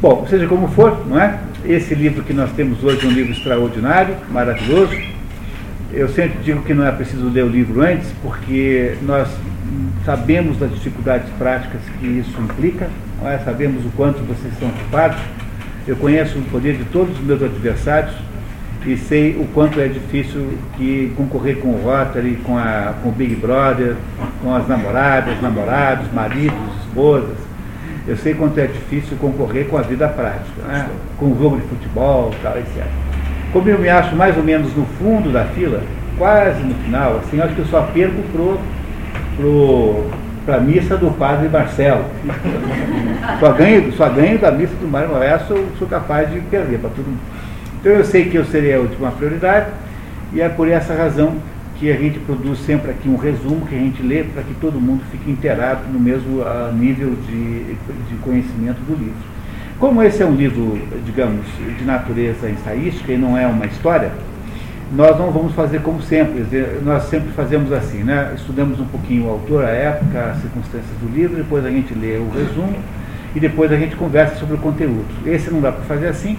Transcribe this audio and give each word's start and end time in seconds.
Bom, 0.00 0.26
seja 0.26 0.46
como 0.46 0.66
for, 0.68 1.06
não 1.06 1.20
é? 1.20 1.38
Esse 1.62 1.94
livro 1.94 2.22
que 2.22 2.32
nós 2.32 2.50
temos 2.52 2.82
hoje 2.82 3.04
é 3.04 3.06
um 3.06 3.12
livro 3.12 3.32
extraordinário, 3.32 4.16
maravilhoso. 4.30 4.96
Eu 5.92 6.08
sempre 6.08 6.38
digo 6.42 6.62
que 6.62 6.72
não 6.72 6.86
é 6.86 6.90
preciso 6.90 7.28
ler 7.28 7.44
o 7.44 7.48
livro 7.48 7.82
antes, 7.82 8.10
porque 8.22 8.94
nós 9.02 9.28
sabemos 10.06 10.56
das 10.56 10.70
dificuldades 10.70 11.28
práticas 11.36 11.82
que 11.98 12.06
isso 12.06 12.32
implica, 12.40 12.88
é? 13.26 13.38
sabemos 13.44 13.84
o 13.84 13.90
quanto 13.90 14.20
vocês 14.20 14.54
são 14.58 14.68
ocupados. 14.70 15.18
Eu 15.86 15.96
conheço 15.96 16.38
o 16.38 16.42
poder 16.44 16.78
de 16.78 16.84
todos 16.84 17.18
os 17.18 17.22
meus 17.22 17.42
adversários 17.42 18.14
e 18.86 18.96
sei 18.96 19.36
o 19.36 19.46
quanto 19.52 19.78
é 19.78 19.86
difícil 19.86 20.54
que 20.78 21.12
concorrer 21.14 21.58
com 21.58 21.68
o 21.72 21.82
Rotary, 21.84 22.36
com, 22.36 22.56
a, 22.56 22.94
com 23.02 23.10
o 23.10 23.12
Big 23.12 23.34
Brother, 23.34 23.96
com 24.42 24.54
as 24.54 24.66
namoradas, 24.66 25.42
namorados, 25.42 26.10
maridos, 26.10 26.58
esposas. 26.86 27.49
Eu 28.06 28.16
sei 28.16 28.34
quanto 28.34 28.58
é 28.58 28.66
difícil 28.66 29.16
concorrer 29.18 29.66
com 29.66 29.76
a 29.76 29.82
vida 29.82 30.08
prática, 30.08 30.62
né? 30.66 30.88
com 31.18 31.26
o 31.26 31.38
jogo 31.38 31.56
de 31.56 31.62
futebol, 31.62 32.32
tal, 32.42 32.56
etc. 32.58 32.84
Como 33.52 33.68
eu 33.68 33.78
me 33.78 33.88
acho 33.88 34.14
mais 34.16 34.36
ou 34.36 34.42
menos 34.42 34.74
no 34.74 34.84
fundo 34.98 35.32
da 35.32 35.44
fila, 35.46 35.82
quase 36.16 36.62
no 36.62 36.74
final, 36.74 37.18
assim, 37.18 37.40
acho 37.40 37.54
que 37.54 37.60
eu 37.60 37.66
só 37.66 37.82
perco 37.82 38.22
pro, 38.32 38.58
pro, 39.36 40.06
para 40.46 40.56
a 40.56 40.60
missa 40.60 40.96
do 40.96 41.10
padre 41.10 41.48
Marcelo. 41.48 42.04
só, 43.38 43.52
ganho, 43.52 43.92
só 43.92 44.08
ganho 44.08 44.38
da 44.38 44.50
missa 44.50 44.74
do 44.80 44.88
Mário 44.88 45.10
Moraes, 45.10 45.42
sou, 45.46 45.64
sou 45.78 45.88
capaz 45.88 46.30
de 46.30 46.40
perder 46.40 46.78
para 46.78 46.90
todo 46.90 47.06
mundo. 47.06 47.20
Então 47.80 47.92
eu 47.92 48.04
sei 48.04 48.26
que 48.26 48.36
eu 48.36 48.44
serei 48.44 48.74
a 48.74 48.78
última 48.78 49.10
prioridade 49.10 49.66
e 50.32 50.40
é 50.40 50.48
por 50.48 50.68
essa 50.68 50.94
razão 50.94 51.36
que 51.80 51.90
a 51.90 51.96
gente 51.96 52.18
produz 52.18 52.58
sempre 52.58 52.90
aqui 52.90 53.08
um 53.08 53.16
resumo 53.16 53.66
que 53.66 53.74
a 53.74 53.78
gente 53.78 54.02
lê 54.02 54.22
para 54.22 54.42
que 54.42 54.52
todo 54.60 54.78
mundo 54.78 55.02
fique 55.10 55.30
inteirado 55.30 55.90
no 55.90 55.98
mesmo 55.98 56.42
uh, 56.42 56.70
nível 56.74 57.16
de, 57.26 57.74
de 57.74 58.16
conhecimento 58.20 58.78
do 58.80 58.92
livro. 58.92 59.30
Como 59.78 60.02
esse 60.02 60.22
é 60.22 60.26
um 60.26 60.34
livro, 60.34 60.78
digamos, 61.06 61.46
de 61.78 61.82
natureza 61.84 62.50
ensaística 62.50 63.10
e 63.10 63.16
não 63.16 63.36
é 63.36 63.46
uma 63.46 63.64
história, 63.64 64.12
nós 64.92 65.16
não 65.16 65.30
vamos 65.30 65.54
fazer 65.54 65.80
como 65.80 66.02
sempre, 66.02 66.44
nós 66.84 67.04
sempre 67.04 67.30
fazemos 67.32 67.72
assim, 67.72 68.02
né? 68.02 68.34
estudamos 68.36 68.78
um 68.78 68.84
pouquinho 68.84 69.24
o 69.24 69.30
autor, 69.30 69.64
a 69.64 69.70
época, 69.70 70.32
as 70.32 70.42
circunstâncias 70.42 70.98
do 71.00 71.08
livro, 71.10 71.36
depois 71.36 71.64
a 71.64 71.70
gente 71.70 71.94
lê 71.94 72.18
o 72.18 72.28
resumo 72.28 72.76
e 73.34 73.40
depois 73.40 73.72
a 73.72 73.76
gente 73.76 73.96
conversa 73.96 74.36
sobre 74.36 74.56
o 74.56 74.58
conteúdo. 74.58 75.06
Esse 75.24 75.50
não 75.50 75.62
dá 75.62 75.72
para 75.72 75.84
fazer 75.84 76.08
assim, 76.08 76.36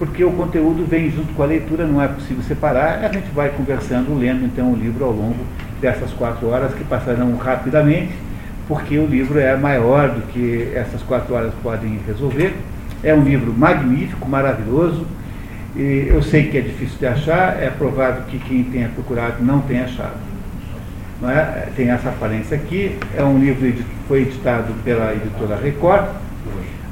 porque 0.00 0.24
o 0.24 0.32
conteúdo 0.32 0.86
vem 0.88 1.10
junto 1.10 1.34
com 1.34 1.42
a 1.42 1.46
leitura, 1.46 1.86
não 1.86 2.00
é 2.00 2.08
possível 2.08 2.42
separar, 2.44 3.04
a 3.04 3.12
gente 3.12 3.30
vai 3.34 3.50
conversando, 3.50 4.18
lendo 4.18 4.46
então 4.46 4.72
o 4.72 4.74
livro 4.74 5.04
ao 5.04 5.12
longo 5.12 5.44
dessas 5.78 6.10
quatro 6.12 6.48
horas 6.48 6.72
que 6.72 6.82
passarão 6.84 7.36
rapidamente, 7.36 8.14
porque 8.66 8.96
o 8.96 9.04
livro 9.04 9.38
é 9.38 9.54
maior 9.54 10.08
do 10.08 10.22
que 10.32 10.72
essas 10.74 11.02
quatro 11.02 11.34
horas 11.34 11.52
podem 11.62 12.00
resolver. 12.06 12.54
É 13.04 13.12
um 13.12 13.22
livro 13.22 13.52
magnífico, 13.52 14.26
maravilhoso, 14.26 15.06
e 15.76 16.06
eu 16.08 16.22
sei 16.22 16.48
que 16.48 16.56
é 16.56 16.62
difícil 16.62 16.96
de 16.98 17.06
achar, 17.06 17.62
é 17.62 17.68
provável 17.68 18.22
que 18.22 18.38
quem 18.38 18.64
tenha 18.64 18.88
procurado 18.88 19.44
não 19.44 19.60
tenha 19.60 19.84
achado. 19.84 20.16
Não 21.20 21.30
é? 21.30 21.68
Tem 21.76 21.90
essa 21.90 22.08
aparência 22.08 22.56
aqui, 22.56 22.96
é 23.14 23.22
um 23.22 23.38
livro 23.38 23.70
que 23.70 23.84
foi 24.08 24.22
editado 24.22 24.72
pela 24.82 25.12
editora 25.12 25.56
Record, 25.56 26.06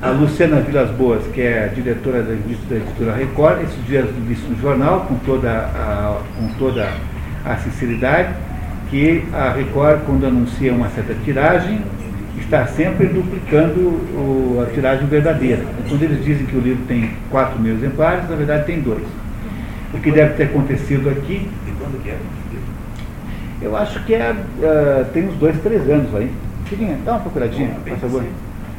a 0.00 0.10
Luciana 0.10 0.60
Vilas 0.60 0.90
Boas, 0.90 1.26
que 1.34 1.40
é 1.40 1.68
diretora 1.74 2.22
da, 2.22 2.30
da 2.30 2.76
editora 2.76 3.14
Record, 3.16 3.62
esses 3.62 3.86
dias 3.86 4.06
disse 4.28 4.46
no 4.46 4.56
jornal, 4.60 5.00
com 5.08 5.16
toda, 5.16 5.50
a, 5.50 6.20
com 6.36 6.48
toda 6.58 6.88
a 7.44 7.56
sinceridade, 7.56 8.32
que 8.90 9.24
a 9.32 9.50
Record, 9.50 10.02
quando 10.06 10.24
anuncia 10.24 10.72
uma 10.72 10.88
certa 10.90 11.14
tiragem, 11.24 11.80
está 12.38 12.64
sempre 12.66 13.08
duplicando 13.08 13.80
o, 13.80 14.64
a 14.64 14.72
tiragem 14.72 15.06
verdadeira. 15.08 15.64
Quando 15.88 16.02
eles 16.02 16.24
dizem 16.24 16.46
que 16.46 16.56
o 16.56 16.60
livro 16.60 16.84
tem 16.86 17.10
4 17.30 17.58
mil 17.58 17.74
exemplares, 17.74 18.28
na 18.30 18.36
verdade 18.36 18.66
tem 18.66 18.80
dois. 18.80 19.02
O 19.92 19.98
que 19.98 20.12
deve 20.12 20.34
ter 20.34 20.44
acontecido 20.44 21.10
aqui. 21.10 21.48
E 21.66 21.70
quando 21.72 22.00
que 22.02 22.10
é? 22.10 22.18
Eu 23.60 23.76
acho 23.76 24.02
que 24.04 24.14
é, 24.14 24.30
uh, 24.30 25.04
tem 25.12 25.26
uns 25.28 25.34
dois, 25.34 25.58
três 25.60 25.82
anos 25.90 26.14
aí. 26.14 26.30
Filhinha, 26.66 26.96
dá 27.04 27.12
uma 27.12 27.20
procuradinha, 27.20 27.70
por 27.84 27.98
favor. 27.98 28.24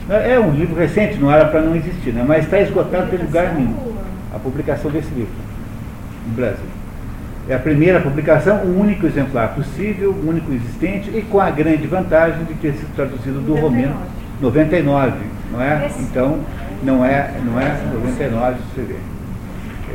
É 0.09 0.39
um 0.39 0.51
livro 0.51 0.75
recente, 0.75 1.17
não 1.17 1.31
era 1.31 1.45
para 1.45 1.61
não 1.61 1.75
existir, 1.75 2.11
né? 2.11 2.25
mas 2.27 2.45
está 2.45 2.59
esgotado 2.59 3.13
em 3.13 3.19
lugar 3.19 3.53
nenhum. 3.53 3.75
A 4.33 4.39
publicação 4.39 4.89
desse 4.89 5.09
livro 5.13 5.33
no 6.27 6.33
Brasil. 6.33 6.65
É 7.47 7.55
a 7.55 7.59
primeira 7.59 7.99
publicação, 7.99 8.57
o 8.57 8.79
único 8.79 9.05
exemplar 9.05 9.55
possível, 9.55 10.11
o 10.11 10.29
único 10.29 10.51
existente, 10.53 11.09
e 11.09 11.21
com 11.21 11.39
a 11.39 11.49
grande 11.49 11.87
vantagem 11.87 12.43
de 12.45 12.53
ter 12.55 12.73
sido 12.73 12.93
traduzido 12.95 13.39
do 13.41 13.55
romeno 13.55 13.95
99, 14.41 15.13
não 15.51 15.61
é? 15.61 15.89
Então, 15.99 16.39
não 16.83 17.03
é, 17.03 17.31
não 17.43 17.59
é 17.59 17.75
99, 17.93 18.57
você 18.73 18.81
vê. 18.81 18.95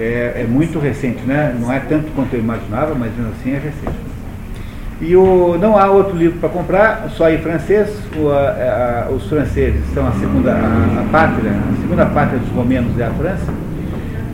É, 0.03 0.43
é 0.43 0.47
muito 0.49 0.79
recente, 0.79 1.23
né? 1.23 1.57
Não 1.59 1.73
é 1.73 1.79
tanto 1.81 2.11
quanto 2.13 2.35
eu 2.35 2.41
imaginava, 2.41 2.95
mas 2.95 3.13
mesmo 3.17 3.33
assim 3.39 3.53
é 3.53 3.59
recente. 3.59 4.14
E 5.01 5.17
o, 5.17 5.59
não 5.59 5.77
há 5.77 5.91
outro 5.91 6.17
livro 6.17 6.39
para 6.39 6.49
comprar, 6.49 7.09
só 7.11 7.29
em 7.29 7.39
francês. 7.39 7.91
O, 8.17 8.31
a, 8.31 9.07
a, 9.07 9.11
os 9.11 9.27
franceses 9.29 9.83
são 9.93 10.07
a 10.07 10.13
segunda 10.13 10.53
a, 10.53 11.01
a, 11.01 11.09
pátria, 11.11 11.51
a 11.51 11.81
segunda 11.81 12.07
pátria 12.07 12.39
dos 12.39 12.49
romenos 12.51 12.99
é 12.99 13.05
a 13.05 13.11
França. 13.11 13.53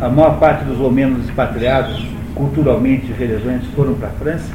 A 0.00 0.08
maior 0.08 0.38
parte 0.38 0.64
dos 0.64 0.78
romenos 0.78 1.24
expatriados, 1.26 2.06
culturalmente 2.34 3.12
relevantes, 3.12 3.68
foram 3.74 3.94
para 3.94 4.08
a 4.08 4.12
França. 4.12 4.52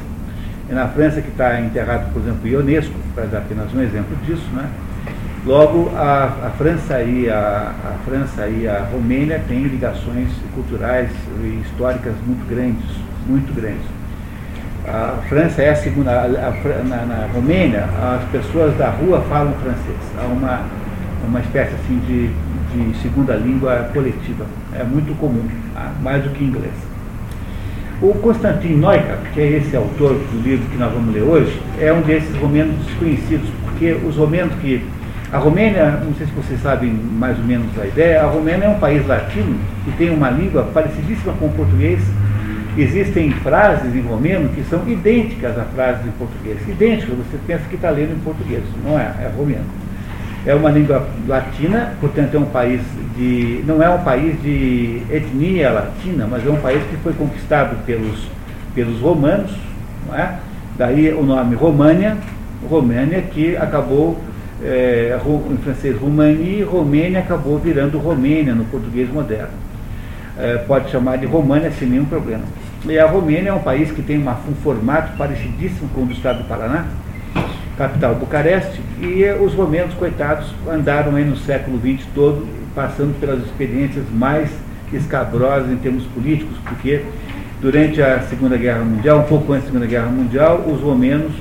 É 0.68 0.74
na 0.74 0.88
França 0.88 1.20
que 1.20 1.28
está 1.28 1.60
enterrado, 1.60 2.12
por 2.12 2.22
exemplo, 2.22 2.48
Ionesco, 2.48 2.94
para 3.14 3.24
dar 3.26 3.38
apenas 3.38 3.72
um 3.72 3.80
exemplo 3.80 4.16
disso. 4.24 4.46
Né? 4.52 4.68
Logo, 5.44 5.92
a, 5.96 6.50
França 6.58 7.02
e 7.02 7.30
a, 7.30 7.72
a 7.72 8.04
França 8.04 8.48
e 8.48 8.66
a 8.66 8.84
Romênia 8.92 9.40
têm 9.46 9.62
ligações 9.62 10.28
culturais 10.54 11.10
e 11.40 11.62
históricas 11.64 12.14
muito 12.26 12.48
grandes, 12.48 12.84
muito 13.28 13.54
grandes. 13.54 13.95
A 14.88 15.20
França 15.28 15.62
é 15.62 15.70
a 15.70 15.76
segunda. 15.76 16.12
A, 16.12 16.24
a, 16.24 16.82
na, 16.84 17.06
na, 17.06 17.28
Romênia, 17.34 17.88
as 18.00 18.22
pessoas 18.30 18.76
da 18.76 18.90
rua 18.90 19.20
falam 19.28 19.52
francês. 19.54 19.98
Há 20.16 20.26
uma, 20.26 20.60
uma 21.26 21.40
espécie 21.40 21.74
assim 21.74 21.98
de, 22.06 22.28
de 22.72 22.96
segunda 23.02 23.34
língua 23.34 23.90
coletiva. 23.92 24.46
É 24.78 24.84
muito 24.84 25.12
comum, 25.18 25.44
tá? 25.74 25.90
mais 26.00 26.22
do 26.22 26.30
que 26.30 26.44
inglês. 26.44 26.74
O 28.00 28.12
Konstantin 28.14 28.74
Neukapp, 28.74 29.30
que 29.32 29.40
é 29.40 29.52
esse 29.56 29.74
autor 29.74 30.14
do 30.14 30.42
livro 30.42 30.64
que 30.70 30.76
nós 30.76 30.92
vamos 30.92 31.12
ler 31.12 31.22
hoje, 31.22 31.60
é 31.80 31.92
um 31.92 32.02
desses 32.02 32.36
romenos 32.36 32.76
desconhecidos, 32.86 33.48
porque 33.64 33.92
os 34.06 34.16
romenos 34.16 34.54
que. 34.60 34.84
A 35.32 35.38
Romênia, 35.38 36.00
não 36.04 36.14
sei 36.14 36.26
se 36.26 36.32
vocês 36.32 36.60
sabem 36.62 36.92
mais 36.92 37.36
ou 37.36 37.44
menos 37.44 37.66
a 37.80 37.84
ideia, 37.84 38.22
a 38.22 38.26
Romênia 38.26 38.66
é 38.66 38.68
um 38.68 38.78
país 38.78 39.04
latino 39.08 39.58
que 39.84 39.90
tem 39.96 40.10
uma 40.10 40.30
língua 40.30 40.62
parecidíssima 40.72 41.32
com 41.32 41.46
o 41.46 41.50
português, 41.50 42.00
Existem 42.76 43.30
frases 43.30 43.94
em 43.94 44.02
romeno 44.02 44.50
que 44.50 44.62
são 44.64 44.86
idênticas 44.86 45.58
a 45.58 45.64
frases 45.64 46.06
em 46.06 46.10
português. 46.10 46.58
Idênticas, 46.68 47.16
você 47.16 47.38
pensa 47.46 47.64
que 47.70 47.76
está 47.76 47.88
lendo 47.88 48.12
em 48.12 48.18
português, 48.18 48.62
não 48.84 48.98
é, 48.98 49.04
é 49.04 49.32
romeno. 49.34 49.64
É 50.44 50.54
uma 50.54 50.70
língua 50.70 51.08
latina, 51.26 51.94
portanto 52.00 52.34
é 52.34 52.38
um 52.38 52.44
país 52.44 52.80
de. 53.16 53.64
não 53.66 53.82
é 53.82 53.88
um 53.88 54.04
país 54.04 54.40
de 54.42 55.02
etnia 55.10 55.70
latina, 55.70 56.28
mas 56.30 56.46
é 56.46 56.50
um 56.50 56.60
país 56.60 56.82
que 56.90 56.96
foi 56.98 57.14
conquistado 57.14 57.84
pelos, 57.86 58.28
pelos 58.74 59.00
romanos, 59.00 59.50
não 60.06 60.14
é? 60.14 60.36
Daí 60.76 61.12
o 61.14 61.22
nome 61.22 61.56
România, 61.56 62.16
România 62.68 63.22
que 63.22 63.56
acabou, 63.56 64.20
é, 64.62 65.18
em 65.50 65.56
francês 65.56 65.98
Romani, 65.98 66.62
Romênia 66.62 67.20
acabou 67.20 67.58
virando 67.58 67.98
Romênia 67.98 68.54
no 68.54 68.66
português 68.66 69.10
moderno. 69.10 69.48
É, 70.38 70.58
pode 70.58 70.90
chamar 70.90 71.16
de 71.16 71.24
România 71.24 71.72
sem 71.72 71.88
nenhum 71.88 72.04
problema. 72.04 72.44
E 72.88 72.98
a 72.98 73.06
Romênia 73.06 73.50
é 73.50 73.52
um 73.52 73.58
país 73.58 73.90
que 73.90 74.00
tem 74.00 74.16
uma, 74.16 74.38
um 74.48 74.54
formato 74.62 75.16
parecidíssimo 75.16 75.88
com 75.92 76.02
o 76.02 76.06
do 76.06 76.12
estado 76.12 76.42
do 76.42 76.44
Paraná, 76.48 76.86
capital 77.76 78.14
Bucareste, 78.14 78.80
e 79.00 79.24
os 79.42 79.54
romenos, 79.54 79.92
coitados, 79.94 80.54
andaram 80.68 81.16
aí 81.16 81.24
no 81.24 81.36
século 81.36 81.78
XX 81.78 82.06
todo, 82.14 82.46
passando 82.74 83.18
pelas 83.18 83.40
experiências 83.44 84.04
mais 84.12 84.50
escabrosas 84.92 85.70
em 85.70 85.76
termos 85.76 86.04
políticos, 86.04 86.56
porque 86.64 87.02
durante 87.60 88.00
a 88.00 88.20
Segunda 88.20 88.56
Guerra 88.56 88.84
Mundial, 88.84 89.18
um 89.18 89.24
pouco 89.24 89.52
antes 89.52 89.64
da 89.64 89.72
Segunda 89.72 89.86
Guerra 89.86 90.06
Mundial, 90.06 90.64
os 90.66 90.80
romenos 90.80 91.32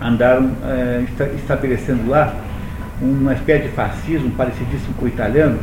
andaram 0.00 0.50
é, 0.64 1.04
estabelecendo 1.36 2.10
lá 2.10 2.34
uma 3.00 3.32
espécie 3.32 3.68
de 3.68 3.68
fascismo 3.68 4.30
parecidíssimo 4.32 4.94
com 4.94 5.04
o 5.04 5.08
italiano, 5.08 5.58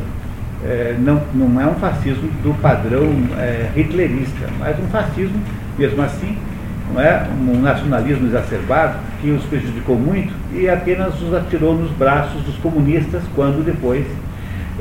é, 0.64 0.96
não, 1.00 1.22
não 1.34 1.62
é 1.62 1.66
um 1.66 1.76
fascismo 1.76 2.30
do 2.44 2.54
padrão 2.62 3.10
é, 3.38 3.70
hitlerista, 3.76 4.50
mas 4.60 4.78
um 4.80 4.88
fascismo, 4.88 5.40
mesmo 5.78 6.02
assim, 6.02 6.38
não 6.94 7.02
é? 7.02 7.26
Um 7.48 7.62
nacionalismo 7.62 8.28
exacerbado 8.28 8.98
que 9.22 9.32
os 9.32 9.44
prejudicou 9.46 9.96
muito 9.96 10.34
e 10.54 10.68
apenas 10.68 11.22
os 11.22 11.34
atirou 11.34 11.76
nos 11.76 11.92
braços 11.92 12.42
dos 12.44 12.58
comunistas 12.58 13.22
quando 13.36 13.64
depois, 13.64 14.06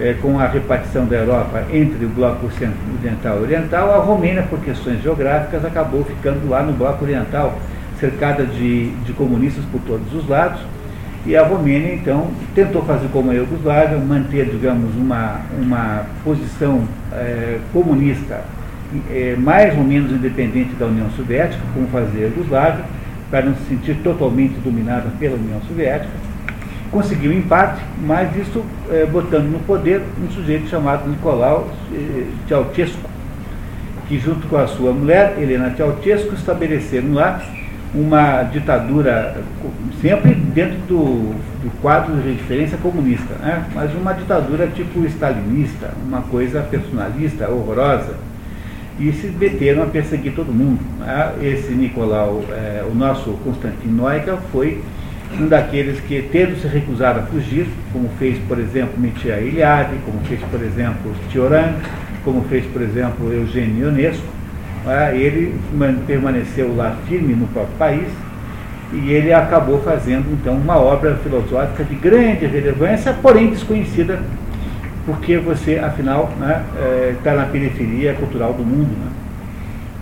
é, 0.00 0.14
com 0.14 0.38
a 0.40 0.46
repartição 0.46 1.06
da 1.06 1.16
Europa 1.16 1.64
entre 1.72 2.04
o 2.04 2.08
bloco 2.08 2.46
ocidental 2.46 3.38
e 3.38 3.42
oriental, 3.42 3.94
a 3.94 3.98
Romênia, 3.98 4.42
por 4.42 4.58
questões 4.60 5.02
geográficas, 5.02 5.64
acabou 5.64 6.04
ficando 6.04 6.48
lá 6.48 6.62
no 6.62 6.72
bloco 6.72 7.04
oriental, 7.04 7.56
cercada 8.00 8.44
de, 8.44 8.90
de 8.90 9.12
comunistas 9.12 9.64
por 9.66 9.80
todos 9.82 10.12
os 10.14 10.28
lados 10.28 10.60
E 11.28 11.36
a 11.36 11.46
Romênia, 11.46 11.92
então, 11.92 12.28
tentou 12.54 12.80
fazer 12.84 13.06
como 13.08 13.30
a 13.30 13.34
Iugoslávia, 13.34 13.98
manter, 13.98 14.46
digamos, 14.46 14.96
uma, 14.96 15.42
uma 15.60 16.06
posição 16.24 16.88
é, 17.12 17.58
comunista 17.70 18.40
é, 19.10 19.36
mais 19.36 19.76
ou 19.76 19.84
menos 19.84 20.10
independente 20.10 20.74
da 20.76 20.86
União 20.86 21.10
Soviética, 21.10 21.62
como 21.74 21.86
fazia 21.88 22.24
a 22.24 22.28
Iugoslávia, 22.30 22.82
para 23.30 23.44
não 23.44 23.54
se 23.56 23.64
sentir 23.68 23.96
totalmente 23.96 24.54
dominada 24.64 25.10
pela 25.20 25.36
União 25.36 25.60
Soviética. 25.68 26.14
Conseguiu 26.90 27.30
empate, 27.30 27.82
mas 28.06 28.34
isso 28.34 28.64
é, 28.90 29.04
botando 29.04 29.50
no 29.52 29.58
poder 29.58 30.00
um 30.24 30.30
sujeito 30.30 30.66
chamado 30.70 31.10
Nicolau 31.10 31.68
Ceausescu, 32.48 33.06
que 34.08 34.18
junto 34.18 34.46
com 34.46 34.56
a 34.56 34.66
sua 34.66 34.94
mulher, 34.94 35.36
Helena 35.38 35.74
Ceausescu, 35.76 36.34
estabeleceram 36.34 37.12
lá 37.12 37.38
uma 37.94 38.42
ditadura, 38.42 39.36
sempre 40.00 40.34
dentro 40.34 40.78
do, 40.86 41.34
do 41.62 41.80
quadro 41.80 42.16
de 42.16 42.32
referência 42.32 42.76
comunista, 42.78 43.34
né? 43.40 43.64
mas 43.74 43.94
uma 43.94 44.12
ditadura 44.12 44.66
tipo 44.66 45.04
stalinista, 45.06 45.92
uma 46.06 46.22
coisa 46.22 46.60
personalista, 46.60 47.48
horrorosa, 47.48 48.14
e 48.98 49.12
se 49.12 49.28
meteram 49.28 49.84
a 49.84 49.86
perseguir 49.86 50.32
todo 50.34 50.52
mundo. 50.52 50.80
Né? 50.98 51.32
Esse 51.40 51.72
Nicolau, 51.72 52.44
é, 52.50 52.84
o 52.90 52.94
nosso 52.94 53.30
Constantin 53.44 53.88
Noica, 53.88 54.36
foi 54.52 54.82
um 55.38 55.46
daqueles 55.46 56.00
que, 56.00 56.22
tendo 56.32 56.60
se 56.60 56.66
recusado 56.66 57.20
a 57.20 57.22
fugir, 57.22 57.66
como 57.92 58.08
fez, 58.18 58.38
por 58.46 58.58
exemplo, 58.58 58.98
Mitya 58.98 59.40
Iliade, 59.40 59.96
como 60.04 60.20
fez, 60.24 60.40
por 60.50 60.62
exemplo, 60.62 61.14
Tioran, 61.30 61.74
como 62.24 62.42
fez, 62.44 62.64
por 62.66 62.82
exemplo, 62.82 63.32
Eugênio 63.32 63.86
Ionesco, 63.86 64.37
né? 64.88 65.16
ele 65.16 65.54
permaneceu 66.06 66.74
lá 66.74 66.96
firme 67.06 67.34
no 67.34 67.46
próprio 67.48 67.76
país 67.76 68.08
e 68.92 69.12
ele 69.12 69.32
acabou 69.32 69.82
fazendo, 69.82 70.32
então, 70.32 70.54
uma 70.54 70.78
obra 70.78 71.14
filosófica 71.16 71.84
de 71.84 71.94
grande 71.94 72.46
relevância, 72.46 73.12
porém 73.12 73.50
desconhecida 73.50 74.18
porque 75.04 75.38
você, 75.38 75.78
afinal, 75.78 76.30
está 76.34 76.46
né, 76.46 76.62
é, 76.78 77.14
tá 77.24 77.34
na 77.34 77.46
periferia 77.46 78.12
cultural 78.12 78.52
do 78.52 78.62
mundo. 78.62 78.90
Né? 78.90 79.10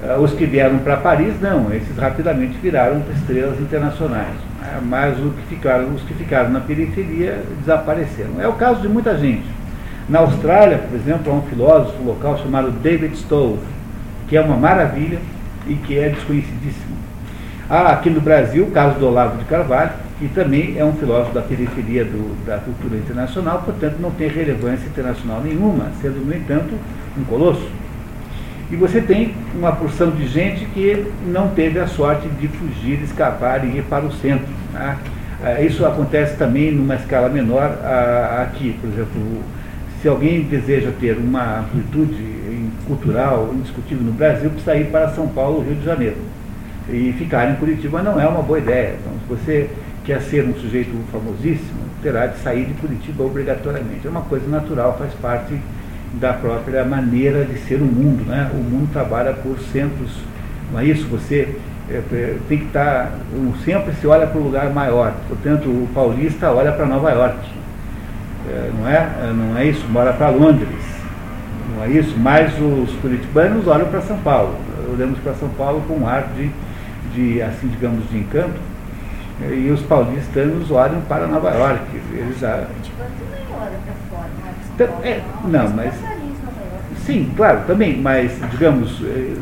É, 0.08 0.18
os 0.18 0.32
que 0.32 0.44
vieram 0.44 0.78
para 0.78 0.96
Paris, 0.96 1.34
não, 1.40 1.72
esses 1.72 1.96
rapidamente 1.96 2.58
viraram 2.60 3.02
estrelas 3.14 3.60
internacionais. 3.60 4.34
Né? 4.60 4.80
Mas 4.82 5.16
os 5.18 5.32
que, 5.32 5.42
ficaram, 5.48 5.94
os 5.94 6.02
que 6.02 6.14
ficaram 6.14 6.50
na 6.50 6.58
periferia 6.58 7.40
desapareceram. 7.60 8.40
É 8.40 8.48
o 8.48 8.54
caso 8.54 8.80
de 8.80 8.88
muita 8.88 9.16
gente. 9.16 9.46
Na 10.08 10.20
Austrália, 10.20 10.78
por 10.78 10.96
exemplo, 10.96 11.32
há 11.32 11.36
um 11.36 11.42
filósofo 11.42 12.02
local 12.02 12.38
chamado 12.38 12.70
David 12.70 13.16
Stove, 13.16 13.60
que 14.28 14.36
é 14.36 14.40
uma 14.40 14.56
maravilha 14.56 15.18
e 15.66 15.74
que 15.74 15.98
é 15.98 16.08
desconhecidíssimo. 16.08 16.96
Há 17.68 17.92
aqui 17.92 18.10
no 18.10 18.20
Brasil 18.20 18.64
o 18.64 18.70
caso 18.70 18.98
do 18.98 19.06
Olavo 19.06 19.38
de 19.38 19.44
Carvalho, 19.44 19.90
que 20.18 20.28
também 20.28 20.78
é 20.78 20.84
um 20.84 20.92
filósofo 20.92 21.34
da 21.34 21.42
periferia 21.42 22.04
do, 22.04 22.44
da 22.46 22.58
cultura 22.58 22.96
internacional, 22.96 23.62
portanto 23.62 23.96
não 24.00 24.10
tem 24.12 24.28
relevância 24.28 24.86
internacional 24.86 25.40
nenhuma, 25.42 25.90
sendo, 26.00 26.24
no 26.24 26.34
entanto, 26.34 26.74
um 27.18 27.24
colosso. 27.24 27.68
E 28.70 28.76
você 28.76 29.00
tem 29.00 29.34
uma 29.54 29.72
porção 29.72 30.10
de 30.10 30.26
gente 30.26 30.64
que 30.66 31.06
não 31.26 31.48
teve 31.48 31.78
a 31.78 31.86
sorte 31.86 32.28
de 32.28 32.48
fugir, 32.48 33.00
escapar 33.02 33.64
e 33.64 33.78
ir 33.78 33.84
para 33.84 34.04
o 34.04 34.12
centro. 34.12 34.46
Né? 34.72 34.96
Isso 35.60 35.86
acontece 35.86 36.36
também 36.36 36.72
numa 36.72 36.96
escala 36.96 37.28
menor 37.28 37.78
aqui. 38.42 38.76
Por 38.80 38.88
exemplo, 38.90 39.42
se 40.02 40.08
alguém 40.08 40.42
deseja 40.42 40.90
ter 41.00 41.16
uma 41.16 41.60
amplitude 41.60 42.36
cultural 42.86 43.50
indiscutível 43.54 44.04
no 44.04 44.12
Brasil, 44.12 44.50
precisa 44.50 44.76
ir 44.76 44.86
para 44.90 45.10
São 45.10 45.28
Paulo, 45.28 45.62
Rio 45.62 45.74
de 45.74 45.84
Janeiro. 45.84 46.16
E 46.88 47.12
ficar 47.18 47.50
em 47.50 47.56
Curitiba 47.56 48.02
não 48.02 48.20
é 48.20 48.26
uma 48.26 48.42
boa 48.42 48.58
ideia. 48.58 48.96
Então, 49.00 49.12
se 49.12 49.44
você 49.44 49.70
quer 50.04 50.20
ser 50.22 50.44
um 50.44 50.54
sujeito 50.54 50.92
famosíssimo, 51.10 51.80
terá 52.02 52.26
de 52.26 52.38
sair 52.38 52.64
de 52.64 52.74
Curitiba 52.74 53.24
obrigatoriamente. 53.24 54.06
É 54.06 54.10
uma 54.10 54.22
coisa 54.22 54.46
natural, 54.48 54.96
faz 54.96 55.12
parte 55.14 55.58
da 56.14 56.32
própria 56.32 56.84
maneira 56.84 57.44
de 57.44 57.58
ser 57.60 57.80
o 57.82 57.84
mundo. 57.84 58.24
Né? 58.24 58.50
O 58.54 58.58
mundo 58.58 58.88
trabalha 58.92 59.32
por 59.32 59.58
centros, 59.72 60.12
não 60.72 60.78
é 60.78 60.84
isso? 60.84 61.06
Você 61.08 61.56
é, 61.90 62.36
tem 62.48 62.58
que 62.58 62.66
estar, 62.66 63.06
tá, 63.06 63.12
sempre 63.64 63.92
se 63.94 64.06
olha 64.06 64.26
para 64.26 64.40
o 64.40 64.44
lugar 64.44 64.70
maior. 64.70 65.12
Portanto, 65.28 65.68
o 65.68 65.88
paulista 65.92 66.50
olha 66.52 66.72
para 66.72 66.86
Nova 66.86 67.10
York. 67.10 67.38
É, 68.48 68.70
não, 68.78 68.88
é, 68.88 68.94
é? 68.94 69.32
não 69.32 69.58
é 69.58 69.64
isso? 69.64 69.84
Mora 69.88 70.12
para 70.12 70.30
Londres. 70.30 70.95
Não 71.76 71.84
é 71.84 71.90
isso? 71.90 72.16
Mas 72.18 72.52
os 72.54 72.92
curitibanos 73.00 73.66
olham 73.66 73.86
para 73.88 74.00
São 74.00 74.18
Paulo. 74.18 74.56
Olhamos 74.92 75.18
para 75.18 75.34
São 75.34 75.48
Paulo 75.50 75.82
com 75.86 75.94
um 75.94 76.08
ar 76.08 76.28
de, 76.34 76.50
de, 77.14 77.42
assim, 77.42 77.68
digamos, 77.68 78.08
de 78.10 78.18
encanto 78.18 78.58
e 79.40 79.70
os 79.70 79.82
paulistanos 79.82 80.70
olham 80.70 81.00
para 81.02 81.26
Nova 81.26 81.50
York. 81.50 81.84
Eles 82.12 82.42
a... 82.42 82.66
Também 82.66 83.44
olha 83.52 83.78
para 83.84 83.94
fora, 84.10 85.22
não, 85.44 85.68
mas. 85.70 85.94
Sim, 87.04 87.32
claro, 87.36 87.60
também, 87.66 88.00
mas, 88.00 88.32
digamos, 88.50 89.00
eh, 89.04 89.36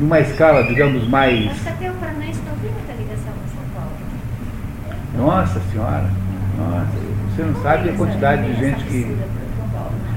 numa 0.00 0.20
escala, 0.20 0.64
digamos, 0.64 1.08
mais. 1.08 1.50
Que 1.62 1.68
até 1.68 1.90
o 1.90 1.94
Paranaense 1.94 2.40
não 2.46 2.56
tem 2.58 2.70
muita 2.70 2.92
ligação 2.92 3.32
com 3.32 3.48
São 3.48 3.64
Paulo. 3.74 5.26
Nossa 5.26 5.60
Senhora, 5.72 6.10
nossa, 6.58 6.86
você 7.34 7.42
não 7.42 7.62
sabe 7.62 7.88
a 7.88 7.92
quantidade 7.94 8.52
de 8.52 8.60
gente 8.60 8.84
que. 8.84 9.16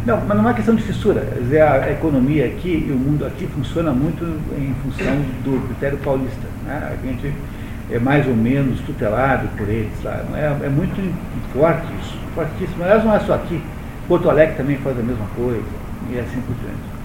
Não, 0.05 0.21
mas 0.25 0.37
não 0.37 0.49
é 0.49 0.53
questão 0.53 0.75
de 0.75 0.83
fissura. 0.83 1.21
Dizer, 1.41 1.61
a 1.61 1.91
economia 1.91 2.45
aqui 2.45 2.85
e 2.87 2.91
o 2.91 2.95
mundo 2.95 3.25
aqui 3.25 3.47
funciona 3.47 3.91
muito 3.91 4.23
em 4.57 4.73
função 4.83 5.15
do 5.43 5.67
critério 5.67 5.97
paulista. 5.99 6.47
Né? 6.65 6.93
A 6.93 7.05
gente 7.05 7.33
é 7.91 7.99
mais 7.99 8.25
ou 8.27 8.35
menos 8.35 8.79
tutelado 8.81 9.47
por 9.57 9.67
eles 9.67 9.91
lá. 10.03 10.23
É, 10.35 10.65
é 10.65 10.69
muito 10.69 10.95
forte 11.53 11.87
isso, 12.01 12.17
fortíssimo. 12.35 12.83
Aliás, 12.83 13.03
não 13.03 13.15
é 13.15 13.19
só 13.19 13.33
aqui. 13.33 13.61
Porto 14.07 14.29
Alegre 14.29 14.55
também 14.55 14.77
faz 14.77 14.97
a 14.97 15.03
mesma 15.03 15.25
coisa, 15.35 15.61
e 16.09 16.19
assim 16.19 16.41
por 16.41 16.55
diante. 16.55 16.99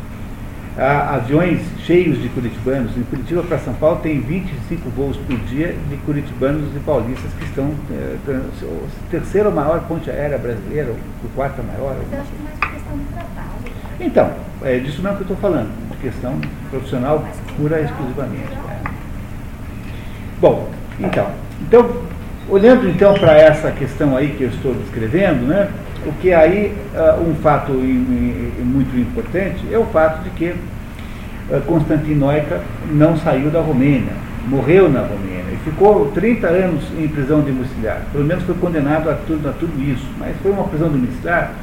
Há 0.76 1.14
aviões 1.14 1.60
cheios 1.86 2.20
de 2.20 2.28
curitibanos. 2.30 2.96
Em 2.96 3.04
Curitiba 3.04 3.44
para 3.44 3.58
São 3.58 3.74
Paulo 3.74 4.00
tem 4.02 4.20
25 4.20 4.90
voos 4.90 5.16
por 5.18 5.36
dia 5.46 5.72
de 5.88 5.96
curitibanos 5.98 6.64
e 6.74 6.80
paulistas 6.80 7.30
que 7.38 7.44
estão. 7.44 7.70
É, 7.92 8.16
o 8.62 8.88
terceiro 9.08 9.52
maior 9.52 9.80
ponte 9.86 10.10
aérea 10.10 10.36
brasileira, 10.36 10.90
o 10.90 11.28
quarto 11.28 11.62
maior. 11.62 11.94
Eu 11.94 12.20
acho 12.20 12.28
que 12.28 12.40
uma 12.40 12.50
questão 12.84 12.98
de 12.98 13.04
trabalho. 13.04 13.74
Então, 14.00 14.30
é 14.62 14.78
disso 14.78 15.02
mesmo 15.02 15.16
que 15.16 15.22
eu 15.22 15.34
estou 15.34 15.36
falando, 15.36 15.70
de 15.90 15.96
questão 15.98 16.38
profissional 16.70 17.24
pura 17.56 17.80
e 17.80 17.84
exclusivamente. 17.84 18.52
Bom, 20.40 20.68
então, 21.00 21.30
então 21.62 22.02
olhando 22.48 22.88
então 22.88 23.14
para 23.14 23.36
essa 23.38 23.70
questão 23.70 24.16
aí 24.16 24.28
que 24.36 24.44
eu 24.44 24.50
estou 24.50 24.74
descrevendo, 24.74 25.46
né, 25.46 25.70
o 26.06 26.12
que 26.12 26.30
é 26.30 26.36
aí 26.36 26.74
uh, 26.94 27.22
um 27.22 27.34
fato 27.36 27.72
muito 27.72 28.98
importante 28.98 29.64
é 29.72 29.78
o 29.78 29.86
fato 29.86 30.22
de 30.24 30.30
que 30.30 30.50
uh, 30.50 31.60
Constantinoica 31.66 32.60
não 32.90 33.16
saiu 33.16 33.50
da 33.50 33.60
Romênia, 33.60 34.12
morreu 34.46 34.90
na 34.90 35.00
Romênia 35.00 35.44
e 35.52 35.56
ficou 35.64 36.10
30 36.12 36.46
anos 36.46 36.84
em 36.98 37.08
prisão 37.08 37.40
domiciliar. 37.40 38.02
Pelo 38.12 38.24
menos 38.24 38.44
foi 38.44 38.54
condenado 38.56 39.08
a 39.08 39.14
tudo, 39.14 39.48
a 39.48 39.52
tudo 39.52 39.80
isso, 39.82 40.06
mas 40.18 40.36
foi 40.42 40.50
uma 40.50 40.64
prisão 40.64 40.88
domiciliar 40.88 41.54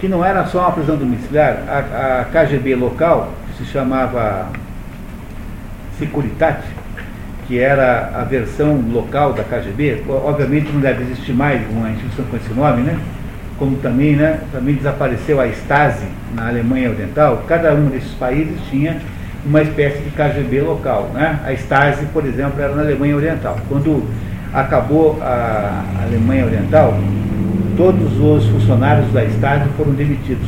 que 0.00 0.08
não 0.08 0.24
era 0.24 0.46
só 0.46 0.60
uma 0.60 0.72
prisão 0.72 0.96
domiciliar, 0.96 1.58
a, 1.68 2.20
a 2.20 2.24
KGB 2.24 2.74
local, 2.74 3.32
que 3.48 3.64
se 3.64 3.70
chamava 3.70 4.46
Securitate, 5.98 6.66
que 7.46 7.58
era 7.58 8.12
a 8.14 8.24
versão 8.24 8.84
local 8.92 9.32
da 9.32 9.42
KGB, 9.42 10.04
obviamente 10.08 10.70
não 10.70 10.80
deve 10.80 11.02
existir 11.04 11.32
mais 11.32 11.60
uma 11.70 11.90
instituição 11.90 12.24
com 12.26 12.36
esse 12.36 12.52
nome, 12.52 12.82
né? 12.82 12.98
como 13.58 13.76
também, 13.78 14.14
né, 14.14 14.40
também 14.52 14.74
desapareceu 14.76 15.40
a 15.40 15.48
Stasi 15.48 16.06
na 16.34 16.48
Alemanha 16.48 16.90
Oriental, 16.90 17.42
cada 17.48 17.74
um 17.74 17.86
desses 17.86 18.12
países 18.12 18.56
tinha 18.70 18.98
uma 19.44 19.62
espécie 19.62 19.98
de 19.98 20.10
KGB 20.10 20.60
local. 20.60 21.10
Né? 21.12 21.38
A 21.44 21.52
Stasi, 21.52 22.06
por 22.12 22.24
exemplo, 22.24 22.60
era 22.60 22.74
na 22.74 22.82
Alemanha 22.82 23.16
Oriental. 23.16 23.58
Quando 23.68 24.04
acabou 24.52 25.18
a 25.22 25.82
Alemanha 26.04 26.46
Oriental, 26.46 26.94
todos 27.78 28.20
os 28.20 28.46
funcionários 28.50 29.10
da 29.12 29.24
Stasi 29.24 29.68
foram 29.76 29.92
demitidos. 29.92 30.46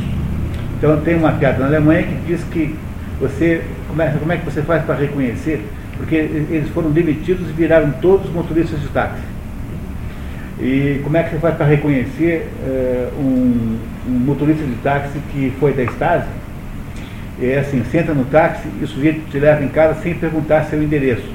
Então 0.77 1.01
tem 1.01 1.15
uma 1.15 1.31
piada 1.31 1.59
na 1.59 1.65
Alemanha 1.65 2.03
que 2.03 2.15
diz 2.27 2.43
que 2.51 2.75
você, 3.19 3.63
como 3.87 4.01
é, 4.01 4.09
como 4.09 4.31
é 4.31 4.37
que 4.37 4.45
você 4.45 4.61
faz 4.61 4.83
para 4.83 4.95
reconhecer 4.95 5.65
porque 6.01 6.15
eles 6.15 6.69
foram 6.69 6.89
demitidos 6.89 7.47
e 7.49 7.53
viraram 7.53 7.91
todos 8.01 8.31
motoristas 8.31 8.81
de 8.81 8.87
táxi. 8.87 9.21
E 10.59 10.99
como 11.03 11.15
é 11.15 11.21
que 11.23 11.29
você 11.31 11.37
faz 11.37 11.55
para 11.55 11.67
reconhecer 11.67 12.49
uh, 12.63 13.11
um, 13.19 13.77
um, 14.07 14.11
motorista 14.11 14.63
de 14.63 14.73
táxi 14.83 15.19
que 15.31 15.53
foi 15.59 15.73
da 15.73 15.83
Stasi? 15.83 16.25
É 17.39 17.59
assim, 17.59 17.83
senta 17.91 18.13
no 18.13 18.25
táxi 18.25 18.67
e 18.79 18.83
o 18.83 18.87
sujeito 18.87 19.29
te 19.29 19.39
leva 19.39 19.63
em 19.63 19.69
casa 19.69 20.01
sem 20.01 20.15
perguntar 20.15 20.63
seu 20.65 20.81
endereço. 20.81 21.27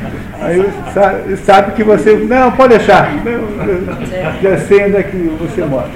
Aí 0.44 0.70
sabe, 0.92 1.36
sabe, 1.38 1.72
que 1.72 1.82
você. 1.82 2.16
Não, 2.16 2.52
pode 2.52 2.76
deixar. 2.76 3.10
Já 4.42 4.58
sei 4.58 4.84
onde 4.84 4.96
é 4.96 5.02
que 5.02 5.16
você 5.40 5.64
mora. 5.64 5.88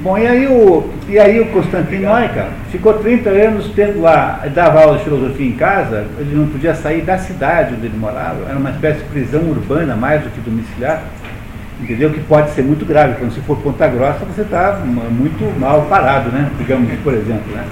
Bom, 0.00 0.16
e 0.16 0.24
aí 0.24 0.46
o, 0.46 0.88
e 1.08 1.18
aí 1.18 1.40
o 1.40 1.46
Constantino 1.46 2.08
Noica 2.08 2.46
ficou 2.70 2.94
30 2.94 3.28
anos 3.28 3.72
tendo 3.74 4.00
lá, 4.00 4.40
dava 4.54 4.82
aula 4.82 4.98
de 4.98 5.04
filosofia 5.04 5.48
em 5.48 5.54
casa, 5.54 6.06
ele 6.20 6.32
não 6.32 6.46
podia 6.46 6.76
sair 6.76 7.02
da 7.02 7.18
cidade 7.18 7.74
onde 7.74 7.86
ele 7.86 7.98
morava, 7.98 8.48
era 8.48 8.56
uma 8.56 8.70
espécie 8.70 9.00
de 9.00 9.06
prisão 9.06 9.40
urbana 9.50 9.96
mais 9.96 10.22
do 10.22 10.30
que 10.30 10.40
domiciliar, 10.40 11.02
entendeu? 11.80 12.10
Que 12.10 12.20
pode 12.20 12.50
ser 12.50 12.62
muito 12.62 12.86
grave, 12.86 13.14
quando 13.18 13.32
se 13.32 13.40
for 13.40 13.56
Ponta 13.56 13.88
Grossa 13.88 14.24
você 14.26 14.42
está 14.42 14.80
muito 14.84 15.58
mal 15.58 15.82
parado, 15.90 16.30
né? 16.30 16.50
Digamos, 16.56 16.88
por 17.02 17.12
exemplo, 17.12 17.52
né? 17.52 17.64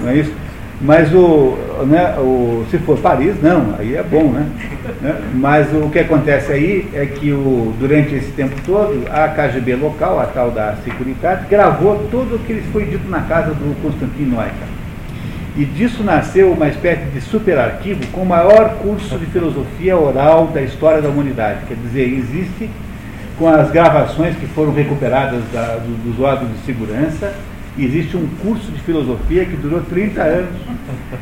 Não 0.00 0.10
é 0.10 0.16
isso? 0.16 0.32
Mas 0.80 1.12
o, 1.14 1.56
né, 1.86 2.14
o, 2.18 2.64
se 2.70 2.76
for 2.78 2.98
Paris, 2.98 3.40
não, 3.42 3.74
aí 3.78 3.96
é 3.96 4.02
bom, 4.02 4.30
né? 4.30 4.46
né? 5.00 5.20
Mas 5.34 5.72
o 5.72 5.88
que 5.88 6.00
acontece 6.00 6.52
aí 6.52 6.88
é 6.92 7.06
que 7.06 7.32
o, 7.32 7.74
durante 7.78 8.14
esse 8.14 8.30
tempo 8.32 8.54
todo, 8.66 9.04
a 9.10 9.28
KGB 9.28 9.76
local, 9.76 10.20
a 10.20 10.26
tal 10.26 10.50
da 10.50 10.76
Securitate, 10.84 11.46
gravou 11.48 12.06
tudo 12.10 12.36
o 12.36 12.38
que 12.40 12.54
foi 12.72 12.84
dito 12.84 13.08
na 13.08 13.22
casa 13.22 13.54
do 13.54 13.74
Constantino 13.80 14.36
Noica. 14.36 14.76
E 15.56 15.64
disso 15.64 16.04
nasceu 16.04 16.52
uma 16.52 16.68
espécie 16.68 17.06
de 17.06 17.20
super 17.22 17.58
arquivo 17.58 18.06
com 18.12 18.20
o 18.20 18.26
maior 18.26 18.76
curso 18.82 19.18
de 19.18 19.24
filosofia 19.24 19.96
oral 19.96 20.48
da 20.48 20.60
história 20.60 21.00
da 21.00 21.08
humanidade. 21.08 21.60
Quer 21.66 21.76
dizer, 21.76 22.02
existe 22.02 22.68
com 23.38 23.48
as 23.48 23.70
gravações 23.70 24.36
que 24.36 24.46
foram 24.46 24.74
recuperadas 24.74 25.42
da, 25.50 25.78
dos 26.04 26.20
órgãos 26.20 26.52
de 26.52 26.58
segurança, 26.66 27.32
existe 27.84 28.16
um 28.16 28.26
curso 28.42 28.70
de 28.72 28.80
filosofia 28.80 29.44
que 29.44 29.56
durou 29.56 29.82
30 29.82 30.22
anos, 30.22 30.50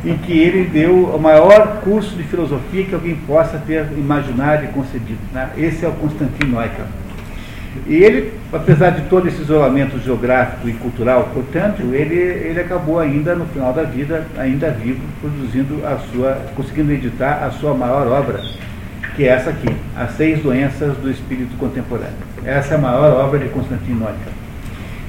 em 0.05 0.17
que 0.19 0.39
ele 0.39 0.65
deu 0.65 1.07
o 1.07 1.21
maior 1.21 1.81
curso 1.83 2.15
de 2.15 2.23
filosofia 2.23 2.85
que 2.85 2.95
alguém 2.95 3.17
possa 3.27 3.59
ter 3.59 3.89
imaginado 3.97 4.65
e 4.65 4.69
concebido. 4.69 5.19
Né? 5.33 5.51
Esse 5.57 5.85
é 5.85 5.89
o 5.89 5.93
Constantino 5.93 6.53
Neumann. 6.53 6.71
E 7.89 7.95
ele, 7.97 8.33
apesar 8.53 8.91
de 8.91 9.09
todo 9.09 9.27
esse 9.27 9.43
isolamento 9.43 9.99
geográfico 9.99 10.69
e 10.69 10.73
cultural, 10.75 11.31
portanto, 11.35 11.83
ele, 11.93 12.15
ele 12.15 12.61
acabou 12.61 13.01
ainda, 13.01 13.35
no 13.35 13.47
final 13.47 13.73
da 13.73 13.83
vida, 13.83 14.25
ainda 14.39 14.71
vivo, 14.71 15.01
produzindo 15.21 15.85
a 15.85 15.99
sua, 15.99 16.41
conseguindo 16.55 16.93
editar 16.93 17.45
a 17.45 17.51
sua 17.51 17.75
maior 17.75 18.07
obra, 18.07 18.41
que 19.17 19.25
é 19.25 19.29
essa 19.29 19.51
aqui, 19.51 19.75
As 19.97 20.13
Seis 20.13 20.41
Doenças 20.41 20.97
do 20.99 21.11
Espírito 21.11 21.57
Contemporâneo. 21.57 22.15
Essa 22.45 22.75
é 22.75 22.77
a 22.77 22.81
maior 22.81 23.13
obra 23.25 23.41
de 23.41 23.49
Constantino 23.49 23.99
Neumann 23.99 24.34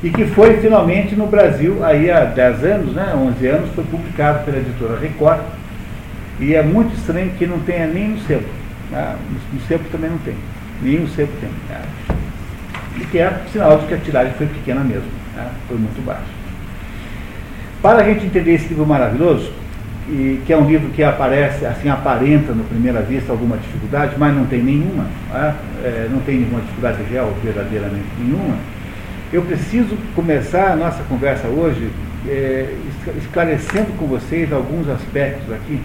e 0.03 0.09
que 0.09 0.25
foi 0.25 0.57
finalmente 0.57 1.15
no 1.15 1.27
Brasil, 1.27 1.83
aí 1.83 2.11
há 2.11 2.25
10 2.25 2.63
anos, 2.63 2.93
né, 2.93 3.13
11 3.15 3.47
anos, 3.47 3.69
foi 3.73 3.83
publicado 3.85 4.43
pela 4.43 4.57
editora 4.57 4.99
Record, 4.99 5.41
e 6.39 6.53
é 6.53 6.61
muito 6.61 6.95
estranho 6.95 7.31
que 7.31 7.45
não 7.45 7.59
tenha 7.59 7.87
nem 7.87 8.09
no 8.09 8.19
sebo. 8.19 8.47
Né? 8.91 9.15
No 9.53 9.59
sebo 9.61 9.83
também 9.91 10.09
não 10.09 10.17
tem, 10.19 10.35
nem 10.81 10.99
no 10.99 11.07
sebo 11.07 11.31
tem. 11.39 11.49
Né? 11.69 11.81
E 12.97 13.05
que 13.05 13.19
é 13.19 13.41
sinal 13.51 13.77
de 13.79 13.87
que 13.87 13.93
a 13.93 13.97
tiragem 13.97 14.33
foi 14.33 14.47
pequena 14.47 14.81
mesmo, 14.81 15.09
né? 15.35 15.49
foi 15.67 15.77
muito 15.77 16.05
baixa. 16.05 16.21
Para 17.81 17.99
a 17.99 18.03
gente 18.03 18.25
entender 18.25 18.53
esse 18.53 18.67
livro 18.67 18.85
maravilhoso, 18.85 19.51
e 20.07 20.39
que 20.45 20.53
é 20.53 20.57
um 20.57 20.67
livro 20.67 20.89
que 20.89 21.03
aparece, 21.03 21.65
assim, 21.65 21.89
aparenta 21.89 22.53
no 22.53 22.63
primeira 22.65 23.01
vista 23.01 23.31
alguma 23.31 23.57
dificuldade, 23.57 24.15
mas 24.17 24.35
não 24.35 24.45
tem 24.45 24.61
nenhuma, 24.61 25.05
né? 25.33 25.55
é, 25.83 26.07
não 26.11 26.19
tem 26.19 26.37
nenhuma 26.37 26.61
dificuldade 26.61 27.01
real, 27.09 27.33
verdadeiramente 27.43 28.05
nenhuma, 28.19 28.55
eu 29.35 29.41
preciso 29.41 29.97
começar 30.15 30.71
a 30.71 30.75
nossa 30.77 31.03
conversa 31.03 31.45
hoje 31.49 31.91
é, 32.25 32.73
esclarecendo 33.17 33.91
com 33.99 34.07
vocês 34.07 34.51
alguns 34.53 34.87
aspectos 34.87 35.51
aqui 35.53 35.81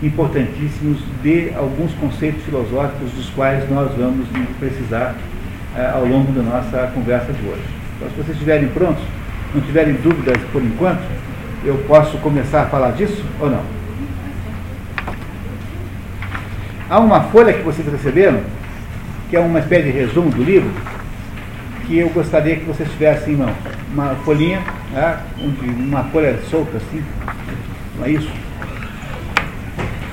importantíssimos 0.00 0.98
de 1.20 1.50
alguns 1.56 1.92
conceitos 1.94 2.44
filosóficos 2.44 3.10
dos 3.10 3.28
quais 3.30 3.68
nós 3.68 3.90
vamos 3.96 4.28
precisar 4.60 5.16
é, 5.76 5.86
ao 5.86 6.04
longo 6.06 6.30
da 6.30 6.42
nossa 6.42 6.92
conversa 6.94 7.32
de 7.32 7.48
hoje. 7.48 7.64
Então, 7.96 8.08
se 8.10 8.14
vocês 8.14 8.36
estiverem 8.36 8.68
prontos, 8.68 9.02
não 9.52 9.60
tiverem 9.62 9.94
dúvidas 9.94 10.40
por 10.52 10.62
enquanto, 10.62 11.02
eu 11.64 11.74
posso 11.88 12.16
começar 12.18 12.62
a 12.62 12.66
falar 12.66 12.92
disso 12.92 13.24
ou 13.40 13.50
não? 13.50 13.62
Há 16.88 17.00
uma 17.00 17.20
folha 17.22 17.52
que 17.52 17.62
vocês 17.62 17.86
receberam, 17.90 18.42
que 19.28 19.34
é 19.34 19.40
uma 19.40 19.58
espécie 19.58 19.90
de 19.90 19.98
resumo 19.98 20.30
do 20.30 20.44
livro, 20.44 20.70
que 21.86 21.98
eu 21.98 22.08
gostaria 22.10 22.56
que 22.56 22.64
vocês 22.64 22.90
tivessem 22.90 23.34
em 23.34 23.36
mão. 23.36 23.52
Uma 23.92 24.14
folhinha, 24.16 24.60
né, 24.92 25.18
uma 25.38 26.04
folha 26.04 26.38
solta 26.50 26.76
assim, 26.76 27.02
não 27.96 28.04
é 28.04 28.10
isso? 28.10 28.30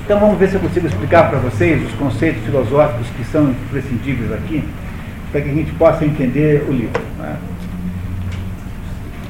Então 0.04 0.20
vamos 0.20 0.38
ver 0.38 0.48
se 0.48 0.54
eu 0.54 0.60
consigo 0.60 0.86
explicar 0.86 1.30
para 1.30 1.38
vocês 1.38 1.82
os 1.82 1.94
conceitos 1.94 2.42
filosóficos 2.44 3.06
que 3.16 3.24
são 3.24 3.50
imprescindíveis 3.50 4.32
aqui, 4.32 4.62
para 5.32 5.40
que 5.40 5.48
a 5.48 5.54
gente 5.54 5.72
possa 5.72 6.04
entender 6.04 6.64
o 6.68 6.72
livro. 6.72 7.02
Né? 7.18 7.36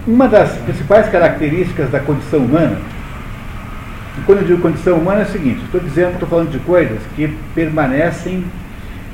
Uma 0.07 0.29
das 0.29 0.51
principais 0.59 1.09
características 1.09 1.91
da 1.91 2.01
condição 2.01 2.41
humana, 2.41 2.79
e 4.19 4.21
quando 4.23 4.41
eu 4.41 4.45
digo 4.45 4.61
condição 4.61 4.99
humana 4.99 5.21
é 5.21 5.25
o 5.25 5.29
seguinte, 5.29 5.61
estou 5.65 5.81
dizendo, 5.81 6.15
estou 6.15 6.29
falando 6.29 6.51
de 6.51 6.59
coisas 6.59 6.99
que 7.17 7.29
permanecem 7.55 8.45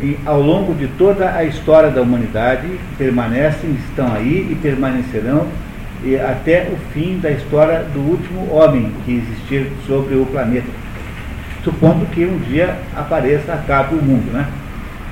e 0.02 0.18
ao 0.24 0.40
longo 0.40 0.74
de 0.74 0.88
toda 0.88 1.34
a 1.34 1.44
história 1.44 1.90
da 1.90 2.00
humanidade 2.00 2.66
permanecem, 2.96 3.70
estão 3.88 4.12
aí 4.12 4.48
e 4.50 4.54
permanecerão 4.54 5.46
e 6.02 6.16
até 6.16 6.70
o 6.72 6.76
fim 6.92 7.18
da 7.18 7.30
história 7.30 7.84
do 7.92 8.00
último 8.00 8.50
homem 8.50 8.90
que 9.04 9.16
existir 9.16 9.70
sobre 9.86 10.14
o 10.14 10.24
planeta. 10.24 10.68
Supondo 11.62 12.06
que 12.06 12.24
um 12.24 12.38
dia 12.38 12.74
apareça, 12.96 13.52
acabe 13.52 13.94
o 13.94 14.02
mundo, 14.02 14.32
né? 14.32 14.46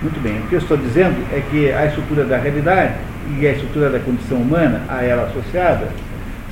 Muito 0.00 0.18
bem, 0.22 0.38
o 0.38 0.46
que 0.48 0.54
eu 0.54 0.60
estou 0.60 0.76
dizendo 0.76 1.16
é 1.32 1.42
que 1.50 1.70
a 1.70 1.86
estrutura 1.86 2.24
da 2.24 2.38
realidade 2.38 2.94
e 3.38 3.46
a 3.46 3.52
estrutura 3.52 3.90
da 3.90 3.98
condição 3.98 4.38
humana 4.38 4.80
a 4.88 5.02
ela 5.02 5.24
associada 5.24 5.88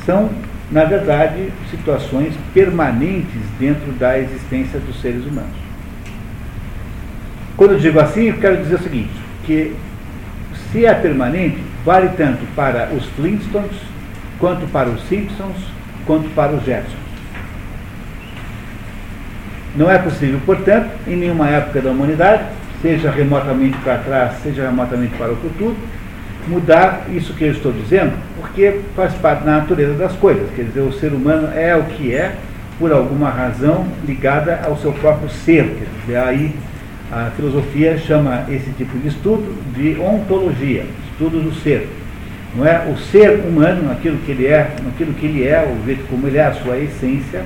são, 0.05 0.28
na 0.71 0.85
verdade, 0.85 1.50
situações 1.71 2.35
permanentes 2.52 3.40
dentro 3.59 3.93
da 3.93 4.19
existência 4.19 4.78
dos 4.81 5.00
seres 5.00 5.25
humanos. 5.25 5.65
Quando 7.56 7.72
eu 7.72 7.78
digo 7.78 7.98
assim, 7.98 8.25
eu 8.25 8.38
quero 8.38 8.58
dizer 8.58 8.75
o 8.75 8.82
seguinte, 8.82 9.10
que 9.44 9.75
se 10.70 10.84
é 10.84 10.92
permanente, 10.94 11.58
vale 11.84 12.10
tanto 12.16 12.44
para 12.54 12.90
os 12.94 13.06
Flintstones, 13.10 13.76
quanto 14.38 14.66
para 14.66 14.88
os 14.88 15.02
Simpsons, 15.08 15.56
quanto 16.04 16.28
para 16.30 16.52
os 16.52 16.64
Jetsons. 16.64 17.06
Não 19.75 19.90
é 19.90 19.98
possível, 19.98 20.40
portanto, 20.44 20.90
em 21.06 21.16
nenhuma 21.16 21.48
época 21.48 21.80
da 21.80 21.90
humanidade, 21.90 22.44
seja 22.82 23.10
remotamente 23.10 23.76
para 23.78 23.98
trás, 23.98 24.32
seja 24.42 24.66
remotamente 24.66 25.14
para 25.16 25.32
o 25.32 25.36
futuro, 25.36 25.76
mudar 26.46 27.06
isso 27.10 27.34
que 27.34 27.44
eu 27.44 27.52
estou 27.52 27.72
dizendo, 27.72 28.12
porque 28.40 28.80
faz 28.94 29.12
parte 29.14 29.44
da 29.44 29.58
natureza 29.58 29.94
das 29.94 30.12
coisas. 30.12 30.48
Quer 30.54 30.64
dizer, 30.64 30.80
o 30.80 30.92
ser 30.92 31.12
humano 31.12 31.48
é 31.54 31.75
o 31.75 31.84
que 31.84 32.14
é, 32.14 32.34
por 32.78 32.92
alguma 32.92 33.30
razão 33.30 33.86
ligada 34.06 34.60
ao 34.64 34.76
seu 34.76 34.92
próprio 34.92 35.28
ser. 35.28 35.64
Quer 35.64 35.88
dizer, 36.00 36.16
aí 36.16 36.54
a 37.10 37.30
filosofia 37.36 37.96
chama 37.98 38.46
esse 38.50 38.70
tipo 38.72 38.98
de 38.98 39.08
estudo 39.08 39.54
de 39.75 39.98
ontologia, 40.00 40.84
estudo 41.12 41.40
do 41.40 41.54
ser. 41.54 41.88
Não 42.54 42.66
é? 42.66 42.86
O 42.90 42.96
ser 42.96 43.40
humano, 43.46 43.90
aquilo 43.92 44.18
que 44.18 44.32
ele 44.32 44.46
é, 44.46 44.75
aquilo 44.88 45.12
que 45.14 45.26
ele 45.26 45.46
é, 45.46 45.62
o 45.62 45.84
jeito 45.84 46.06
como 46.08 46.26
ele 46.26 46.38
é, 46.38 46.46
a 46.46 46.54
sua 46.54 46.78
essência, 46.78 47.44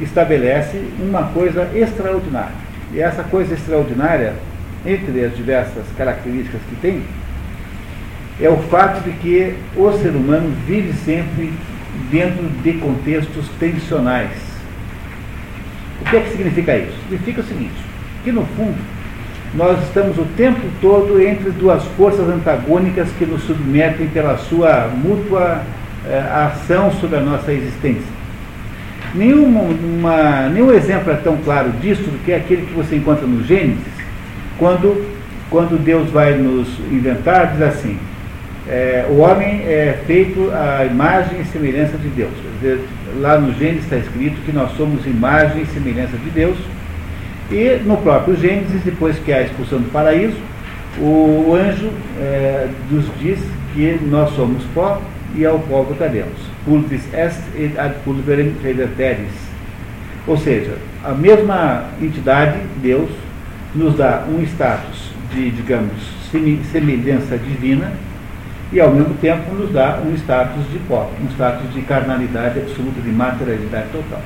estabelece 0.00 0.80
uma 1.00 1.24
coisa 1.24 1.68
extraordinária. 1.74 2.54
E 2.92 3.00
essa 3.00 3.22
coisa 3.24 3.54
extraordinária, 3.54 4.34
entre 4.86 5.24
as 5.24 5.34
diversas 5.36 5.84
características 5.96 6.60
que 6.68 6.76
tem, 6.76 7.02
é 8.40 8.48
o 8.48 8.56
fato 8.68 9.02
de 9.02 9.12
que 9.12 9.54
o 9.76 9.92
ser 9.92 10.10
humano 10.10 10.52
vive 10.66 10.92
sempre 11.04 11.52
dentro 12.10 12.44
de 12.62 12.72
contextos 12.74 13.48
tensionais. 13.58 14.36
O 16.00 16.04
que 16.04 16.16
é 16.16 16.20
que 16.20 16.30
significa 16.30 16.76
isso? 16.76 16.96
Significa 17.08 17.40
o 17.40 17.44
seguinte, 17.44 17.93
que 18.24 18.32
no 18.32 18.44
fundo 18.56 18.76
nós 19.54 19.80
estamos 19.84 20.18
o 20.18 20.24
tempo 20.36 20.60
todo 20.80 21.22
entre 21.22 21.50
duas 21.50 21.84
forças 21.96 22.28
antagônicas 22.28 23.08
que 23.18 23.24
nos 23.24 23.42
submetem 23.44 24.08
pela 24.08 24.36
sua 24.36 24.88
mútua 24.88 25.62
eh, 26.06 26.18
ação 26.32 26.90
sobre 26.92 27.18
a 27.18 27.20
nossa 27.20 27.52
existência. 27.52 28.14
Uma, 29.14 30.48
nenhum 30.48 30.72
exemplo 30.72 31.12
é 31.12 31.16
tão 31.16 31.36
claro 31.36 31.70
disso 31.80 32.02
do 32.02 32.24
que 32.24 32.32
aquele 32.32 32.66
que 32.66 32.72
você 32.72 32.96
encontra 32.96 33.24
no 33.24 33.44
Gênesis, 33.44 33.78
quando, 34.58 35.06
quando 35.48 35.80
Deus 35.80 36.10
vai 36.10 36.34
nos 36.34 36.66
inventar, 36.90 37.52
diz 37.52 37.62
assim, 37.62 37.96
é, 38.68 39.06
o 39.08 39.18
homem 39.18 39.62
é 39.66 40.00
feito 40.04 40.50
à 40.52 40.84
imagem 40.84 41.40
e 41.40 41.44
semelhança 41.44 41.96
de 41.96 42.08
Deus. 42.08 42.32
Lá 43.20 43.38
no 43.38 43.52
Gênesis 43.54 43.84
está 43.84 43.98
escrito 43.98 44.42
que 44.44 44.50
nós 44.50 44.76
somos 44.76 45.06
imagem 45.06 45.62
e 45.62 45.66
semelhança 45.66 46.16
de 46.16 46.30
Deus, 46.30 46.56
e 47.50 47.80
no 47.84 47.96
próprio 47.98 48.36
Gênesis, 48.36 48.82
depois 48.82 49.18
que 49.18 49.32
há 49.32 49.38
a 49.38 49.42
expulsão 49.42 49.78
do 49.80 49.90
paraíso, 49.90 50.36
o 50.98 51.54
anjo 51.54 51.90
é, 52.20 52.68
nos 52.90 53.04
diz 53.18 53.38
que 53.74 53.98
nós 54.06 54.30
somos 54.34 54.62
pó 54.74 55.00
e 55.34 55.44
ao 55.44 55.58
pó 55.58 55.82
voltaremos. 55.82 56.38
Pulvis 56.64 57.02
est 57.12 57.42
et 57.56 57.78
ad 57.78 57.96
pulverem 58.04 58.54
reverteris. 58.62 59.32
Ou 60.26 60.38
seja, 60.38 60.76
a 61.04 61.10
mesma 61.10 61.84
entidade, 62.00 62.58
Deus, 62.80 63.10
nos 63.74 63.96
dá 63.96 64.24
um 64.28 64.40
status 64.42 65.10
de, 65.34 65.50
digamos, 65.50 65.92
semelhança 66.72 67.36
divina 67.36 67.92
e 68.72 68.80
ao 68.80 68.90
mesmo 68.90 69.14
tempo 69.14 69.54
nos 69.54 69.70
dá 69.72 70.00
um 70.04 70.14
status 70.14 70.64
de 70.72 70.78
pó, 70.88 71.10
um 71.22 71.26
status 71.30 71.72
de 71.74 71.82
carnalidade 71.82 72.60
absoluta, 72.60 73.00
de 73.00 73.10
materialidade 73.10 73.88
total. 73.92 74.22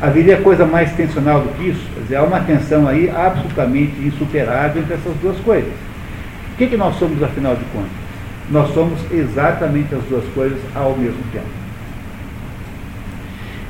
Haveria 0.00 0.36
coisa 0.38 0.66
mais 0.66 0.92
tensional 0.92 1.40
do 1.40 1.48
que 1.56 1.70
isso? 1.70 1.86
Quer 1.94 2.00
dizer, 2.00 2.16
há 2.16 2.22
uma 2.22 2.40
tensão 2.40 2.86
aí 2.86 3.10
absolutamente 3.10 3.98
insuperável 4.00 4.82
entre 4.82 4.94
essas 4.94 5.14
duas 5.22 5.38
coisas. 5.38 5.72
O 6.52 6.56
que, 6.56 6.66
que 6.66 6.76
nós 6.76 6.98
somos, 6.98 7.22
afinal 7.22 7.56
de 7.56 7.64
contas? 7.66 7.90
Nós 8.50 8.72
somos 8.74 9.00
exatamente 9.10 9.94
as 9.94 10.02
duas 10.04 10.24
coisas 10.34 10.58
ao 10.74 10.96
mesmo 10.96 11.22
tempo. 11.32 11.46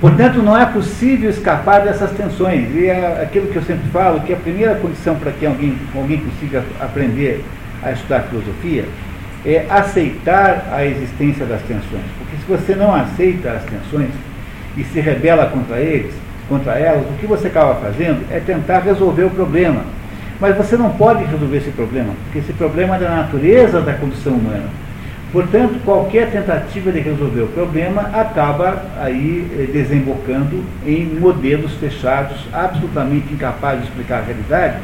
Portanto, 0.00 0.42
não 0.42 0.56
é 0.56 0.66
possível 0.66 1.30
escapar 1.30 1.82
dessas 1.82 2.10
tensões. 2.10 2.74
E 2.74 2.86
é 2.86 3.22
aquilo 3.22 3.46
que 3.46 3.56
eu 3.56 3.62
sempre 3.62 3.88
falo, 3.90 4.20
que 4.20 4.32
a 4.32 4.36
primeira 4.36 4.74
condição 4.74 5.14
para 5.14 5.32
que 5.32 5.46
alguém, 5.46 5.78
alguém 5.94 6.18
consiga 6.18 6.62
aprender 6.80 7.44
a 7.82 7.92
estudar 7.92 8.20
filosofia 8.22 8.84
é 9.44 9.64
aceitar 9.70 10.66
a 10.72 10.84
existência 10.84 11.46
das 11.46 11.62
tensões. 11.62 12.04
Porque 12.18 12.36
se 12.36 12.44
você 12.46 12.74
não 12.74 12.94
aceita 12.94 13.52
as 13.52 13.64
tensões, 13.64 14.10
e 14.76 14.84
se 14.84 15.00
rebela 15.00 15.46
contra 15.46 15.78
eles, 15.78 16.14
contra 16.48 16.72
elas, 16.78 17.04
o 17.06 17.14
que 17.14 17.26
você 17.26 17.48
acaba 17.48 17.74
fazendo 17.76 18.24
é 18.30 18.38
tentar 18.38 18.80
resolver 18.80 19.24
o 19.24 19.30
problema. 19.30 19.82
Mas 20.40 20.56
você 20.56 20.76
não 20.76 20.90
pode 20.90 21.24
resolver 21.24 21.56
esse 21.56 21.70
problema, 21.70 22.12
porque 22.24 22.40
esse 22.40 22.52
problema 22.52 22.96
é 22.96 22.98
da 22.98 23.08
natureza 23.08 23.80
da 23.80 23.94
condição 23.94 24.34
humana. 24.34 24.68
Portanto, 25.32 25.80
qualquer 25.84 26.30
tentativa 26.30 26.92
de 26.92 27.00
resolver 27.00 27.42
o 27.42 27.48
problema 27.48 28.02
acaba 28.12 28.84
aí 29.00 29.50
eh, 29.58 29.70
desembocando 29.72 30.62
em 30.86 31.04
modelos 31.18 31.72
fechados, 31.74 32.36
absolutamente 32.52 33.32
incapazes 33.32 33.82
de 33.82 33.88
explicar 33.88 34.20
a 34.20 34.22
realidade, 34.22 34.76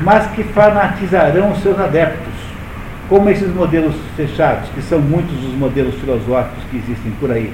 mas 0.00 0.26
que 0.28 0.42
fanatizarão 0.42 1.52
os 1.52 1.60
seus 1.60 1.78
adeptos. 1.78 2.32
Como 3.08 3.28
esses 3.28 3.54
modelos 3.54 3.94
fechados, 4.16 4.70
que 4.74 4.80
são 4.80 4.98
muitos 4.98 5.36
os 5.44 5.54
modelos 5.54 5.94
filosóficos 5.96 6.64
que 6.70 6.78
existem 6.78 7.12
por 7.20 7.30
aí 7.30 7.52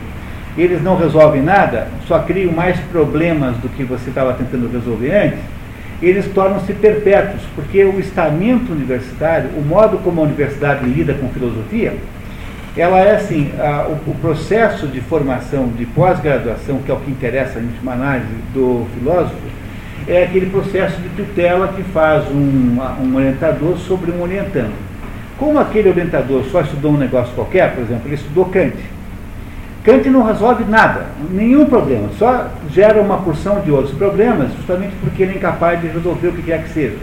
eles 0.57 0.83
não 0.83 0.97
resolvem 0.97 1.43
nada, 1.43 1.89
só 2.07 2.19
criam 2.21 2.53
mais 2.53 2.79
problemas 2.93 3.57
do 3.59 3.69
que 3.69 3.85
você 3.85 4.09
estava 4.11 4.33
tentando 4.35 4.71
resolver 4.71 5.15
antes, 5.15 5.39
eles 6.03 6.27
tornam-se 6.33 6.73
perpétuos, 6.73 7.43
porque 7.55 7.85
o 7.85 8.01
estamento 8.01 8.73
universitário, 8.73 9.51
o 9.57 9.63
modo 9.63 9.99
como 9.99 10.21
a 10.21 10.25
universidade 10.25 10.85
lida 10.87 11.15
com 11.15 11.29
filosofia, 11.29 11.95
ela 12.77 12.99
é 13.01 13.17
assim, 13.17 13.53
a, 13.59 13.87
o, 13.89 14.11
o, 14.11 14.15
processo 14.21 14.87
de 14.87 15.01
formação, 15.01 15.69
de 15.69 15.85
pós-graduação, 15.87 16.79
que 16.79 16.91
é 16.91 16.95
o 16.95 16.99
que 16.99 17.11
interessa 17.11 17.59
em 17.59 17.65
última 17.65 17.93
análise 17.93 18.33
do 18.55 18.87
filósofo, 18.95 19.37
é 20.09 20.25
aquele 20.25 20.47
processo 20.47 21.01
de 21.01 21.09
tutela 21.11 21.69
que 21.69 21.83
faz 21.83 22.25
um, 22.31 22.79
um 23.03 23.17
orientador 23.17 23.77
sobre 23.79 24.11
um 24.11 24.23
orientando. 24.23 24.73
Como 25.37 25.59
aquele 25.59 25.89
orientador 25.89 26.45
só 26.45 26.63
estudou 26.63 26.93
um 26.93 26.97
negócio 26.97 27.35
qualquer, 27.35 27.75
por 27.75 27.83
exemplo, 27.83 28.03
ele 28.07 28.15
estudou 28.15 28.47
Kant, 28.47 28.77
Kant 29.85 30.07
não 30.11 30.23
resolve 30.23 30.65
nada, 30.65 31.07
nenhum 31.31 31.65
problema, 31.65 32.11
só 32.19 32.49
gera 32.71 33.01
uma 33.01 33.17
porção 33.19 33.61
de 33.61 33.71
outros 33.71 33.95
problemas, 33.97 34.53
justamente 34.55 34.93
porque 35.01 35.23
ele 35.23 35.33
é 35.33 35.37
incapaz 35.37 35.81
de 35.81 35.87
resolver 35.89 36.29
o 36.29 36.33
que 36.33 36.43
quer 36.43 36.63
que 36.65 36.71
seja. 36.71 36.97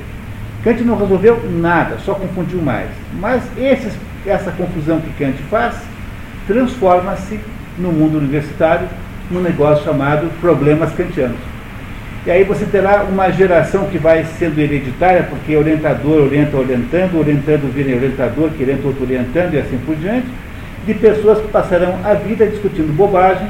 Kant 0.63 0.83
não 0.83 0.95
resolveu 0.95 1.41
nada, 1.49 1.97
só 1.99 2.13
confundiu 2.13 2.61
mais. 2.61 2.89
Mas 3.19 3.41
esses, 3.57 3.93
essa 4.27 4.51
confusão 4.51 4.99
que 4.99 5.09
Kant 5.17 5.37
faz 5.49 5.75
transforma-se 6.45 7.39
no 7.79 7.91
mundo 7.91 8.19
universitário 8.19 8.87
num 9.31 9.41
negócio 9.41 9.83
chamado 9.83 10.29
problemas 10.39 10.93
kantianos. 10.93 11.37
E 12.27 12.31
aí 12.31 12.43
você 12.43 12.65
terá 12.65 13.03
uma 13.03 13.31
geração 13.31 13.85
que 13.85 13.97
vai 13.97 14.23
sendo 14.37 14.59
hereditária, 14.59 15.23
porque 15.23 15.55
orientador 15.55 16.25
orienta 16.25 16.57
orientando, 16.57 17.17
orientando 17.17 17.73
vira 17.73 17.95
orientador, 17.95 18.49
que 18.51 18.63
outro 18.85 19.03
orientando 19.03 19.53
e 19.53 19.59
assim 19.59 19.79
por 19.85 19.95
diante 19.95 20.27
de 20.87 20.93
pessoas 20.93 21.39
que 21.39 21.49
passarão 21.49 21.99
a 22.03 22.13
vida 22.13 22.47
discutindo 22.47 22.95
bobagem 22.95 23.49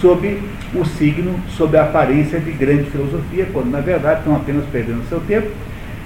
sob 0.00 0.40
o 0.72 0.84
signo, 0.84 1.34
sob 1.48 1.76
a 1.76 1.82
aparência 1.82 2.38
de 2.38 2.52
grande 2.52 2.84
filosofia, 2.84 3.48
quando 3.52 3.70
na 3.70 3.80
verdade 3.80 4.20
estão 4.20 4.36
apenas 4.36 4.64
perdendo 4.70 5.06
seu 5.08 5.18
tempo 5.20 5.48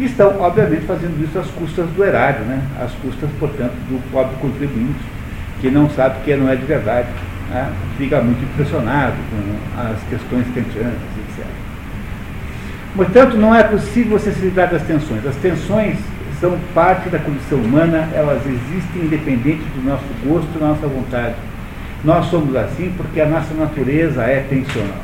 e 0.00 0.06
estão, 0.06 0.40
obviamente, 0.40 0.87
fazendo 0.87 1.23
isso 1.23 1.38
às 1.38 1.47
custas 1.49 1.87
do 1.90 2.02
erário, 2.02 2.40
né? 2.47 2.62
às 2.80 2.92
custas, 2.94 3.28
portanto, 3.38 3.75
do 3.88 4.02
pobre 4.11 4.35
contribuinte, 4.40 4.99
que 5.61 5.71
não 5.71 5.88
sabe 5.90 6.16
que 6.25 6.35
não 6.35 6.49
é 6.49 6.56
de 6.56 6.64
verdade, 6.64 7.09
né? 7.50 7.70
fica 7.98 8.22
muito 8.22 8.42
impressionado 8.42 9.14
com 9.31 9.81
as 9.81 10.03
questões 10.09 10.46
kantianas, 10.55 10.94
etc. 11.29 11.44
Portanto, 12.96 13.37
não 13.37 13.55
é 13.55 13.62
possível 13.62 14.18
você 14.18 14.33
se 14.33 14.40
livrar 14.40 14.70
das 14.70 14.83
tensões. 14.83 15.27
As 15.27 15.37
tensões 15.37 15.98
são 16.40 16.59
parte 16.75 17.09
da 17.09 17.18
condição 17.18 17.59
humana, 17.59 18.09
elas 18.12 18.42
existem 18.47 19.03
independente 19.03 19.64
do 19.75 19.85
nosso 19.88 20.05
gosto 20.25 20.59
da 20.59 20.68
nossa 20.68 20.87
vontade. 20.87 21.35
Nós 22.05 22.27
somos 22.27 22.55
assim 22.57 22.92
porque 22.97 23.20
a 23.20 23.27
nossa 23.27 23.55
natureza 23.55 24.23
é 24.23 24.40
tensional. 24.49 24.99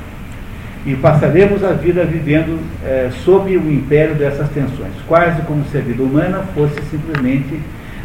E 0.85 0.95
passaremos 0.97 1.62
a 1.62 1.73
vida 1.73 2.05
vivendo 2.05 2.59
é, 2.85 3.11
sob 3.25 3.55
o 3.57 3.73
império 3.73 4.14
dessas 4.14 4.49
tensões, 4.51 4.93
quase 5.07 5.43
como 5.43 5.64
se 5.66 5.77
a 5.77 5.81
vida 5.81 6.03
humana 6.03 6.45
fosse 6.55 6.81
simplesmente 6.90 7.61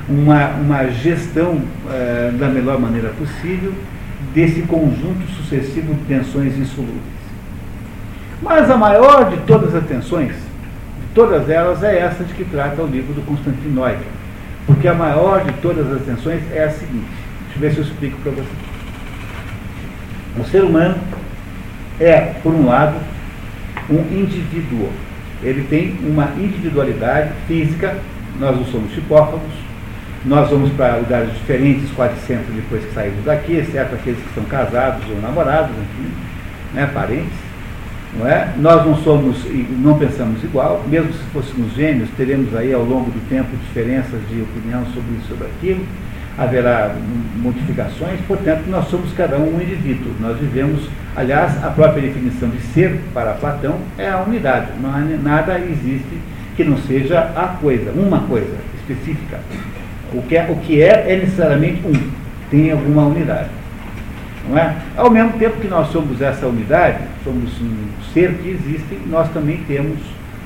uma, 0.09 0.47
uma 0.49 0.88
gestão 0.88 1.61
é, 1.91 2.31
da 2.38 2.47
melhor 2.47 2.79
maneira 2.79 3.09
possível 3.17 3.73
desse 4.33 4.61
conjunto 4.63 5.25
sucessivo 5.38 5.93
de 5.93 6.01
tensões 6.01 6.57
insolúveis. 6.57 7.15
Mas 8.41 8.69
a 8.69 8.77
maior 8.77 9.29
de 9.29 9.38
todas 9.38 9.73
as 9.73 9.85
tensões 9.85 10.44
todas 11.15 11.49
elas 11.49 11.82
é 11.82 11.99
essa 11.99 12.23
de 12.23 12.34
que 12.34 12.43
trata 12.43 12.84
o 12.84 12.88
livro 12.88 13.13
do 13.13 13.25
Constantin 13.25 13.69
Neumann. 13.69 13.97
Porque 14.67 14.88
a 14.88 14.93
maior 14.93 15.43
de 15.43 15.54
todas 15.54 15.91
as 15.91 16.01
tensões 16.04 16.41
é 16.54 16.65
a 16.65 16.69
seguinte. 16.69 17.08
Deixa 17.47 17.56
eu 17.56 17.62
ver 17.62 17.71
se 17.71 17.78
eu 17.78 17.84
explico 17.86 18.17
para 18.21 18.32
você. 18.34 18.49
O 20.38 20.43
ser 20.43 20.63
humano 20.63 20.95
é, 21.99 22.34
por 22.43 22.54
um 22.54 22.65
lado, 22.67 22.95
um 23.89 24.01
indivíduo. 24.12 24.91
Ele 25.41 25.63
tem 25.69 25.97
uma 26.01 26.32
individualidade 26.38 27.32
física, 27.47 27.95
nós 28.39 28.56
não 28.56 28.65
somos 28.65 28.91
chipófagos, 28.93 29.54
nós 30.25 30.49
vamos 30.49 30.71
para 30.71 30.97
lugares 30.97 31.32
diferentes 31.34 31.89
quase 31.91 32.19
sempre 32.25 32.51
depois 32.54 32.84
que 32.84 32.93
saímos 32.93 33.23
daqui, 33.23 33.58
exceto 33.58 33.95
aqueles 33.95 34.19
que 34.19 34.34
são 34.34 34.43
casados 34.45 35.08
ou 35.10 35.21
namorados, 35.21 35.71
enfim, 35.71 36.12
né, 36.73 36.89
parentes. 36.93 37.44
Não 38.17 38.28
é? 38.28 38.54
Nós 38.58 38.86
não 38.86 38.95
somos 38.97 39.38
não 39.80 39.97
pensamos 39.97 40.41
igual, 40.43 40.84
mesmo 40.88 41.12
se 41.12 41.23
fôssemos 41.34 41.73
gêmeos, 41.73 42.10
teremos 42.15 42.56
aí 42.56 42.73
ao 42.73 42.84
longo 42.84 43.12
do 43.12 43.30
tempo 43.30 43.49
diferenças 43.67 44.21
de 44.30 44.41
opinião 44.41 44.86
sobre 44.93 45.15
isso, 45.17 45.28
sobre 45.28 45.47
aquilo, 45.47 45.86
haverá 46.38 46.95
modificações, 47.38 48.19
portanto, 48.28 48.63
nós 48.67 48.88
somos 48.89 49.12
cada 49.13 49.38
um 49.38 49.56
um 49.56 49.62
indivíduo. 49.62 50.13
Nós 50.19 50.38
vivemos, 50.38 50.82
aliás, 51.15 51.63
a 51.63 51.69
própria 51.69 52.01
definição 52.01 52.49
de 52.49 52.62
ser 52.73 52.99
para 53.13 53.34
Platão 53.34 53.78
é 53.97 54.10
a 54.10 54.21
unidade, 54.21 54.67
não 54.82 54.91
nada 55.21 55.60
existe 55.60 56.19
que 56.56 56.63
não 56.63 56.78
seja 56.78 57.19
a 57.19 57.58
coisa, 57.60 57.91
uma 57.91 58.19
coisa 58.21 58.56
específica. 58.80 59.39
O 60.13 60.21
que 60.21 60.38
é, 60.38 60.47
o 60.49 60.56
que 60.58 60.82
é, 60.82 61.13
é 61.13 61.17
necessariamente 61.17 61.82
um, 61.86 62.12
tem 62.49 62.71
alguma 62.71 63.06
unidade. 63.08 63.49
Não 64.49 64.58
é? 64.58 64.75
Ao 64.95 65.10
mesmo 65.10 65.34
tempo 65.34 65.60
que 65.60 65.67
nós 65.67 65.88
somos 65.91 66.21
essa 66.21 66.45
unidade, 66.45 66.99
somos 67.23 67.49
um 67.62 67.88
ser 68.13 68.34
que 68.36 68.49
existe, 68.49 68.99
nós 69.08 69.29
também 69.29 69.58
temos 69.67 69.97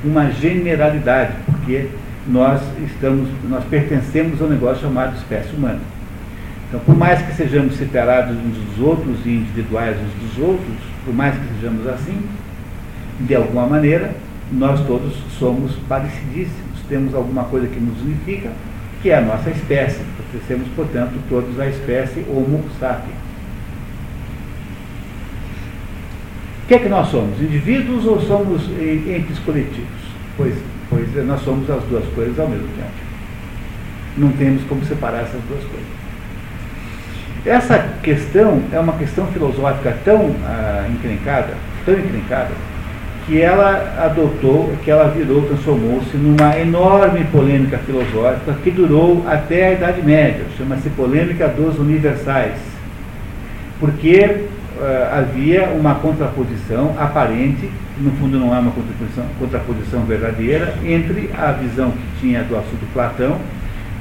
uma 0.03 0.31
generalidade, 0.31 1.33
porque 1.45 1.87
nós 2.27 2.61
estamos, 2.85 3.27
nós 3.49 3.63
pertencemos 3.65 4.41
ao 4.41 4.47
negócio 4.47 4.83
chamado 4.83 5.17
espécie 5.17 5.53
humana. 5.55 5.79
Então, 6.67 6.79
por 6.81 6.95
mais 6.95 7.21
que 7.21 7.33
sejamos 7.33 7.75
separados 7.75 8.37
uns 8.37 8.57
dos 8.57 8.85
outros 8.85 9.25
e 9.25 9.29
individuais 9.29 9.97
uns 9.97 10.29
dos 10.29 10.47
outros, 10.47 10.77
por 11.03 11.13
mais 11.13 11.35
que 11.35 11.41
sejamos 11.55 11.87
assim, 11.87 12.21
de 13.21 13.35
alguma 13.35 13.65
maneira, 13.65 14.11
nós 14.51 14.79
todos 14.85 15.13
somos 15.37 15.75
parecidíssimos, 15.87 16.79
temos 16.87 17.13
alguma 17.13 17.43
coisa 17.45 17.67
que 17.67 17.79
nos 17.79 17.99
unifica, 18.01 18.49
que 19.01 19.09
é 19.09 19.17
a 19.17 19.21
nossa 19.21 19.49
espécie. 19.49 20.01
Pertencemos, 20.31 20.67
portanto, 20.75 21.13
todos 21.27 21.59
à 21.59 21.67
espécie 21.67 22.25
Homo 22.29 22.63
sapiens. 22.79 23.28
Que 26.69 26.75
é 26.75 26.79
que 26.79 26.87
nós 26.87 27.07
somos? 27.07 27.41
Indivíduos 27.41 28.05
ou 28.05 28.21
somos 28.21 28.61
entes 28.79 29.39
coletivos? 29.39 29.89
Pois, 30.37 30.53
pois 30.87 31.17
é, 31.17 31.21
nós 31.21 31.41
somos 31.41 31.67
as 31.67 31.81
duas 31.85 32.05
coisas 32.13 32.39
ao 32.39 32.47
mesmo 32.47 32.67
tempo. 32.67 32.91
Não 34.15 34.31
temos 34.33 34.61
como 34.65 34.85
separar 34.85 35.21
essas 35.21 35.41
duas 35.49 35.63
coisas. 35.63 35.89
Essa 37.43 37.89
questão 38.03 38.61
é 38.71 38.79
uma 38.79 38.93
questão 38.93 39.25
filosófica 39.27 39.97
tão 40.05 40.35
ah, 40.45 40.87
encrencada, 40.91 41.55
tão 41.85 41.95
encrencada, 41.95 42.51
que 43.25 43.41
ela 43.41 44.05
adotou, 44.05 44.71
que 44.83 44.91
ela 44.91 45.09
virou, 45.09 45.41
transformou-se 45.47 46.15
numa 46.17 46.55
enorme 46.59 47.23
polêmica 47.31 47.79
filosófica 47.79 48.53
que 48.63 48.69
durou 48.69 49.25
até 49.27 49.69
a 49.69 49.73
Idade 49.73 50.03
Média, 50.03 50.45
chama-se 50.55 50.89
polêmica 50.91 51.47
dos 51.47 51.79
universais. 51.79 52.59
Porque 53.79 54.45
uh, 54.79 55.19
havia 55.19 55.65
uma 55.69 55.95
contraposição 55.95 56.95
aparente, 56.97 57.69
no 57.97 58.11
fundo 58.13 58.39
não 58.39 58.55
é 58.55 58.59
uma 58.59 58.71
contraposição, 58.71 59.25
contraposição 59.37 60.01
verdadeira, 60.05 60.73
entre 60.85 61.29
a 61.37 61.51
visão 61.51 61.91
que 61.91 62.19
tinha 62.21 62.43
do 62.43 62.57
assunto 62.57 62.85
Platão 62.93 63.37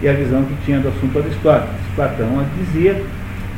e 0.00 0.08
a 0.08 0.12
visão 0.12 0.44
que 0.44 0.54
tinha 0.64 0.78
do 0.78 0.88
assunto 0.88 1.18
Aristóteles. 1.18 1.74
Platão 1.94 2.44
dizia 2.58 3.02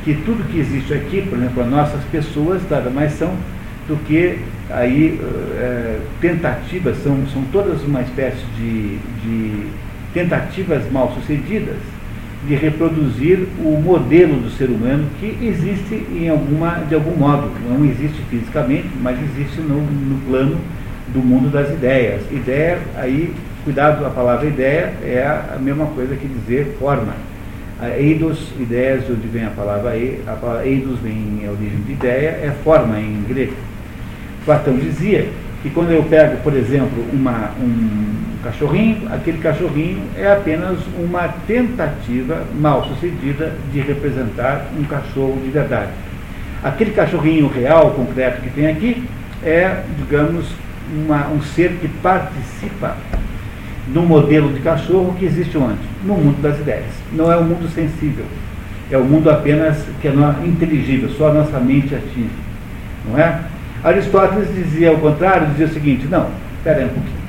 que 0.04 0.14
tudo 0.14 0.42
que 0.50 0.59
existe 0.59 0.94
aqui, 0.94 1.22
por 1.22 1.38
exemplo, 1.38 1.62
as 1.62 1.68
nossas 1.68 2.02
pessoas, 2.04 2.62
nada 2.70 2.88
mais 2.88 3.12
são 3.12 3.33
do 3.87 3.96
que 4.04 4.38
aí 4.70 5.20
é, 5.59 5.98
tentativas, 6.20 6.96
são, 7.02 7.26
são 7.33 7.42
todas 7.52 7.83
uma 7.83 8.00
espécie 8.02 8.44
de, 8.56 8.98
de 9.22 9.66
tentativas 10.14 10.90
mal 10.90 11.12
sucedidas 11.14 11.76
de 12.46 12.55
reproduzir 12.55 13.46
o 13.59 13.81
modelo 13.81 14.40
do 14.40 14.50
ser 14.50 14.70
humano 14.70 15.07
que 15.20 15.37
existe 15.42 16.07
em 16.12 16.29
alguma, 16.29 16.85
de 16.88 16.94
algum 16.94 17.14
modo, 17.16 17.50
não 17.68 17.85
existe 17.85 18.20
fisicamente, 18.31 18.88
mas 19.03 19.18
existe 19.22 19.61
no, 19.61 19.81
no 19.81 20.18
plano 20.26 20.57
do 21.09 21.18
mundo 21.18 21.50
das 21.50 21.68
ideias. 21.70 22.22
Ideia, 22.31 22.79
aí, 22.96 23.35
cuidado, 23.62 24.07
a 24.07 24.11
palavra 24.11 24.46
ideia 24.46 24.94
é 25.03 25.22
a 25.55 25.59
mesma 25.59 25.87
coisa 25.87 26.16
que 26.16 26.26
dizer 26.26 26.76
forma. 26.79 27.14
A 27.79 27.98
eidos, 27.98 28.53
ideias, 28.59 29.07
de 29.07 29.12
onde 29.12 29.26
vem 29.29 29.44
a 29.44 29.50
palavra 29.50 29.96
e, 29.96 30.20
a 30.26 30.33
palavra 30.33 30.66
eidos 30.66 30.98
vem 31.00 31.40
em 31.42 31.48
origem 31.48 31.81
de 31.87 31.92
ideia, 31.92 32.29
é 32.42 32.55
forma 32.62 32.98
em 32.98 33.22
grego. 33.29 33.55
Platão 34.44 34.76
dizia 34.76 35.29
que 35.62 35.70
quando 35.70 35.90
eu 35.90 36.03
pego, 36.05 36.37
por 36.42 36.55
exemplo, 36.55 37.05
uma, 37.12 37.53
um 37.61 38.29
cachorrinho, 38.42 39.12
aquele 39.12 39.38
cachorrinho 39.38 40.03
é 40.16 40.33
apenas 40.33 40.79
uma 40.98 41.29
tentativa 41.46 42.44
mal 42.59 42.85
sucedida 42.87 43.55
de 43.72 43.81
representar 43.81 44.66
um 44.79 44.85
cachorro 44.85 45.40
de 45.42 45.50
verdade. 45.50 45.90
Aquele 46.62 46.90
cachorrinho 46.90 47.48
real, 47.48 47.92
concreto 47.92 48.42
que 48.42 48.50
tem 48.50 48.66
aqui, 48.66 49.05
é, 49.42 49.83
digamos, 49.98 50.46
uma, 50.92 51.29
um 51.29 51.40
ser 51.42 51.72
que 51.81 51.88
participa 51.88 52.96
do 53.88 54.03
modelo 54.03 54.53
de 54.53 54.61
cachorro 54.61 55.14
que 55.18 55.24
existe 55.24 55.57
onde? 55.57 55.79
No 56.05 56.14
mundo 56.14 56.40
das 56.42 56.59
ideias. 56.59 56.92
Não 57.12 57.31
é 57.31 57.37
um 57.37 57.44
mundo 57.44 57.68
sensível. 57.74 58.24
É 58.90 58.98
um 58.98 59.05
mundo 59.05 59.31
apenas 59.31 59.85
que 60.00 60.09
é 60.09 60.12
inteligível, 60.44 61.11
só 61.11 61.31
a 61.31 61.35
nossa 61.35 61.59
mente 61.61 61.94
atinge. 61.94 62.31
Não 63.09 63.18
é? 63.18 63.40
Aristóteles 63.83 64.55
dizia 64.55 64.90
ao 64.90 64.98
contrário, 64.98 65.46
dizia 65.48 65.66
o 65.66 65.70
seguinte, 65.70 66.07
não, 66.11 66.29
espera 66.59 66.85
um 66.85 66.88
pouquinho. 66.88 67.19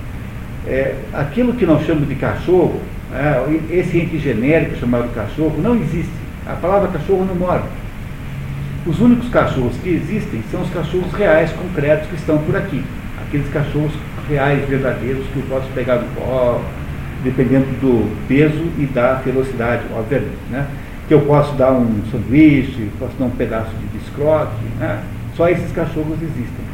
É, 0.68 0.96
aquilo 1.14 1.54
que 1.54 1.66
nós 1.66 1.86
chamamos 1.86 2.08
de 2.08 2.16
cachorro, 2.16 2.80
é, 3.14 3.78
esse 3.78 3.98
ente 3.98 4.20
genérico 4.20 4.78
chamado 4.78 5.14
cachorro, 5.14 5.60
não 5.62 5.76
existe. 5.76 6.12
A 6.46 6.54
palavra 6.54 6.90
cachorro 6.90 7.26
não 7.26 7.36
mora. 7.36 7.64
Os 8.86 9.00
únicos 9.00 9.30
cachorros 9.30 9.76
que 9.84 9.90
existem 9.90 10.44
são 10.52 10.62
os 10.62 10.70
cachorros 10.72 11.12
reais, 11.14 11.52
concretos, 11.52 12.08
que 12.08 12.16
estão 12.16 12.38
por 12.40 12.56
aqui. 12.56 12.84
Aqueles 13.28 13.48
cachorros 13.50 13.92
reais, 14.28 14.68
verdadeiros, 14.68 15.26
que 15.28 15.38
eu 15.38 15.44
posso 15.50 15.68
pegar 15.74 15.98
no 15.98 16.08
pó, 16.16 16.62
dependendo 17.24 17.66
do 17.80 18.28
peso 18.28 18.64
e 18.78 18.86
da 18.86 19.16
velocidade, 19.16 19.84
obviamente. 19.96 20.38
Né? 20.50 20.66
Que 21.08 21.14
eu 21.14 21.22
posso 21.22 21.54
dar 21.56 21.72
um 21.74 22.02
sanduíche, 22.12 22.90
posso 22.98 23.14
dar 23.18 23.26
um 23.26 23.32
pedaço 23.32 23.70
de 23.70 23.98
biscoito, 23.98 24.52
né? 24.80 25.04
só 25.36 25.48
esses 25.50 25.72
cachorros 25.72 26.18
existem. 26.22 26.71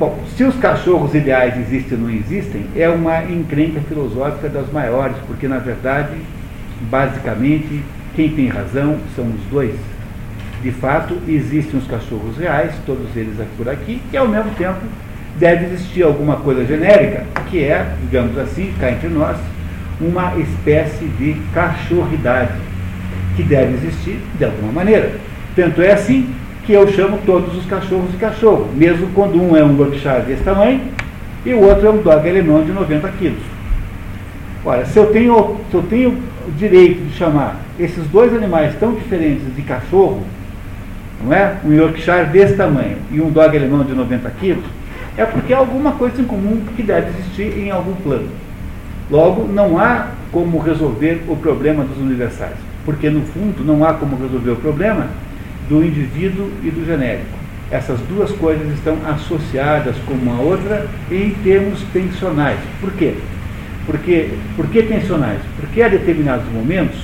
Bom, 0.00 0.18
se 0.34 0.44
os 0.44 0.56
cachorros 0.56 1.14
ideais 1.14 1.58
existem 1.58 1.98
ou 1.98 2.04
não 2.04 2.10
existem, 2.10 2.64
é 2.74 2.88
uma 2.88 3.22
encrenca 3.24 3.82
filosófica 3.82 4.48
das 4.48 4.72
maiores, 4.72 5.14
porque 5.26 5.46
na 5.46 5.58
verdade, 5.58 6.16
basicamente, 6.90 7.82
quem 8.16 8.30
tem 8.30 8.48
razão 8.48 8.96
são 9.14 9.26
os 9.26 9.42
dois. 9.50 9.74
De 10.62 10.70
fato, 10.70 11.18
existem 11.28 11.78
os 11.78 11.86
cachorros 11.86 12.38
reais, 12.38 12.72
todos 12.86 13.14
eles 13.14 13.34
por 13.58 13.68
aqui, 13.68 14.00
e 14.10 14.16
ao 14.16 14.26
mesmo 14.26 14.50
tempo 14.52 14.80
deve 15.38 15.66
existir 15.66 16.02
alguma 16.02 16.36
coisa 16.36 16.64
genérica, 16.64 17.26
que 17.50 17.62
é, 17.62 17.86
digamos 18.00 18.38
assim, 18.38 18.72
cá 18.80 18.90
entre 18.90 19.10
nós, 19.10 19.36
uma 20.00 20.34
espécie 20.38 21.04
de 21.18 21.36
cachorridade, 21.52 22.54
que 23.36 23.42
deve 23.42 23.74
existir 23.74 24.18
de 24.38 24.46
alguma 24.46 24.72
maneira. 24.72 25.12
Tanto 25.54 25.82
é 25.82 25.92
assim 25.92 26.34
que 26.70 26.74
eu 26.74 26.86
chamo 26.92 27.18
todos 27.26 27.56
os 27.56 27.66
cachorros 27.66 28.12
de 28.12 28.16
cachorro, 28.16 28.68
mesmo 28.76 29.08
quando 29.12 29.34
um 29.42 29.56
é 29.56 29.64
um 29.64 29.76
Yorkshire 29.76 30.22
desse 30.22 30.44
tamanho 30.44 30.80
e 31.44 31.52
o 31.52 31.64
outro 31.64 31.88
é 31.88 31.90
um 31.90 32.00
dog 32.00 32.28
alemão 32.28 32.62
de 32.62 32.70
90 32.70 33.08
quilos. 33.18 33.42
Ora, 34.64 34.86
se 34.86 34.96
eu 34.96 35.06
tenho, 35.06 35.56
se 35.68 35.74
eu 35.76 35.82
tenho 35.82 36.10
o 36.10 36.52
direito 36.56 37.02
de 37.08 37.16
chamar 37.16 37.56
esses 37.76 38.06
dois 38.06 38.32
animais 38.32 38.72
tão 38.78 38.94
diferentes 38.94 39.52
de 39.56 39.62
cachorro, 39.62 40.22
não 41.24 41.32
é? 41.32 41.56
Um 41.64 41.72
Yorkshire 41.72 42.26
desse 42.26 42.54
tamanho 42.54 42.98
e 43.10 43.20
um 43.20 43.30
dog 43.30 43.56
alemão 43.56 43.82
de 43.82 43.92
90 43.92 44.30
quilos, 44.38 44.64
é 45.16 45.24
porque 45.24 45.52
há 45.52 45.58
alguma 45.58 45.90
coisa 45.92 46.22
em 46.22 46.24
comum 46.24 46.62
que 46.76 46.84
deve 46.84 47.08
existir 47.08 47.58
em 47.58 47.72
algum 47.72 47.96
plano. 47.96 48.28
Logo, 49.10 49.52
não 49.52 49.76
há 49.76 50.06
como 50.30 50.60
resolver 50.60 51.20
o 51.26 51.34
problema 51.34 51.82
dos 51.82 51.98
universais, 51.98 52.54
porque 52.84 53.10
no 53.10 53.22
fundo 53.22 53.64
não 53.64 53.84
há 53.84 53.92
como 53.94 54.16
resolver 54.16 54.52
o 54.52 54.56
problema 54.56 55.08
do 55.70 55.84
indivíduo 55.84 56.50
e 56.64 56.70
do 56.70 56.84
genérico. 56.84 57.38
Essas 57.70 58.00
duas 58.00 58.32
coisas 58.32 58.66
estão 58.74 58.98
associadas 59.06 59.94
com 60.04 60.14
uma 60.14 60.42
outra 60.42 60.88
em 61.08 61.30
termos 61.44 61.80
tensionais. 61.92 62.58
Por 62.80 62.92
quê? 62.92 63.14
Porque, 63.86 64.30
por 64.56 64.66
que 64.66 64.82
tensionais? 64.82 65.40
Porque 65.56 65.80
há 65.80 65.88
determinados 65.88 66.44
momentos 66.52 66.98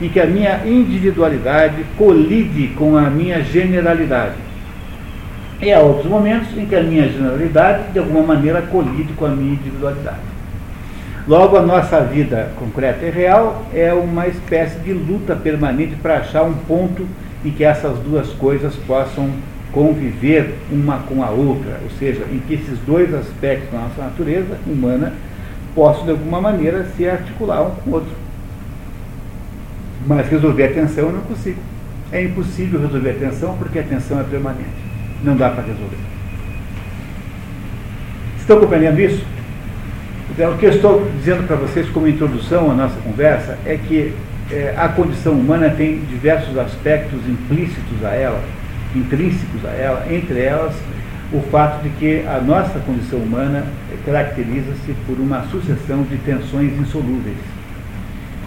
em 0.00 0.08
que 0.08 0.20
a 0.20 0.26
minha 0.26 0.60
individualidade 0.64 1.84
colide 1.98 2.68
com 2.76 2.96
a 2.96 3.10
minha 3.10 3.42
generalidade. 3.42 4.36
E 5.60 5.72
há 5.72 5.80
outros 5.80 6.06
momentos 6.06 6.56
em 6.56 6.66
que 6.66 6.76
a 6.76 6.82
minha 6.82 7.08
generalidade, 7.08 7.92
de 7.92 7.98
alguma 7.98 8.34
maneira, 8.34 8.62
colide 8.62 9.12
com 9.14 9.26
a 9.26 9.30
minha 9.30 9.54
individualidade. 9.54 10.32
Logo, 11.26 11.56
a 11.56 11.62
nossa 11.62 12.00
vida 12.00 12.50
concreta 12.56 13.04
e 13.04 13.10
real 13.10 13.64
é 13.72 13.92
uma 13.92 14.26
espécie 14.26 14.78
de 14.80 14.92
luta 14.92 15.36
permanente 15.36 15.94
para 15.96 16.18
achar 16.18 16.42
um 16.42 16.54
ponto 16.54 17.06
em 17.44 17.50
que 17.50 17.64
essas 17.64 17.98
duas 17.98 18.28
coisas 18.34 18.74
possam 18.86 19.30
conviver 19.72 20.54
uma 20.70 20.98
com 20.98 21.22
a 21.22 21.30
outra, 21.30 21.80
ou 21.82 21.90
seja, 21.98 22.24
em 22.30 22.38
que 22.40 22.54
esses 22.54 22.78
dois 22.86 23.12
aspectos 23.14 23.70
da 23.70 23.78
nossa 23.78 24.02
natureza 24.02 24.58
humana 24.66 25.14
possam 25.74 26.04
de 26.04 26.10
alguma 26.10 26.40
maneira 26.40 26.86
se 26.96 27.08
articular 27.08 27.62
um 27.62 27.70
com 27.70 27.90
o 27.90 27.94
outro. 27.94 28.12
Mas 30.06 30.28
resolver 30.28 30.64
a 30.64 30.72
tensão 30.72 31.04
eu 31.04 31.12
não 31.12 31.22
consigo. 31.22 31.58
É 32.10 32.22
impossível 32.22 32.80
resolver 32.80 33.10
a 33.10 33.14
tensão 33.14 33.56
porque 33.56 33.78
a 33.78 33.82
tensão 33.82 34.20
é 34.20 34.24
permanente. 34.24 34.68
Não 35.24 35.36
dá 35.36 35.48
para 35.48 35.62
resolver. 35.62 35.96
Estão 38.38 38.60
compreendendo 38.60 39.00
isso? 39.00 39.24
Então, 40.30 40.52
o 40.52 40.58
que 40.58 40.66
eu 40.66 40.70
estou 40.70 41.10
dizendo 41.18 41.46
para 41.46 41.56
vocês 41.56 41.88
como 41.90 42.08
introdução 42.08 42.70
à 42.70 42.74
nossa 42.74 42.98
conversa 43.00 43.56
é 43.64 43.76
que 43.76 44.14
é, 44.52 44.74
a 44.76 44.88
condição 44.88 45.32
humana 45.32 45.70
tem 45.70 46.00
diversos 46.10 46.56
aspectos 46.58 47.18
implícitos 47.26 48.04
a 48.04 48.10
ela, 48.10 48.42
intrínsecos 48.94 49.64
a 49.64 49.70
ela, 49.70 50.06
entre 50.12 50.40
elas 50.40 50.74
o 51.32 51.40
fato 51.50 51.82
de 51.82 51.88
que 51.90 52.26
a 52.26 52.38
nossa 52.38 52.78
condição 52.80 53.18
humana 53.18 53.64
caracteriza-se 54.04 54.92
por 55.06 55.18
uma 55.18 55.42
sucessão 55.50 56.02
de 56.02 56.18
tensões 56.18 56.78
insolúveis. 56.78 57.38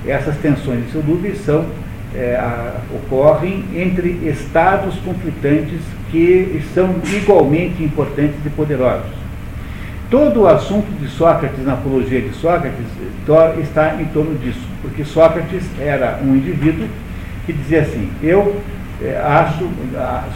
Essas 0.06 0.38
tensões 0.38 0.86
insolúveis 0.88 1.44
são, 1.44 1.66
é, 2.14 2.36
a, 2.36 2.76
ocorrem 2.94 3.66
entre 3.76 4.10
estados 4.30 4.96
conflitantes 4.98 5.80
que 6.12 6.62
são 6.76 6.96
igualmente 7.12 7.84
importantes 7.84 8.38
e 8.46 8.50
poderosos. 8.52 9.10
Todo 10.12 10.42
o 10.42 10.48
assunto 10.48 10.88
de 11.02 11.08
Sócrates, 11.08 11.66
na 11.66 11.74
apologia 11.74 12.22
de 12.22 12.32
Sócrates, 12.36 12.86
está 13.60 14.00
em 14.00 14.06
torno 14.06 14.38
disso, 14.38 14.65
porque 14.96 15.04
Sócrates 15.04 15.64
era 15.78 16.20
um 16.24 16.38
indivíduo 16.38 16.88
que 17.46 17.52
dizia 17.52 17.82
assim: 17.82 18.10
eu 18.24 18.62
é, 19.04 19.18
acho, 19.18 19.70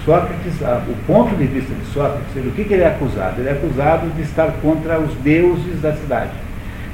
Sócrates, 0.03 0.53
o 0.61 0.95
ponto 1.07 1.33
de 1.35 1.45
vista 1.45 1.73
de 1.73 1.85
Sócrates, 1.93 2.45
o 2.45 2.51
que, 2.51 2.65
que 2.65 2.73
ele 2.73 2.83
é 2.83 2.87
acusado? 2.87 3.39
Ele 3.39 3.47
é 3.47 3.53
acusado 3.53 4.09
de 4.09 4.21
estar 4.21 4.51
contra 4.61 4.99
os 4.99 5.13
deuses 5.15 5.81
da 5.81 5.93
cidade. 5.93 6.31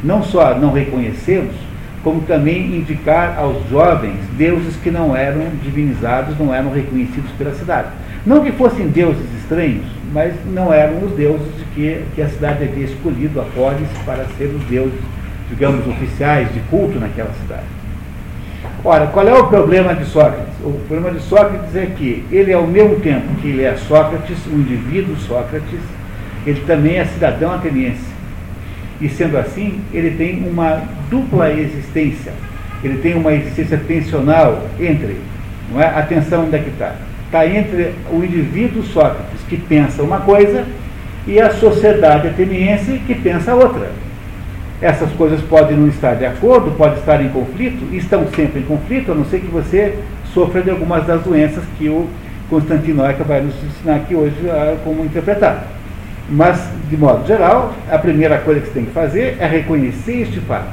Não 0.04 0.22
só 0.22 0.54
não 0.54 0.72
reconhecê-los, 0.72 1.56
como 2.04 2.22
também 2.22 2.78
indicar 2.78 3.36
aos 3.40 3.68
jovens 3.68 4.20
deuses 4.38 4.76
que 4.76 4.92
não 4.92 5.16
eram 5.16 5.42
divinizados, 5.64 6.38
não 6.38 6.54
eram 6.54 6.72
reconhecidos 6.72 7.32
pela 7.32 7.52
cidade. 7.56 7.88
Não 8.24 8.44
que 8.44 8.52
fossem 8.52 8.88
deuses 8.90 9.26
estranhos, 9.40 9.86
mas 10.14 10.36
não 10.46 10.72
eram 10.72 11.04
os 11.04 11.12
deuses 11.14 11.48
que, 11.74 12.04
que 12.14 12.22
a 12.22 12.30
cidade 12.30 12.64
havia 12.64 12.86
escolhido, 12.86 13.42
a 13.42 13.44
polis, 13.44 13.90
para 14.06 14.26
ser 14.38 14.46
os 14.46 14.64
deuses, 14.66 15.00
digamos, 15.50 15.88
oficiais 15.88 16.52
de 16.54 16.60
culto 16.62 17.00
naquela 17.00 17.32
cidade. 17.42 17.66
Ora, 18.84 19.08
qual 19.08 19.28
é 19.28 19.34
o 19.34 19.48
problema 19.48 19.96
de 19.96 20.06
Sócrates? 20.06 20.54
O 20.64 20.80
problema 20.88 21.12
de 21.12 21.24
Sócrates 21.24 21.76
é 21.76 21.88
que 21.88 22.24
ele, 22.32 22.54
ao 22.54 22.68
mesmo 22.68 23.00
tempo 23.00 23.34
que 23.42 23.48
ele 23.48 23.64
é 23.64 23.76
Sócrates, 23.76 24.38
o 24.46 24.56
indivíduo 24.56 25.16
Sócrates, 25.18 25.80
ele 26.46 26.62
também 26.68 26.98
é 26.98 27.06
cidadão 27.06 27.52
ateniense. 27.52 28.14
E 29.02 29.10
sendo 29.10 29.38
assim, 29.38 29.82
ele 29.92 30.12
tem 30.12 30.48
uma 30.48 30.84
dupla 31.10 31.52
existência. 31.52 32.32
Ele 32.84 33.00
tem 33.00 33.16
uma 33.16 33.34
existência 33.34 33.78
tensional 33.78 34.68
entre, 34.80 35.18
não 35.72 35.82
é? 35.82 35.88
Atenção 35.88 36.46
onde 36.46 36.56
é 36.56 36.60
que 36.60 36.70
está? 36.70 36.96
Está 37.26 37.48
entre 37.48 37.94
o 38.12 38.24
indivíduo 38.24 38.84
Sócrates, 38.84 39.42
que 39.50 39.58
pensa 39.58 40.04
uma 40.04 40.20
coisa, 40.20 40.64
e 41.26 41.40
a 41.40 41.50
sociedade 41.50 42.28
ateniense, 42.28 43.02
que 43.08 43.16
pensa 43.16 43.56
outra. 43.56 43.90
Essas 44.86 45.12
coisas 45.14 45.42
podem 45.42 45.76
não 45.76 45.88
estar 45.88 46.14
de 46.14 46.26
acordo, 46.26 46.70
podem 46.78 47.00
estar 47.00 47.20
em 47.20 47.30
conflito, 47.30 47.92
estão 47.92 48.28
sempre 48.36 48.60
em 48.60 48.64
conflito, 48.64 49.12
a 49.12 49.16
não 49.16 49.26
ser 49.26 49.40
que 49.40 49.48
você 49.48 49.98
sofra 50.32 50.62
de 50.62 50.70
algumas 50.70 51.04
das 51.08 51.24
doenças 51.24 51.64
que 51.76 51.90
o 51.90 52.08
Constantino 52.52 53.04
Aica 53.04 53.24
vai 53.24 53.42
nos 53.42 53.56
ensinar 53.64 53.96
aqui 53.96 54.14
hoje 54.14 54.36
a 54.48 54.78
como 54.84 55.04
interpretar. 55.04 55.66
Mas, 56.30 56.70
de 56.88 56.98
modo 56.98 57.26
geral, 57.26 57.74
a 57.92 57.98
primeira 57.98 58.38
coisa 58.38 58.62
que 58.62 58.68
você 58.68 58.74
tem 58.74 58.86
que 58.86 58.92
fazer 58.92 59.38
é 59.40 59.48
reconhecer 59.48 60.22
este 60.22 60.40
fato. 60.42 60.70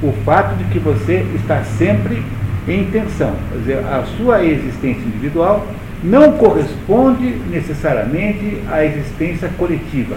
O 0.00 0.12
fato 0.24 0.54
de 0.56 0.64
que 0.66 0.78
você 0.78 1.26
está 1.34 1.64
sempre 1.64 2.22
em 2.68 2.84
tensão. 2.84 3.32
Quer 3.50 3.58
dizer, 3.58 3.78
a 3.78 4.04
sua 4.16 4.44
existência 4.44 5.02
individual 5.02 5.66
não 6.04 6.32
corresponde 6.32 7.34
necessariamente 7.50 8.62
à 8.70 8.84
existência 8.84 9.50
coletiva. 9.58 10.16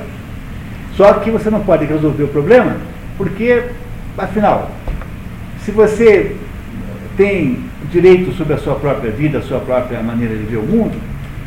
Só 0.95 1.13
que 1.13 1.31
você 1.31 1.49
não 1.49 1.61
pode 1.61 1.85
resolver 1.85 2.23
o 2.23 2.27
problema, 2.27 2.75
porque, 3.19 3.63
afinal, 4.17 4.71
se 5.65 5.71
você 5.71 6.37
tem 7.17 7.59
direito 7.91 8.31
sobre 8.31 8.53
a 8.53 8.57
sua 8.57 8.75
própria 8.75 9.11
vida, 9.11 9.39
a 9.39 9.41
sua 9.41 9.59
própria 9.59 10.01
maneira 10.01 10.37
de 10.37 10.43
ver 10.43 10.55
o 10.55 10.63
mundo, 10.63 10.97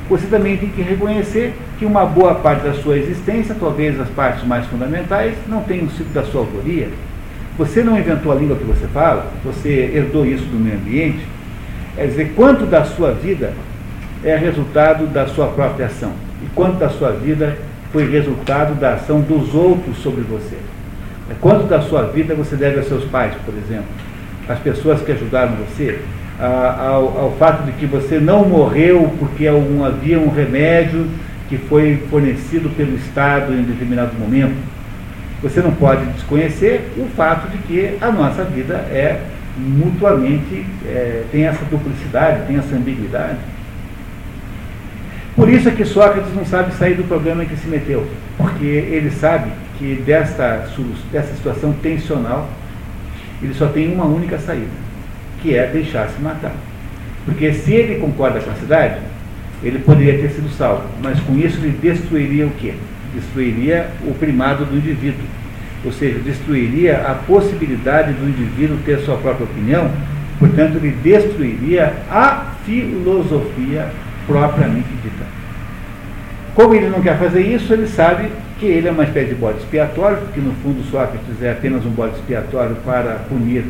você 0.07 0.27
também 0.27 0.59
tem 0.59 0.69
que 0.69 0.83
reconhecer 0.83 1.55
que 1.79 1.87
uma 1.87 2.05
boa 2.05 2.35
parte 2.35 2.63
da 2.63 2.75
sua 2.75 2.99
existência, 2.99 3.57
talvez 3.59 3.99
as 3.99 4.09
partes 4.11 4.47
mais 4.47 4.67
fundamentais, 4.67 5.33
não 5.49 5.63
tenham 5.63 5.89
sido 5.89 6.13
da 6.13 6.23
sua 6.25 6.43
autoria. 6.43 6.91
Você 7.57 7.83
não 7.83 7.99
inventou 7.99 8.33
a 8.33 8.35
língua 8.35 8.57
que 8.57 8.65
você 8.65 8.87
fala, 8.89 9.33
você 9.43 9.93
herdou 9.95 10.27
isso 10.27 10.45
do 10.45 10.61
meio 10.61 10.77
ambiente. 10.77 11.27
Quer 11.97 12.07
dizer, 12.07 12.33
quanto 12.37 12.67
da 12.67 12.85
sua 12.85 13.13
vida 13.13 13.55
é 14.23 14.37
resultado 14.37 15.07
da 15.07 15.27
sua 15.27 15.47
própria 15.47 15.87
ação 15.87 16.13
e 16.45 16.47
quanto 16.55 16.77
da 16.77 16.91
sua 16.91 17.13
vida 17.13 17.57
foi 17.91 18.11
resultado 18.11 18.79
da 18.79 18.93
ação 18.93 19.23
dos 19.23 19.55
outros 19.55 19.97
sobre 20.03 20.21
você. 20.21 20.59
Quanto 21.41 21.65
da 21.65 21.81
sua 21.81 22.05
vida 22.05 22.35
você 22.35 22.57
deve 22.57 22.79
aos 22.79 22.89
seus 22.89 23.05
pais, 23.05 23.35
por 23.45 23.55
exemplo, 23.55 23.87
às 24.49 24.59
pessoas 24.59 25.01
que 25.03 25.13
ajudaram 25.13 25.55
você, 25.57 26.01
ao, 26.39 27.19
ao, 27.19 27.37
fato 27.39 27.65
de 27.65 27.73
que 27.73 27.87
você 27.87 28.19
não 28.19 28.45
morreu 28.45 29.13
porque 29.19 29.47
havia 29.47 30.19
um 30.19 30.29
remédio 30.29 31.07
que 31.49 31.57
foi 31.57 32.03
fornecido 32.11 32.69
pelo 32.77 32.97
Estado 32.97 33.53
em 33.53 33.63
determinado 33.63 34.15
momento. 34.19 34.57
Você 35.43 35.61
não 35.61 35.73
pode 35.73 36.05
desconhecer 36.07 36.93
o 36.97 37.07
fato 37.17 37.49
de 37.51 37.59
que 37.59 37.99
a 38.01 38.11
nossa 38.11 38.45
vida 38.45 38.75
é 38.75 39.21
mutuamente, 39.57 40.65
é, 40.87 41.25
tem 41.31 41.47
essa 41.47 41.65
duplicidade, 41.65 42.47
tem 42.47 42.57
essa 42.57 42.75
ambiguidade. 42.75 43.39
Por 45.37 45.49
isso 45.49 45.69
é 45.69 45.73
que 45.73 45.85
Sócrates 45.85 46.35
não 46.35 46.45
sabe 46.45 46.73
sair 46.75 46.95
do 46.95 47.05
problema 47.05 47.43
em 47.43 47.47
que 47.47 47.57
se 47.57 47.67
meteu, 47.67 48.07
porque 48.37 48.65
ele 48.65 49.11
sabe 49.11 49.51
que 49.83 50.01
desta, 50.07 50.69
dessa 51.11 51.35
situação 51.35 51.73
tensional, 51.83 52.49
ele 53.43 53.53
só 53.53 53.67
tem 53.67 53.93
uma 53.93 54.05
única 54.05 54.39
saída, 54.39 54.71
que 55.43 55.57
é 55.57 55.67
deixar-se 55.67 56.23
matar. 56.23 56.55
Porque 57.25 57.53
se 57.53 57.73
ele 57.73 57.99
concorda 57.99 58.39
com 58.39 58.53
a 58.53 58.55
cidade, 58.55 59.01
ele 59.61 59.81
poderia 59.81 60.19
ter 60.19 60.31
sido 60.31 60.49
salvo, 60.51 60.85
mas 61.03 61.19
com 61.21 61.37
isso 61.37 61.59
ele 61.59 61.77
destruiria 61.83 62.47
o 62.47 62.51
quê? 62.51 62.75
Destruiria 63.13 63.91
o 64.07 64.15
primado 64.15 64.65
do 64.65 64.77
indivíduo, 64.77 65.25
ou 65.85 65.91
seja, 65.91 66.21
destruiria 66.21 66.99
a 66.99 67.15
possibilidade 67.15 68.13
do 68.13 68.29
indivíduo 68.29 68.79
ter 68.85 69.01
sua 69.01 69.17
própria 69.17 69.45
opinião, 69.45 69.91
portanto, 70.39 70.77
ele 70.77 70.97
destruiria 71.03 71.93
a 72.09 72.53
filosofia 72.65 73.91
propriamente 74.29 74.89
dita. 75.03 75.25
Como 76.55 76.73
ele 76.73 76.89
não 76.89 77.03
quer 77.03 77.19
fazer 77.19 77.43
isso, 77.43 77.73
ele 77.73 77.89
sabe 77.89 78.29
que 78.63 78.69
ele 78.69 78.87
é 78.87 78.93
uma 78.93 79.03
espécie 79.03 79.31
de 79.31 79.35
bode 79.35 79.59
expiatório, 79.59 80.19
porque 80.19 80.41
no 80.41 80.53
fundo 80.63 80.89
Sócrates 80.89 81.43
é 81.43 81.51
apenas 81.51 81.85
um 81.85 81.91
bode 81.91 82.15
expiatório 82.15 82.77
para 82.85 83.17
punir 83.29 83.65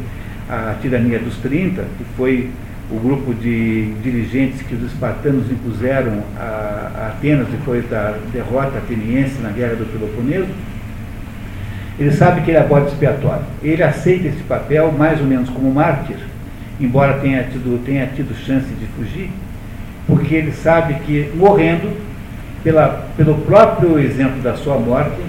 a 0.51 0.75
tirania 0.83 1.19
dos 1.19 1.35
30, 1.39 1.81
que 1.97 2.05
foi 2.15 2.51
o 2.91 3.01
grupo 3.01 3.33
de 3.33 3.95
dirigentes 4.03 4.61
que 4.61 4.75
os 4.75 4.83
espartanos 4.83 5.51
impuseram 5.51 6.23
a, 6.39 7.15
Atenas 7.17 7.49
depois 7.49 7.89
da 7.89 8.19
derrota 8.35 8.77
ateniense 8.77 9.41
na 9.41 9.49
guerra 9.49 9.77
do 9.77 9.91
Peloponeso. 9.91 10.51
Ele 11.99 12.13
sabe 12.13 12.43
que 12.43 12.51
ele 12.51 12.59
é 12.59 12.63
bode 12.63 12.89
expiatório. 12.89 13.45
Ele 13.63 13.83
aceita 13.83 14.29
esse 14.29 14.43
papel 14.43 14.93
mais 14.93 15.19
ou 15.19 15.27
menos 15.27 15.49
como 15.49 15.73
mártir, 15.73 16.19
embora 16.79 17.15
tenha 17.15 17.45
tido, 17.45 17.83
tenha 17.83 18.07
tido 18.09 18.37
chance 18.45 18.67
de 18.67 18.85
fugir, 18.89 19.31
porque 20.07 20.35
ele 20.35 20.53
sabe 20.53 20.95
que 21.07 21.33
morrendo, 21.35 22.12
pela, 22.63 23.07
pelo 23.17 23.35
próprio 23.43 23.99
exemplo 23.99 24.41
da 24.43 24.55
sua 24.55 24.79
morte, 24.79 25.21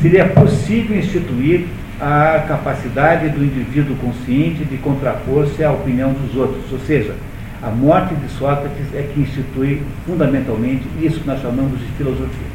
seria 0.00 0.28
possível 0.28 0.98
instituir 0.98 1.66
a 2.00 2.44
capacidade 2.46 3.28
do 3.28 3.44
indivíduo 3.44 3.96
consciente 3.96 4.64
de 4.64 4.76
contrapor-se 4.78 5.62
à 5.62 5.70
opinião 5.70 6.12
dos 6.12 6.36
outros. 6.36 6.70
Ou 6.72 6.78
seja, 6.80 7.14
a 7.62 7.70
morte 7.70 8.14
de 8.14 8.28
Sócrates 8.30 8.94
é 8.94 9.02
que 9.02 9.20
institui 9.20 9.82
fundamentalmente 10.06 10.84
isso 11.00 11.20
que 11.20 11.26
nós 11.26 11.40
chamamos 11.40 11.78
de 11.78 11.86
filosofia. 11.96 12.46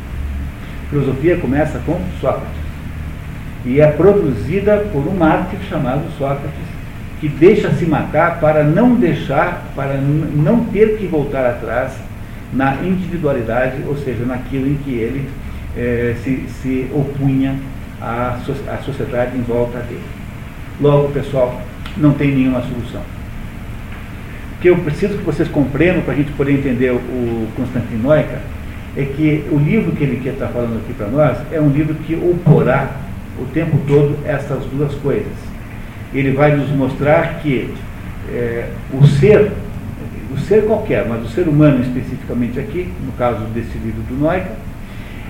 filosofia 0.90 1.38
começa 1.38 1.80
com 1.86 2.00
Sócrates 2.20 2.60
e 3.66 3.82
é 3.82 3.88
produzida 3.88 4.78
por 4.92 5.08
um 5.08 5.16
mártir 5.16 5.60
chamado 5.70 6.04
Sócrates, 6.18 6.70
que 7.20 7.28
deixa 7.28 7.72
se 7.72 7.86
matar 7.86 8.40
para 8.40 8.64
não 8.64 8.96
deixar, 8.96 9.66
para 9.76 9.96
não 9.96 10.66
ter 10.66 10.98
que 10.98 11.06
voltar 11.06 11.46
atrás 11.46 11.92
na 12.54 12.76
individualidade, 12.84 13.84
ou 13.88 13.96
seja, 13.98 14.26
naquilo 14.26 14.68
em 14.68 14.76
que 14.76 14.92
ele 14.92 15.30
eh, 15.78 16.16
se, 16.24 16.46
se 16.62 16.88
opunha 16.94 17.56
à, 18.02 18.40
à 18.68 18.78
sociedade 18.78 19.38
em 19.38 19.42
volta 19.42 19.80
dele. 19.80 20.02
Logo, 20.82 21.10
pessoal, 21.10 21.62
não 21.98 22.14
tem 22.14 22.32
nenhuma 22.32 22.62
solução. 22.62 23.02
O 24.58 24.62
que 24.62 24.70
eu 24.70 24.78
preciso 24.78 25.18
que 25.18 25.24
vocês 25.24 25.48
compreendam 25.48 26.02
para 26.02 26.14
a 26.14 26.18
gente 26.18 26.32
poder 26.32 26.54
entender 26.54 26.92
o 26.92 27.48
Constantino 27.56 28.04
Noica 28.04 28.40
é 28.98 29.04
que 29.04 29.46
o 29.52 29.58
livro 29.58 29.92
que 29.92 30.04
ele 30.04 30.28
estar 30.28 30.48
falando 30.48 30.78
aqui 30.84 30.94
para 30.94 31.08
nós 31.08 31.38
é 31.52 31.62
um 31.62 31.70
livro 31.70 31.94
que 31.96 32.16
oporá 32.16 32.92
o 33.40 33.46
tempo 33.54 33.80
todo 33.88 34.18
essas 34.26 34.66
duas 34.66 34.94
coisas. 34.96 35.32
Ele 36.14 36.32
vai 36.32 36.56
nos 36.56 36.70
mostrar 36.72 37.40
que 37.42 37.74
é, 38.34 38.70
o 38.94 39.06
ser, 39.06 39.52
o 40.32 40.38
ser 40.38 40.66
qualquer, 40.66 41.06
mas 41.08 41.24
o 41.26 41.30
ser 41.30 41.48
humano 41.48 41.82
especificamente 41.82 42.60
aqui, 42.60 42.92
no 43.06 43.12
caso 43.14 43.40
desse 43.54 43.78
livro 43.78 44.02
do 44.04 44.16
Noica, 44.16 44.52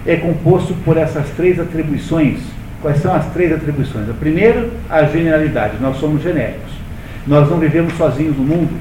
é 0.06 0.16
composto 0.16 0.74
por 0.86 0.98
essas 0.98 1.28
três 1.30 1.60
atribuições. 1.60 2.40
Quais 2.82 3.00
são 3.00 3.14
as 3.14 3.26
três 3.28 3.52
atribuições? 3.52 4.10
A 4.10 4.14
primeira, 4.14 4.70
a 4.90 5.04
generalidade. 5.04 5.74
Nós 5.82 5.98
somos 5.98 6.22
genéricos. 6.22 6.72
Nós 7.28 7.50
não 7.50 7.58
vivemos 7.58 7.94
sozinhos 7.94 8.38
no 8.38 8.44
mundo. 8.44 8.72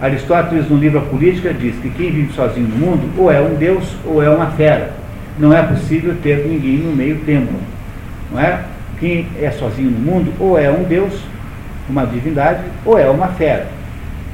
Aristóteles, 0.00 0.68
no 0.68 0.76
livro 0.76 0.98
A 0.98 1.02
Política, 1.02 1.54
diz 1.54 1.76
que 1.76 1.88
quem 1.90 2.10
vive 2.10 2.32
sozinho 2.34 2.68
no 2.68 2.76
mundo 2.76 3.10
ou 3.16 3.30
é 3.30 3.40
um 3.40 3.54
deus 3.54 3.84
ou 4.04 4.22
é 4.22 4.28
uma 4.28 4.48
fera. 4.48 4.92
Não 5.38 5.52
é 5.52 5.62
possível 5.62 6.14
ter 6.22 6.46
ninguém 6.46 6.78
no 6.78 6.94
meio 6.94 7.18
termo. 7.20 7.58
Não 8.30 8.40
é? 8.40 8.60
Quem 8.98 9.26
é 9.40 9.50
sozinho 9.50 9.90
no 9.90 9.98
mundo 9.98 10.32
ou 10.38 10.58
é 10.58 10.70
um 10.70 10.82
deus, 10.84 11.14
uma 11.88 12.04
divindade, 12.04 12.62
ou 12.84 12.98
é 12.98 13.08
uma 13.08 13.28
fera. 13.28 13.66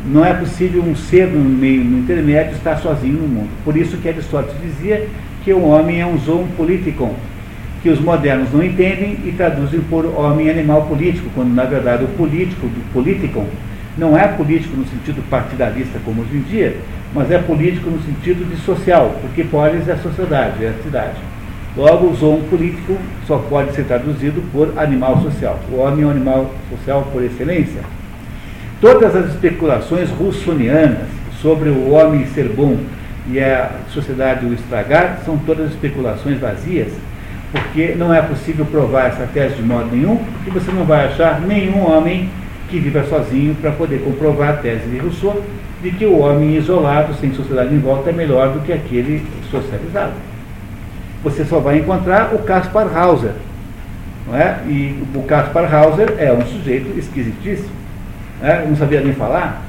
Não 0.07 0.25
é 0.25 0.33
possível 0.33 0.83
um 0.83 0.97
ser 0.97 1.27
no 1.27 1.41
meio, 1.41 1.85
no 1.85 1.99
intermédio, 1.99 2.55
estar 2.55 2.77
sozinho 2.79 3.21
no 3.21 3.29
mundo. 3.29 3.51
Por 3.65 3.77
isso 3.77 3.99
que 3.99 4.09
Aristóteles 4.09 4.57
dizia 4.63 5.07
que 5.45 5.53
o 5.53 5.63
homem 5.63 6.01
é 6.01 6.07
um 6.07 6.19
zoon 6.19 6.47
politikon, 6.57 7.15
que 7.83 7.91
os 7.91 8.01
modernos 8.01 8.53
não 8.53 8.63
entendem 8.63 9.19
e 9.25 9.33
traduzem 9.37 9.81
por 9.81 10.07
homem 10.07 10.49
animal 10.49 10.87
político, 10.87 11.29
quando 11.35 11.55
na 11.55 11.65
verdade 11.65 12.05
o 12.05 12.09
político, 12.09 12.67
do 12.67 12.93
politikon, 12.93 13.47
não 13.99 14.17
é 14.17 14.27
político 14.27 14.75
no 14.77 14.87
sentido 14.87 15.23
partidarista 15.29 15.99
como 16.03 16.23
hoje 16.23 16.37
em 16.37 16.43
dia, 16.43 16.77
mas 17.15 17.31
é 17.31 17.39
político 17.39 17.91
no 17.91 18.01
sentido 18.03 18.49
de 18.49 18.57
social, 18.63 19.17
porque 19.21 19.45
polis 19.45 19.87
é 19.87 19.93
a 19.93 19.99
sociedade, 19.99 20.65
é 20.65 20.69
a 20.69 20.83
cidade. 20.83 21.19
Logo, 21.77 22.09
o 22.09 22.15
zoon 22.15 22.41
político 22.49 22.97
só 23.27 23.39
pode 23.39 23.75
ser 23.75 23.85
traduzido 23.85 24.43
por 24.51 24.77
animal 24.79 25.21
social. 25.23 25.59
O 25.71 25.77
homem 25.77 26.05
é 26.05 26.07
um 26.07 26.11
animal 26.11 26.53
social 26.71 27.07
por 27.13 27.23
excelência. 27.23 27.83
Todas 28.81 29.15
as 29.15 29.27
especulações 29.31 30.09
russonianas 30.11 31.09
sobre 31.41 31.69
o 31.69 31.91
homem 31.91 32.27
ser 32.27 32.49
bom 32.49 32.79
e 33.29 33.39
a 33.39 33.71
sociedade 33.91 34.47
o 34.47 34.55
estragar 34.55 35.21
são 35.25 35.37
todas 35.39 35.71
especulações 35.71 36.39
vazias, 36.39 36.93
porque 37.53 37.95
não 37.97 38.13
é 38.13 38.23
possível 38.23 38.65
provar 38.65 39.09
essa 39.09 39.29
tese 39.33 39.57
de 39.57 39.63
modo 39.63 39.95
nenhum, 39.95 40.17
porque 40.17 40.51
você 40.51 40.73
não 40.73 40.85
vai 40.85 41.07
achar 41.07 41.41
nenhum 41.41 41.91
homem 41.91 42.31
que 42.69 42.79
viva 42.79 43.05
sozinho 43.05 43.55
para 43.57 43.73
poder 43.73 44.01
comprovar 44.03 44.51
a 44.51 44.57
tese 44.57 44.89
de 44.89 44.99
Rousseau 44.99 45.43
de 45.83 45.91
que 45.91 46.07
o 46.07 46.19
homem 46.19 46.57
isolado, 46.57 47.15
sem 47.15 47.35
sociedade 47.35 47.75
em 47.75 47.79
volta, 47.79 48.11
é 48.11 48.13
melhor 48.13 48.53
do 48.53 48.61
que 48.61 48.73
aquele 48.73 49.27
socializado 49.51 50.13
você 51.23 51.45
só 51.45 51.61
vai 51.61 51.79
encontrar 51.79 52.35
o 52.35 52.39
Caspar 52.39 52.97
Hauser. 52.97 53.33
Não 54.27 54.37
é? 54.37 54.61
E 54.67 55.03
o 55.15 55.23
Caspar 55.23 55.73
Hauser 55.73 56.15
é 56.19 56.33
um 56.33 56.45
sujeito 56.47 56.99
esquisitíssimo. 56.99 57.80
É? 58.43 58.65
Não 58.67 58.77
sabia 58.77 59.01
nem 59.01 59.13
falar. 59.13 59.63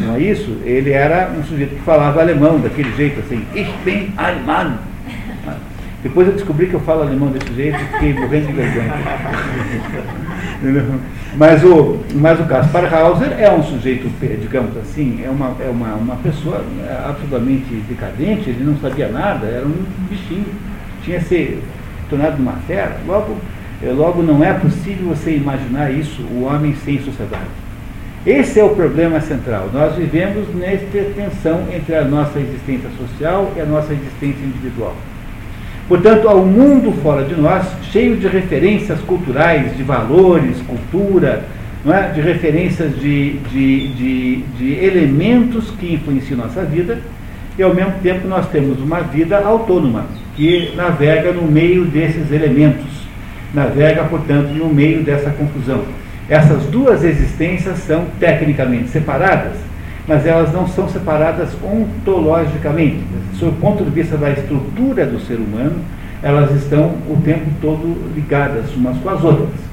Não 0.00 0.16
é 0.16 0.20
isso? 0.20 0.58
Ele 0.64 0.90
era 0.90 1.30
um 1.38 1.42
sujeito 1.44 1.76
que 1.76 1.82
falava 1.82 2.20
alemão 2.20 2.58
daquele 2.58 2.94
jeito 2.96 3.20
assim, 3.20 3.44
Ich 3.54 3.70
bin 3.84 4.12
Alemão. 4.16 4.78
Depois 6.02 6.26
eu 6.26 6.32
descobri 6.32 6.66
que 6.66 6.74
eu 6.74 6.80
falo 6.80 7.02
alemão 7.02 7.28
desse 7.28 7.54
jeito 7.54 7.78
e 7.80 7.84
fiquei 7.92 8.14
morrendo 8.14 8.48
de 8.48 8.52
vergonha. 8.54 8.92
mas, 11.36 11.62
o, 11.62 12.00
mas 12.14 12.40
o 12.40 12.44
Kaspar 12.44 12.92
Hauser 12.92 13.32
é 13.38 13.48
um 13.52 13.62
sujeito, 13.62 14.10
digamos 14.40 14.76
assim, 14.78 15.22
é 15.24 15.30
uma, 15.30 15.54
é 15.60 15.68
uma, 15.68 15.94
uma 15.94 16.16
pessoa 16.16 16.64
absolutamente 17.06 17.72
decadente, 17.88 18.50
ele 18.50 18.64
não 18.64 18.76
sabia 18.78 19.08
nada, 19.08 19.46
era 19.46 19.64
um 19.64 19.84
bichinho, 20.10 20.46
tinha 21.04 21.20
se 21.20 21.58
tornado 22.10 22.42
uma 22.42 22.54
fera. 22.66 22.96
Logo, 23.06 23.36
eh, 23.80 23.92
logo 23.92 24.24
não 24.24 24.42
é 24.42 24.52
possível 24.54 25.14
você 25.14 25.36
imaginar 25.36 25.92
isso, 25.92 26.20
o 26.22 26.42
homem 26.42 26.74
sem 26.84 27.00
sociedade. 27.00 27.61
Esse 28.24 28.60
é 28.60 28.64
o 28.64 28.70
problema 28.70 29.20
central. 29.20 29.68
Nós 29.72 29.96
vivemos 29.96 30.46
nesta 30.54 30.98
tensão 31.16 31.66
entre 31.74 31.96
a 31.96 32.04
nossa 32.04 32.38
existência 32.38 32.88
social 32.96 33.52
e 33.56 33.60
a 33.60 33.64
nossa 33.64 33.92
existência 33.92 34.44
individual. 34.44 34.94
Portanto, 35.88 36.28
há 36.28 36.34
um 36.34 36.46
mundo 36.46 36.92
fora 37.02 37.24
de 37.24 37.34
nós, 37.34 37.66
cheio 37.90 38.16
de 38.16 38.28
referências 38.28 39.00
culturais, 39.00 39.76
de 39.76 39.82
valores, 39.82 40.56
cultura, 40.62 41.44
é? 41.84 42.12
de 42.12 42.20
referências 42.20 42.94
de, 43.00 43.32
de, 43.50 43.88
de, 43.88 44.36
de 44.56 44.84
elementos 44.84 45.70
que 45.72 45.94
influenciam 45.94 46.38
nossa 46.38 46.62
vida, 46.62 47.00
e 47.58 47.62
ao 47.62 47.74
mesmo 47.74 47.94
tempo 48.04 48.28
nós 48.28 48.48
temos 48.50 48.80
uma 48.80 49.00
vida 49.00 49.38
autônoma, 49.38 50.06
que 50.36 50.72
navega 50.76 51.32
no 51.32 51.42
meio 51.42 51.84
desses 51.86 52.30
elementos, 52.30 52.86
navega, 53.52 54.04
portanto, 54.04 54.50
no 54.50 54.72
meio 54.72 55.02
dessa 55.02 55.30
confusão. 55.30 55.82
Essas 56.28 56.62
duas 56.64 57.02
existências 57.04 57.78
são 57.78 58.06
tecnicamente 58.20 58.88
separadas, 58.88 59.54
mas 60.06 60.26
elas 60.26 60.52
não 60.52 60.66
são 60.68 60.88
separadas 60.88 61.50
ontologicamente. 61.62 63.02
Sob 63.34 63.52
o 63.52 63.60
ponto 63.60 63.84
de 63.84 63.90
vista 63.90 64.16
da 64.16 64.30
estrutura 64.30 65.04
do 65.04 65.20
ser 65.20 65.36
humano, 65.36 65.76
elas 66.22 66.50
estão 66.52 66.94
o 67.08 67.20
tempo 67.24 67.50
todo 67.60 68.12
ligadas 68.14 68.74
umas 68.74 68.96
com 68.98 69.08
as 69.08 69.22
outras. 69.22 69.72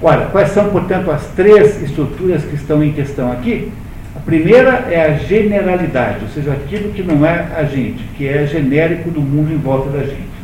Ora, 0.00 0.26
quais 0.26 0.50
são, 0.50 0.68
portanto, 0.70 1.10
as 1.10 1.26
três 1.28 1.82
estruturas 1.82 2.42
que 2.44 2.54
estão 2.54 2.82
em 2.82 2.92
questão 2.92 3.32
aqui? 3.32 3.70
A 4.14 4.20
primeira 4.20 4.86
é 4.90 5.04
a 5.04 5.14
generalidade, 5.18 6.18
ou 6.22 6.28
seja, 6.28 6.52
aquilo 6.52 6.92
que 6.92 7.02
não 7.02 7.24
é 7.24 7.46
a 7.56 7.64
gente, 7.64 8.02
que 8.16 8.26
é 8.26 8.46
genérico 8.46 9.10
do 9.10 9.20
mundo 9.20 9.52
em 9.52 9.58
volta 9.58 9.90
da 9.90 10.04
gente. 10.04 10.36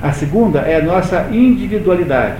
A 0.00 0.12
segunda 0.12 0.60
é 0.60 0.76
a 0.76 0.82
nossa 0.82 1.26
individualidade, 1.32 2.36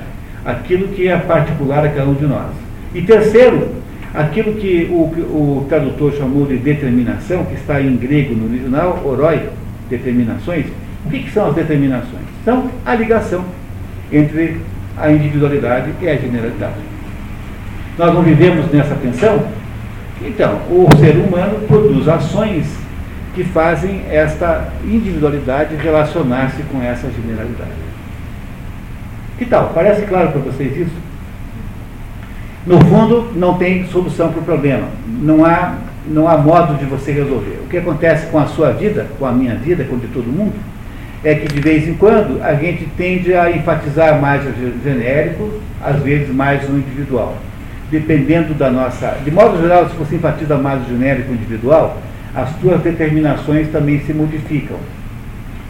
aquilo 0.47 0.89
que 0.89 1.09
é 1.09 1.17
particular 1.17 1.85
a 1.85 1.89
cada 1.89 2.09
um 2.09 2.15
de 2.15 2.25
nós. 2.25 2.53
E 2.95 3.03
terceiro, 3.03 3.69
aquilo 4.15 4.55
que 4.55 4.89
o, 4.91 5.03
o 5.03 5.67
tradutor 5.69 6.13
chamou 6.13 6.47
de 6.47 6.57
determinação, 6.57 7.45
que 7.45 7.55
está 7.55 7.81
em 7.83 7.97
grego 7.97 8.35
no 8.35 8.47
original, 8.47 9.03
oroi, 9.05 9.49
determinações. 9.91 10.67
O 11.05 11.11
que, 11.11 11.19
que 11.25 11.31
são 11.31 11.49
as 11.49 11.55
determinações? 11.55 12.25
São 12.45 12.71
a 12.85 12.95
ligação 12.95 13.45
entre 14.13 14.61
a 14.97 15.11
individualidade 15.11 15.91
e 16.01 16.09
a 16.09 16.17
generalidade. 16.17 16.75
Nós 17.99 18.15
não 18.15 18.23
vivemos 18.23 18.71
nessa 18.73 18.95
tensão? 18.95 19.45
Então, 20.23 20.61
o 20.71 20.89
ser 20.99 21.17
humano 21.17 21.61
produz 21.67 22.09
ações 22.09 22.67
que 23.35 23.45
fazem 23.45 24.03
esta 24.11 24.69
individualidade 24.85 25.77
relacionar-se 25.77 26.63
com 26.65 26.83
essa 26.83 27.09
generalidade. 27.11 27.86
Que 29.39 29.45
tal? 29.45 29.71
Parece 29.75 30.03
claro 30.03 30.31
para 30.31 30.41
vocês 30.41 30.77
isso? 30.77 30.97
No 32.67 32.81
fundo, 32.87 33.33
não 33.37 33.59
tem 33.59 33.87
solução 33.87 34.33
para 34.33 34.41
o 34.41 34.45
problema. 34.45 34.89
Não 35.07 35.45
há, 35.45 35.77
não 36.09 36.27
há 36.27 36.37
modo 36.37 36.75
de 36.75 36.85
você 36.85 37.13
resolver. 37.13 37.61
O 37.65 37.69
que 37.69 37.77
acontece 37.77 38.27
com 38.27 38.39
a 38.39 38.47
sua 38.47 38.73
vida, 38.73 39.07
com 39.19 39.27
a 39.27 39.33
minha 39.33 39.55
vida, 39.55 39.85
com 39.85 39.99
de 39.99 40.09
todo 40.09 40.25
mundo, 40.25 40.55
é 41.23 41.35
que 41.35 41.49
de 41.49 41.61
vez 41.61 41.87
em 41.87 41.95
quando 41.95 42.43
a 42.43 42.55
gente 42.55 42.87
tende 42.97 43.35
a 43.35 43.51
enfatizar 43.51 44.21
mais 44.21 44.43
o 44.45 44.53
genérico, 44.83 45.61
às 45.83 45.97
vezes 46.01 46.35
mais 46.35 46.69
o 46.69 46.73
individual. 46.73 47.37
Dependendo 47.91 48.53
da 48.55 48.71
nossa. 48.71 49.17
De 49.25 49.31
modo 49.31 49.61
geral, 49.61 49.89
se 49.89 49.97
você 49.97 50.17
enfatiza 50.17 50.57
mais 50.57 50.83
o 50.83 50.89
genérico 50.89 51.33
individual, 51.33 51.99
as 52.35 52.49
suas 52.61 52.81
determinações 52.81 53.69
também 53.69 54.01
se 54.01 54.13
modificam. 54.13 54.77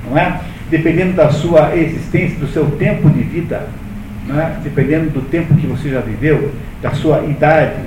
Não 0.09 0.19
é? 0.19 0.41
Dependendo 0.71 1.13
da 1.13 1.31
sua 1.31 1.77
existência, 1.77 2.39
do 2.39 2.49
seu 2.49 2.67
tempo 2.73 3.09
de 3.11 3.23
vida, 3.23 3.69
é? 4.29 4.61
dependendo 4.63 5.11
do 5.11 5.23
tempo 5.23 5.55
que 5.55 5.67
você 5.67 5.91
já 5.91 6.01
viveu, 6.01 6.53
da 6.83 6.91
sua 6.93 7.25
idade, 7.25 7.81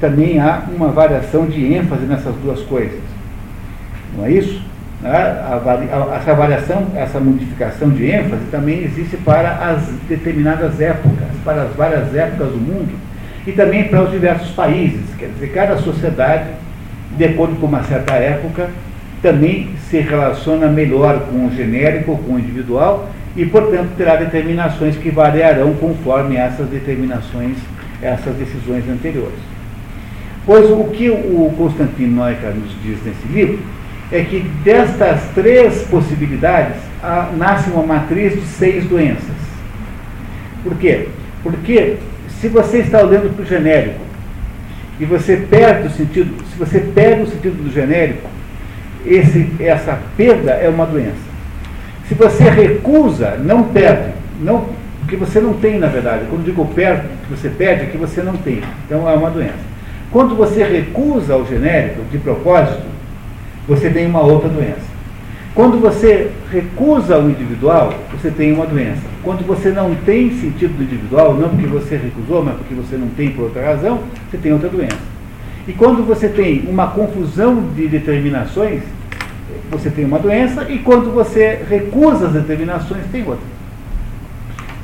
também 0.00 0.38
há 0.38 0.62
uma 0.74 0.88
variação 0.88 1.46
de 1.46 1.72
ênfase 1.74 2.04
nessas 2.04 2.34
duas 2.36 2.60
coisas. 2.62 3.00
Não 4.16 4.26
é 4.26 4.32
isso? 4.32 4.62
É? 5.04 6.16
Essa 6.16 6.34
variação, 6.34 6.86
essa 6.96 7.20
modificação 7.20 7.90
de 7.90 8.10
ênfase 8.10 8.44
também 8.50 8.84
existe 8.84 9.16
para 9.18 9.52
as 9.52 9.82
determinadas 10.08 10.80
épocas, 10.80 11.28
para 11.44 11.62
as 11.62 11.74
várias 11.74 12.14
épocas 12.14 12.48
do 12.48 12.58
mundo 12.58 12.94
e 13.46 13.52
também 13.52 13.84
para 13.84 14.02
os 14.02 14.10
diversos 14.10 14.50
países. 14.50 15.02
Quer 15.18 15.28
dizer, 15.28 15.48
cada 15.48 15.76
sociedade, 15.78 16.48
de 17.16 17.24
acordo 17.24 17.56
com 17.56 17.66
uma 17.66 17.82
certa 17.84 18.14
época, 18.14 18.68
também 19.22 19.70
se 19.88 19.98
relaciona 19.98 20.68
melhor 20.68 21.20
com 21.30 21.46
o 21.46 21.54
genérico, 21.54 22.18
com 22.18 22.34
o 22.34 22.38
individual, 22.38 23.10
e, 23.36 23.44
portanto, 23.44 23.90
terá 23.96 24.16
determinações 24.16 24.96
que 24.96 25.10
variarão 25.10 25.74
conforme 25.74 26.36
essas 26.36 26.68
determinações, 26.68 27.56
essas 28.00 28.34
decisões 28.36 28.88
anteriores. 28.88 29.38
Pois 30.46 30.70
o 30.70 30.84
que 30.84 31.10
o 31.10 31.52
Constantino 31.58 32.24
Neuca 32.24 32.50
nos 32.50 32.70
diz 32.82 32.98
nesse 33.04 33.26
livro 33.28 33.58
é 34.12 34.22
que 34.22 34.40
destas 34.62 35.20
três 35.34 35.82
possibilidades 35.88 36.76
a, 37.02 37.30
nasce 37.36 37.68
uma 37.70 37.84
matriz 37.84 38.32
de 38.34 38.46
seis 38.46 38.84
doenças. 38.84 39.36
Por 40.62 40.76
quê? 40.76 41.08
Porque 41.42 41.96
se 42.40 42.48
você 42.48 42.78
está 42.78 43.02
olhando 43.02 43.34
para 43.34 43.42
o 43.42 43.46
genérico 43.46 44.00
e 45.00 45.04
você 45.04 45.36
perde 45.36 45.88
o 45.88 45.90
sentido, 45.90 46.34
se 46.44 46.58
você 46.58 46.80
perde 46.80 47.22
o 47.22 47.26
sentido 47.26 47.62
do 47.62 47.72
genérico, 47.72 48.28
esse, 49.06 49.50
essa 49.60 49.98
perda 50.16 50.52
é 50.52 50.68
uma 50.68 50.86
doença. 50.86 51.26
Se 52.08 52.14
você 52.14 52.44
recusa, 52.44 53.36
não 53.36 53.64
perde. 53.64 54.12
Não, 54.40 54.66
porque 55.00 55.16
você 55.16 55.40
não 55.40 55.54
tem, 55.54 55.78
na 55.78 55.86
verdade. 55.86 56.24
Quando 56.28 56.44
digo 56.44 56.64
perde, 56.66 57.06
que 57.26 57.36
você 57.36 57.48
perde, 57.48 57.84
é 57.84 57.86
que 57.86 57.96
você 57.96 58.22
não 58.22 58.36
tem. 58.36 58.60
Então 58.84 59.08
é 59.08 59.14
uma 59.14 59.30
doença. 59.30 59.66
Quando 60.10 60.36
você 60.36 60.64
recusa 60.64 61.36
o 61.36 61.46
genérico 61.46 62.02
de 62.10 62.18
propósito, 62.18 62.82
você 63.66 63.90
tem 63.90 64.06
uma 64.06 64.20
outra 64.20 64.48
doença. 64.48 64.96
Quando 65.54 65.80
você 65.80 66.30
recusa 66.52 67.18
o 67.18 67.30
individual, 67.30 67.94
você 68.12 68.30
tem 68.30 68.52
uma 68.52 68.66
doença. 68.66 69.00
Quando 69.22 69.44
você 69.46 69.70
não 69.70 69.94
tem 69.94 70.30
sentido 70.38 70.76
do 70.76 70.82
individual, 70.82 71.34
não 71.34 71.48
porque 71.48 71.66
você 71.66 71.96
recusou, 71.96 72.44
mas 72.44 72.56
porque 72.56 72.74
você 72.74 72.96
não 72.96 73.08
tem 73.08 73.30
por 73.30 73.44
outra 73.44 73.64
razão, 73.64 74.00
você 74.30 74.36
tem 74.36 74.52
outra 74.52 74.68
doença. 74.68 75.15
E 75.66 75.72
quando 75.72 76.06
você 76.06 76.28
tem 76.28 76.64
uma 76.68 76.88
confusão 76.88 77.60
de 77.74 77.88
determinações, 77.88 78.82
você 79.70 79.90
tem 79.90 80.04
uma 80.04 80.18
doença, 80.18 80.64
e 80.68 80.78
quando 80.78 81.12
você 81.12 81.60
recusa 81.68 82.26
as 82.26 82.32
determinações, 82.32 83.02
tem 83.10 83.22
outra. 83.26 83.56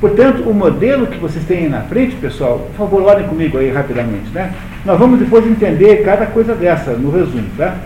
Portanto, 0.01 0.49
o 0.49 0.53
modelo 0.53 1.07
que 1.07 1.17
vocês 1.17 1.45
têm 1.45 1.69
na 1.69 1.81
frente, 1.83 2.15
pessoal, 2.17 2.67
por 2.75 2.89
favor, 2.89 3.03
olhem 3.03 3.25
comigo 3.25 3.57
aí 3.57 3.71
rapidamente, 3.71 4.29
né? 4.33 4.53
Nós 4.85 4.99
vamos 4.99 5.17
depois 5.17 5.47
entender 5.47 6.03
cada 6.03 6.25
coisa 6.25 6.53
dessa 6.53 6.91
no 6.91 7.09
resumo, 7.09 7.47
tá? 7.57 7.77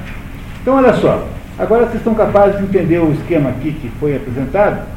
Então, 0.62 0.76
olha 0.78 0.94
só. 0.96 1.28
Agora 1.60 1.86
vocês 1.86 1.98
estão 1.98 2.16
capazes 2.16 2.58
de 2.58 2.64
entender 2.64 3.00
o 3.00 3.12
esquema 3.12 3.50
aqui 3.50 3.72
que 3.72 3.90
foi 4.00 4.16
apresentado? 4.16 4.88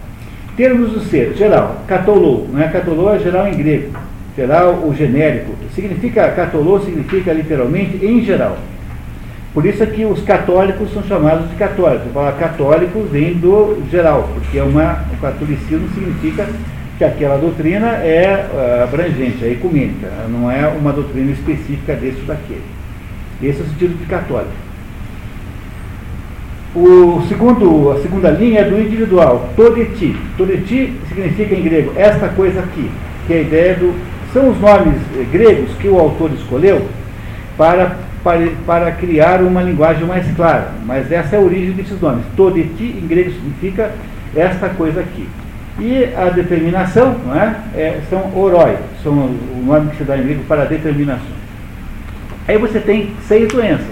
Termos 0.56 0.92
do 0.92 1.00
ser, 1.00 1.34
geral, 1.36 1.82
catolou, 1.86 2.48
não 2.50 2.60
é? 2.60 2.68
Catolou 2.68 3.14
é 3.14 3.18
geral 3.18 3.46
em 3.46 3.54
grego. 3.54 3.92
Geral, 4.40 4.72
o 4.86 4.94
genérico. 4.94 5.52
Significa, 5.74 6.30
catolou 6.30 6.80
significa 6.80 7.30
literalmente 7.30 8.02
em 8.02 8.24
geral. 8.24 8.56
Por 9.52 9.66
isso 9.66 9.82
é 9.82 9.86
que 9.86 10.02
os 10.02 10.22
católicos 10.22 10.90
são 10.94 11.02
chamados 11.02 11.50
de 11.50 11.56
católicos. 11.56 12.10
Falar 12.14 12.32
católico 12.32 13.02
vem 13.02 13.34
do 13.34 13.82
geral, 13.90 14.30
porque 14.32 14.56
é 14.56 14.62
uma, 14.62 15.04
o 15.12 15.20
catolicismo 15.20 15.86
significa 15.94 16.48
que 16.96 17.04
aquela 17.04 17.36
doutrina 17.36 17.88
é 17.98 18.46
uh, 18.50 18.84
abrangente, 18.84 19.44
é 19.44 19.52
ecumênica, 19.52 20.08
não 20.30 20.50
é 20.50 20.66
uma 20.68 20.90
doutrina 20.90 21.32
específica 21.32 21.94
desse 21.94 22.20
ou 22.20 22.26
daquele. 22.26 22.62
Esse 23.42 23.60
é 23.60 23.62
o 23.62 23.66
sentido 23.66 23.98
de 23.98 24.06
católico. 24.06 24.52
O 26.74 27.20
segundo, 27.28 27.92
a 27.92 28.00
segunda 28.00 28.30
linha 28.30 28.60
é 28.60 28.64
do 28.64 28.80
individual, 28.80 29.50
todeti. 29.54 30.16
Todeti 30.38 30.94
significa 31.08 31.54
em 31.54 31.62
grego 31.62 31.92
esta 31.94 32.28
coisa 32.28 32.60
aqui, 32.60 32.90
que 33.26 33.34
é 33.34 33.36
a 33.36 33.42
ideia 33.42 33.74
do. 33.74 34.09
São 34.32 34.50
os 34.50 34.60
nomes 34.60 35.00
eh, 35.16 35.26
gregos 35.30 35.72
que 35.78 35.88
o 35.88 35.98
autor 35.98 36.30
escolheu 36.32 36.86
para, 37.56 37.96
para, 38.22 38.48
para 38.64 38.92
criar 38.92 39.42
uma 39.42 39.62
linguagem 39.62 40.06
mais 40.06 40.26
clara. 40.36 40.70
Mas 40.86 41.10
essa 41.10 41.36
é 41.36 41.38
a 41.38 41.42
origem 41.42 41.72
desses 41.72 42.00
nomes. 42.00 42.24
Todeti 42.36 42.96
em 43.02 43.06
grego 43.06 43.32
significa 43.32 43.90
esta 44.34 44.68
coisa 44.68 45.00
aqui. 45.00 45.28
E 45.78 46.04
a 46.14 46.28
determinação 46.28 47.16
não 47.26 47.34
é? 47.34 47.56
é 47.74 48.00
são 48.08 48.30
oroi, 48.36 48.76
são 49.02 49.12
o 49.12 49.62
nome 49.64 49.90
que 49.90 49.96
se 49.96 50.04
dá 50.04 50.16
em 50.16 50.22
grego 50.22 50.44
para 50.44 50.64
determinações. 50.64 51.40
Aí 52.46 52.58
você 52.58 52.80
tem 52.80 53.14
seis 53.26 53.48
doenças. 53.48 53.86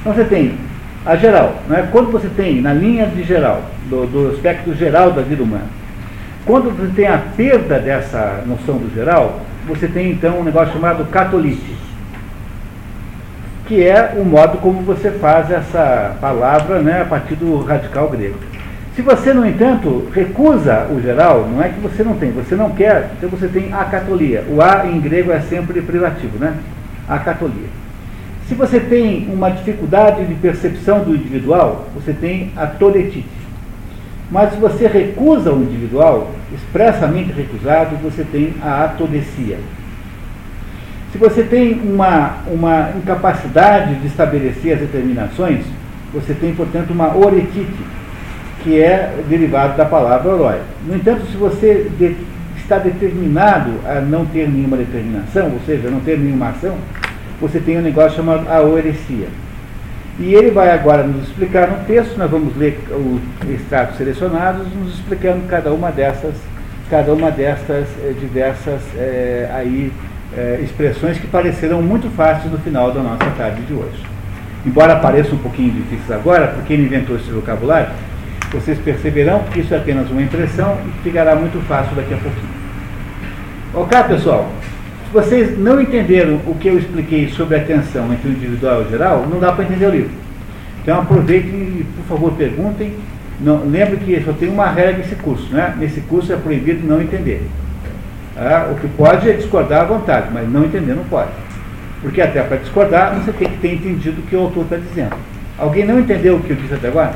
Então 0.00 0.12
você 0.12 0.24
tem 0.24 0.54
a 1.04 1.16
geral. 1.16 1.62
Né? 1.68 1.88
Quando 1.90 2.10
você 2.10 2.28
tem 2.28 2.60
na 2.60 2.72
linha 2.72 3.06
de 3.06 3.22
geral, 3.22 3.62
do, 3.88 4.06
do 4.06 4.34
aspecto 4.34 4.74
geral 4.74 5.12
da 5.12 5.22
vida 5.22 5.42
humana, 5.42 5.66
Quando 6.44 6.70
você 6.76 6.92
tem 6.94 7.08
a 7.08 7.18
perda 7.36 7.78
dessa 7.78 8.44
noção 8.46 8.76
do 8.78 8.94
geral, 8.94 9.40
você 9.66 9.88
tem 9.88 10.10
então 10.10 10.40
um 10.40 10.44
negócio 10.44 10.72
chamado 10.72 11.04
catolite, 11.10 11.76
que 13.66 13.84
é 13.84 14.14
o 14.16 14.24
modo 14.24 14.58
como 14.58 14.82
você 14.82 15.10
faz 15.10 15.50
essa 15.50 16.16
palavra 16.20 16.80
né, 16.80 17.02
a 17.02 17.04
partir 17.04 17.34
do 17.34 17.62
radical 17.62 18.08
grego. 18.08 18.38
Se 18.94 19.02
você, 19.02 19.34
no 19.34 19.46
entanto, 19.46 20.08
recusa 20.14 20.86
o 20.90 21.02
geral, 21.02 21.46
não 21.46 21.62
é 21.62 21.68
que 21.68 21.80
você 21.80 22.02
não 22.02 22.16
tem, 22.16 22.30
você 22.30 22.54
não 22.54 22.70
quer, 22.70 23.10
então 23.16 23.28
você 23.28 23.46
tem 23.46 23.70
a 23.72 23.84
catolia. 23.84 24.44
O 24.48 24.62
A 24.62 24.86
em 24.86 24.98
grego 25.00 25.30
é 25.30 25.40
sempre 25.40 25.82
privativo, 25.82 26.38
né? 26.38 26.54
A 27.06 27.18
catolia. 27.18 27.68
Se 28.48 28.54
você 28.54 28.80
tem 28.80 29.28
uma 29.30 29.50
dificuldade 29.50 30.24
de 30.24 30.34
percepção 30.34 31.00
do 31.00 31.14
individual, 31.14 31.88
você 31.94 32.12
tem 32.12 32.52
a 32.56 32.66
toletite. 32.66 33.35
Mas 34.30 34.52
se 34.52 34.58
você 34.58 34.88
recusa 34.88 35.52
o 35.52 35.62
individual, 35.62 36.32
expressamente 36.52 37.32
recusado, 37.32 37.96
você 37.96 38.24
tem 38.24 38.54
a 38.62 38.84
atodecia. 38.84 39.58
Se 41.12 41.18
você 41.18 41.44
tem 41.44 41.80
uma, 41.80 42.38
uma 42.48 42.90
incapacidade 42.96 43.94
de 43.96 44.06
estabelecer 44.08 44.74
as 44.74 44.80
determinações, 44.80 45.64
você 46.12 46.34
tem, 46.34 46.54
portanto, 46.54 46.90
uma 46.90 47.16
oretite, 47.16 47.96
que 48.62 48.80
é 48.80 49.14
derivado 49.28 49.76
da 49.76 49.84
palavra 49.84 50.34
oroi. 50.34 50.60
No 50.86 50.96
entanto, 50.96 51.24
se 51.26 51.36
você 51.36 51.88
de, 51.96 52.16
está 52.56 52.78
determinado 52.78 53.70
a 53.86 54.00
não 54.00 54.26
ter 54.26 54.48
nenhuma 54.48 54.76
determinação, 54.76 55.52
ou 55.52 55.60
seja, 55.64 55.88
não 55.88 56.00
ter 56.00 56.18
nenhuma 56.18 56.48
ação, 56.48 56.76
você 57.40 57.60
tem 57.60 57.78
um 57.78 57.82
negócio 57.82 58.16
chamado 58.16 58.48
aoresia. 58.50 59.28
E 60.18 60.34
ele 60.34 60.50
vai 60.50 60.70
agora 60.70 61.02
nos 61.02 61.28
explicar 61.28 61.68
no 61.68 61.84
texto, 61.84 62.16
nós 62.16 62.30
vamos 62.30 62.56
ler 62.56 62.80
os 62.90 63.50
extratos 63.50 63.98
selecionados, 63.98 64.66
nos 64.74 64.94
explicando 64.94 65.46
cada 65.46 65.70
uma 65.72 65.90
dessas, 65.90 66.34
cada 66.88 67.12
uma 67.12 67.30
dessas 67.30 67.86
eh, 68.02 68.14
diversas 68.18 68.80
eh, 68.96 69.50
aí, 69.52 69.92
eh, 70.34 70.60
expressões 70.62 71.18
que 71.18 71.26
pareceram 71.26 71.82
muito 71.82 72.08
fáceis 72.16 72.50
no 72.50 72.56
final 72.58 72.92
da 72.92 73.02
nossa 73.02 73.30
tarde 73.36 73.60
de 73.62 73.74
hoje. 73.74 74.02
Embora 74.64 74.96
pareça 74.96 75.34
um 75.34 75.38
pouquinho 75.38 75.70
difíceis 75.70 76.10
agora, 76.10 76.48
porque 76.48 76.72
ele 76.72 76.84
inventou 76.84 77.16
esse 77.16 77.30
vocabulário, 77.30 77.90
vocês 78.52 78.78
perceberão 78.78 79.40
que 79.52 79.60
isso 79.60 79.74
é 79.74 79.76
apenas 79.76 80.10
uma 80.10 80.22
impressão 80.22 80.78
e 80.86 81.02
ficará 81.02 81.36
muito 81.36 81.60
fácil 81.68 81.94
daqui 81.94 82.14
a 82.14 82.16
pouquinho. 82.16 82.56
Ok, 83.74 84.02
pessoal? 84.04 84.50
Vocês 85.12 85.58
não 85.58 85.80
entenderam 85.80 86.40
o 86.46 86.54
que 86.54 86.68
eu 86.68 86.78
expliquei 86.78 87.28
sobre 87.28 87.56
a 87.56 87.64
tensão 87.64 88.12
entre 88.12 88.28
o 88.28 88.32
individual 88.32 88.82
e 88.82 88.84
o 88.86 88.90
geral, 88.90 89.26
não 89.30 89.38
dá 89.38 89.52
para 89.52 89.64
entender 89.64 89.86
o 89.86 89.90
livro. 89.90 90.10
Então 90.82 91.00
aproveitem 91.00 91.50
e, 91.50 91.86
por 91.96 92.04
favor, 92.16 92.32
perguntem. 92.32 92.94
Não, 93.40 93.64
lembre 93.66 93.98
que 93.98 94.20
só 94.24 94.32
tem 94.32 94.48
uma 94.48 94.66
regra 94.68 94.98
nesse 94.98 95.14
curso, 95.16 95.52
né? 95.52 95.74
Nesse 95.78 96.00
curso 96.02 96.32
é 96.32 96.36
proibido 96.36 96.86
não 96.86 97.00
entender. 97.00 97.46
Ah, 98.36 98.68
o 98.70 98.74
que 98.80 98.88
pode 98.88 99.28
é 99.28 99.32
discordar 99.34 99.82
à 99.82 99.84
vontade, 99.84 100.28
mas 100.32 100.50
não 100.50 100.64
entender 100.64 100.94
não 100.94 101.04
pode. 101.04 101.30
Porque 102.02 102.20
até 102.20 102.42
para 102.42 102.58
discordar, 102.58 103.14
você 103.14 103.32
tem 103.32 103.48
que 103.48 103.58
ter 103.58 103.74
entendido 103.74 104.20
o 104.20 104.24
que 104.24 104.36
o 104.36 104.40
autor 104.40 104.64
está 104.64 104.76
dizendo. 104.76 105.16
Alguém 105.58 105.86
não 105.86 105.98
entendeu 105.98 106.36
o 106.36 106.40
que 106.40 106.50
eu 106.50 106.56
disse 106.56 106.74
até 106.74 106.88
agora? 106.88 107.14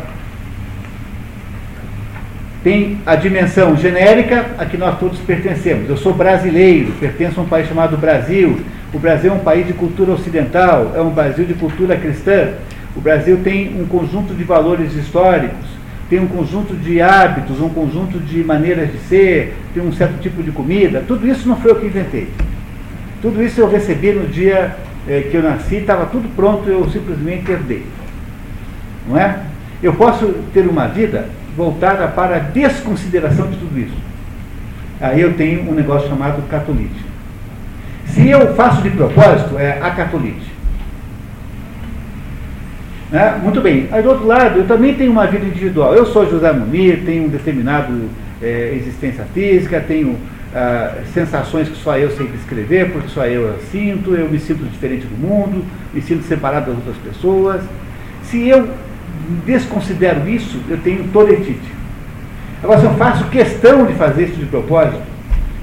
Tem 2.62 2.98
a 3.06 3.16
dimensão 3.16 3.76
genérica 3.76 4.46
a 4.58 4.66
que 4.66 4.76
nós 4.76 4.98
todos 4.98 5.18
pertencemos. 5.20 5.88
Eu 5.88 5.96
sou 5.96 6.12
brasileiro, 6.12 6.92
pertenço 7.00 7.40
a 7.40 7.42
um 7.42 7.46
país 7.46 7.66
chamado 7.66 7.96
Brasil. 7.96 8.60
O 8.92 8.98
Brasil 8.98 9.30
é 9.30 9.34
um 9.34 9.38
país 9.38 9.66
de 9.66 9.72
cultura 9.72 10.12
ocidental, 10.12 10.92
é 10.94 11.00
um 11.00 11.10
Brasil 11.10 11.44
de 11.44 11.54
cultura 11.54 11.96
cristã. 11.96 12.50
O 12.94 13.00
Brasil 13.00 13.40
tem 13.42 13.80
um 13.80 13.86
conjunto 13.86 14.34
de 14.34 14.44
valores 14.44 14.94
históricos, 14.94 15.68
tem 16.10 16.18
um 16.20 16.26
conjunto 16.26 16.74
de 16.74 17.00
hábitos, 17.00 17.60
um 17.60 17.68
conjunto 17.68 18.18
de 18.18 18.44
maneiras 18.44 18.92
de 18.92 18.98
ser, 18.98 19.56
tem 19.72 19.82
um 19.82 19.92
certo 19.92 20.20
tipo 20.20 20.42
de 20.42 20.50
comida. 20.50 21.02
Tudo 21.06 21.26
isso 21.26 21.48
não 21.48 21.56
foi 21.56 21.70
eu 21.70 21.76
que 21.76 21.86
inventei. 21.86 22.28
Tudo 23.22 23.42
isso 23.42 23.60
eu 23.60 23.70
recebi 23.70 24.12
no 24.12 24.26
dia 24.26 24.76
eh, 25.08 25.28
que 25.30 25.36
eu 25.36 25.42
nasci, 25.42 25.76
estava 25.76 26.06
tudo 26.06 26.28
pronto, 26.34 26.68
eu 26.68 26.90
simplesmente 26.90 27.50
herdei. 27.50 27.86
Não 29.08 29.18
é? 29.18 29.38
Eu 29.82 29.94
posso 29.94 30.26
ter 30.52 30.66
uma 30.66 30.88
vida 30.88 31.26
voltada 31.56 32.08
para 32.08 32.36
a 32.36 32.38
desconsideração 32.38 33.48
de 33.50 33.56
tudo 33.56 33.78
isso. 33.78 33.96
Aí 35.00 35.20
eu 35.20 35.34
tenho 35.34 35.68
um 35.70 35.74
negócio 35.74 36.08
chamado 36.08 36.46
catolite. 36.48 37.04
Se 38.06 38.28
eu 38.28 38.54
faço 38.54 38.82
de 38.82 38.90
propósito, 38.90 39.58
é 39.58 39.80
a 39.80 39.90
catolite. 39.90 40.50
Né? 43.10 43.40
Muito 43.42 43.60
bem. 43.60 43.88
Aí 43.90 44.02
do 44.02 44.10
outro 44.10 44.26
lado, 44.26 44.58
eu 44.58 44.66
também 44.66 44.94
tenho 44.94 45.10
uma 45.10 45.26
vida 45.26 45.44
individual. 45.44 45.94
Eu 45.94 46.06
sou 46.06 46.28
José 46.28 46.52
Munir, 46.52 47.02
tenho 47.04 47.24
um 47.24 47.28
determinado 47.28 48.08
é, 48.42 48.74
existência 48.74 49.24
física, 49.32 49.80
tenho 49.80 50.16
ah, 50.54 50.94
sensações 51.14 51.68
que 51.68 51.76
só 51.76 51.96
eu 51.96 52.10
sei 52.10 52.26
descrever, 52.26 52.90
porque 52.90 53.08
só 53.08 53.24
eu 53.24 53.56
sinto, 53.70 54.14
eu 54.14 54.28
me 54.28 54.38
sinto 54.38 54.64
diferente 54.64 55.06
do 55.06 55.16
mundo, 55.16 55.64
me 55.94 56.02
sinto 56.02 56.24
separado 56.24 56.66
das 56.66 56.76
outras 56.76 56.96
pessoas. 56.96 57.62
Se 58.24 58.48
eu 58.48 58.68
desconsidero 59.46 60.28
isso, 60.28 60.60
eu 60.68 60.78
tenho 60.78 61.04
toletite. 61.08 61.80
Agora, 62.62 62.80
se 62.80 62.86
eu 62.86 62.94
faço 62.94 63.24
questão 63.28 63.86
de 63.86 63.94
fazer 63.94 64.24
isso 64.24 64.36
de 64.36 64.46
propósito, 64.46 65.00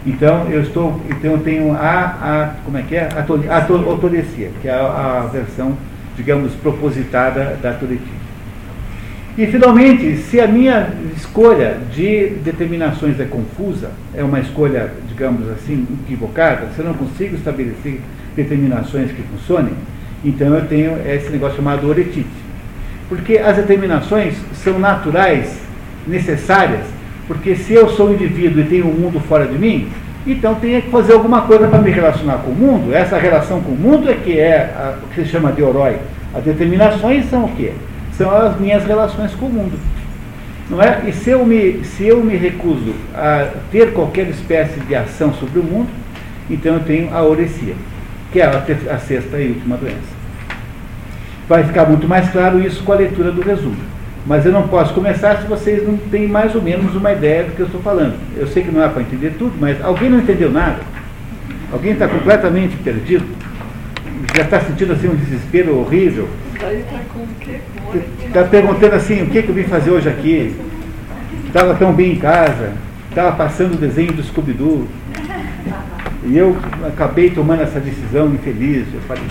então 0.05 0.47
eu 0.49 0.61
estou, 0.61 1.01
então 1.09 1.33
eu 1.33 1.39
tenho 1.39 1.73
a, 1.73 1.77
a 1.79 2.53
como 2.63 2.77
é 2.77 2.81
que 2.81 2.95
é? 2.95 3.09
A, 3.13 3.89
autorecia, 3.89 4.51
que 4.61 4.67
é 4.67 4.71
a, 4.71 5.23
a, 5.25 5.27
versão, 5.27 5.77
digamos, 6.15 6.53
propositada 6.55 7.57
da 7.61 7.73
toletite. 7.73 8.17
E 9.37 9.45
finalmente, 9.45 10.17
se 10.17 10.41
a 10.41 10.47
minha 10.47 10.89
escolha 11.15 11.77
de 11.93 12.29
determinações 12.43 13.19
é 13.19 13.25
confusa, 13.25 13.91
é 14.15 14.23
uma 14.23 14.39
escolha, 14.39 14.91
digamos 15.07 15.47
assim, 15.49 15.85
equivocada, 16.03 16.69
se 16.75 16.79
eu 16.79 16.85
não 16.85 16.95
consigo 16.95 17.35
estabelecer 17.35 18.01
determinações 18.35 19.11
que 19.11 19.21
funcionem, 19.21 19.73
então 20.25 20.55
eu 20.55 20.65
tenho 20.65 20.97
esse 21.07 21.29
negócio 21.29 21.57
chamado 21.57 21.87
oretite 21.87 22.46
porque 23.09 23.37
as 23.37 23.55
determinações 23.55 24.35
são 24.63 24.79
naturais, 24.79 25.59
necessárias, 26.05 26.85
porque 27.27 27.55
se 27.55 27.73
eu 27.73 27.89
sou 27.89 28.09
um 28.09 28.13
indivíduo 28.13 28.61
e 28.61 28.65
tenho 28.65 28.87
um 28.87 28.93
mundo 28.93 29.19
fora 29.19 29.45
de 29.45 29.57
mim, 29.57 29.89
então 30.25 30.55
tenho 30.55 30.81
que 30.81 30.89
fazer 30.89 31.13
alguma 31.13 31.41
coisa 31.41 31.67
para 31.67 31.79
me 31.79 31.89
relacionar 31.89 32.39
com 32.39 32.51
o 32.51 32.55
mundo. 32.55 32.93
Essa 32.93 33.17
relação 33.17 33.61
com 33.61 33.71
o 33.71 33.75
mundo 33.75 34.09
é 34.09 34.13
que 34.13 34.37
é 34.37 34.73
a, 34.75 34.97
o 35.03 35.07
que 35.13 35.23
se 35.23 35.29
chama 35.29 35.51
de 35.51 35.61
herói. 35.61 35.97
As 36.33 36.43
determinações 36.43 37.29
são 37.29 37.45
o 37.45 37.55
quê? 37.55 37.71
São 38.13 38.29
as 38.29 38.59
minhas 38.59 38.85
relações 38.85 39.33
com 39.35 39.45
o 39.45 39.49
mundo. 39.49 39.79
Não 40.69 40.81
é? 40.81 41.03
E 41.07 41.13
se 41.13 41.29
eu 41.29 41.45
me, 41.45 41.83
se 41.85 42.05
eu 42.05 42.21
me 42.21 42.35
recuso 42.35 42.93
a 43.15 43.47
ter 43.71 43.93
qualquer 43.93 44.27
espécie 44.27 44.79
de 44.81 44.95
ação 44.95 45.33
sobre 45.33 45.59
o 45.59 45.63
mundo, 45.63 45.87
então 46.49 46.73
eu 46.73 46.81
tenho 46.81 47.13
a 47.13 47.23
orecia, 47.23 47.75
que 48.33 48.41
é 48.41 48.45
a, 48.45 48.93
a 48.93 48.97
sexta 48.99 49.39
e 49.39 49.49
última 49.49 49.77
doença. 49.77 50.16
Vai 51.47 51.63
ficar 51.63 51.85
muito 51.85 52.07
mais 52.07 52.29
claro 52.29 52.61
isso 52.61 52.83
com 52.83 52.91
a 52.91 52.95
leitura 52.95 53.31
do 53.31 53.41
resumo. 53.41 53.77
Mas 54.25 54.45
eu 54.45 54.51
não 54.51 54.67
posso 54.67 54.93
começar 54.93 55.37
se 55.37 55.47
vocês 55.47 55.87
não 55.87 55.95
têm 55.95 56.27
mais 56.27 56.53
ou 56.53 56.61
menos 56.61 56.93
uma 56.93 57.13
ideia 57.13 57.45
do 57.45 57.55
que 57.55 57.61
eu 57.61 57.65
estou 57.65 57.81
falando. 57.81 58.15
Eu 58.35 58.45
sei 58.47 58.63
que 58.63 58.71
não 58.71 58.83
é 58.83 58.89
para 58.89 59.01
entender 59.01 59.35
tudo, 59.39 59.53
mas 59.57 59.81
alguém 59.81 60.09
não 60.09 60.19
entendeu 60.19 60.51
nada? 60.51 60.79
Alguém 61.71 61.93
está 61.93 62.07
completamente 62.07 62.75
perdido? 62.77 63.25
Já 64.35 64.43
está 64.43 64.59
sentindo 64.59 64.91
assim 64.91 65.07
um 65.07 65.15
desespero 65.15 65.77
horrível? 65.77 66.27
Está 68.25 68.43
perguntando 68.43 68.95
assim, 68.95 69.23
o 69.23 69.27
que, 69.27 69.41
que 69.43 69.49
eu 69.49 69.55
vim 69.55 69.63
fazer 69.63 69.91
hoje 69.91 70.09
aqui? 70.09 70.53
Estava 71.45 71.75
tão 71.75 71.93
bem 71.93 72.13
em 72.13 72.19
casa, 72.19 72.73
estava 73.09 73.35
passando 73.35 73.75
o 73.75 73.77
desenho 73.77 74.11
do 74.11 74.23
Scooby-Doo. 74.23 74.87
E 76.25 76.37
eu 76.37 76.57
acabei 76.85 77.29
tomando 77.29 77.63
essa 77.63 77.79
decisão 77.79 78.27
infeliz. 78.33 78.85
Eu 78.93 78.99
falei, 79.01 79.23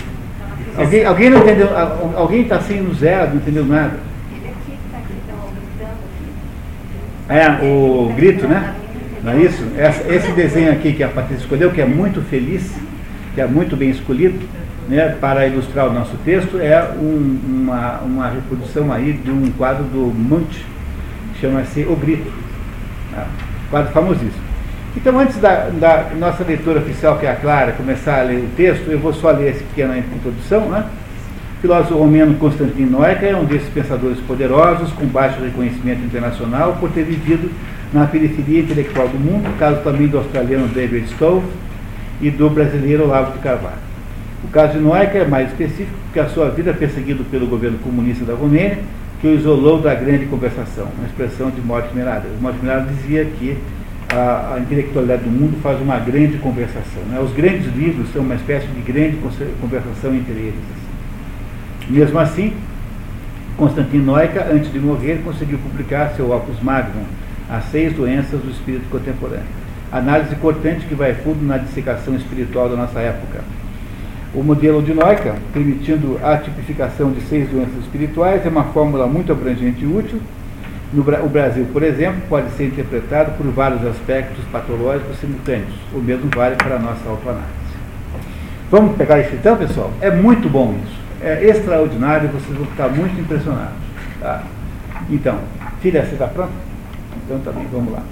Alguém, 0.77 1.05
alguém 1.05 1.29
não 1.29 1.39
entendeu? 1.39 1.69
Alguém 2.15 2.41
está 2.41 2.57
assim 2.57 2.79
no 2.79 2.93
zero, 2.93 3.31
não 3.31 3.37
entendeu 3.37 3.65
nada? 3.65 3.97
É, 7.29 7.49
o 7.61 8.13
grito, 8.15 8.47
né? 8.47 8.75
Não 9.23 9.33
é 9.33 9.37
isso? 9.37 9.63
Esse 10.07 10.31
desenho 10.31 10.71
aqui 10.71 10.93
que 10.93 11.03
a 11.03 11.09
Patrícia 11.09 11.43
escolheu, 11.43 11.71
que 11.71 11.81
é 11.81 11.85
muito 11.85 12.21
feliz, 12.21 12.71
que 13.33 13.41
é 13.41 13.47
muito 13.47 13.75
bem 13.75 13.89
escolhido, 13.89 14.39
né, 14.87 15.17
para 15.19 15.45
ilustrar 15.47 15.89
o 15.89 15.93
nosso 15.93 16.15
texto, 16.23 16.59
é 16.59 16.81
um, 16.97 17.39
uma, 17.45 17.99
uma 17.99 18.29
reprodução 18.29 18.93
aí 18.93 19.13
de 19.13 19.29
um 19.29 19.51
quadro 19.57 19.83
do 19.83 20.13
Munch, 20.13 20.65
chama-se 21.41 21.81
O 21.81 21.95
Grito. 21.95 22.31
Né? 23.11 23.25
Quadro 23.69 23.91
famosíssimo. 23.91 24.46
Então, 24.97 25.19
antes 25.19 25.37
da, 25.37 25.69
da, 25.69 26.09
nossa 26.17 26.43
leitura 26.43 26.79
oficial, 26.79 27.19
que 27.19 27.25
é 27.27 27.29
a 27.29 27.35
Clara, 27.35 27.71
começar 27.73 28.19
a 28.19 28.23
ler 28.23 28.39
o 28.39 28.49
texto, 28.57 28.89
eu 28.89 28.97
vou 28.97 29.13
só 29.13 29.29
ler 29.29 29.51
essa 29.51 29.63
pequena 29.63 29.95
introdução. 29.95 30.61
Né? 30.69 30.83
O 31.57 31.61
filósofo 31.61 31.99
romeno 31.99 32.33
Constantino 32.33 32.97
Noeca 32.97 33.23
é 33.23 33.35
um 33.35 33.45
desses 33.45 33.69
pensadores 33.69 34.19
poderosos, 34.21 34.91
com 34.93 35.05
baixo 35.05 35.39
reconhecimento 35.39 36.03
internacional, 36.03 36.77
por 36.79 36.89
ter 36.89 37.03
vivido 37.03 37.51
na 37.93 38.07
periferia 38.07 38.61
intelectual 38.61 39.07
do 39.07 39.19
mundo, 39.19 39.47
caso 39.59 39.81
também 39.83 40.07
do 40.07 40.17
australiano 40.17 40.67
David 40.69 41.07
Stove 41.09 41.45
e 42.19 42.31
do 42.31 42.49
brasileiro 42.49 43.03
Olavo 43.03 43.33
de 43.33 43.39
Carvalho. 43.39 43.77
O 44.43 44.47
caso 44.47 44.73
de 44.73 44.79
Noeca 44.79 45.19
é 45.19 45.27
mais 45.27 45.49
específico, 45.49 45.95
porque 46.05 46.19
a 46.19 46.27
sua 46.27 46.49
vida 46.49 46.73
perseguido 46.73 47.23
pelo 47.25 47.45
governo 47.45 47.77
comunista 47.79 48.25
da 48.25 48.33
Romênia, 48.33 48.79
que 49.21 49.27
o 49.27 49.35
isolou 49.35 49.79
da 49.79 49.93
grande 49.93 50.25
conversação, 50.25 50.87
uma 50.97 51.05
expressão 51.05 51.51
de 51.51 51.61
Morte 51.61 51.95
Mirada. 51.95 52.25
Morte 52.41 52.57
Mirada 52.63 52.89
dizia 52.91 53.25
que 53.25 53.57
a, 54.09 54.55
a, 54.55 54.59
intelectualidade 54.59 55.23
do 55.23 55.29
mundo 55.29 55.61
faz 55.61 55.81
uma 55.81 55.97
grande 55.99 56.37
conversação. 56.37 57.03
Né? 57.09 57.19
Os 57.19 57.31
grandes 57.33 57.73
livros 57.75 58.11
são 58.13 58.21
uma 58.21 58.35
espécie 58.35 58.67
de 58.67 58.81
grande 58.81 59.17
conversação 59.59 60.15
entre 60.15 60.33
eles. 60.33 60.55
Assim. 60.55 61.93
Mesmo 61.93 62.19
assim, 62.19 62.53
Constantin 63.57 63.97
Noica, 63.97 64.47
antes 64.51 64.71
de 64.71 64.79
morrer, 64.79 65.21
conseguiu 65.23 65.57
publicar 65.57 66.13
seu 66.15 66.31
opus 66.31 66.61
magnum, 66.61 67.03
As 67.49 67.65
Seis 67.65 67.93
Doenças 67.93 68.39
do 68.39 68.51
Espírito 68.51 68.89
Contemporâneo. 68.89 69.45
Análise 69.91 70.35
cortante 70.35 70.85
que 70.85 70.95
vai 70.95 71.13
fundo 71.13 71.45
na 71.45 71.57
dissecação 71.57 72.15
espiritual 72.15 72.69
da 72.69 72.75
nossa 72.75 72.99
época. 72.99 73.41
O 74.33 74.43
modelo 74.43 74.83
de 74.83 74.93
Noica, 74.93 75.35
permitindo 75.53 76.19
a 76.21 76.37
tipificação 76.37 77.11
de 77.11 77.21
seis 77.21 77.49
doenças 77.49 77.77
espirituais, 77.81 78.45
é 78.45 78.49
uma 78.49 78.65
fórmula 78.65 79.07
muito 79.07 79.31
abrangente 79.31 79.83
e 79.83 79.87
útil, 79.87 80.19
no 80.93 81.01
o 81.01 81.29
Brasil, 81.29 81.67
por 81.73 81.83
exemplo, 81.83 82.21
pode 82.29 82.49
ser 82.51 82.67
interpretado 82.67 83.31
por 83.33 83.45
vários 83.51 83.85
aspectos 83.85 84.43
patológicos 84.51 85.19
simultâneos. 85.19 85.73
O 85.93 85.99
mesmo 85.99 86.29
vale 86.33 86.55
para 86.55 86.75
a 86.75 86.79
nossa 86.79 87.09
autoanálise. 87.09 87.51
Vamos 88.71 88.95
pegar 88.95 89.19
isso 89.19 89.35
então, 89.35 89.57
pessoal? 89.57 89.91
É 90.01 90.11
muito 90.11 90.49
bom 90.49 90.77
isso. 90.83 90.97
É 91.21 91.43
extraordinário, 91.43 92.29
vocês 92.29 92.57
vão 92.57 92.65
ficar 92.67 92.89
muito 92.89 93.19
impressionados. 93.19 93.75
Tá? 94.21 94.43
Então, 95.09 95.39
filha, 95.81 96.05
você 96.05 96.13
está 96.13 96.27
pronta? 96.27 96.53
Então 97.25 97.39
tá 97.39 97.51
vamos 97.71 97.93
lá. 97.93 98.03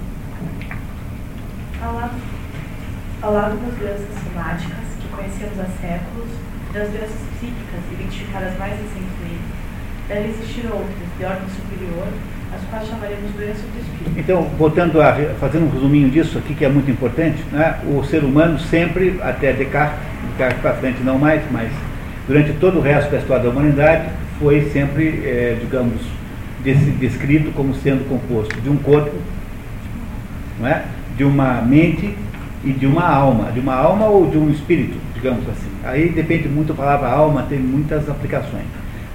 Ao 3.22 3.32
lado 3.32 3.56
das 3.56 3.74
doenças 3.78 4.08
somáticas, 4.24 4.84
que 5.00 5.08
conhecemos 5.08 5.60
há 5.60 5.66
séculos, 5.80 6.28
das 6.72 6.88
doenças 6.90 7.20
psíquicas, 7.38 7.80
identificadas 7.92 8.58
mais 8.58 8.72
recentemente, 8.72 9.48
deve 10.08 10.28
existir 10.28 10.66
outras, 10.66 11.08
de 11.18 11.24
ordem 11.24 11.48
superior, 11.48 12.08
as 12.54 12.60
quais 12.70 12.88
chamaremos 12.88 13.30
doença 13.32 13.62
do 13.62 13.80
espírito. 13.80 14.18
Então, 14.18 14.42
voltando 14.58 15.00
a 15.00 15.12
fazendo 15.40 15.66
um 15.66 15.70
resuminho 15.70 16.10
disso 16.10 16.38
aqui, 16.38 16.54
que 16.54 16.64
é 16.64 16.68
muito 16.68 16.90
importante, 16.90 17.42
né? 17.52 17.78
o 17.86 18.04
ser 18.04 18.24
humano 18.24 18.58
sempre, 18.58 19.18
até 19.22 19.52
Descartes, 19.52 19.98
Descartes 20.28 20.60
para 20.60 20.74
frente 20.74 21.02
não 21.02 21.18
mais, 21.18 21.42
mas 21.50 21.70
durante 22.26 22.52
todo 22.54 22.78
o 22.78 22.80
resto 22.80 23.10
da 23.10 23.18
história 23.18 23.44
da 23.44 23.50
humanidade, 23.50 24.08
foi 24.38 24.70
sempre, 24.70 25.22
é, 25.24 25.56
digamos, 25.60 26.00
descrito 26.98 27.52
como 27.52 27.74
sendo 27.74 28.08
composto 28.08 28.60
de 28.60 28.68
um 28.68 28.76
corpo, 28.76 29.14
não 30.58 30.66
é? 30.66 30.84
de 31.16 31.24
uma 31.24 31.62
mente 31.62 32.14
e 32.64 32.72
de 32.72 32.86
uma 32.86 33.06
alma, 33.08 33.52
de 33.52 33.60
uma 33.60 33.74
alma 33.74 34.06
ou 34.06 34.28
de 34.28 34.36
um 34.36 34.50
espírito, 34.50 34.98
digamos 35.14 35.48
assim. 35.48 35.70
Aí 35.84 36.08
depende 36.08 36.48
muito, 36.48 36.72
a 36.72 36.76
palavra 36.76 37.08
alma 37.08 37.46
tem 37.48 37.58
muitas 37.58 38.08
aplicações. 38.08 38.64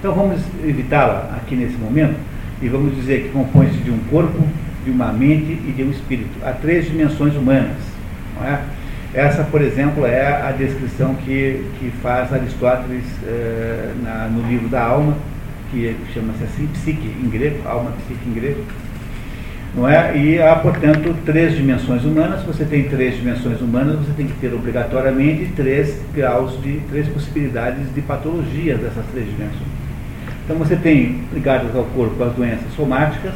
Então 0.00 0.14
vamos 0.14 0.40
evitá-la 0.64 1.36
aqui 1.36 1.54
nesse 1.54 1.76
momento 1.76 2.16
e 2.62 2.68
vamos 2.68 2.94
dizer 2.94 3.24
que 3.24 3.28
compõe-se 3.30 3.78
de 3.78 3.90
um 3.90 3.98
corpo, 4.10 4.46
de 4.84 4.90
uma 4.90 5.12
mente 5.12 5.52
e 5.66 5.72
de 5.76 5.82
um 5.82 5.90
espírito. 5.90 6.30
Há 6.44 6.52
três 6.52 6.86
dimensões 6.86 7.34
humanas. 7.34 7.76
É? 8.42 8.58
Essa, 9.14 9.44
por 9.44 9.60
exemplo, 9.60 10.06
é 10.06 10.42
a 10.42 10.52
descrição 10.52 11.14
que, 11.16 11.64
que 11.78 11.92
faz 12.02 12.32
Aristóteles 12.32 13.04
eh, 13.26 13.92
na, 14.02 14.28
no 14.28 14.48
livro 14.48 14.68
da 14.68 14.82
Alma, 14.82 15.16
que 15.70 15.94
chama-se 16.14 16.44
assim, 16.44 16.66
psique 16.68 17.14
em 17.22 17.28
grego, 17.28 17.66
alma, 17.66 17.92
psique 17.92 18.28
em 18.28 18.32
grego. 18.32 18.64
Não 19.74 19.88
é? 19.88 20.16
E 20.16 20.40
há, 20.40 20.54
portanto, 20.56 21.14
três 21.24 21.56
dimensões 21.56 22.04
humanas. 22.04 22.40
Se 22.40 22.46
você 22.46 22.64
tem 22.64 22.84
três 22.88 23.16
dimensões 23.16 23.60
humanas, 23.60 23.96
você 23.96 24.12
tem 24.12 24.26
que 24.26 24.34
ter 24.34 24.52
obrigatoriamente 24.52 25.50
três 25.56 25.98
graus 26.14 26.60
de, 26.62 26.80
três 26.90 27.08
possibilidades 27.08 27.94
de 27.94 28.00
patologia 28.02 28.76
dessas 28.76 29.04
três 29.12 29.26
dimensões. 29.26 29.71
Então 30.44 30.56
você 30.56 30.76
tem 30.76 31.22
ligadas 31.32 31.74
ao 31.74 31.84
corpo 31.84 32.22
as 32.22 32.32
doenças 32.34 32.72
somáticas, 32.74 33.34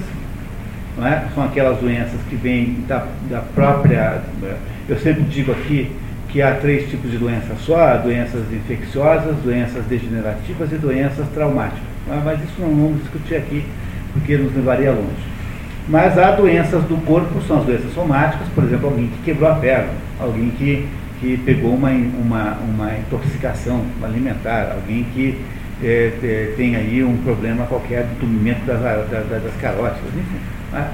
é? 0.99 1.25
são 1.35 1.45
aquelas 1.45 1.79
doenças 1.79 2.19
que 2.29 2.37
vêm 2.37 2.85
da, 2.89 3.07
da 3.31 3.41
própria. 3.55 4.23
Eu 4.89 4.99
sempre 4.99 5.23
digo 5.25 5.53
aqui 5.53 5.91
que 6.29 6.43
há 6.43 6.55
três 6.55 6.89
tipos 6.91 7.11
de 7.11 7.19
doenças 7.19 7.59
só: 7.61 7.97
doenças 7.99 8.43
infecciosas, 8.53 9.37
doenças 9.45 9.85
degenerativas 9.85 10.73
e 10.73 10.77
doenças 10.77 11.27
traumáticas. 11.35 11.85
Mas 12.25 12.43
isso 12.43 12.61
não 12.61 12.69
vamos 12.69 13.03
discutir 13.03 13.37
aqui, 13.37 13.65
porque 14.13 14.37
nos 14.37 14.55
levaria 14.55 14.91
longe. 14.91 15.37
Mas 15.89 16.19
há 16.19 16.33
doenças 16.33 16.83
do 16.85 16.97
corpo, 17.05 17.41
são 17.47 17.61
as 17.61 17.67
doenças 17.67 17.93
somáticas, 17.95 18.49
por 18.55 18.65
exemplo, 18.65 18.89
alguém 18.89 19.07
que 19.07 19.23
quebrou 19.25 19.51
a 19.51 19.55
perna, 19.55 19.91
alguém 20.19 20.51
que, 20.51 20.89
que 21.21 21.37
pegou 21.39 21.75
uma, 21.75 21.91
uma, 21.91 22.59
uma 22.69 22.93
intoxicação 22.99 23.85
alimentar, 24.03 24.73
alguém 24.73 25.05
que 25.15 25.39
é, 25.83 26.13
é, 26.23 26.55
tem 26.57 26.75
aí 26.77 27.05
um 27.05 27.17
problema 27.19 27.67
qualquer 27.67 28.05
de 28.05 28.13
entumimento 28.13 28.65
das, 28.65 28.81
das, 28.81 29.29
das 29.29 29.57
carótidas, 29.61 30.09
enfim. 30.15 30.41
Né? 30.73 30.89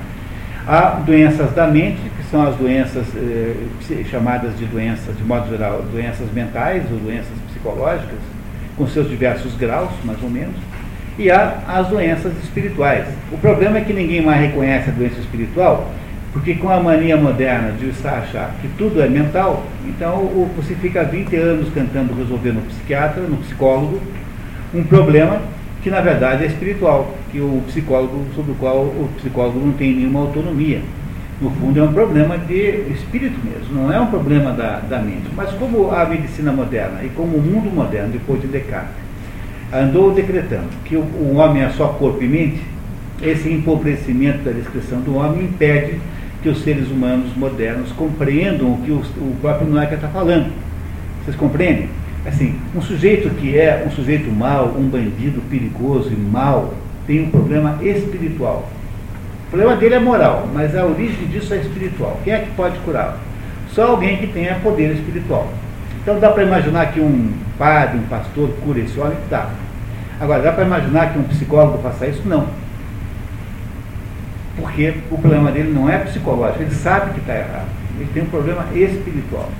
Há 0.67 1.01
doenças 1.05 1.53
da 1.55 1.67
mente, 1.67 2.01
que 2.17 2.25
são 2.31 2.47
as 2.47 2.55
doenças 2.57 3.07
é, 3.17 4.05
chamadas 4.05 4.57
de 4.57 4.65
doenças, 4.67 5.17
de 5.17 5.25
modo 5.25 5.49
geral, 5.49 5.83
doenças 5.93 6.31
mentais 6.33 6.85
ou 6.91 6.99
doenças 6.99 7.33
psicológicas, 7.49 8.19
com 8.77 8.87
seus 8.87 9.09
diversos 9.09 9.55
graus, 9.57 9.91
mais 10.05 10.23
ou 10.23 10.31
menos, 10.31 10.55
e 11.19 11.31
há 11.31 11.59
as 11.69 11.89
doenças 11.89 12.33
espirituais. 12.43 13.07
O 13.31 13.39
problema 13.39 13.79
é 13.79 13.81
que 13.83 13.93
ninguém 13.93 14.23
mais 14.23 14.41
reconhece 14.41 14.91
a 14.91 14.93
doença 14.93 15.19
espiritual, 15.21 15.91
porque 16.33 16.55
com 16.55 16.71
a 16.71 16.81
mania 16.81 17.17
moderna 17.17 17.73
de 17.73 17.91
estar 17.91 18.19
achar 18.19 18.55
que 18.61 18.69
tudo 18.79 19.03
é 19.03 19.09
mental, 19.09 19.67
então 19.87 20.17
você 20.57 20.75
fica 20.75 21.05
20 21.05 21.37
anos 21.37 21.69
tentando 21.75 22.17
resolver 22.17 22.53
no 22.53 22.63
psiquiatra, 22.63 23.23
no 23.23 23.37
psicólogo, 23.39 24.01
um 24.75 24.83
problema 24.85 25.41
que 25.83 25.91
na 25.91 26.01
verdade 26.01 26.45
é 26.45 26.47
espiritual, 26.47 27.13
que 27.31 27.41
o 27.41 27.63
psicólogo, 27.67 28.25
sobre 28.35 28.53
o 28.53 28.55
qual 28.55 28.83
o 28.83 29.09
psicólogo 29.17 29.59
não 29.59 29.73
tem 29.73 29.95
nenhuma 29.95 30.21
autonomia. 30.21 30.81
No 31.41 31.51
fundo 31.51 31.81
é 31.81 31.83
um 31.83 31.93
problema 31.93 32.39
de 32.39 32.85
espírito 32.93 33.41
mesmo, 33.45 33.75
não 33.75 33.93
é 33.93 34.01
um 34.01 34.07
problema 34.07 34.53
da, 34.53 34.79
da 34.79 35.01
mente. 35.01 35.29
Mas 35.35 35.51
como 35.55 35.91
a 35.91 36.05
medicina 36.05 36.53
moderna 36.53 37.03
e 37.03 37.09
como 37.09 37.37
o 37.37 37.43
mundo 37.43 37.69
moderno, 37.75 38.13
depois 38.13 38.41
de 38.41 38.47
Descartes, 38.47 38.95
andou 39.73 40.13
decretando 40.13 40.69
que 40.85 40.95
o, 40.95 41.01
o 41.01 41.37
homem 41.37 41.65
é 41.65 41.71
só 41.71 41.89
corpo 41.89 42.23
e 42.23 42.29
mente, 42.29 42.61
esse 43.21 43.51
empobrecimento 43.51 44.45
da 44.45 44.53
descrição 44.53 45.01
do 45.01 45.17
homem 45.17 45.45
impede 45.45 45.99
que 46.43 46.49
os 46.49 46.63
seres 46.63 46.89
humanos 46.91 47.37
modernos 47.37 47.91
compreendam 47.93 48.73
o 48.73 48.79
que 48.79 48.93
o, 48.93 48.99
o 48.99 49.37
próprio 49.41 49.69
Noé 49.69 49.93
está 49.93 50.09
falando. 50.09 50.53
Vocês 51.25 51.37
compreendem? 51.37 51.89
Assim, 52.25 52.57
um 52.75 52.81
sujeito 52.81 53.31
que 53.31 53.59
é 53.59 53.85
um 53.87 53.91
sujeito 53.91 54.31
mau, 54.31 54.77
um 54.79 54.89
bandido 54.89 55.43
perigoso 55.51 56.11
e 56.13 56.17
mau, 56.17 56.73
tem 57.07 57.23
um 57.23 57.31
problema 57.31 57.79
espiritual. 57.83 58.69
O 59.47 59.51
problema 59.51 59.77
dele 59.77 59.97
é 59.97 59.99
moral, 59.99 60.49
mas 60.55 60.77
a 60.77 60.87
origem 60.87 61.27
disso 61.27 61.53
é 61.53 61.59
espiritual. 61.59 62.21
Quem 62.23 62.33
é 62.33 62.39
que 62.39 62.51
pode 62.53 62.79
curá-lo? 62.79 63.19
Só 63.73 63.89
alguém 63.89 64.19
que 64.19 64.29
tenha 64.29 64.55
poder 64.57 64.93
espiritual. 64.93 65.53
Então 66.01 66.19
dá 66.19 66.31
para 66.31 66.45
imaginar 66.45 66.93
que 66.93 67.01
um 67.01 67.33
padre, 67.59 67.99
um 67.99 68.05
pastor 68.05 68.51
cura 68.65 68.79
esse 68.79 68.99
homem? 68.99 69.19
Dá. 69.29 69.51
Agora, 70.21 70.43
dá 70.43 70.53
para 70.53 70.65
imaginar 70.65 71.13
que 71.13 71.19
um 71.19 71.25
psicólogo 71.25 71.83
faça 71.83 72.07
isso? 72.07 72.23
Não. 72.25 72.47
Porque 74.57 74.95
o 75.11 75.19
problema 75.19 75.51
dele 75.51 75.73
não 75.73 75.89
é 75.89 75.99
psicológico, 75.99 76.63
ele 76.63 76.75
sabe 76.75 77.15
que 77.15 77.21
está 77.21 77.35
errado. 77.35 77.69
Ele 77.99 78.09
tem 78.15 78.23
um 78.23 78.27
problema 78.27 78.67
espiritual. 78.75 79.51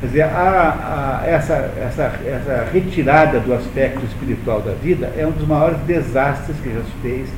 Quer 0.00 0.06
dizer, 0.06 0.22
a, 0.22 1.20
a, 1.22 1.26
essa, 1.26 1.54
essa, 1.80 2.12
essa 2.26 2.68
retirada 2.72 3.40
do 3.40 3.54
aspecto 3.54 4.04
espiritual 4.04 4.60
da 4.60 4.72
vida 4.72 5.12
é 5.16 5.26
um 5.26 5.30
dos 5.30 5.46
maiores 5.46 5.78
desastres 5.86 6.56
que 6.62 6.72
já 6.72 6.80
se 6.80 6.92
fez 7.02 7.28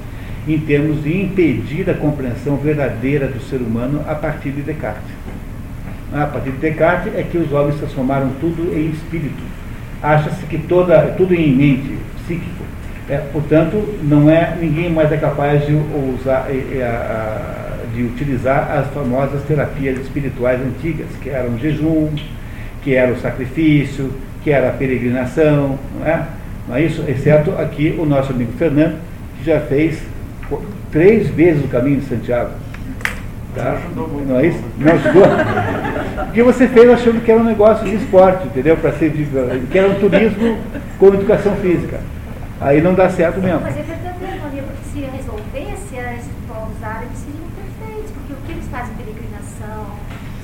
em 0.49 0.59
termos 0.59 1.03
de 1.03 1.23
impedir 1.23 1.89
a 1.91 1.95
compreensão 1.95 2.57
verdadeira 2.57 3.27
do 3.27 3.41
ser 3.41 3.57
humano 3.57 4.05
a 4.09 4.15
partir 4.15 4.51
de 4.51 4.63
Descartes. 4.63 5.11
A 6.13 6.27
partir 6.27 6.51
de 6.51 6.59
Descartes 6.59 7.15
é 7.17 7.23
que 7.23 7.37
os 7.37 7.53
homens 7.53 7.77
transformaram 7.79 8.31
tudo 8.41 8.73
em 8.73 8.91
espírito. 8.91 9.43
Acha-se 10.03 10.47
que 10.47 10.59
toda, 10.59 11.15
tudo 11.17 11.35
em 11.35 11.53
mente, 11.53 11.99
psíquico. 12.23 12.65
É, 13.09 13.19
portanto, 13.33 13.99
não 14.03 14.29
é 14.31 14.57
ninguém 14.61 14.91
mais 14.91 15.11
é 15.13 15.17
capaz 15.17 15.65
de 15.65 15.73
usar, 15.73 16.49
de 17.95 18.03
utilizar 18.03 18.71
as 18.71 18.87
famosas 18.93 19.43
terapias 19.45 19.99
espirituais 19.99 20.61
antigas, 20.61 21.07
que 21.23 21.31
eram 21.31 21.57
jejum, 21.59 22.11
que 22.87 22.95
era 22.95 23.13
o 23.13 23.21
sacrifício, 23.21 24.13
que 24.45 24.51
era 24.53 24.69
a 24.69 24.71
peregrinação, 24.71 25.77
não 25.99 26.07
é? 26.07 26.25
Não 26.69 26.77
é 26.77 26.83
isso? 26.83 27.03
Exceto 27.09 27.51
aqui 27.59 27.97
o 27.99 28.07
nosso 28.07 28.33
amigo 28.33 28.53
Fernando, 28.53 29.01
que 29.37 29.45
já 29.45 29.59
fez 29.59 30.01
três 30.93 31.29
vezes 31.31 31.65
o 31.65 31.67
caminho 31.69 31.99
de 31.99 32.07
Santiago. 32.07 32.53
Tá? 33.57 33.77
Não 33.97 34.39
é 34.39 34.47
isso? 34.47 34.63
Não 34.79 34.93
ajudou? 34.93 35.25
Porque 36.27 36.43
você 36.45 36.69
fez 36.69 36.89
achando 36.89 37.25
que 37.25 37.33
era 37.33 37.41
um 37.41 37.45
negócio 37.45 37.85
de 37.85 37.97
esporte, 37.97 38.47
entendeu? 38.47 38.77
Para 38.77 38.93
ser 38.93 39.11
que 39.11 39.77
era 39.77 39.89
um 39.89 39.95
turismo 39.97 40.57
com 41.01 41.09
educação 41.09 41.57
física. 41.57 41.99
Aí 42.61 42.81
não 42.81 42.95
dá 42.95 43.11
certo 43.11 43.41
mesmo. 43.41 43.63
Mas 43.63 43.77
é 43.77 43.83
verdadeiro, 43.83 44.43
porque 44.43 44.85
se 44.93 45.01
resolvesse, 45.01 45.99
as 45.99 46.85
árabes 46.85 47.19
seriam 47.19 47.49
perfeitos, 47.51 48.13
porque 48.13 48.33
o 48.33 48.37
que 48.47 48.53
eles 48.53 48.69
fazem 48.71 48.95
peregrinação, 48.95 49.87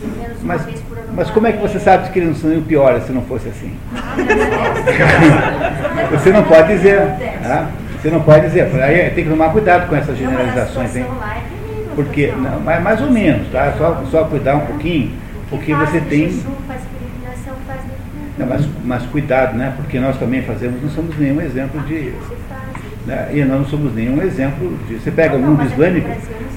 pelo 0.00 0.16
menos 0.16 0.42
uma 0.42 0.54
mas, 0.54 0.64
vez. 0.64 0.81
Mas 1.14 1.30
como 1.30 1.46
é 1.46 1.52
que 1.52 1.60
você 1.60 1.78
sabe 1.78 2.10
que 2.10 2.18
eles 2.18 2.30
não 2.30 2.36
seriam 2.36 2.62
piores 2.62 3.04
se 3.04 3.12
não 3.12 3.22
fosse 3.22 3.48
assim? 3.48 3.72
você 6.10 6.32
não 6.32 6.42
pode 6.44 6.68
dizer. 6.68 7.00
Tá? 7.42 7.70
Você 8.00 8.10
não 8.10 8.22
pode 8.22 8.46
dizer. 8.46 8.82
Aí 8.82 9.10
tem 9.10 9.24
que 9.24 9.30
tomar 9.30 9.50
cuidado 9.50 9.88
com 9.88 9.94
essas 9.94 10.16
generalizações. 10.16 10.96
Hein? 10.96 11.04
É 11.04 11.94
Porque, 11.94 12.32
não, 12.36 12.60
mais, 12.60 12.82
mais 12.82 13.00
ou 13.00 13.10
menos, 13.10 13.48
tá? 13.52 13.74
Só, 13.76 14.02
só 14.10 14.24
cuidar 14.24 14.56
um 14.56 14.66
pouquinho, 14.66 15.12
porque 15.50 15.74
você 15.74 16.00
tem. 16.00 16.42
Não, 18.38 18.46
mas, 18.46 18.66
mas 18.82 19.02
cuidado, 19.06 19.56
né? 19.56 19.74
Porque 19.76 20.00
nós 20.00 20.18
também 20.18 20.42
fazemos, 20.42 20.82
não 20.82 20.90
somos 20.90 21.16
nenhum 21.18 21.40
exemplo 21.40 21.80
de. 21.82 22.14
Né? 23.06 23.28
E 23.32 23.44
nós 23.44 23.60
não 23.60 23.66
somos 23.66 23.94
nenhum 23.94 24.22
exemplo 24.22 24.76
de. 24.88 24.94
Você 24.94 25.10
pega 25.10 25.36
o 25.36 25.38
mundo 25.38 25.62
islâmico, 25.64 26.08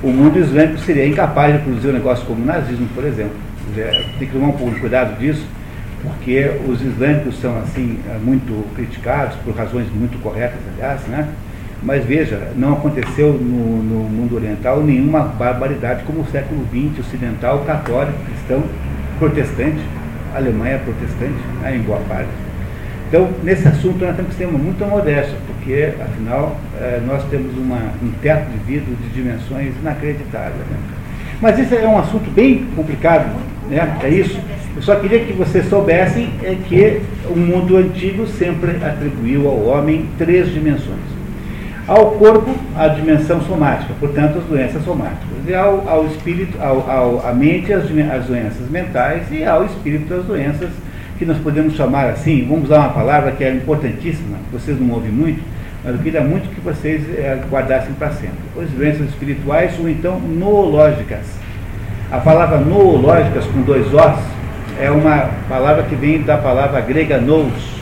o 0.01 0.07
mundo 0.07 0.39
islâmico 0.39 0.79
seria 0.79 1.05
incapaz 1.05 1.53
de 1.53 1.59
produzir 1.59 1.89
um 1.89 1.93
negócio 1.93 2.25
como 2.25 2.41
o 2.41 2.45
nazismo, 2.45 2.87
por 2.95 3.03
exemplo. 3.03 3.35
Tem 3.73 4.27
que 4.27 4.33
tomar 4.33 4.47
um 4.47 4.51
pouco 4.53 4.73
de 4.73 4.79
cuidado 4.79 5.17
disso, 5.17 5.45
porque 6.01 6.51
os 6.67 6.81
islâmicos 6.81 7.39
são 7.39 7.57
assim 7.59 7.99
muito 8.23 8.65
criticados 8.75 9.35
por 9.37 9.55
razões 9.55 9.87
muito 9.93 10.21
corretas, 10.21 10.59
aliás, 10.75 11.01
né? 11.07 11.27
Mas 11.83 12.03
veja, 12.03 12.51
não 12.55 12.73
aconteceu 12.73 13.33
no, 13.33 13.83
no, 13.83 14.09
mundo 14.09 14.35
oriental 14.35 14.81
nenhuma 14.81 15.21
barbaridade 15.21 16.03
como 16.03 16.21
o 16.21 16.25
século 16.31 16.65
XX 16.71 17.05
ocidental, 17.05 17.59
católico, 17.59 18.17
cristão, 18.25 18.63
protestante, 19.19 19.79
a 20.33 20.37
Alemanha 20.37 20.75
é 20.75 20.77
protestante, 20.79 21.35
né, 21.61 21.75
em 21.75 21.81
boa 21.81 21.99
parte. 22.09 22.29
Então, 23.07 23.29
nesse 23.43 23.67
assunto 23.67 24.03
nós 24.03 24.15
temos 24.15 24.31
que 24.31 24.37
ter 24.37 24.47
muita 24.47 24.85
modéstia, 24.85 25.37
porque, 25.45 25.93
afinal, 26.01 26.57
eh, 26.79 27.01
nós 27.05 27.23
temos 27.25 27.55
uma, 27.55 27.77
um 28.01 28.11
teto 28.21 28.49
de 28.49 28.57
vida 28.65 28.85
de 28.85 29.09
dimensões 29.09 29.73
inacreditáveis. 29.79 30.55
Né? 30.55 30.77
Mas 31.39 31.59
isso 31.59 31.75
é 31.75 31.87
um 31.87 31.99
assunto 31.99 32.29
bem 32.31 32.65
complicado, 32.75 33.31
né? 33.69 33.97
é 34.03 34.09
isso. 34.09 34.39
Eu 34.75 34.81
só 34.81 34.95
queria 34.95 35.19
que 35.19 35.33
vocês 35.33 35.67
soubessem 35.67 36.29
é 36.43 36.55
que 36.67 37.01
o 37.29 37.37
mundo 37.37 37.77
antigo 37.77 38.27
sempre 38.27 38.71
atribuiu 38.83 39.47
ao 39.47 39.65
homem 39.65 40.07
três 40.17 40.53
dimensões. 40.53 41.15
Ao 41.87 42.11
corpo, 42.11 42.53
a 42.75 42.87
dimensão 42.87 43.41
somática, 43.41 43.93
portanto, 43.99 44.39
as 44.39 44.43
doenças 44.45 44.83
somáticas. 44.83 45.27
E 45.47 45.53
ao, 45.53 45.87
ao 45.87 46.05
espírito, 46.07 46.57
ao, 46.59 46.89
ao, 46.89 47.27
à 47.27 47.31
mente, 47.31 47.71
as, 47.71 47.83
as 47.83 48.25
doenças 48.25 48.69
mentais. 48.69 49.31
E 49.31 49.45
ao 49.45 49.65
espírito, 49.65 50.13
as 50.13 50.25
doenças 50.25 50.69
que 51.17 51.25
nós 51.25 51.37
podemos 51.37 51.75
chamar 51.75 52.09
assim, 52.09 52.45
vamos 52.47 52.65
usar 52.65 52.79
uma 52.79 52.89
palavra 52.89 53.31
que 53.31 53.43
é 53.43 53.53
importantíssima, 53.53 54.37
vocês 54.51 54.79
não 54.79 54.93
ouvem 54.93 55.11
muito, 55.11 55.41
mas 55.83 55.95
eu 55.95 56.01
queria 56.01 56.21
muito 56.21 56.53
que 56.53 56.59
vocês 56.59 57.03
é, 57.17 57.39
guardassem 57.49 57.93
para 57.93 58.11
sempre. 58.11 58.37
As 58.59 58.69
doenças 58.71 59.07
espirituais 59.09 59.79
ou 59.79 59.87
então 59.87 60.19
noológicas. 60.19 61.44
A 62.11 62.17
palavra 62.19 62.57
noológicas 62.59 63.45
com 63.45 63.61
dois 63.61 63.87
Os 63.87 64.19
é 64.79 64.91
uma 64.91 65.29
palavra 65.49 65.83
que 65.83 65.95
vem 65.95 66.21
da 66.21 66.37
palavra 66.37 66.79
grega 66.81 67.17
nous, 67.17 67.75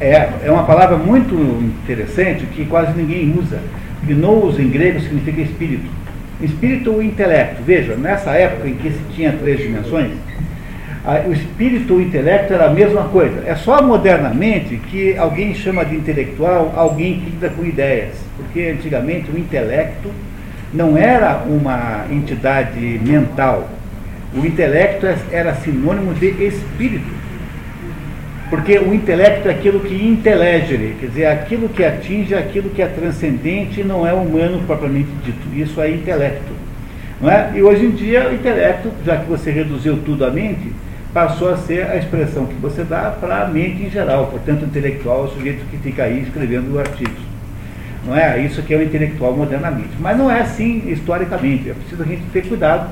é, 0.00 0.30
é 0.44 0.50
uma 0.50 0.64
palavra 0.64 0.96
muito 0.96 1.34
interessante 1.34 2.46
que 2.46 2.64
quase 2.64 2.96
ninguém 2.96 3.34
usa. 3.38 3.60
Gnous 4.02 4.58
em 4.58 4.70
grego 4.70 4.98
significa 4.98 5.42
espírito. 5.42 5.90
Espírito 6.40 6.90
ou 6.90 7.02
intelecto. 7.02 7.62
Veja, 7.62 7.94
nessa 7.96 8.30
época 8.30 8.66
em 8.66 8.74
que 8.76 8.90
se 8.90 9.00
tinha 9.14 9.32
três 9.32 9.58
dimensões, 9.58 10.12
o 11.28 11.32
espírito 11.32 11.94
ou 11.94 12.00
intelecto 12.00 12.54
era 12.54 12.66
a 12.66 12.70
mesma 12.70 13.04
coisa. 13.04 13.42
É 13.46 13.54
só 13.54 13.82
modernamente 13.82 14.76
que 14.90 15.18
alguém 15.18 15.54
chama 15.54 15.84
de 15.84 15.96
intelectual 15.96 16.72
alguém 16.74 17.20
que 17.20 17.30
lida 17.30 17.50
com 17.50 17.62
ideias. 17.62 18.14
Porque 18.38 18.74
antigamente 18.74 19.30
o 19.30 19.38
intelecto 19.38 20.10
não 20.72 20.96
era 20.96 21.42
uma 21.46 22.06
entidade 22.10 23.00
mental. 23.04 23.68
O 24.34 24.46
intelecto 24.46 25.06
era 25.32 25.54
sinônimo 25.54 26.14
de 26.14 26.28
espírito. 26.44 27.20
Porque 28.48 28.78
o 28.78 28.92
intelecto 28.92 29.48
é 29.48 29.52
aquilo 29.52 29.80
que 29.80 29.94
intelegere, 29.94 30.96
quer 30.98 31.06
dizer, 31.06 31.26
aquilo 31.26 31.68
que 31.68 31.84
atinge 31.84 32.34
aquilo 32.34 32.70
que 32.70 32.82
é 32.82 32.86
transcendente 32.86 33.80
e 33.80 33.84
não 33.84 34.04
é 34.06 34.12
humano 34.12 34.60
propriamente 34.66 35.10
dito. 35.24 35.54
Isso 35.54 35.80
é 35.80 35.90
intelecto. 35.90 36.52
Não 37.20 37.30
é? 37.30 37.52
E 37.54 37.62
hoje 37.62 37.86
em 37.86 37.90
dia, 37.90 38.28
o 38.28 38.34
intelecto, 38.34 38.90
já 39.04 39.18
que 39.18 39.28
você 39.28 39.52
reduziu 39.52 39.98
tudo 40.04 40.24
à 40.24 40.30
mente, 40.30 40.72
passou 41.12 41.50
a 41.50 41.56
ser 41.56 41.84
a 41.84 41.96
expressão 41.96 42.46
que 42.46 42.54
você 42.54 42.82
dá 42.82 43.10
para 43.20 43.44
a 43.44 43.46
mente 43.46 43.84
em 43.84 43.90
geral. 43.90 44.26
Portanto, 44.26 44.64
intelectual 44.64 45.22
é 45.22 45.28
o 45.28 45.28
sujeito 45.28 45.64
que 45.70 45.76
fica 45.78 46.04
aí 46.04 46.22
escrevendo 46.22 46.78
artigos. 46.78 47.29
Não 48.06 48.16
é? 48.16 48.40
Isso 48.40 48.62
que 48.62 48.72
é 48.72 48.76
o 48.76 48.82
intelectual 48.82 49.36
modernamente. 49.36 49.90
Mas 49.98 50.16
não 50.16 50.30
é 50.30 50.40
assim 50.40 50.82
historicamente. 50.86 51.70
É 51.70 51.74
preciso 51.74 52.02
a 52.02 52.06
gente 52.06 52.22
ter 52.32 52.46
cuidado, 52.46 52.88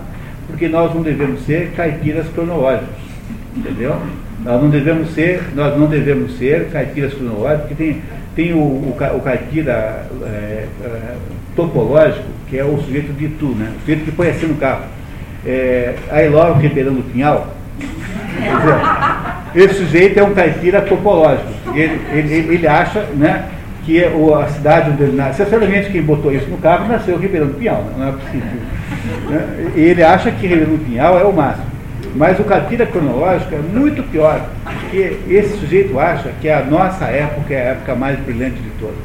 porque 0.46 0.68
nós 0.68 0.94
não 0.94 1.02
devemos 1.02 1.44
ser 1.44 1.72
caipiras 1.76 2.26
cronológicos. 2.28 3.08
Entendeu? 3.56 3.96
Nós 4.44 4.62
não 4.62 4.70
devemos 4.70 5.14
ser, 5.14 5.42
nós 5.54 5.76
não 5.78 5.86
devemos 5.86 6.38
ser 6.38 6.68
caipiras 6.70 7.14
cronológicos, 7.14 7.68
porque 7.68 7.74
tem, 7.74 8.02
tem 8.36 8.52
o, 8.52 8.58
o, 8.58 8.96
o 9.16 9.20
caipira 9.20 10.06
é, 10.22 10.66
é, 10.84 11.14
topológico, 11.56 12.28
que 12.48 12.58
é 12.58 12.64
o 12.64 12.78
sujeito 12.78 13.12
de 13.14 13.28
tu, 13.28 13.46
né? 13.46 13.72
O 13.76 13.80
sujeito 13.80 14.04
que 14.04 14.12
põe 14.12 14.28
assim 14.28 14.46
no 14.46 14.54
carro. 14.56 14.84
É, 15.44 15.94
aí 16.10 16.28
logo 16.28 16.60
Ribeirão 16.60 16.94
Pinhal. 17.02 17.54
Dizer, 18.38 19.64
esse 19.64 19.74
sujeito 19.74 20.18
é 20.18 20.22
um 20.22 20.34
caipira 20.34 20.82
topológico. 20.82 21.48
Ele, 21.74 22.00
ele, 22.12 22.54
ele 22.54 22.66
acha 22.66 23.00
né, 23.16 23.48
que 23.88 24.04
a 24.04 24.48
cidade 24.48 24.90
onde 24.90 25.02
ele 25.02 25.16
nasceu, 25.16 25.46
sinceramente 25.46 25.90
quem 25.90 26.02
botou 26.02 26.30
isso 26.30 26.46
no 26.50 26.58
carro 26.58 26.86
nasceu 26.86 27.16
Ribeirão 27.16 27.46
do 27.46 27.54
Pinhal, 27.54 27.82
não 27.96 28.08
é 28.08 28.12
possível. 28.12 28.48
Né? 29.28 29.72
Ele 29.74 30.02
acha 30.02 30.30
que 30.30 30.46
Ribeirão 30.46 30.74
do 30.74 30.84
Pinhal 30.84 31.18
é 31.18 31.24
o 31.24 31.32
máximo. 31.32 31.66
Mas 32.14 32.38
o 32.38 32.44
caipira 32.44 32.84
cronológico 32.84 33.54
é 33.54 33.58
muito 33.58 34.02
pior, 34.10 34.46
porque 34.64 35.16
esse 35.28 35.56
sujeito 35.58 35.98
acha 35.98 36.30
que 36.40 36.50
a 36.50 36.62
nossa 36.62 37.06
época 37.06 37.54
é 37.54 37.56
a 37.56 37.70
época 37.72 37.94
mais 37.94 38.18
brilhante 38.20 38.56
de 38.60 38.68
todas. 38.78 38.96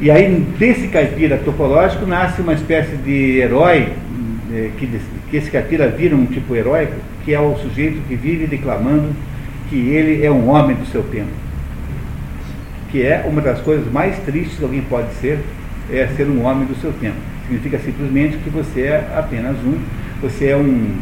E 0.00 0.10
aí, 0.10 0.46
desse 0.58 0.88
caipira 0.88 1.38
topológico, 1.38 2.06
nasce 2.06 2.42
uma 2.42 2.52
espécie 2.52 2.96
de 2.96 3.38
herói, 3.38 3.88
eh, 4.52 4.70
que, 4.78 5.00
que 5.30 5.36
esse 5.36 5.50
caipira 5.50 5.88
vira 5.88 6.14
um 6.14 6.26
tipo 6.26 6.54
heróico, 6.54 6.94
que 7.24 7.34
é 7.34 7.40
o 7.40 7.56
sujeito 7.56 8.00
que 8.06 8.14
vive 8.14 8.46
declamando 8.46 9.08
que 9.70 9.76
ele 9.76 10.24
é 10.24 10.30
um 10.30 10.48
homem 10.48 10.76
do 10.76 10.86
seu 10.86 11.02
tempo. 11.02 11.47
Que 12.90 13.02
é 13.02 13.24
uma 13.26 13.40
das 13.40 13.60
coisas 13.60 13.90
mais 13.92 14.16
tristes 14.20 14.58
que 14.58 14.64
alguém 14.64 14.82
pode 14.82 15.12
ser, 15.14 15.40
é 15.90 16.06
ser 16.16 16.24
um 16.24 16.44
homem 16.44 16.66
do 16.66 16.74
seu 16.80 16.92
tempo. 16.92 17.16
Significa 17.42 17.78
simplesmente 17.78 18.36
que 18.38 18.50
você 18.50 18.82
é 18.82 19.08
apenas 19.16 19.56
um, 19.58 19.78
você 20.20 20.48
é 20.48 20.56
um 20.56 20.96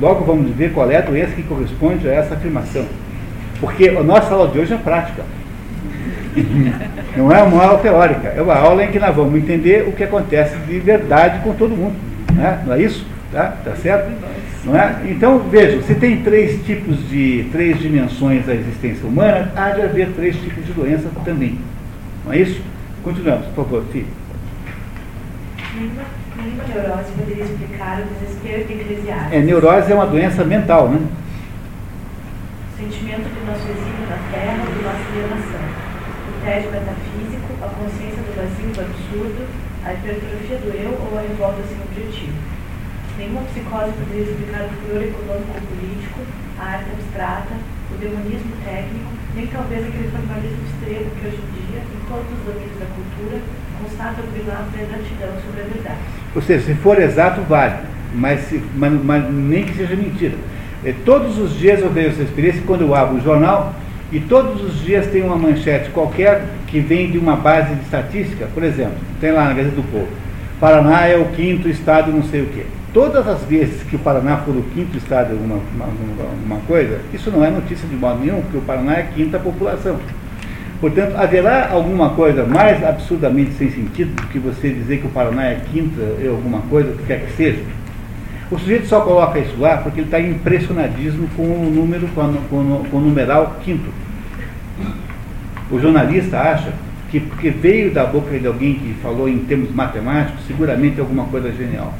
logo 0.00 0.24
vamos 0.24 0.54
ver 0.54 0.72
qual 0.72 0.90
é 0.90 0.96
a 0.96 1.00
doença 1.00 1.32
que 1.32 1.42
corresponde 1.42 2.08
a 2.08 2.12
essa 2.12 2.34
afirmação. 2.34 2.84
Porque 3.60 3.88
a 3.88 4.02
nossa 4.02 4.32
aula 4.32 4.48
de 4.48 4.58
hoje 4.58 4.74
é 4.74 4.76
prática. 4.76 5.22
Não 7.16 7.32
é 7.32 7.42
uma 7.42 7.64
aula 7.64 7.78
teórica, 7.78 8.28
é 8.28 8.40
uma 8.40 8.54
aula 8.54 8.84
em 8.84 8.92
que 8.92 8.98
nós 8.98 9.14
vamos 9.14 9.34
entender 9.34 9.88
o 9.88 9.92
que 9.92 10.04
acontece 10.04 10.56
de 10.58 10.78
verdade 10.78 11.40
com 11.42 11.52
todo 11.54 11.76
mundo. 11.76 11.96
Né? 12.32 12.62
Não 12.64 12.74
é 12.74 12.80
isso? 12.80 13.04
Tá? 13.32 13.56
tá 13.64 13.74
certo? 13.76 14.10
Não 14.64 14.76
é? 14.76 15.02
Então, 15.08 15.38
vejam, 15.48 15.82
se 15.82 15.94
tem 15.94 16.22
três 16.22 16.64
tipos 16.64 17.08
de, 17.08 17.48
três 17.52 17.78
dimensões 17.78 18.44
da 18.44 18.54
existência 18.54 19.06
humana, 19.06 19.52
há 19.54 19.70
de 19.70 19.82
haver 19.82 20.10
três 20.12 20.36
tipos 20.36 20.66
de 20.66 20.72
doença 20.72 21.08
também. 21.24 21.58
Não 22.24 22.32
é 22.32 22.38
isso? 22.38 22.60
Continuamos, 23.04 23.46
por 23.48 23.64
favor, 23.64 23.84
filho. 23.92 24.06
Nenhuma 25.74 26.64
neurose 26.68 27.12
poderia 27.12 27.44
explicar 27.44 28.00
o 28.00 28.04
desespero 28.14 28.64
de 28.64 28.72
Eclesiastes. 28.74 29.32
É, 29.32 29.40
neurose 29.40 29.92
é 29.92 29.94
uma 29.94 30.06
doença 30.06 30.44
mental, 30.44 30.88
né? 30.88 30.98
O 32.74 32.82
sentimento 32.82 33.28
do 33.28 33.46
nosso 33.46 33.62
exílio 33.62 34.06
na 34.10 34.18
Terra, 34.32 34.64
do 34.64 34.82
nossa 34.82 35.04
alienação. 35.10 35.64
O 36.28 36.44
tédio 36.44 36.70
metafísico, 36.72 37.48
a 37.62 37.68
consciência 37.68 38.22
do 38.22 38.34
vazio, 38.36 38.72
do 38.74 38.80
absurdo, 38.80 39.46
a 39.84 39.94
hipertrofia 39.94 40.58
do 40.58 40.68
eu 40.76 40.90
ou 40.90 41.18
a 41.18 41.22
revolta 41.22 41.62
sem 41.68 41.78
objetivo. 41.78 42.57
Nenhuma 43.18 43.42
psicose 43.50 43.90
poderia 43.98 44.30
explicar 44.30 44.62
o 44.62 44.68
furor 44.78 45.02
econômico 45.02 45.58
político, 45.66 46.20
a 46.56 46.64
arte 46.64 46.86
abstrata, 46.94 47.54
o 47.92 47.98
demonismo 47.98 48.52
técnico, 48.64 49.10
nem 49.34 49.46
talvez 49.48 49.84
aquele 49.88 50.08
formalismo 50.08 50.58
extremo 50.70 51.10
que 51.18 51.26
hoje 51.26 51.42
em 51.42 51.50
dia, 51.58 51.82
em 51.82 52.08
todos 52.08 52.30
os 52.30 52.46
domínios 52.46 52.78
da 52.78 52.86
cultura, 52.86 53.42
constata 53.82 54.22
o 54.22 54.26
primato 54.28 54.70
da 54.70 54.82
exatidão 54.82 55.34
sobre 55.44 55.60
a 55.60 55.64
verdade. 55.64 55.98
Ou 56.32 56.42
seja, 56.42 56.66
se 56.66 56.74
for 56.74 57.02
exato, 57.02 57.40
vale, 57.42 57.74
mas, 58.14 58.40
se, 58.42 58.62
mas, 58.76 58.92
mas 58.92 59.34
nem 59.34 59.64
que 59.64 59.74
seja 59.74 59.96
mentira. 59.96 60.36
É, 60.84 60.94
todos 61.04 61.38
os 61.38 61.58
dias 61.58 61.80
eu 61.80 61.90
vejo 61.90 62.10
essa 62.10 62.22
experiência 62.22 62.62
quando 62.64 62.82
eu 62.82 62.94
abro 62.94 63.16
o 63.16 63.20
jornal 63.20 63.74
e 64.12 64.20
todos 64.20 64.62
os 64.62 64.80
dias 64.80 65.08
tem 65.08 65.22
uma 65.24 65.36
manchete 65.36 65.90
qualquer 65.90 66.44
que 66.68 66.78
vem 66.78 67.10
de 67.10 67.18
uma 67.18 67.34
base 67.34 67.74
de 67.74 67.82
estatística, 67.82 68.46
por 68.54 68.62
exemplo, 68.62 68.94
tem 69.20 69.32
lá 69.32 69.46
na 69.46 69.54
Gazeta 69.54 69.74
do 69.74 69.82
Povo. 69.90 70.08
Paraná 70.60 71.06
é 71.06 71.16
o 71.16 71.24
quinto 71.30 71.68
estado 71.68 72.12
não 72.12 72.22
sei 72.22 72.42
o 72.42 72.46
quê. 72.46 72.64
Todas 72.92 73.28
as 73.28 73.42
vezes 73.44 73.82
que 73.82 73.96
o 73.96 73.98
Paraná 73.98 74.38
for 74.38 74.56
o 74.56 74.62
quinto 74.74 74.96
estado 74.96 75.36
de 75.36 75.44
uma, 75.44 75.56
uma, 75.56 75.86
uma 76.46 76.56
coisa, 76.66 77.00
isso 77.12 77.30
não 77.30 77.44
é 77.44 77.50
notícia 77.50 77.86
de 77.86 77.94
modo 77.94 78.20
nenhum, 78.20 78.40
porque 78.40 78.56
o 78.58 78.62
Paraná 78.62 78.94
é 78.94 79.00
a 79.00 79.06
quinta 79.06 79.38
população. 79.38 79.98
Portanto, 80.80 81.16
haverá 81.16 81.70
alguma 81.70 82.10
coisa 82.10 82.44
mais 82.44 82.82
absurdamente 82.84 83.52
sem 83.52 83.70
sentido 83.70 84.14
do 84.14 84.28
que 84.28 84.38
você 84.38 84.70
dizer 84.70 84.98
que 85.00 85.06
o 85.06 85.10
Paraná 85.10 85.44
é 85.46 85.60
quinta 85.70 86.00
ou 86.24 86.36
alguma 86.36 86.60
coisa, 86.62 86.92
que 86.92 87.02
quer 87.04 87.26
que 87.26 87.32
seja? 87.32 87.62
O 88.50 88.58
sujeito 88.58 88.86
só 88.86 89.00
coloca 89.00 89.38
isso 89.38 89.58
lá 89.58 89.76
porque 89.78 90.00
ele 90.00 90.06
está 90.06 90.18
impressionadíssimo 90.18 91.28
com 91.36 91.42
o 91.42 91.70
número, 91.70 92.08
com, 92.08 92.22
a, 92.22 92.32
com 92.90 92.96
o 92.96 93.00
numeral 93.00 93.56
quinto. 93.62 93.90
O 95.70 95.78
jornalista 95.78 96.38
acha 96.38 96.72
que 97.10 97.20
porque 97.20 97.50
veio 97.50 97.92
da 97.92 98.06
boca 98.06 98.38
de 98.38 98.46
alguém 98.46 98.74
que 98.74 98.94
falou 99.02 99.28
em 99.28 99.38
termos 99.40 99.70
matemáticos, 99.74 100.46
seguramente 100.46 100.96
é 100.98 101.00
alguma 101.00 101.24
coisa 101.24 101.52
genial. 101.52 101.92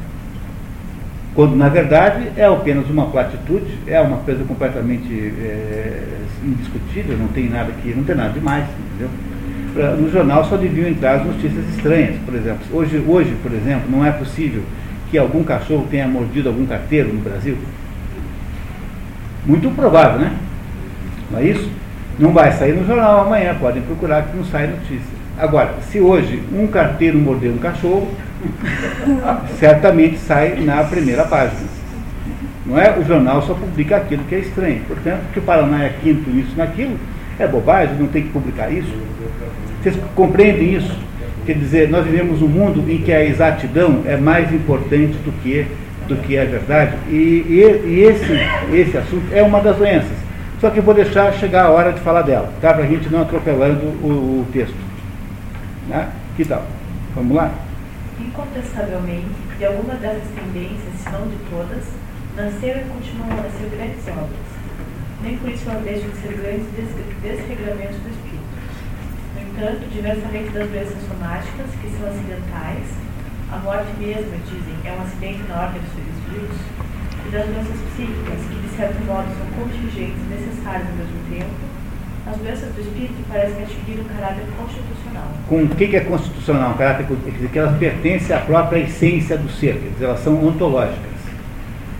Quando 1.35 1.55
na 1.55 1.69
verdade 1.69 2.31
é 2.35 2.45
apenas 2.45 2.89
uma 2.89 3.05
platitude, 3.05 3.77
é 3.87 3.99
uma 4.01 4.17
coisa 4.17 4.43
completamente 4.43 5.33
é, 5.39 6.03
indiscutível, 6.43 7.17
não 7.17 7.27
tem 7.27 7.49
nada 7.49 7.71
que, 7.81 7.93
não 7.93 8.03
tem 8.03 8.15
nada 8.15 8.33
demais, 8.33 8.65
entendeu? 8.87 9.09
No 9.97 10.11
jornal 10.11 10.43
só 10.45 10.57
deviam 10.57 10.89
entrar 10.89 11.19
as 11.19 11.25
notícias 11.25 11.63
estranhas, 11.69 12.15
por 12.25 12.33
exemplo. 12.33 12.59
Hoje, 12.73 13.03
hoje, 13.07 13.35
por 13.43 13.53
exemplo, 13.53 13.89
não 13.89 14.03
é 14.03 14.11
possível 14.11 14.63
que 15.09 15.17
algum 15.17 15.43
cachorro 15.43 15.87
tenha 15.89 16.07
mordido 16.07 16.49
algum 16.49 16.65
carteiro 16.65 17.13
no 17.13 17.21
Brasil. 17.21 17.55
Muito 19.45 19.69
provável, 19.75 20.19
né? 20.19 20.33
Não 21.31 21.39
é 21.39 21.43
isso? 21.43 21.69
Não 22.17 22.33
vai 22.33 22.51
sair 22.51 22.73
no 22.73 22.85
jornal 22.85 23.21
amanhã, 23.21 23.55
podem 23.59 23.81
procurar 23.83 24.23
que 24.23 24.35
não 24.35 24.43
sai 24.43 24.67
notícia. 24.67 25.19
Agora, 25.37 25.75
se 25.89 25.99
hoje 26.01 26.43
um 26.51 26.67
carteiro 26.67 27.17
mordeu 27.17 27.53
um 27.53 27.57
cachorro, 27.57 28.09
certamente 29.59 30.17
sai 30.17 30.59
na 30.61 30.83
primeira 30.83 31.23
página. 31.25 31.67
Não 32.65 32.79
é? 32.79 32.97
O 32.97 33.03
jornal 33.03 33.41
só 33.41 33.53
publica 33.53 33.97
aquilo 33.97 34.23
que 34.25 34.35
é 34.35 34.39
estranho. 34.39 34.81
Portanto, 34.87 35.21
que 35.33 35.39
o 35.39 35.41
Paraná 35.41 35.85
é 35.85 35.93
quinto 36.01 36.29
nisso 36.29 36.53
naquilo, 36.55 36.97
é 37.39 37.47
bobagem, 37.47 37.95
não 37.95 38.07
tem 38.07 38.23
que 38.23 38.29
publicar 38.29 38.69
isso. 38.71 38.93
Vocês 39.81 39.97
compreendem 40.15 40.75
isso? 40.75 40.95
Quer 41.45 41.53
dizer, 41.53 41.89
nós 41.89 42.05
vivemos 42.05 42.41
um 42.41 42.47
mundo 42.47 42.83
em 42.89 42.99
que 42.99 43.11
a 43.11 43.23
exatidão 43.25 44.03
é 44.05 44.15
mais 44.17 44.53
importante 44.53 45.13
do 45.25 45.31
que, 45.41 45.65
do 46.07 46.15
que 46.17 46.37
a 46.37 46.45
verdade. 46.45 46.95
E, 47.09 47.15
e, 47.15 47.87
e 47.87 48.03
esse, 48.03 48.39
esse 48.73 48.97
assunto 48.97 49.25
é 49.33 49.41
uma 49.41 49.59
das 49.61 49.77
doenças. 49.77 50.17
Só 50.61 50.69
que 50.69 50.79
eu 50.79 50.83
vou 50.83 50.93
deixar 50.93 51.33
chegar 51.33 51.65
a 51.65 51.69
hora 51.69 51.93
de 51.93 52.01
falar 52.01 52.21
dela, 52.21 52.51
tá? 52.61 52.73
para 52.73 52.83
a 52.83 52.87
gente 52.87 53.09
não 53.09 53.21
atropelando 53.21 53.85
o, 54.03 54.41
o 54.41 54.47
texto. 54.51 54.75
Né? 55.87 56.09
Que 56.35 56.43
tal? 56.43 56.65
Vamos 57.15 57.35
lá? 57.35 57.51
Incontestavelmente, 58.19 59.31
de 59.57 59.65
alguma 59.65 59.95
dessas 59.95 60.27
tendências, 60.35 60.93
se 61.01 61.09
não 61.09 61.27
de 61.27 61.37
todas, 61.49 61.83
nasceram 62.35 62.81
e 62.81 62.89
continuam 62.91 63.39
a 63.39 63.49
ser 63.49 63.69
grandes 63.71 64.07
obras. 64.07 64.49
Nem 65.23 65.37
por 65.37 65.49
isso 65.49 65.65
não 65.69 65.81
deixam 65.81 66.09
de 66.09 66.17
ser 66.17 66.33
grandes 66.35 66.67
desregramentos 67.21 67.97
do 68.03 68.09
espírito. 68.11 68.49
No 69.35 69.41
entanto, 69.41 69.87
diversamente 69.91 70.51
das 70.51 70.69
doenças 70.69 71.01
somáticas, 71.07 71.67
que 71.81 71.89
são 71.95 72.07
acidentais, 72.07 72.87
a 73.51 73.57
morte 73.57 73.91
mesma, 73.97 74.37
dizem, 74.45 74.75
é 74.85 74.91
um 74.91 75.01
acidente 75.01 75.43
na 75.47 75.63
ordem 75.63 75.81
dos 75.81 75.91
seres 75.95 76.19
vivos, 76.27 76.59
e 77.25 77.29
das 77.31 77.45
doenças 77.47 77.79
psíquicas, 77.91 78.39
que 78.47 78.59
de 78.61 78.69
certo 78.75 78.99
modo 79.05 79.27
são 79.31 79.47
contingentes 79.59 80.19
e 80.19 80.27
necessárias 80.29 80.87
ao 80.87 80.95
mesmo 80.95 81.19
tempo, 81.31 81.55
as 82.27 82.37
doenças 82.37 82.73
do 82.73 82.81
espírito 82.81 83.13
parecem 83.27 83.63
adquirir 83.63 84.01
um 84.01 84.03
caráter 84.03 84.43
constitucional. 84.57 85.27
Com 85.47 85.63
o 85.63 85.69
que 85.69 85.95
é 85.95 85.99
constitucional? 86.01 86.71
Um 86.71 86.77
caráter 86.77 87.05
que 87.51 87.59
elas 87.59 87.77
pertencem 87.77 88.35
à 88.35 88.39
própria 88.39 88.79
essência 88.79 89.37
do 89.37 89.49
ser, 89.49 89.73
quer 89.73 89.89
dizer, 89.89 90.05
elas 90.05 90.19
são 90.19 90.45
ontológicas. 90.45 91.09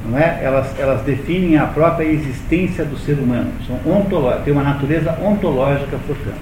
Não 0.05 0.17
é? 0.17 0.39
elas, 0.41 0.80
elas 0.80 1.01
definem 1.01 1.57
a 1.57 1.67
própria 1.67 2.05
existência 2.05 2.86
do 2.86 2.97
ser 2.97 3.13
humano. 3.13 3.51
São 3.67 3.76
ontológicas, 3.86 4.45
têm 4.45 4.53
uma 4.53 4.63
natureza 4.63 5.17
ontológica, 5.22 5.97
portanto. 6.05 6.39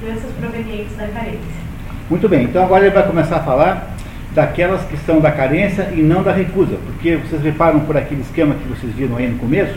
Doenças 0.00 0.30
provenientes 0.38 0.96
da 0.96 1.08
carência. 1.08 1.68
Muito 2.08 2.28
bem, 2.28 2.44
então 2.44 2.64
agora 2.64 2.86
ele 2.86 2.94
vai 2.94 3.06
começar 3.06 3.36
a 3.36 3.42
falar 3.42 3.96
daquelas 4.34 4.82
que 4.84 4.96
são 4.98 5.20
da 5.20 5.30
carência 5.30 5.90
e 5.92 6.02
não 6.02 6.22
da 6.22 6.32
recusa, 6.32 6.76
porque 6.86 7.16
vocês 7.16 7.42
reparam 7.42 7.80
por 7.80 7.96
aquele 7.96 8.20
esquema 8.20 8.54
que 8.54 8.68
vocês 8.68 8.92
viram 8.94 9.16
aí 9.16 9.28
no 9.28 9.38
começo, 9.38 9.74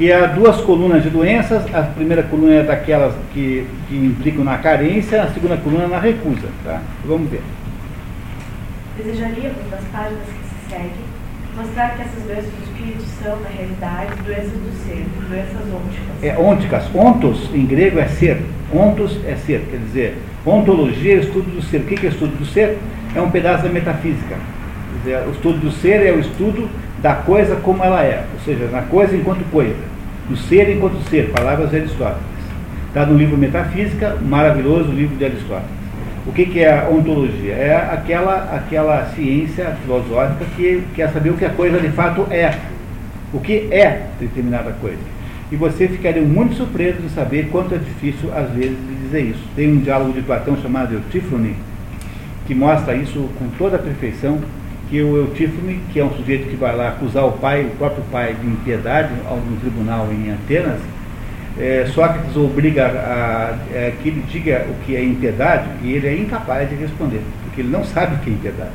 que 0.00 0.10
há 0.10 0.24
duas 0.24 0.58
colunas 0.62 1.02
de 1.02 1.10
doenças, 1.10 1.62
a 1.74 1.82
primeira 1.82 2.22
coluna 2.22 2.54
é 2.54 2.62
daquelas 2.62 3.12
que, 3.34 3.66
que 3.86 3.94
implicam 3.94 4.42
na 4.42 4.56
carência, 4.56 5.22
a 5.22 5.30
segunda 5.30 5.58
coluna 5.58 5.88
na 5.88 5.98
recusa. 5.98 6.48
Tá? 6.64 6.80
Vamos 7.04 7.28
ver. 7.28 7.42
Desejaríamos, 8.96 9.58
nas 9.70 9.84
páginas 9.92 10.22
que 10.24 10.48
se 10.48 10.70
seguem, 10.70 11.04
mostrar 11.54 11.96
que 11.96 12.00
essas 12.00 12.22
doenças 12.22 12.46
do 12.46 12.62
espírito 12.64 13.02
são, 13.22 13.40
na 13.40 13.48
realidade, 13.50 14.22
doenças 14.24 14.52
do 14.52 14.86
ser, 14.86 15.04
doenças 15.28 15.68
ônticas. 15.70 16.22
É 16.22 16.38
ônticas. 16.38 16.84
Ontos, 16.94 17.54
em 17.54 17.66
grego, 17.66 17.98
é 17.98 18.08
ser. 18.08 18.40
Ontos 18.72 19.20
é 19.26 19.36
ser, 19.36 19.66
quer 19.70 19.80
dizer, 19.80 20.16
ontologia 20.46 21.16
é 21.16 21.18
estudo 21.18 21.50
do 21.50 21.60
ser. 21.60 21.82
O 21.82 21.84
que 21.84 22.06
é 22.06 22.08
estudo 22.08 22.38
do 22.38 22.46
ser? 22.46 22.78
É 23.14 23.20
um 23.20 23.30
pedaço 23.30 23.64
da 23.64 23.68
metafísica. 23.68 24.34
Quer 24.34 24.98
dizer, 24.98 25.28
o 25.28 25.32
estudo 25.32 25.58
do 25.58 25.70
ser 25.70 26.06
é 26.06 26.10
o 26.10 26.20
estudo 26.20 26.70
da 27.02 27.14
coisa 27.14 27.56
como 27.56 27.82
ela 27.82 28.02
é, 28.02 28.24
ou 28.32 28.40
seja, 28.44 28.66
na 28.66 28.82
coisa 28.82 29.16
enquanto 29.16 29.44
coisa, 29.50 29.76
do 30.28 30.36
ser 30.36 30.68
enquanto 30.70 31.02
ser, 31.08 31.30
palavras 31.30 31.70
de 31.70 31.76
Aristóteles. 31.76 32.22
Está 32.88 33.06
no 33.06 33.16
livro 33.16 33.36
Metafísica, 33.36 34.16
maravilhoso 34.20 34.90
livro 34.90 35.16
de 35.16 35.24
Aristóteles. 35.24 35.80
O 36.26 36.32
que, 36.32 36.44
que, 36.44 36.60
é 36.60 36.78
a 36.78 36.88
ontologia? 36.88 37.54
É 37.54 37.76
aquela, 37.92 38.54
aquela 38.54 39.06
ciência 39.14 39.76
filosófica 39.82 40.44
que 40.54 40.82
quer 40.94 41.10
saber 41.10 41.30
o 41.30 41.34
que 41.34 41.44
a 41.44 41.50
coisa 41.50 41.80
de 41.80 41.88
fato 41.88 42.26
é. 42.30 42.54
O 43.32 43.40
que 43.40 43.68
é 43.70 44.06
determinada 44.20 44.72
coisa. 44.80 44.98
E 45.50 45.56
você 45.56 45.88
ficaria 45.88 46.22
muito 46.22 46.54
surpreso 46.54 46.98
de 46.98 47.08
saber 47.10 47.48
quanto 47.50 47.74
é 47.74 47.78
difícil, 47.78 48.30
às 48.34 48.50
vezes, 48.50 48.76
de 48.76 48.94
dizer 49.02 49.22
isso. 49.22 49.42
Tem 49.56 49.72
um 49.72 49.78
diálogo 49.78 50.12
de 50.12 50.20
Platão 50.20 50.56
chamado 50.60 50.94
Eutífone, 50.94 51.56
que 52.46 52.54
mostra 52.54 52.94
isso 52.94 53.28
com 53.38 53.48
toda 53.56 53.76
a 53.76 53.78
perfeição, 53.80 54.38
que 54.90 55.00
o 55.00 55.16
Eutífone, 55.16 55.80
que 55.92 56.00
é 56.00 56.04
um 56.04 56.10
sujeito 56.10 56.50
que 56.50 56.56
vai 56.56 56.74
lá 56.74 56.88
acusar 56.88 57.24
o 57.24 57.32
pai, 57.32 57.62
o 57.62 57.76
próprio 57.76 58.02
pai, 58.10 58.34
de 58.34 58.46
impiedade 58.46 59.14
no 59.14 59.56
tribunal 59.60 60.08
em 60.12 60.32
Atenas, 60.32 60.80
é, 61.58 61.86
Sócrates 61.94 62.36
obriga 62.36 62.86
a, 62.86 62.88
a, 62.88 63.76
é, 63.76 63.92
que 64.02 64.08
ele 64.08 64.24
diga 64.28 64.66
o 64.68 64.84
que 64.84 64.96
é 64.96 65.04
impiedade 65.04 65.68
e 65.82 65.92
ele 65.92 66.08
é 66.08 66.16
incapaz 66.16 66.68
de 66.68 66.74
responder, 66.74 67.22
porque 67.44 67.60
ele 67.60 67.70
não 67.70 67.84
sabe 67.84 68.16
o 68.16 68.18
que 68.18 68.30
é 68.30 68.32
impiedade. 68.32 68.70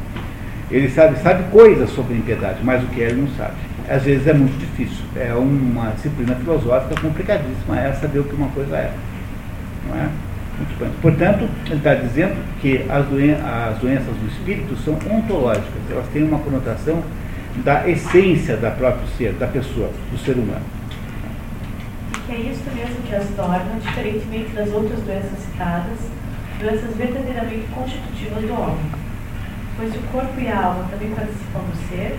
Ele 0.72 0.89
sabe, 0.89 1.20
sabe 1.20 1.43
coisas 1.51 1.89
sobre 1.91 2.16
impiedade, 2.16 2.59
mas 2.63 2.82
o 2.82 2.88
que 2.88 3.01
é 3.01 3.07
ele 3.07 3.22
não 3.22 3.30
sabe. 3.36 3.53
Às 3.88 4.03
vezes 4.03 4.26
é 4.26 4.34
muito 4.34 4.57
difícil. 4.57 5.03
É 5.16 5.34
uma 5.34 5.91
disciplina 5.91 6.34
filosófica 6.36 6.99
complicadíssima 6.99 7.80
é 7.80 7.93
saber 7.93 8.20
o 8.20 8.24
que 8.24 8.36
uma 8.36 8.49
coisa 8.49 8.76
é. 8.76 8.91
Não 9.88 9.95
é? 9.95 10.09
Portanto, 11.01 11.49
ele 11.65 11.75
está 11.75 11.95
dizendo 11.95 12.35
que 12.61 12.85
as, 12.89 13.05
doen 13.07 13.35
as 13.43 13.77
doenças 13.79 14.15
do 14.15 14.27
espírito 14.27 14.75
são 14.77 14.93
ontológicas, 15.09 15.81
elas 15.91 16.07
têm 16.07 16.23
uma 16.23 16.39
conotação 16.39 17.03
da 17.63 17.87
essência 17.89 18.57
da 18.57 18.71
própria 18.71 19.07
ser, 19.17 19.33
da 19.33 19.47
pessoa, 19.47 19.89
do 20.11 20.17
ser 20.17 20.33
humano. 20.33 20.65
E 22.13 22.19
que 22.19 22.31
é 22.31 22.51
isso 22.51 22.63
mesmo 22.73 22.95
que 23.07 23.15
as 23.15 23.27
torna, 23.35 23.79
diferentemente 23.81 24.49
das 24.51 24.69
outras 24.71 24.99
doenças 25.01 25.39
citadas, 25.39 25.99
doenças 26.59 26.95
verdadeiramente 26.95 27.67
constitutivas 27.73 28.43
do 28.43 28.53
homem. 28.53 28.91
Pois 29.77 29.93
o 29.93 29.99
corpo 30.11 30.39
e 30.39 30.47
a 30.47 30.57
alma 30.57 30.87
também 30.89 31.11
participam 31.11 31.59
do 31.59 31.89
ser, 31.89 32.17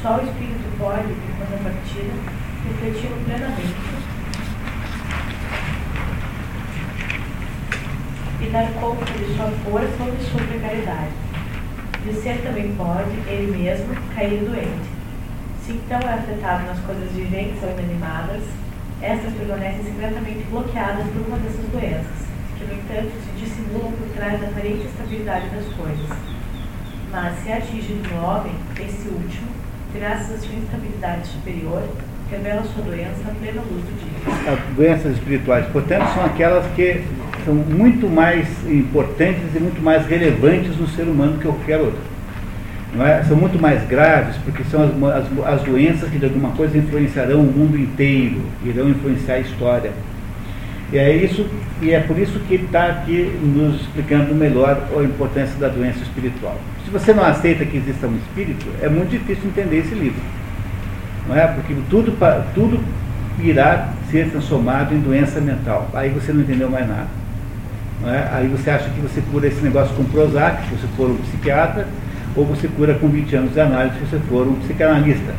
só 0.00 0.16
o 0.16 0.24
espírito 0.24 0.78
pode, 0.78 1.12
em 1.12 1.32
contrapartida, 1.38 2.12
refleti-lo 2.64 3.16
plenamente 3.24 4.03
e 8.44 8.50
dar 8.50 8.70
conta 8.74 9.04
de 9.06 9.34
sua 9.34 9.50
força 9.64 10.02
ou 10.04 10.10
de 10.12 10.24
sua 10.24 10.40
precariedade. 10.42 11.12
De 12.04 12.12
ser 12.14 12.42
também 12.42 12.74
pode, 12.76 13.10
ele 13.26 13.56
mesmo, 13.56 13.94
cair 14.14 14.44
doente. 14.44 14.94
Se 15.64 15.72
então 15.72 15.98
é 15.98 16.12
afetado 16.12 16.66
nas 16.66 16.78
coisas 16.80 17.10
viventes 17.12 17.62
ou 17.62 17.70
inanimadas, 17.70 18.42
estas 19.00 19.32
permanecem 19.32 19.84
secretamente 19.84 20.44
bloqueadas 20.50 21.06
por 21.06 21.26
uma 21.26 21.38
dessas 21.38 21.64
doenças, 21.72 22.28
que, 22.58 22.64
no 22.64 22.74
entanto, 22.74 23.12
se 23.24 23.40
dissimulam 23.40 23.92
por 23.92 24.08
trás 24.14 24.38
da 24.40 24.48
aparente 24.48 24.86
estabilidade 24.86 25.48
das 25.48 25.64
coisas. 25.74 26.18
Mas, 27.10 27.38
se 27.38 27.50
atinge 27.50 27.94
no 27.94 28.22
homem, 28.22 28.52
esse 28.78 29.08
último, 29.08 29.48
graças 29.94 30.32
à 30.34 30.38
sua 30.38 30.54
instabilidade 30.54 31.26
superior, 31.28 31.88
revela 32.30 32.62
sua 32.64 32.82
doença 32.82 33.30
à 33.30 33.34
plena 33.34 33.62
luz 33.62 33.84
do 33.84 33.98
dia. 33.98 34.52
As 34.52 34.76
doenças 34.76 35.12
espirituais, 35.12 35.66
portanto, 35.72 36.12
são 36.12 36.24
aquelas 36.26 36.66
que 36.74 37.04
são 37.44 37.54
muito 37.54 38.08
mais 38.08 38.46
importantes 38.68 39.54
e 39.54 39.60
muito 39.60 39.82
mais 39.82 40.06
relevantes 40.06 40.76
no 40.76 40.88
ser 40.88 41.02
humano 41.02 41.38
que 41.38 41.44
qualquer 41.44 41.78
outro. 41.78 42.14
É? 43.00 43.24
São 43.24 43.36
muito 43.36 43.60
mais 43.60 43.82
graves 43.88 44.36
porque 44.44 44.62
são 44.64 44.84
as, 44.84 45.16
as, 45.16 45.48
as, 45.54 45.62
doenças 45.62 46.08
que 46.10 46.18
de 46.18 46.26
alguma 46.26 46.50
coisa 46.50 46.78
influenciarão 46.78 47.40
o 47.40 47.52
mundo 47.52 47.76
inteiro, 47.76 48.40
irão 48.64 48.88
influenciar 48.88 49.34
a 49.34 49.40
história. 49.40 49.90
E 50.92 50.98
é, 50.98 51.12
isso, 51.16 51.44
e 51.82 51.90
é 51.90 51.98
por 51.98 52.16
isso 52.16 52.38
que 52.46 52.54
ele 52.54 52.66
está 52.66 52.86
aqui 52.86 53.36
nos 53.42 53.80
explicando 53.80 54.32
melhor 54.32 54.88
a 54.96 55.02
importância 55.02 55.58
da 55.58 55.66
doença 55.66 55.98
espiritual. 56.04 56.56
Se 56.84 56.90
você 56.90 57.12
não 57.12 57.24
aceita 57.24 57.64
que 57.64 57.78
exista 57.78 58.06
um 58.06 58.14
espírito, 58.16 58.64
é 58.80 58.88
muito 58.88 59.10
difícil 59.10 59.44
entender 59.46 59.78
esse 59.78 59.94
livro. 59.94 60.22
Não 61.28 61.36
é? 61.36 61.48
Porque 61.48 61.74
tudo, 61.90 62.16
tudo 62.54 62.78
irá 63.42 63.88
ser 64.08 64.30
transformado 64.30 64.94
em 64.94 65.00
doença 65.00 65.40
mental. 65.40 65.90
Aí 65.94 66.10
você 66.10 66.32
não 66.32 66.42
entendeu 66.42 66.70
mais 66.70 66.86
nada. 66.86 67.23
É? 68.06 68.28
Aí 68.32 68.48
você 68.48 68.70
acha 68.70 68.90
que 68.90 69.00
você 69.00 69.22
cura 69.30 69.46
esse 69.46 69.62
negócio 69.62 69.94
com 69.94 70.04
Prozac, 70.04 70.68
se 70.68 70.74
você 70.74 70.86
for 70.96 71.10
um 71.10 71.16
psiquiatra, 71.16 71.86
ou 72.36 72.44
você 72.44 72.68
cura 72.68 72.94
com 72.94 73.08
20 73.08 73.36
anos 73.36 73.52
de 73.52 73.60
análise, 73.60 73.96
se 73.98 74.06
você 74.06 74.18
for 74.28 74.46
um 74.46 74.54
psicanalista. 74.56 75.32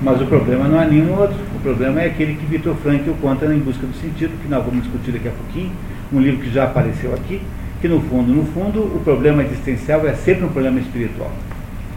Mas 0.00 0.20
o 0.20 0.26
problema 0.26 0.68
não 0.68 0.80
é 0.80 0.86
nenhum 0.86 1.12
outro. 1.18 1.36
O 1.56 1.60
problema 1.60 2.00
é 2.00 2.06
aquele 2.06 2.34
que 2.34 2.46
Vitor 2.46 2.74
Frankl 2.76 3.12
conta 3.20 3.46
em 3.46 3.58
Busca 3.58 3.86
do 3.86 3.94
Sentido, 3.94 4.32
que 4.42 4.48
nós 4.48 4.64
vamos 4.64 4.82
discutir 4.82 5.12
daqui 5.12 5.28
a 5.28 5.32
pouquinho. 5.32 5.72
um 6.12 6.20
livro 6.20 6.40
que 6.40 6.52
já 6.52 6.64
apareceu 6.64 7.12
aqui, 7.14 7.40
que 7.80 7.88
no 7.88 8.00
fundo, 8.02 8.32
no 8.32 8.44
fundo, 8.44 8.80
o 8.80 9.00
problema 9.02 9.42
existencial 9.42 10.06
é 10.06 10.14
sempre 10.14 10.44
um 10.44 10.48
problema 10.48 10.78
espiritual. 10.78 11.32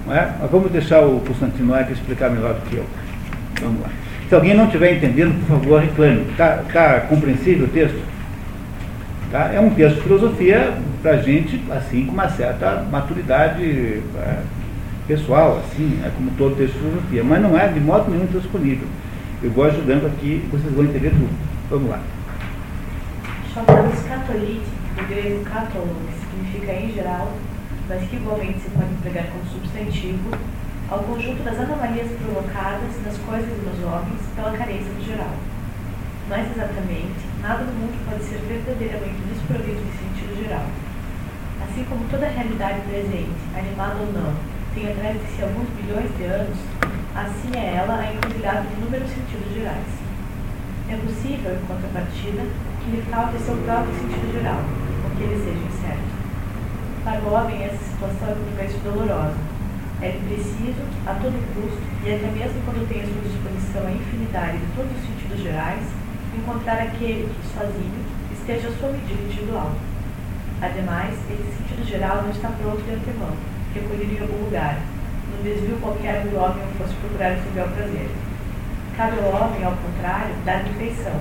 Não 0.05 0.15
é? 0.15 0.33
Mas 0.39 0.49
vamos 0.49 0.71
deixar 0.71 1.01
o 1.01 1.19
Constantino 1.19 1.73
Aire 1.73 1.91
explicar 1.93 2.29
melhor 2.29 2.53
do 2.53 2.61
que 2.69 2.77
eu. 2.77 2.85
Vamos 3.61 3.81
lá. 3.81 3.89
Se 4.29 4.35
alguém 4.35 4.53
não 4.55 4.65
estiver 4.65 4.95
entendendo, 4.95 5.37
por 5.45 5.57
favor, 5.57 5.81
reclame. 5.81 6.21
Está 6.31 6.63
tá 6.71 7.01
compreensível 7.01 7.65
o 7.65 7.69
texto? 7.69 7.99
Tá? 9.31 9.51
É 9.53 9.59
um 9.59 9.69
texto 9.71 9.95
de 9.95 10.01
filosofia 10.03 10.77
para 11.01 11.17
gente, 11.17 11.61
assim, 11.69 12.05
com 12.05 12.13
uma 12.13 12.29
certa 12.29 12.83
maturidade 12.89 14.01
é, 14.15 14.41
pessoal, 15.05 15.59
assim, 15.59 15.99
é 16.05 16.09
como 16.09 16.31
todo 16.31 16.55
texto 16.55 16.73
de 16.73 16.79
filosofia. 16.79 17.23
Mas 17.23 17.41
não 17.41 17.57
é 17.57 17.67
de 17.67 17.79
modo 17.79 18.09
nenhum 18.09 18.27
transponível. 18.27 18.87
Eu 19.43 19.51
vou 19.51 19.65
ajudando 19.65 20.07
aqui, 20.07 20.47
vocês 20.51 20.73
vão 20.73 20.85
entender 20.85 21.09
tudo. 21.09 21.29
Vamos 21.69 21.89
lá. 21.89 21.99
Chamamos 23.53 23.99
catolite 24.07 24.65
do 24.95 25.07
grego 25.07 25.43
catolo, 25.43 25.95
que 26.07 26.19
significa 26.19 26.73
em 26.73 26.93
geral, 26.93 27.33
mas 27.89 28.07
que 28.09 28.15
igualmente 28.15 28.59
se 28.59 28.69
pode 28.69 28.91
empregar 28.93 29.25
como 29.25 29.45
substantivo, 29.45 30.31
ao 30.89 30.99
conjunto 30.99 31.43
das 31.43 31.59
anomalias 31.59 32.07
provocadas 32.11 32.95
nas 33.05 33.17
coisas 33.17 33.49
e 33.49 33.69
nos 33.69 33.83
homens 33.83 34.21
pela 34.35 34.51
carência 34.51 34.91
do 34.93 35.05
geral. 35.05 35.33
Mais 36.29 36.49
exatamente, 36.49 37.26
nada 37.41 37.63
no 37.63 37.73
mundo 37.73 37.97
pode 38.09 38.23
ser 38.23 38.39
verdadeiramente 38.47 39.21
desprovido 39.29 39.81
de 39.81 39.93
sentido 39.97 40.43
geral. 40.43 40.65
Assim 41.63 41.83
como 41.85 42.05
toda 42.09 42.25
a 42.25 42.29
realidade 42.29 42.81
presente, 42.81 43.37
animada 43.55 43.99
ou 44.01 44.13
não, 44.13 44.33
tem 44.73 44.91
atrás 44.91 45.17
de 45.19 45.27
si 45.33 45.41
alguns 45.41 45.69
bilhões 45.73 46.09
de 46.17 46.23
anos, 46.25 46.57
assim 47.15 47.49
é 47.57 47.75
ela 47.77 47.97
a 47.97 48.13
encruzilhada 48.13 48.61
de 48.61 48.73
inúmeros 48.77 49.09
sentidos 49.09 49.53
gerais. 49.53 49.89
É 50.89 50.95
possível, 50.97 51.51
em 51.51 51.65
contrapartida, 51.65 52.43
que 52.79 52.91
lhe 52.91 53.01
falte 53.09 53.41
seu 53.41 53.57
próprio 53.65 53.93
sentido 53.93 54.31
geral, 54.31 54.61
que 55.17 55.23
ele 55.23 55.37
seja 55.43 55.65
incerto. 55.65 56.13
Para 57.03 57.21
o 57.21 57.33
homem, 57.33 57.63
essa 57.63 57.83
situação 57.83 58.29
é 58.29 58.35
muito 58.35 58.83
dolorosa. 58.83 59.35
É 59.99 60.11
preciso, 60.13 60.85
a 61.07 61.13
todo 61.15 61.33
custo, 61.57 61.81
e 62.05 62.13
até 62.13 62.29
mesmo 62.29 62.61
quando 62.63 62.87
tem 62.87 63.01
à 63.01 63.05
sua 63.09 63.21
disposição 63.25 63.81
a 63.87 63.91
infinidade 63.91 64.59
de 64.59 64.67
todos 64.77 64.91
os 64.93 65.01
sentidos 65.01 65.41
gerais, 65.41 65.81
encontrar 66.37 66.81
aquele 66.81 67.27
que, 67.27 67.47
sozinho, 67.57 67.99
esteja 68.31 68.69
à 68.69 68.71
sua 68.79 68.91
medida 68.91 69.21
individual. 69.21 69.71
Ademais, 70.61 71.13
esse 71.29 71.57
sentido 71.57 71.87
geral 71.87 72.23
não 72.23 72.31
está 72.31 72.49
pronto 72.49 72.81
de 72.81 72.91
antemão, 72.91 73.33
recolhido 73.73 74.13
em 74.13 74.21
algum 74.21 74.45
lugar, 74.45 74.79
num 75.29 75.43
desvio 75.43 75.77
qualquer 75.81 76.23
onde 76.25 76.35
o 76.35 76.39
homem 76.39 76.63
não 76.63 76.73
fosse 76.79 76.95
procurar 76.95 77.33
o 77.33 77.41
seu 77.43 77.51
bel 77.53 77.67
prazer. 77.75 78.09
Cabe 78.95 79.17
ao 79.19 79.29
homem, 79.29 79.63
ao 79.63 79.73
contrário, 79.73 80.33
dar 80.45 80.63
refeição, 80.63 81.13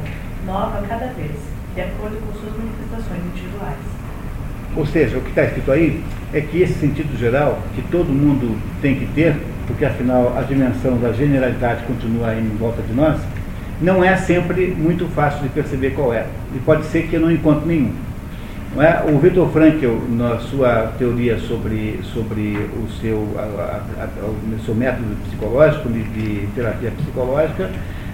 nova 0.47 0.83
cada 0.89 1.07
vez, 1.13 1.37
de 1.75 1.81
acordo 1.81 2.17
com 2.25 2.33
suas 2.39 2.57
manifestações 2.57 3.23
individuais. 3.35 3.79
Ou 4.75 4.87
seja, 4.87 5.19
o 5.19 5.21
que 5.21 5.31
está 5.31 5.45
escrito 5.45 5.73
aí 5.73 6.05
é 6.33 6.41
que 6.41 6.63
esse 6.63 6.75
sentido 6.75 7.19
geral, 7.19 7.59
que 7.75 7.83
todo 7.83 8.09
mundo 8.09 8.59
tem 8.81 8.95
que 8.95 9.07
ter, 9.07 9.37
porque 9.67 9.85
afinal 9.85 10.37
a 10.37 10.43
dimensão 10.43 10.99
da 10.99 11.13
generalidade 11.13 11.85
continua 11.85 12.29
aí 12.29 12.41
em 12.41 12.57
volta 12.57 12.83
de 12.83 12.93
nós, 12.93 13.21
não 13.81 14.03
é 14.03 14.17
sempre 14.17 14.69
muito 14.69 15.07
fácil 15.09 15.43
de 15.43 15.49
perceber 15.51 15.91
qual 15.91 16.13
é. 16.13 16.27
E 16.55 16.59
pode 16.61 16.85
ser 16.87 17.07
que 17.09 17.15
eu 17.15 17.21
não 17.21 17.31
encontre 17.31 17.67
nenhum. 17.67 17.93
Não 18.75 18.83
é? 18.83 19.03
O 19.09 19.19
Victor 19.19 19.49
Frankl, 19.51 19.97
na 20.11 20.39
sua 20.39 20.93
teoria 20.99 21.39
sobre, 21.39 22.01
sobre 22.03 22.69
o, 22.77 22.89
seu, 23.01 23.27
a, 23.39 23.43
a, 23.43 24.05
a, 24.05 24.27
o 24.27 24.65
seu 24.65 24.75
método 24.75 25.17
psicológico, 25.25 25.89
de, 25.89 26.03
de 26.05 26.47
terapia 26.55 26.91
psicológica, 26.91 27.71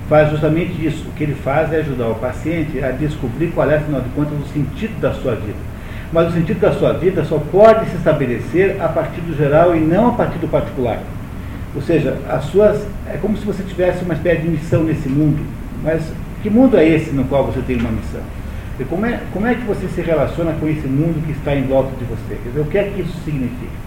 faz 0.09 0.31
justamente 0.31 0.87
isso. 0.87 1.09
O 1.09 1.13
que 1.13 1.25
ele 1.25 1.35
faz 1.35 1.73
é 1.73 1.77
ajudar 1.79 2.09
o 2.09 2.15
paciente 2.17 2.83
a 2.83 2.91
descobrir 2.91 3.49
qual 3.49 3.71
é, 3.71 3.77
afinal 3.77 4.01
de 4.01 4.09
contas, 4.11 4.39
o 4.39 4.53
sentido 4.53 5.01
da 5.01 5.13
sua 5.13 5.35
vida. 5.35 5.59
Mas 6.13 6.29
o 6.29 6.33
sentido 6.33 6.61
da 6.61 6.73
sua 6.73 6.93
vida 6.93 7.25
só 7.25 7.39
pode 7.39 7.89
se 7.89 7.97
estabelecer 7.97 8.81
a 8.81 8.89
partir 8.89 9.21
do 9.23 9.37
geral 9.37 9.75
e 9.75 9.81
não 9.81 10.09
a 10.09 10.13
partir 10.13 10.39
do 10.39 10.49
particular. 10.49 11.01
Ou 11.75 11.83
seja, 11.83 12.19
as 12.29 12.45
suas 12.45 12.87
é 13.07 13.17
como 13.17 13.37
se 13.37 13.45
você 13.45 13.63
tivesse 13.63 14.05
uma 14.05 14.15
espécie 14.15 14.43
de 14.43 14.49
missão 14.49 14.85
nesse 14.85 15.09
mundo. 15.09 15.45
Mas 15.83 16.03
que 16.43 16.51
mundo 16.51 16.77
é 16.77 16.87
esse 16.87 17.11
no 17.11 17.25
qual 17.25 17.47
você 17.47 17.61
tem 17.61 17.77
uma 17.77 17.91
missão? 17.91 18.21
E 18.79 18.85
como 18.85 19.07
é, 19.07 19.21
como 19.33 19.47
é 19.47 19.55
que 19.55 19.65
você 19.65 19.87
se 19.89 20.01
relaciona 20.01 20.53
com 20.53 20.69
esse 20.69 20.87
mundo 20.87 21.25
que 21.25 21.33
está 21.33 21.55
em 21.55 21.63
volta 21.63 21.91
de 21.97 22.05
você? 22.05 22.35
Quer 22.43 22.49
dizer, 22.49 22.61
o 22.61 22.65
que 22.65 22.79
é 22.79 22.85
que 22.85 23.03
isso 23.03 23.17
significa? 23.25 23.83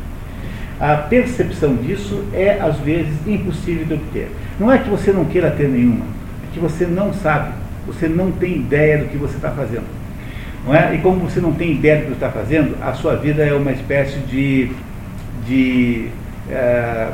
A 0.80 0.96
percepção 0.96 1.76
disso 1.76 2.24
é, 2.34 2.60
às 2.60 2.78
vezes, 2.80 3.14
impossível 3.26 3.86
de 3.86 3.94
obter. 3.94 4.30
Não 4.60 4.72
é 4.72 4.78
que 4.78 4.90
você 4.90 5.12
não 5.12 5.26
queira 5.26 5.52
ter 5.52 5.68
nenhuma, 5.68 6.06
é 6.06 6.54
que 6.54 6.60
você 6.60 6.86
não 6.86 7.14
sabe, 7.14 7.54
você 7.88 8.08
não 8.08 8.32
tem 8.32 8.58
ideia 8.58 8.98
do 8.98 9.06
que 9.06 9.18
você 9.18 9.36
está 9.36 9.52
fazendo. 9.52 9.86
Não 10.66 10.74
é? 10.74 10.96
E 10.96 10.98
como 10.98 11.20
você 11.20 11.40
não 11.40 11.54
tem 11.54 11.74
ideia 11.74 12.02
do 12.02 12.08
que 12.08 12.14
está 12.14 12.30
fazendo, 12.30 12.76
a 12.82 12.94
sua 12.94 13.16
vida 13.16 13.44
é 13.44 13.54
uma 13.54 13.72
espécie 13.72 14.18
de. 14.20 14.72
de 15.48 16.10
é, 16.50 17.10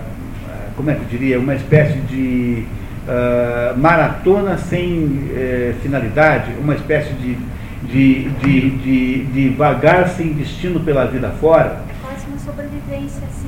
como 0.75 0.89
é 0.89 0.95
que 0.95 1.01
eu 1.01 1.07
diria? 1.07 1.39
Uma 1.39 1.55
espécie 1.55 1.99
de 2.01 2.65
uh, 3.07 3.77
maratona 3.77 4.57
sem 4.57 5.29
é, 5.35 5.73
finalidade, 5.81 6.51
uma 6.61 6.75
espécie 6.75 7.13
de, 7.13 7.37
de, 7.83 8.29
de, 8.29 8.69
de, 8.69 9.23
de 9.25 9.49
vagar 9.49 10.09
sem 10.09 10.33
destino 10.33 10.79
pela 10.79 11.05
vida 11.05 11.29
fora. 11.39 11.81
Quase 12.01 12.25
uma 12.27 12.37
sobrevivência 12.39 13.21
assim. 13.27 13.41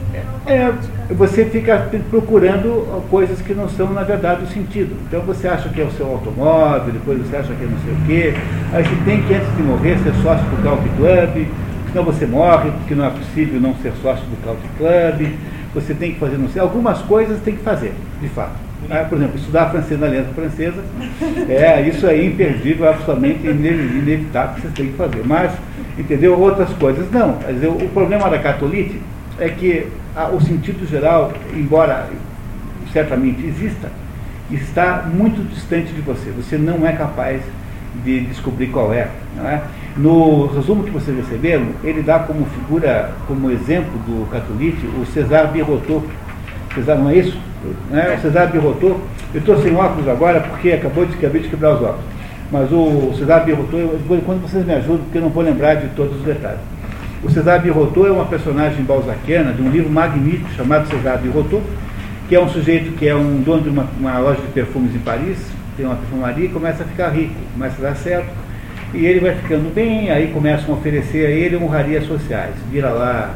É, 0.45 0.71
você 1.13 1.45
fica 1.45 1.89
procurando 2.09 3.03
coisas 3.09 3.41
que 3.41 3.53
não 3.53 3.69
são, 3.69 3.91
na 3.93 4.03
verdade, 4.03 4.43
o 4.43 4.47
sentido. 4.47 4.95
Então 5.07 5.21
você 5.21 5.47
acha 5.47 5.69
que 5.69 5.81
é 5.81 5.85
o 5.85 5.91
seu 5.91 6.05
automóvel, 6.05 6.93
depois 6.93 7.17
você 7.19 7.37
acha 7.37 7.53
que 7.53 7.63
é 7.63 7.67
não 7.67 7.79
sei 7.79 7.93
o 7.93 8.05
quê. 8.05 8.33
Aí 8.73 8.83
você 8.83 8.95
tem 9.05 9.23
que, 9.23 9.33
antes 9.33 9.55
de 9.55 9.63
morrer, 9.63 9.97
ser 9.99 10.13
sócio 10.21 10.45
do 10.45 10.61
Country 10.61 10.89
Club, 10.97 11.47
senão 11.91 12.03
você 12.03 12.25
morre, 12.25 12.71
porque 12.71 12.93
não 12.93 13.05
é 13.05 13.09
possível 13.09 13.59
não 13.59 13.73
ser 13.75 13.93
sócio 14.01 14.25
do 14.25 14.37
Country 14.43 14.69
Club. 14.77 15.33
Você 15.73 15.93
tem 15.93 16.13
que 16.13 16.19
fazer, 16.19 16.37
não 16.37 16.49
sei, 16.49 16.61
algumas 16.61 16.99
coisas 16.99 17.41
tem 17.41 17.55
que 17.55 17.63
fazer, 17.63 17.93
de 18.21 18.29
fato. 18.29 18.53
Ah, 18.89 19.05
por 19.07 19.17
exemplo, 19.17 19.37
estudar 19.37 19.69
francês 19.69 19.99
na 19.99 20.07
aliança 20.07 20.29
francesa, 20.33 20.83
é, 21.49 21.81
isso 21.87 22.05
é 22.05 22.23
imperdível, 22.23 22.89
absolutamente 22.89 23.47
inevitável 23.47 24.55
que 24.55 24.61
você 24.61 24.67
tem 24.75 24.87
que 24.87 24.97
fazer. 24.97 25.23
Mas, 25.25 25.51
entendeu? 25.97 26.37
Outras 26.37 26.69
coisas 26.73 27.09
não. 27.11 27.37
Dizer, 27.47 27.67
o 27.67 27.89
problema 27.89 28.29
da 28.29 28.39
catolite 28.39 28.99
é 29.39 29.49
que 29.49 29.87
a, 30.15 30.27
o 30.27 30.41
sentido 30.41 30.85
geral, 30.87 31.31
embora 31.55 32.07
certamente 32.91 33.45
exista, 33.45 33.89
está 34.51 35.09
muito 35.11 35.41
distante 35.49 35.93
de 35.93 36.01
você. 36.01 36.29
Você 36.31 36.57
não 36.57 36.85
é 36.85 36.91
capaz 36.91 37.41
de 38.03 38.21
descobrir 38.21 38.67
qual 38.67 38.93
é. 38.93 39.07
é? 39.45 39.61
No 39.95 40.47
resumo 40.47 40.83
que 40.83 40.89
vocês 40.89 41.15
receberam, 41.15 41.67
ele 41.83 42.01
dá 42.01 42.17
como 42.17 42.45
figura, 42.47 43.11
como 43.27 43.51
exemplo 43.51 43.91
do 44.07 44.27
catolite, 44.31 44.83
o 44.99 45.05
César 45.05 45.47
Birotteau. 45.47 46.03
César, 46.73 46.95
não 46.95 47.09
é 47.11 47.17
isso? 47.17 47.37
É? 47.91 48.15
O 48.15 48.21
César 48.21 48.47
Birotteau, 48.47 48.99
eu 49.33 49.39
estou 49.39 49.61
sem 49.61 49.75
óculos 49.75 50.07
agora 50.07 50.39
porque 50.41 50.71
acabou 50.71 51.05
de, 51.05 51.13
acabei 51.13 51.41
de 51.43 51.49
quebrar 51.49 51.75
os 51.75 51.81
óculos. 51.81 52.05
Mas 52.51 52.71
o 52.71 53.13
César 53.19 53.41
Birotteau, 53.41 53.99
quando 54.25 54.41
vocês 54.41 54.65
me 54.65 54.73
ajudam, 54.73 55.03
porque 55.03 55.19
eu 55.19 55.21
não 55.21 55.29
vou 55.29 55.43
lembrar 55.43 55.75
de 55.75 55.87
todos 55.89 56.17
os 56.17 56.23
detalhes. 56.23 56.59
O 57.23 57.29
César 57.29 57.59
Birotteau 57.59 58.07
é 58.07 58.11
uma 58.11 58.25
personagem 58.25 58.83
balzaquiana 58.83 59.53
de 59.53 59.61
um 59.61 59.69
livro 59.69 59.91
magnífico 59.91 60.49
chamado 60.57 60.87
César 60.87 61.17
Birotteau, 61.17 61.61
que 62.27 62.35
é 62.35 62.39
um 62.39 62.49
sujeito 62.49 62.93
que 62.97 63.07
é 63.07 63.15
um 63.15 63.43
dono 63.43 63.61
de 63.61 63.69
uma, 63.69 63.87
uma 63.99 64.17
loja 64.17 64.41
de 64.41 64.47
perfumes 64.47 64.95
em 64.95 64.99
Paris, 64.99 65.37
tem 65.77 65.85
uma 65.85 65.95
perfumaria 65.95 66.45
e 66.45 66.49
começa 66.49 66.83
a 66.83 66.87
ficar 66.87 67.09
rico, 67.09 67.35
começa 67.53 67.75
a 67.77 67.89
dar 67.89 67.95
certo, 67.95 68.42
e 68.93 69.05
ele 69.05 69.19
vai 69.19 69.35
ficando 69.35 69.73
bem, 69.73 70.11
aí 70.11 70.27
começam 70.27 70.73
a 70.73 70.77
oferecer 70.77 71.25
a 71.25 71.29
ele 71.29 71.55
honrarias 71.55 72.05
sociais. 72.05 72.55
Vira 72.71 72.89
lá 72.89 73.35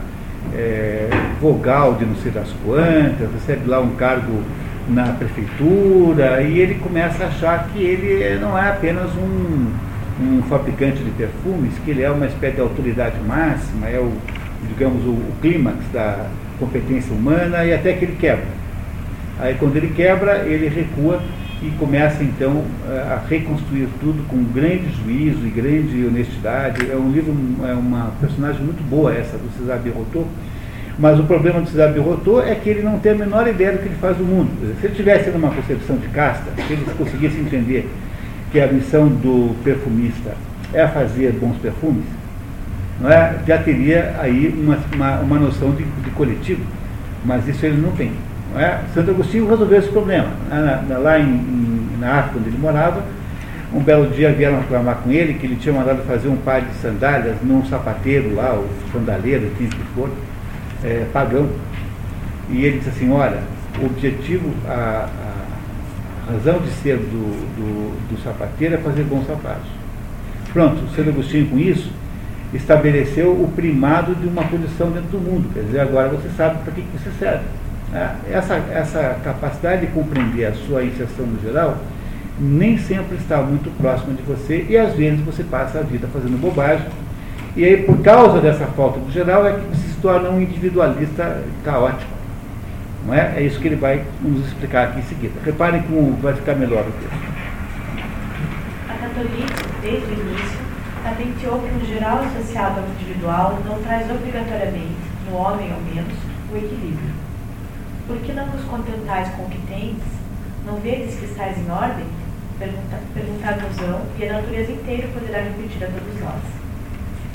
é, 0.56 1.08
vogal 1.42 1.96
de 1.96 2.06
não 2.06 2.16
sei 2.18 2.32
das 2.32 2.50
quantas, 2.66 3.32
recebe 3.34 3.68
lá 3.70 3.80
um 3.80 3.96
cargo 3.96 4.42
na 4.88 5.14
prefeitura, 5.14 6.42
e 6.42 6.60
ele 6.60 6.76
começa 6.76 7.26
a 7.26 7.28
achar 7.28 7.70
que 7.74 7.80
ele 7.80 8.40
não 8.40 8.58
é 8.58 8.70
apenas 8.70 9.10
um 9.16 9.88
um 10.20 10.42
fabricante 10.44 11.04
de 11.04 11.12
perfumes, 11.12 11.74
que 11.86 11.92
ele 11.92 12.02
é 12.02 12.10
uma 12.10 12.26
espécie 12.26 12.56
de 12.56 12.62
autoridade 12.62 13.18
máxima, 13.26 13.88
é 13.88 14.00
o, 14.00 14.12
digamos, 14.68 15.06
o, 15.06 15.12
o 15.12 15.34
clímax 15.42 15.78
da 15.94 16.28
competência 16.60 17.14
humana, 17.14 17.64
e 17.64 17.74
até 17.74 17.94
que 17.94 18.06
ele 18.06 18.18
quebra. 18.20 18.48
Aí 19.40 19.56
quando 19.60 19.76
ele 19.76 19.90
quebra, 19.96 20.44
ele 20.48 20.68
recua 20.68 21.22
e 21.62 21.72
começa 21.72 22.24
então 22.24 22.64
a 22.88 23.20
reconstruir 23.28 23.88
tudo 24.00 24.28
com 24.28 24.44
grande 24.44 24.90
juízo 25.04 25.46
e 25.46 25.50
grande 25.50 26.06
honestidade. 26.06 26.90
É 26.92 26.96
um 26.96 27.12
livro, 27.12 27.36
é 27.68 27.74
uma 27.74 28.12
personagem 28.20 28.62
muito 28.62 28.88
boa 28.88 29.14
essa 29.14 29.38
do 29.38 29.50
César 29.58 29.78
Birotteau, 29.78 30.28
mas 31.00 31.20
o 31.20 31.24
problema 31.24 31.62
do 31.62 31.68
César 31.68 31.88
Birotteau 31.90 32.42
é 32.42 32.54
que 32.56 32.70
ele 32.70 32.82
não 32.82 33.00
tem 33.00 33.14
a 33.14 33.16
menor 33.16 33.48
ideia 33.48 33.72
do 33.72 33.80
que 33.80 33.86
ele 33.86 33.98
faz 34.00 34.18
no 34.18 34.26
mundo. 34.26 34.50
Se 34.80 34.86
ele 34.86 34.96
tivesse 34.96 35.30
uma 35.32 35.50
concepção 35.50 35.98
de 35.98 36.08
casta, 36.10 36.52
se 36.56 36.74
ele 36.74 36.86
conseguisse 36.98 37.40
entender 37.40 37.90
que 38.52 38.60
a 38.60 38.68
missão 38.68 39.08
do 39.08 39.56
perfumista 39.64 40.36
é 40.74 40.88
fazer 40.88 41.34
bons 41.34 41.58
perfumes, 41.58 42.06
não 43.00 43.12
é? 43.12 43.36
já 43.46 43.58
teria 43.60 44.16
aí 44.20 44.54
uma, 44.58 44.78
uma, 44.94 45.20
uma 45.20 45.40
noção 45.40 45.72
de, 45.72 45.84
de, 45.84 46.10
coletivo, 46.12 46.62
mas 47.26 47.48
isso 47.48 47.66
ele 47.66 47.80
não 47.80 47.92
tem. 47.92 48.12
É? 48.58 48.82
Santo 48.94 49.12
Agostinho 49.12 49.48
resolveu 49.48 49.80
esse 49.80 49.90
problema. 49.90 50.30
Na, 50.50 50.82
na, 50.82 50.98
lá 50.98 51.20
em, 51.20 51.24
em, 51.24 51.98
na 52.00 52.20
África, 52.20 52.40
onde 52.40 52.50
ele 52.50 52.58
morava, 52.58 53.04
Um 53.74 53.82
belo 53.82 54.08
dia 54.08 54.32
vieram 54.32 54.60
reclamar 54.60 54.96
com 55.04 55.12
ele 55.12 55.34
que 55.34 55.46
ele 55.46 55.58
tinha 55.58 55.74
mandado 55.74 56.02
fazer 56.04 56.30
um 56.30 56.38
par 56.38 56.62
de 56.62 56.74
sandálias 56.76 57.36
num 57.44 57.66
sapateiro 57.66 58.34
lá, 58.34 58.54
o 58.54 58.66
sandaleiro, 58.94 59.52
quem 59.58 59.68
que 59.68 59.84
for, 59.94 60.10
é, 60.84 61.06
pagão. 61.12 61.50
E 62.50 62.64
ele 62.64 62.78
disse 62.78 62.90
assim, 62.90 63.12
olha, 63.12 63.42
o 63.82 63.86
objetivo, 63.86 64.54
a, 64.66 65.10
a 66.30 66.32
razão 66.32 66.60
de 66.60 66.70
ser 66.82 66.96
do, 66.98 67.56
do, 67.58 68.16
do 68.16 68.24
sapateiro 68.24 68.76
é 68.76 68.78
fazer 68.78 69.04
bons 69.04 69.28
sapatos. 69.28 69.70
Pronto, 70.54 70.88
Santo 70.96 71.10
Agostinho 71.10 71.48
com 71.48 71.60
isso 71.60 71.92
estabeleceu 72.54 73.32
o 73.32 73.52
primado 73.54 74.16
de 74.16 74.28
uma 74.28 74.44
posição 74.44 74.90
dentro 74.92 75.10
do 75.10 75.20
mundo. 75.20 75.54
Quer 75.54 75.64
dizer, 75.64 75.82
agora 75.82 76.08
você 76.08 76.30
sabe 76.38 76.64
para 76.64 76.72
que, 76.72 76.82
que 76.82 76.98
você 76.98 77.12
serve. 77.20 77.44
Né? 77.92 78.16
Essa, 78.32 78.56
essa 78.72 79.18
capacidade 79.24 79.82
de 79.82 79.88
compreender 79.88 80.46
a 80.46 80.54
sua 80.54 80.84
inserção 80.84 81.26
no 81.26 81.42
geral 81.42 81.78
nem 82.40 82.78
sempre 82.78 83.18
está 83.18 83.38
muito 83.42 83.76
próxima 83.78 84.14
de 84.14 84.22
você 84.22 84.66
e 84.70 84.78
às 84.78 84.94
vezes 84.94 85.20
você 85.22 85.44
passa 85.44 85.80
a 85.80 85.82
vida 85.82 86.08
fazendo 86.08 86.40
bobagem. 86.40 86.86
E 87.56 87.66
aí, 87.66 87.84
por 87.84 88.00
causa 88.04 88.40
dessa 88.40 88.68
falta 88.68 89.00
do 89.00 89.12
geral, 89.12 89.48
é 89.48 89.54
que 89.54 89.62
você 89.62 89.88
se 89.88 89.98
torna 89.98 90.30
um 90.30 90.40
individualista 90.40 91.44
caótico. 91.64 92.12
Não 93.04 93.14
é? 93.14 93.34
é 93.38 93.42
isso 93.42 93.60
que 93.60 93.68
ele 93.68 93.76
vai 93.76 94.06
nos 94.22 94.46
explicar 94.46 94.90
aqui 94.90 95.00
em 95.00 95.04
seguida. 95.04 95.34
Reparem 95.44 95.82
como 95.82 96.12
vai 96.18 96.34
ficar 96.34 96.54
melhor 96.54 96.82
o 96.82 96.92
texto. 96.92 97.28
A 98.88 98.94
catolice, 98.94 99.66
desde 99.82 100.06
o 100.06 100.14
início, 100.14 100.60
patenteou 101.04 101.60
que 101.60 101.84
o 101.84 101.88
geral 101.88 102.20
associado 102.20 102.82
ao 102.82 102.88
individual 102.90 103.60
não 103.66 103.82
traz 103.82 104.12
obrigatoriamente, 104.12 104.98
no 105.28 105.38
homem 105.38 105.72
ao 105.72 105.80
menos, 105.82 106.14
o 106.54 106.58
equilíbrio. 106.58 107.27
Por 108.08 108.18
que 108.20 108.34
não 108.34 108.46
vos 108.48 108.64
contentais 108.66 109.30
com 109.36 109.44
o 109.44 109.50
que 109.50 109.62
tens? 109.68 110.02
Não 110.66 110.78
vedes 110.80 111.20
que 111.20 111.26
estáis 111.26 111.58
em 111.58 111.70
ordem? 111.70 112.06
Perguntar-nos-ão, 112.58 114.02
e 114.18 114.26
a 114.28 114.34
natureza 114.34 114.72
inteira 114.72 115.08
poderá 115.10 115.42
repetir 115.42 115.84
a 115.84 115.88
todos 115.88 116.20
nós. 116.22 116.42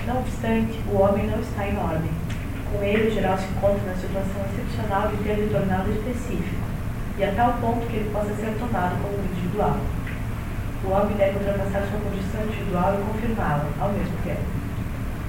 Não 0.06 0.18
obstante, 0.18 0.80
o 0.90 0.98
homem 0.98 1.26
não 1.28 1.38
está 1.40 1.68
em 1.68 1.78
ordem. 1.78 2.10
Com 2.72 2.82
ele, 2.82 3.08
o 3.08 3.14
geral 3.14 3.38
se 3.38 3.44
encontra 3.44 3.86
na 3.86 3.94
situação 3.94 4.42
excepcional 4.50 5.08
de 5.08 5.16
ter 5.18 5.34
lhe 5.34 5.50
tornado 5.50 5.92
específico, 5.92 6.64
e 7.18 7.24
a 7.24 7.32
tal 7.32 7.52
ponto 7.60 7.86
que 7.86 7.96
ele 7.96 8.10
possa 8.10 8.34
ser 8.34 8.56
tomado 8.58 9.00
como 9.02 9.22
individual 9.22 9.78
o 10.84 10.90
homem 10.90 11.16
deve 11.16 11.38
ultrapassar 11.38 11.86
sua 11.86 12.00
condição 12.00 12.42
individual 12.42 12.98
e 12.98 13.04
confirmá-la 13.06 13.68
ao 13.78 13.92
mesmo 13.92 14.16
tempo. 14.24 14.42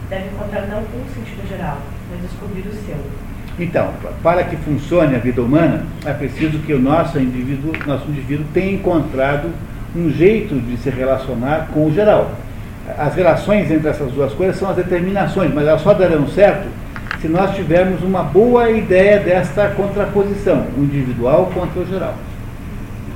Deve 0.10 0.30
encontrar 0.30 0.66
não 0.66 0.80
um 0.80 1.14
sentido 1.14 1.48
geral, 1.48 1.78
mas 2.10 2.22
descobrir 2.22 2.66
o 2.68 2.74
seu. 2.74 2.98
Então, 3.60 3.89
para 4.24 4.43
que 4.43 4.56
funcione 4.58 5.16
a 5.16 5.20
vida 5.20 5.41
humana, 5.41 5.86
é 6.06 6.12
preciso 6.12 6.58
que 6.60 6.74
o 6.74 6.80
nosso 6.80 7.20
indivíduo, 7.20 7.72
nosso 7.86 8.10
indivíduo 8.10 8.45
tenha 8.54 8.74
encontrado 8.74 9.49
um 9.95 10.10
jeito 10.10 10.56
de 10.56 10.76
se 10.78 10.89
relacionar 10.89 11.70
com 11.72 11.88
o 11.88 11.93
geral. 11.93 12.32
As 12.97 13.14
relações 13.16 13.70
entre 13.70 13.88
essas 13.89 14.12
duas 14.12 14.34
coisas 14.34 14.56
são 14.56 14.70
as 14.70 14.76
determinações, 14.76 15.54
mas 15.54 15.68
elas 15.68 15.82
só 15.82 15.93
darão 15.93 16.28
certo 16.28 16.68
se 17.22 17.28
nós 17.28 17.56
tivermos 17.56 18.01
uma 18.01 18.24
boa 18.24 18.70
ideia 18.70 19.20
desta 19.20 19.70
contraposição, 19.70 20.66
o 20.78 20.84
individual 20.84 21.49
contra 21.54 21.82
o 21.82 21.86
geral 21.86 22.16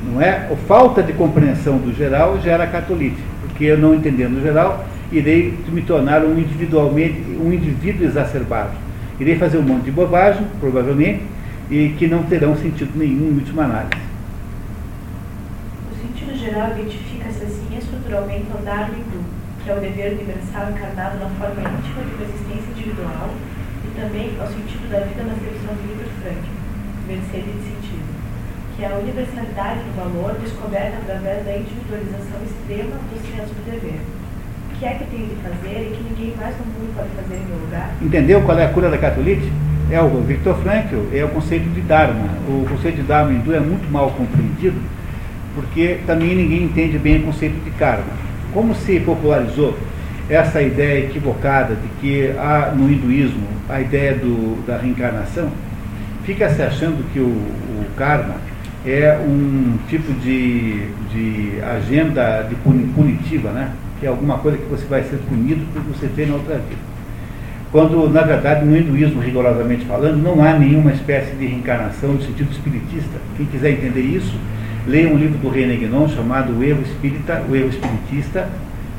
não 0.08 0.22
é? 0.22 0.48
A 0.52 0.56
falta 0.68 1.04
de 1.04 1.14
compreensão 1.14 1.78
do 1.78 1.94
geral 1.94 2.40
gera 2.42 2.66
catolite, 2.66 3.22
porque 3.42 3.66
eu 3.66 3.78
não 3.78 3.94
entendendo 3.94 4.38
o 4.38 4.42
geral, 4.42 4.86
irei 5.12 5.54
me 5.70 5.82
tornar 5.82 6.24
um 6.24 6.38
individualmente, 6.38 7.22
um 7.40 7.52
indivíduo 7.52 8.06
exacerbado. 8.06 8.72
Irei 9.20 9.38
fazer 9.38 9.58
um 9.58 9.64
monte 9.64 9.86
de 9.86 9.92
bobagem, 9.92 10.46
provavelmente, 10.60 11.24
e 11.70 11.90
que 11.98 12.08
não 12.08 12.24
terão 12.24 12.56
sentido 12.56 12.92
nenhum 12.96 13.32
em 13.32 13.36
última 13.36 13.64
análise. 13.64 14.02
O 15.92 15.96
sentido 16.02 16.38
geral 16.38 16.72
identifica-se 16.72 17.44
assim 17.44 17.78
estruturalmente 17.78 18.46
ao 18.54 18.62
Darwin 18.62 19.04
que 19.64 19.70
é 19.70 19.76
o 19.76 19.82
dever 19.82 20.14
universal 20.14 20.72
encarnado 20.72 21.20
na 21.20 21.30
forma 21.32 21.60
íntima 21.60 22.02
de 22.04 22.14
uma 22.16 22.24
existência 22.24 22.72
individual, 22.72 23.30
e 23.84 24.00
também 24.00 24.32
ao 24.40 24.48
sentido 24.48 24.90
da 24.90 25.00
vida 25.00 25.24
na 25.24 25.34
acepção 25.34 25.76
de 25.76 25.88
Libert 25.88 26.14
Franklin, 26.22 26.56
Mercedes 27.06 27.54
de 27.54 27.64
sentido 27.64 28.18
que 28.78 28.84
é 28.84 28.94
a 28.94 29.00
universalidade 29.00 29.80
do 29.80 29.96
valor 29.98 30.38
descoberta 30.40 31.00
através 31.02 31.44
da 31.44 31.58
individualização 31.58 32.38
extrema 32.46 32.96
do 33.10 33.18
senso 33.26 33.52
do 33.56 33.66
dever. 33.66 34.00
Que 34.80 34.86
é 34.86 34.94
que 34.94 35.06
tenho 35.06 35.26
de 35.26 35.36
fazer 35.38 35.88
e 35.88 35.96
que 35.96 36.04
ninguém 36.04 36.36
mais 36.38 36.56
no 36.60 36.66
mundo 36.66 36.94
pode 36.96 37.10
fazer 37.10 37.42
em 37.42 37.46
meu 37.48 37.58
lugar? 37.58 37.96
Entendeu 38.00 38.42
qual 38.42 38.60
é 38.60 38.66
a 38.66 38.70
cura 38.70 38.92
da 38.92 38.98
catolite? 38.98 39.52
É 39.90 40.00
o 40.00 40.22
Victor 40.22 40.56
Frankl, 40.58 40.98
é 41.12 41.24
o 41.26 41.30
conceito 41.30 41.68
de 41.70 41.82
Dharma. 41.82 42.30
O 42.48 42.64
conceito 42.70 42.98
de 42.98 43.02
Dharma 43.02 43.34
hindu 43.34 43.56
é 43.56 43.60
muito 43.60 43.92
mal 43.92 44.12
compreendido, 44.12 44.80
porque 45.56 46.00
também 46.06 46.36
ninguém 46.36 46.64
entende 46.64 47.00
bem 47.00 47.22
o 47.22 47.24
conceito 47.24 47.64
de 47.64 47.72
karma. 47.72 48.06
Como 48.54 48.76
se 48.76 49.00
popularizou 49.00 49.76
essa 50.30 50.62
ideia 50.62 51.06
equivocada 51.06 51.74
de 51.74 51.88
que 52.00 52.38
há 52.38 52.72
no 52.76 52.92
hinduísmo 52.92 53.48
a 53.70 53.82
ideia 53.82 54.14
do, 54.14 54.64
da 54.68 54.78
reencarnação, 54.78 55.50
fica 56.24 56.50
se 56.50 56.62
achando 56.62 57.04
que 57.12 57.20
o, 57.20 57.30
o 57.30 57.86
karma 57.96 58.36
é 58.86 59.18
um 59.26 59.78
tipo 59.90 60.14
de, 60.14 60.88
de 61.12 61.62
agenda 61.62 62.44
de 62.44 62.56
punitiva, 62.56 63.50
né? 63.52 63.72
Que 64.00 64.06
é 64.06 64.10
alguma 64.10 64.38
coisa 64.40 64.58
que 64.58 64.66
você 64.66 64.86
vai 64.86 65.04
ser 65.04 65.18
punido 65.30 65.66
por 65.74 65.82
você 65.84 66.08
fez 66.08 66.28
na 66.30 66.36
outra 66.36 66.56
vida. 66.56 66.82
Quando, 67.72 68.10
na 68.10 68.22
verdade, 68.22 68.66
no 68.66 68.78
hinduísmo, 68.78 69.22
rigorosamente 69.22 69.86
falando, 69.86 70.18
não 70.18 70.44
há 70.44 70.54
nenhuma 70.58 70.92
espécie 70.92 71.36
de 71.36 71.46
reencarnação 71.46 72.14
no 72.14 72.22
sentido 72.22 72.50
espiritista. 72.52 73.18
Quem 73.36 73.46
quiser 73.46 73.72
entender 73.72 74.02
isso, 74.02 74.34
leia 74.88 75.10
um 75.10 75.18
livro 75.18 75.38
do 75.38 75.50
René 75.50 75.76
Guénon 75.76 76.08
chamado 76.08 76.58
O 76.58 76.64
Erro 76.64 76.82
Espírita, 76.82 77.44
O 77.50 77.56
Erro 77.56 77.70
Espiritista, 77.70 78.48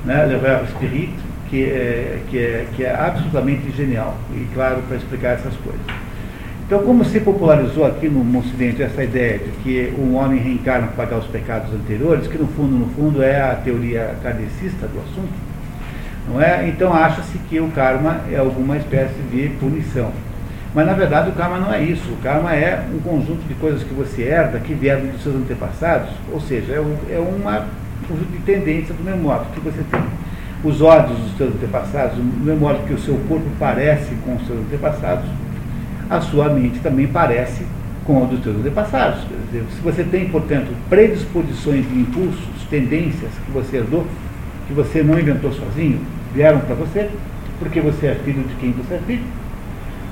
né, 0.04 0.26
Le 0.26 0.36
Verre 0.36 0.66
Spirit, 0.66 1.14
que 1.48 1.64
é, 1.64 2.18
que, 2.28 2.38
é, 2.38 2.66
que 2.76 2.84
é 2.84 2.94
absolutamente 2.94 3.70
genial 3.74 4.18
e 4.34 4.46
claro 4.52 4.82
para 4.86 4.98
explicar 4.98 5.30
essas 5.30 5.54
coisas. 5.56 6.07
Então, 6.68 6.82
como 6.82 7.02
se 7.02 7.18
popularizou 7.20 7.86
aqui 7.86 8.10
no 8.10 8.38
Ocidente 8.38 8.82
essa 8.82 9.02
ideia 9.02 9.38
de 9.38 9.50
que 9.62 9.94
um 9.98 10.16
homem 10.16 10.38
reencarna 10.38 10.88
para 10.88 11.06
pagar 11.06 11.18
os 11.20 11.24
pecados 11.24 11.72
anteriores, 11.72 12.26
que 12.26 12.36
no 12.36 12.46
fundo, 12.48 12.76
no 12.76 12.86
fundo 12.90 13.22
é 13.22 13.40
a 13.40 13.54
teoria 13.54 14.14
kardecista 14.22 14.86
do 14.86 15.00
assunto, 15.00 15.32
não 16.28 16.42
é? 16.42 16.68
Então 16.68 16.92
acha-se 16.92 17.38
que 17.48 17.58
o 17.58 17.68
karma 17.68 18.20
é 18.30 18.36
alguma 18.36 18.76
espécie 18.76 19.18
de 19.32 19.48
punição. 19.58 20.12
Mas 20.74 20.84
na 20.84 20.92
verdade 20.92 21.30
o 21.30 21.32
karma 21.32 21.56
não 21.56 21.72
é 21.72 21.82
isso. 21.82 22.06
O 22.12 22.16
karma 22.22 22.54
é 22.54 22.84
um 22.94 22.98
conjunto 22.98 23.48
de 23.48 23.54
coisas 23.54 23.82
que 23.82 23.94
você 23.94 24.24
herda, 24.24 24.60
que 24.60 24.74
vieram 24.74 25.06
dos 25.06 25.22
seus 25.22 25.36
antepassados, 25.36 26.10
ou 26.30 26.38
seja, 26.38 26.74
é, 26.74 26.80
um, 26.82 26.96
é 27.10 27.18
uma 27.18 27.66
conjunto 28.06 28.30
de 28.30 28.40
tendência 28.40 28.94
do 28.94 29.16
modo 29.16 29.46
que 29.54 29.60
você 29.60 29.82
tem 29.90 30.02
os 30.62 30.82
ódios 30.82 31.18
dos 31.18 31.36
seus 31.38 31.54
antepassados, 31.54 32.18
do 32.18 32.44
mesmo 32.44 32.60
modo 32.60 32.86
que 32.86 32.92
o 32.92 32.98
seu 32.98 33.14
corpo 33.26 33.46
parece 33.58 34.14
com 34.16 34.36
os 34.36 34.46
seus 34.46 34.58
antepassados, 34.58 35.24
a 36.08 36.20
sua 36.20 36.48
mente 36.48 36.78
também 36.80 37.06
parece 37.06 37.64
com 38.04 38.22
a 38.22 38.26
dos 38.26 38.42
seus 38.42 38.56
antepassados. 38.56 39.20
Dizer, 39.46 39.64
se 39.74 39.80
você 39.82 40.02
tem, 40.02 40.28
portanto, 40.28 40.68
predisposições 40.88 41.86
de 41.88 42.00
impulsos, 42.00 42.48
tendências 42.70 43.30
que 43.44 43.50
você 43.50 43.78
herdou, 43.78 44.06
que 44.66 44.72
você 44.72 45.02
não 45.02 45.18
inventou 45.18 45.52
sozinho, 45.52 46.00
vieram 46.34 46.60
para 46.60 46.74
você, 46.74 47.08
porque 47.58 47.80
você 47.80 48.08
é 48.08 48.14
filho 48.14 48.42
de 48.44 48.54
quem 48.56 48.72
você 48.72 48.94
é 48.94 49.00
filho, 49.06 49.24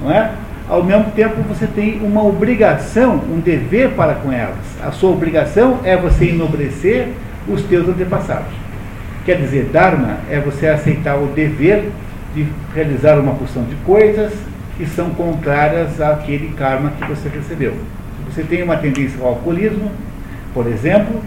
não 0.02 0.10
é? 0.10 0.32
Ao 0.68 0.82
mesmo 0.82 1.12
tempo, 1.12 1.40
você 1.42 1.66
tem 1.66 2.00
uma 2.02 2.24
obrigação, 2.24 3.22
um 3.30 3.38
dever 3.38 3.90
para 3.90 4.14
com 4.14 4.32
elas. 4.32 4.56
A 4.82 4.90
sua 4.90 5.10
obrigação 5.10 5.78
é 5.84 5.96
você 5.96 6.30
enobrecer 6.30 7.08
os 7.46 7.62
teus 7.62 7.88
antepassados. 7.88 8.52
Quer 9.24 9.36
dizer, 9.36 9.70
Dharma 9.72 10.18
é 10.28 10.40
você 10.40 10.66
aceitar 10.66 11.16
o 11.16 11.28
dever 11.28 11.84
de 12.34 12.46
realizar 12.74 13.18
uma 13.18 13.34
porção 13.34 13.62
de 13.62 13.76
coisas, 13.76 14.32
que 14.76 14.86
são 14.86 15.10
contrárias 15.10 16.00
àquele 16.00 16.52
karma 16.54 16.92
que 16.98 17.04
você 17.06 17.28
recebeu. 17.28 17.72
Se 17.72 18.34
você 18.34 18.42
tem 18.42 18.62
uma 18.62 18.76
tendência 18.76 19.18
ao 19.20 19.28
alcoolismo, 19.28 19.90
por 20.52 20.66
exemplo, 20.66 21.22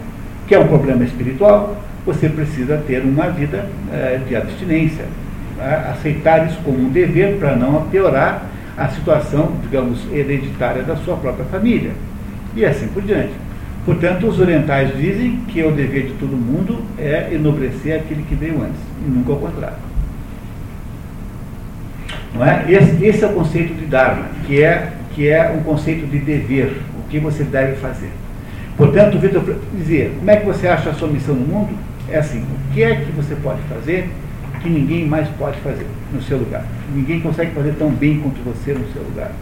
que 0.46 0.54
é 0.54 0.58
um 0.58 0.66
problema 0.66 1.04
espiritual, 1.04 1.76
você 2.04 2.28
precisa 2.28 2.82
ter 2.86 3.02
uma 3.02 3.28
vida 3.28 3.66
é, 3.92 4.20
de 4.26 4.34
abstinência. 4.36 5.04
Aceitar 5.92 6.46
isso 6.46 6.58
como 6.64 6.78
um 6.78 6.88
dever 6.88 7.36
para 7.36 7.54
não 7.54 7.82
piorar 7.88 8.46
a 8.76 8.88
situação, 8.88 9.52
digamos, 9.62 10.00
hereditária 10.10 10.82
da 10.82 10.96
sua 10.96 11.16
própria 11.16 11.44
família. 11.46 11.90
E 12.56 12.64
assim 12.64 12.88
por 12.88 13.02
diante. 13.02 13.32
Portanto, 13.84 14.26
os 14.26 14.38
orientais 14.38 14.96
dizem 14.96 15.40
que 15.48 15.62
o 15.62 15.70
dever 15.70 16.06
de 16.06 16.12
todo 16.14 16.30
mundo 16.36 16.82
é 16.98 17.28
enobrecer 17.32 17.96
aquele 17.96 18.22
que 18.22 18.34
veio 18.34 18.62
antes, 18.62 18.80
e 19.06 19.10
nunca 19.10 19.32
ao 19.32 19.38
contrário. 19.38 19.89
Não 22.34 22.44
é? 22.44 22.64
esse, 22.68 23.04
esse 23.04 23.24
é 23.24 23.26
o 23.26 23.32
conceito 23.32 23.74
de 23.74 23.86
Dharma, 23.86 24.26
que 24.46 24.62
é, 24.62 24.92
que 25.14 25.28
é 25.28 25.50
um 25.50 25.62
conceito 25.62 26.06
de 26.06 26.18
dever, 26.18 26.80
o 26.98 27.08
que 27.08 27.18
você 27.18 27.42
deve 27.42 27.76
fazer. 27.76 28.10
Portanto, 28.76 29.18
Vitor, 29.18 29.42
dizer, 29.74 30.14
como 30.18 30.30
é 30.30 30.36
que 30.36 30.46
você 30.46 30.68
acha 30.68 30.90
a 30.90 30.94
sua 30.94 31.08
missão 31.08 31.34
no 31.34 31.46
mundo? 31.46 31.70
É 32.08 32.18
assim, 32.18 32.40
o 32.40 32.74
que 32.74 32.82
é 32.82 32.96
que 32.96 33.12
você 33.12 33.34
pode 33.36 33.60
fazer 33.62 34.08
que 34.62 34.68
ninguém 34.68 35.06
mais 35.06 35.28
pode 35.38 35.58
fazer 35.60 35.86
no 36.12 36.22
seu 36.22 36.38
lugar? 36.38 36.64
Ninguém 36.94 37.20
consegue 37.20 37.52
fazer 37.52 37.74
tão 37.78 37.90
bem 37.90 38.20
quanto 38.20 38.40
você 38.42 38.72
no 38.72 38.90
seu 38.92 39.02
lugar. 39.02 39.32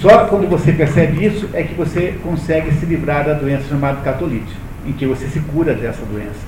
Só 0.00 0.26
quando 0.26 0.48
você 0.48 0.72
percebe 0.72 1.24
isso 1.24 1.48
é 1.52 1.62
que 1.62 1.74
você 1.74 2.14
consegue 2.22 2.70
se 2.72 2.84
livrar 2.84 3.24
da 3.24 3.32
doença 3.32 3.64
chamada 3.68 4.00
catolite. 4.02 4.54
em 4.86 4.92
que 4.92 5.04
você 5.04 5.26
se 5.26 5.40
cura 5.40 5.74
dessa 5.74 6.04
doença, 6.06 6.38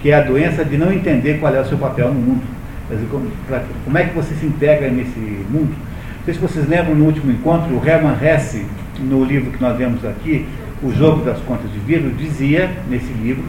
que 0.00 0.10
é 0.10 0.14
a 0.14 0.20
doença 0.20 0.62
de 0.62 0.76
não 0.76 0.92
entender 0.92 1.40
qual 1.40 1.54
é 1.54 1.60
o 1.60 1.64
seu 1.64 1.78
papel 1.78 2.12
no 2.12 2.20
mundo. 2.20 2.42
Dizer, 2.90 3.06
como, 3.10 3.30
pra, 3.48 3.64
como, 3.84 3.98
é 3.98 4.04
que 4.04 4.14
você 4.14 4.34
se 4.34 4.46
integra 4.46 4.88
nesse 4.88 5.18
mundo? 5.18 5.74
Não 6.18 6.24
sei 6.24 6.34
se 6.34 6.40
vocês 6.40 6.68
lembram 6.68 6.94
no 6.94 7.04
último 7.04 7.30
encontro, 7.32 7.74
o 7.74 7.84
Hermann 7.84 8.16
Hesse, 8.22 8.64
no 9.00 9.24
livro 9.24 9.50
que 9.50 9.60
nós 9.60 9.76
vemos 9.76 10.04
aqui, 10.04 10.46
O 10.82 10.92
Jogo 10.92 11.24
das 11.24 11.38
Contas 11.40 11.70
de 11.72 11.78
Vidro, 11.78 12.10
dizia 12.10 12.70
nesse 12.88 13.12
livro 13.12 13.44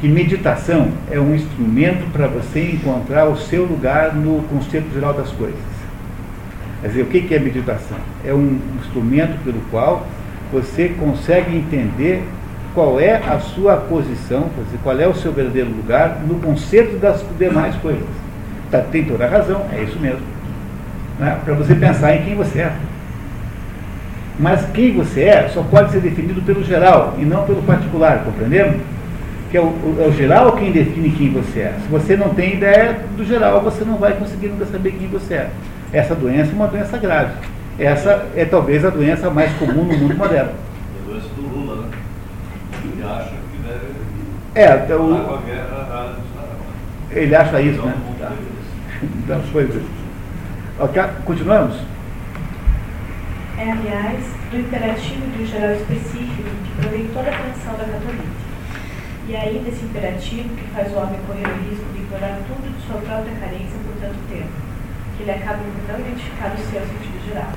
que 0.00 0.08
meditação 0.08 0.88
é 1.10 1.20
um 1.20 1.34
instrumento 1.34 2.10
para 2.10 2.26
você 2.26 2.72
encontrar 2.72 3.26
o 3.26 3.36
seu 3.36 3.64
lugar 3.64 4.14
no 4.14 4.42
conceito 4.44 4.92
geral 4.94 5.12
das 5.12 5.30
coisas. 5.30 5.58
Quer 6.80 6.88
dizer, 6.88 7.02
o 7.02 7.06
que 7.06 7.34
é 7.34 7.38
meditação? 7.38 7.98
É 8.24 8.32
um 8.32 8.58
instrumento 8.80 9.38
pelo 9.44 9.60
qual 9.70 10.06
você 10.50 10.88
consegue 10.98 11.54
entender 11.54 12.24
qual 12.74 12.98
é 12.98 13.16
a 13.16 13.38
sua 13.40 13.76
posição, 13.76 14.48
dizer, 14.64 14.78
qual 14.82 14.98
é 14.98 15.06
o 15.06 15.14
seu 15.14 15.32
verdadeiro 15.32 15.70
lugar 15.70 16.20
no 16.26 16.36
conceito 16.36 16.98
das 16.98 17.24
demais 17.38 17.76
coisas. 17.76 18.29
Tá, 18.70 18.78
tem 18.90 19.04
toda 19.04 19.24
a 19.24 19.28
razão, 19.28 19.66
é 19.72 19.82
isso 19.82 19.98
mesmo. 19.98 20.20
Né? 21.18 21.38
Para 21.44 21.54
você 21.54 21.74
pensar 21.74 22.14
em 22.14 22.22
quem 22.22 22.34
você 22.36 22.60
é. 22.60 22.72
Mas 24.38 24.64
quem 24.72 24.94
você 24.94 25.24
é 25.24 25.48
só 25.48 25.62
pode 25.62 25.90
ser 25.90 26.00
definido 26.00 26.40
pelo 26.42 26.64
geral 26.64 27.14
e 27.18 27.24
não 27.24 27.44
pelo 27.44 27.62
particular, 27.62 28.22
compreendemos? 28.24 28.80
Que 29.50 29.58
é 29.58 29.60
o, 29.60 29.96
é 29.98 30.06
o 30.06 30.12
geral 30.12 30.52
quem 30.52 30.72
define 30.72 31.10
quem 31.10 31.30
você 31.30 31.60
é. 31.60 31.74
Se 31.82 31.88
você 31.88 32.16
não 32.16 32.30
tem 32.30 32.54
ideia 32.54 33.00
do 33.16 33.24
geral, 33.24 33.60
você 33.60 33.84
não 33.84 33.96
vai 33.96 34.12
conseguir 34.12 34.46
nunca 34.46 34.64
saber 34.66 34.92
quem 34.92 35.08
você 35.08 35.34
é. 35.34 35.50
Essa 35.92 36.14
doença 36.14 36.52
é 36.52 36.54
uma 36.54 36.68
doença 36.68 36.96
grave. 36.96 37.32
Essa 37.78 38.26
é 38.36 38.44
talvez 38.44 38.84
a 38.84 38.90
doença 38.90 39.28
mais 39.28 39.52
comum 39.58 39.84
no 39.84 39.98
mundo 39.98 40.14
moderno. 40.16 40.52
É 40.52 41.02
a 41.02 41.10
doença 41.10 41.28
do 41.34 41.42
Lula, 41.42 41.82
né? 41.82 41.88
Ele 42.84 43.02
acha 43.02 43.30
que 43.30 43.58
deve. 43.66 44.90
É, 44.90 44.94
o, 44.94 45.38
guerra, 45.44 46.14
ele 47.10 47.34
acha 47.34 47.60
isso, 47.60 47.82
né? 47.82 47.94
Tá. 48.20 48.32
Então, 49.02 49.40
foi 49.52 49.66
Ok, 50.78 51.02
continuamos? 51.24 51.74
É, 53.56 53.72
aliás, 53.72 54.24
do 54.50 54.58
imperativo 54.58 55.26
de 55.36 55.42
um 55.42 55.46
geral 55.46 55.72
específico 55.72 56.48
que 56.64 56.80
provém 56.80 57.08
toda 57.08 57.30
a 57.30 57.34
atenção 57.34 57.72
da 57.80 57.84
catolique. 57.84 58.40
E 59.28 59.36
ainda 59.36 59.68
esse 59.68 59.84
imperativo 59.84 60.48
que 60.56 60.64
faz 60.74 60.92
o 60.92 60.96
homem 60.96 61.20
correr 61.26 61.48
o 61.48 61.70
risco 61.70 61.84
de 61.92 62.00
ignorar 62.00 62.40
tudo 62.48 62.68
de 62.68 62.86
sua 62.86 63.00
própria 63.00 63.32
carência 63.40 63.76
por 63.84 63.96
tanto 64.00 64.20
tempo, 64.28 64.52
que 65.16 65.22
ele 65.22 65.32
acaba 65.32 65.60
não 65.88 66.00
identificar 66.00 66.52
o 66.52 66.58
seu 66.58 66.80
sentido 66.80 67.24
geral. 67.28 67.52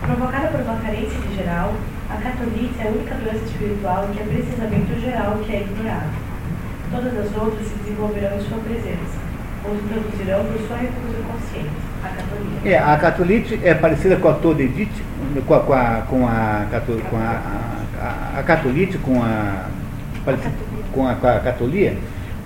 Provocada 0.00 0.48
por 0.48 0.60
uma 0.60 0.80
carência 0.80 1.18
de 1.18 1.36
geral, 1.36 1.72
a 2.10 2.16
catolice 2.16 2.76
é 2.80 2.88
a 2.88 2.92
única 2.92 3.14
doença 3.14 3.44
espiritual 3.44 4.08
que 4.12 4.20
é 4.20 4.24
precisamente 4.24 4.92
o 4.92 5.00
geral 5.00 5.38
que 5.44 5.52
é 5.54 5.60
ignorado. 5.62 6.12
Todas 6.90 7.16
as 7.16 7.36
outras 7.40 7.66
se 7.68 7.74
desenvolverão 7.80 8.36
em 8.36 8.44
sua 8.44 8.58
presença, 8.58 9.23
produzirão 9.64 10.44
por 10.44 10.66
sua 10.66 10.76
recusa 10.76 11.18
consciente, 11.32 11.70
a 12.02 12.08
catolite. 12.08 12.68
É, 12.68 12.78
a 12.78 12.96
catolite 12.96 13.60
é 13.62 13.74
parecida 13.74 14.16
com 14.16 14.28
a 14.28 14.34
todedite, 14.34 15.02
com 15.46 15.54
a, 15.54 15.60
com 15.60 15.72
a, 15.72 16.02
com 16.08 16.26
a, 16.26 16.66
com 17.10 17.16
a, 17.16 17.42
a, 18.00 18.38
a 18.38 18.42
catolite, 18.42 18.98
com 18.98 19.22
a, 19.22 19.66
com 20.92 21.06
a, 21.06 21.14
com 21.14 21.28
a 21.28 21.40
catolia, 21.40 21.96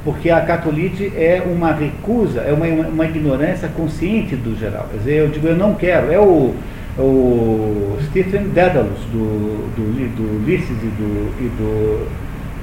porque 0.05 0.31
a 0.31 0.41
catolite 0.41 1.13
é 1.17 1.43
uma 1.45 1.73
recusa, 1.73 2.41
é 2.41 2.53
uma, 2.53 2.67
uma 2.67 3.05
ignorância 3.05 3.69
consciente 3.69 4.37
do 4.37 4.59
geral. 4.59 4.87
Quer 4.91 4.99
dizer, 4.99 5.15
eu 5.15 5.29
digo, 5.29 5.49
eu 5.49 5.57
não 5.57 5.75
quero, 5.75 6.13
é 6.13 6.19
o 6.19 6.55
o 6.99 7.97
Stephen 8.09 8.49
Dedalus, 8.49 8.99
do, 9.13 9.71
do, 9.77 10.17
do 10.17 10.43
Ulisses 10.43 10.69
e 10.71 10.87
do, 10.87 11.33
e 11.39 11.49
do, 11.57 12.09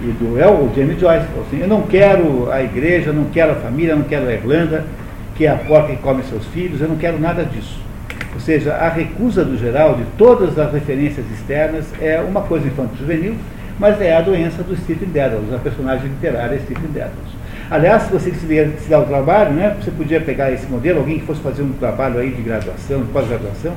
e 0.09 0.11
do 0.11 0.39
é 0.39 0.47
o 0.47 0.71
James 0.75 0.99
Joyce. 0.99 1.25
Assim, 1.47 1.61
eu 1.61 1.67
não 1.67 1.81
quero 1.83 2.51
a 2.51 2.61
igreja, 2.61 3.11
não 3.11 3.25
quero 3.25 3.53
a 3.53 3.55
família, 3.55 3.95
não 3.95 4.03
quero 4.03 4.27
a 4.27 4.33
Irlanda, 4.33 4.85
que 5.35 5.45
é 5.45 5.49
a 5.49 5.55
porca 5.55 5.95
que 5.95 6.01
come 6.01 6.23
seus 6.23 6.45
filhos, 6.47 6.79
eu 6.79 6.87
não 6.87 6.95
quero 6.95 7.19
nada 7.19 7.43
disso. 7.43 7.79
Ou 8.33 8.39
seja, 8.39 8.73
a 8.73 8.89
recusa 8.89 9.43
do 9.43 9.57
geral 9.57 9.95
de 9.95 10.03
todas 10.17 10.59
as 10.59 10.71
referências 10.71 11.25
externas 11.31 11.85
é 12.01 12.19
uma 12.19 12.41
coisa 12.41 12.67
infanto-juvenil, 12.67 13.35
mas 13.79 13.99
é 13.99 14.15
a 14.15 14.21
doença 14.21 14.61
do 14.61 14.75
Stephen 14.75 15.09
Dedalus, 15.09 15.53
a 15.53 15.57
personagem 15.57 16.07
literária 16.07 16.59
Stephen 16.59 16.89
Dedalus. 16.91 17.35
Aliás, 17.69 18.03
se 18.03 18.11
você 18.11 18.31
se, 18.31 18.47
se 18.79 18.89
dá 18.89 18.99
o 18.99 19.05
trabalho, 19.05 19.51
né, 19.53 19.75
você 19.81 19.89
podia 19.89 20.21
pegar 20.21 20.51
esse 20.51 20.67
modelo, 20.67 20.99
alguém 20.99 21.19
que 21.19 21.25
fosse 21.25 21.41
fazer 21.41 21.63
um 21.63 21.71
trabalho 21.73 22.19
aí 22.19 22.29
de 22.29 22.41
graduação, 22.41 23.01
de 23.01 23.11
pós-graduação, 23.11 23.73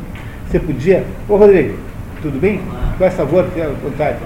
você 0.47 0.59
podia. 0.59 1.05
Ô 1.29 1.37
Rodrigo, 1.37 1.79
tudo 2.21 2.39
bem? 2.39 2.61
Faz 2.99 3.15
favor, 3.15 3.45
fique 3.45 3.63
à 3.63 3.69
vontade. 3.69 4.19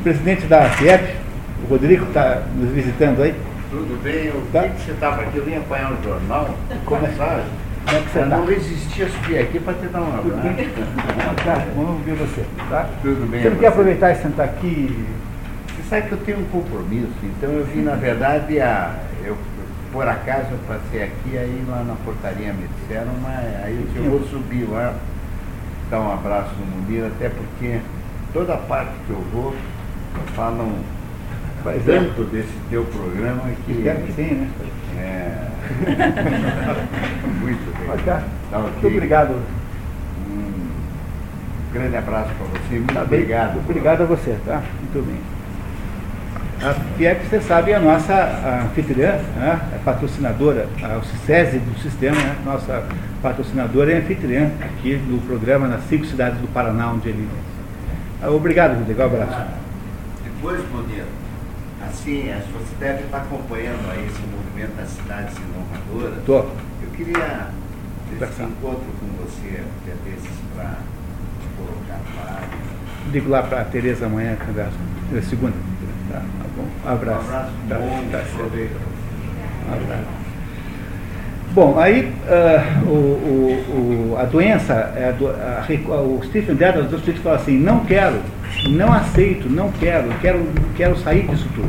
Presidente 0.00 0.46
da 0.46 0.68
FIEP, 0.70 1.16
o 1.64 1.70
Rodrigo 1.70 2.06
está 2.06 2.42
nos 2.54 2.70
visitando 2.70 3.22
aí. 3.22 3.34
Tudo 3.70 4.02
bem, 4.02 4.26
eu 4.26 4.42
tá? 4.52 4.68
que 4.68 4.80
você 4.80 4.92
estava 4.92 5.22
aqui, 5.22 5.36
eu 5.36 5.44
vim 5.44 5.56
apanhar 5.56 5.92
um 5.92 6.02
jornal, 6.02 6.56
como 6.84 7.06
é. 7.06 7.10
Como 7.10 7.96
é 7.96 8.00
que 8.02 8.10
você 8.10 8.18
eu 8.18 8.28
tá? 8.28 8.36
não 8.36 8.46
resisti 8.46 9.02
a 9.02 9.08
subir 9.08 9.38
aqui 9.38 9.60
para 9.60 9.74
te 9.74 9.86
dar 9.86 10.00
um 10.00 10.18
abraço. 10.18 11.44
tá, 11.44 11.66
vamos 11.76 12.04
ver 12.04 12.14
você. 12.14 12.44
Tá? 12.68 12.88
Tudo 13.02 13.30
bem. 13.30 13.42
Você 13.42 13.50
não 13.50 13.56
quer 13.56 13.68
aproveitar 13.68 14.10
e 14.10 14.16
sentar 14.16 14.46
aqui? 14.46 15.06
Você 15.68 15.88
sabe 15.88 16.08
que 16.08 16.12
eu 16.12 16.18
tenho 16.18 16.40
um 16.40 16.44
compromisso, 16.44 17.12
então 17.22 17.50
eu 17.50 17.64
vim, 17.64 17.82
na 17.82 17.94
verdade, 17.94 18.60
a, 18.60 18.94
eu 19.24 19.36
por 19.92 20.06
acaso 20.06 20.46
eu 20.52 20.58
passei 20.68 21.02
aqui, 21.02 21.36
aí 21.36 21.64
lá 21.68 21.82
na 21.82 21.94
portaria 22.04 22.52
me 22.52 22.66
disseram, 22.68 23.12
mas 23.22 23.64
aí 23.64 23.86
eu, 23.96 24.04
eu 24.04 24.10
vou 24.10 24.28
subir 24.28 24.68
lá, 24.68 24.94
dar 25.90 26.00
um 26.00 26.12
abraço 26.12 26.50
no 26.58 26.82
Munir, 26.82 27.04
até 27.04 27.28
porque 27.28 27.80
toda 28.32 28.56
parte 28.56 28.92
que 29.06 29.10
eu 29.10 29.20
vou, 29.32 29.54
falam 30.34 30.72
Faz 31.62 31.82
tanto 31.84 32.22
é. 32.22 32.24
desse 32.24 32.54
teu 32.70 32.84
programa 32.84 33.42
que. 33.66 33.72
Espero 33.72 34.00
que 34.00 34.12
sim, 34.12 34.34
né? 34.34 34.50
É. 34.98 35.50
Muito 37.40 37.78
bem. 37.78 37.90
Okay. 37.90 38.14
Tá, 38.50 38.58
Muito 38.58 38.86
obrigado. 38.86 39.34
Um 40.26 41.72
grande 41.72 41.96
abraço 41.96 42.30
para 42.34 42.46
você. 42.46 42.76
Muito 42.76 42.94
tá 42.94 43.02
obrigado. 43.02 43.58
Obrigado 43.58 44.02
a 44.02 44.06
você, 44.06 44.38
tá? 44.46 44.62
Muito 44.80 45.06
bem. 45.06 45.20
A 46.62 46.74
FIEP, 46.96 47.26
você 47.26 47.40
sabe, 47.40 47.70
é 47.70 47.76
a 47.76 47.80
nossa 47.80 48.62
anfitriã, 48.66 49.12
né? 49.36 49.58
é 49.74 49.78
patrocinadora, 49.82 50.68
o 51.00 51.04
CISESI 51.06 51.58
do 51.58 51.78
sistema, 51.80 52.16
né? 52.16 52.36
nossa 52.44 52.84
patrocinadora 53.22 53.92
e 53.92 53.96
anfitriã 53.96 54.50
aqui 54.60 54.96
do 54.96 55.26
programa 55.26 55.66
nas 55.66 55.82
cinco 55.84 56.04
cidades 56.04 56.38
do 56.38 56.48
Paraná, 56.48 56.90
onde 56.92 57.08
ele 57.08 57.26
é. 58.22 58.28
Obrigado, 58.28 58.78
Rodrigo. 58.78 59.00
Um 59.00 59.06
abraço. 59.06 59.69
Depois, 60.40 60.62
Bonito, 60.70 61.06
assim, 61.86 62.32
você 62.54 62.74
deve 62.78 63.04
estar 63.04 63.18
acompanhando 63.18 63.90
aí 63.90 64.06
esse 64.06 64.22
movimento 64.22 64.74
das 64.74 64.88
cidades 64.88 65.36
inovadoras. 65.36 66.18
Estou. 66.18 66.56
Eu 66.82 66.90
queria 66.96 67.48
esse 68.10 68.42
encontro 68.42 68.86
com 68.98 69.06
você, 69.22 69.62
que 69.84 69.90
é 69.90 69.94
desses 70.02 70.30
para 70.56 70.78
colocar 71.58 72.00
para. 72.14 72.40
Digo 73.12 73.28
lá 73.28 73.42
para 73.42 73.60
a 73.60 73.64
Tereza 73.66 74.06
amanhã, 74.06 74.34
conversa. 74.36 74.78
É 75.14 75.20
segunda. 75.20 75.56
Tá, 76.10 76.20
tá 76.20 76.48
bom. 76.56 76.66
Um 76.86 76.90
abraço. 76.90 77.20
Um 77.20 77.28
abraço 77.28 77.52
tá, 77.68 77.74
bom. 77.74 78.08
Tá, 78.10 78.18
um 79.68 79.74
abraço. 79.74 80.19
Bom, 81.52 81.76
aí 81.80 82.12
uh, 82.28 82.88
o, 82.88 82.94
o, 82.94 84.12
o, 84.12 84.16
a 84.16 84.24
doença, 84.24 84.72
a, 84.72 85.58
a, 85.58 85.96
a, 85.96 86.00
o 86.00 86.20
Stephen 86.22 86.54
Dedalus 86.54 86.92
fala 87.24 87.34
assim, 87.34 87.58
não 87.58 87.80
quero, 87.80 88.20
não 88.68 88.92
aceito, 88.92 89.50
não 89.50 89.68
quero, 89.72 90.08
quero, 90.20 90.46
quero 90.76 90.96
sair 90.98 91.26
disso 91.26 91.48
tudo. 91.52 91.68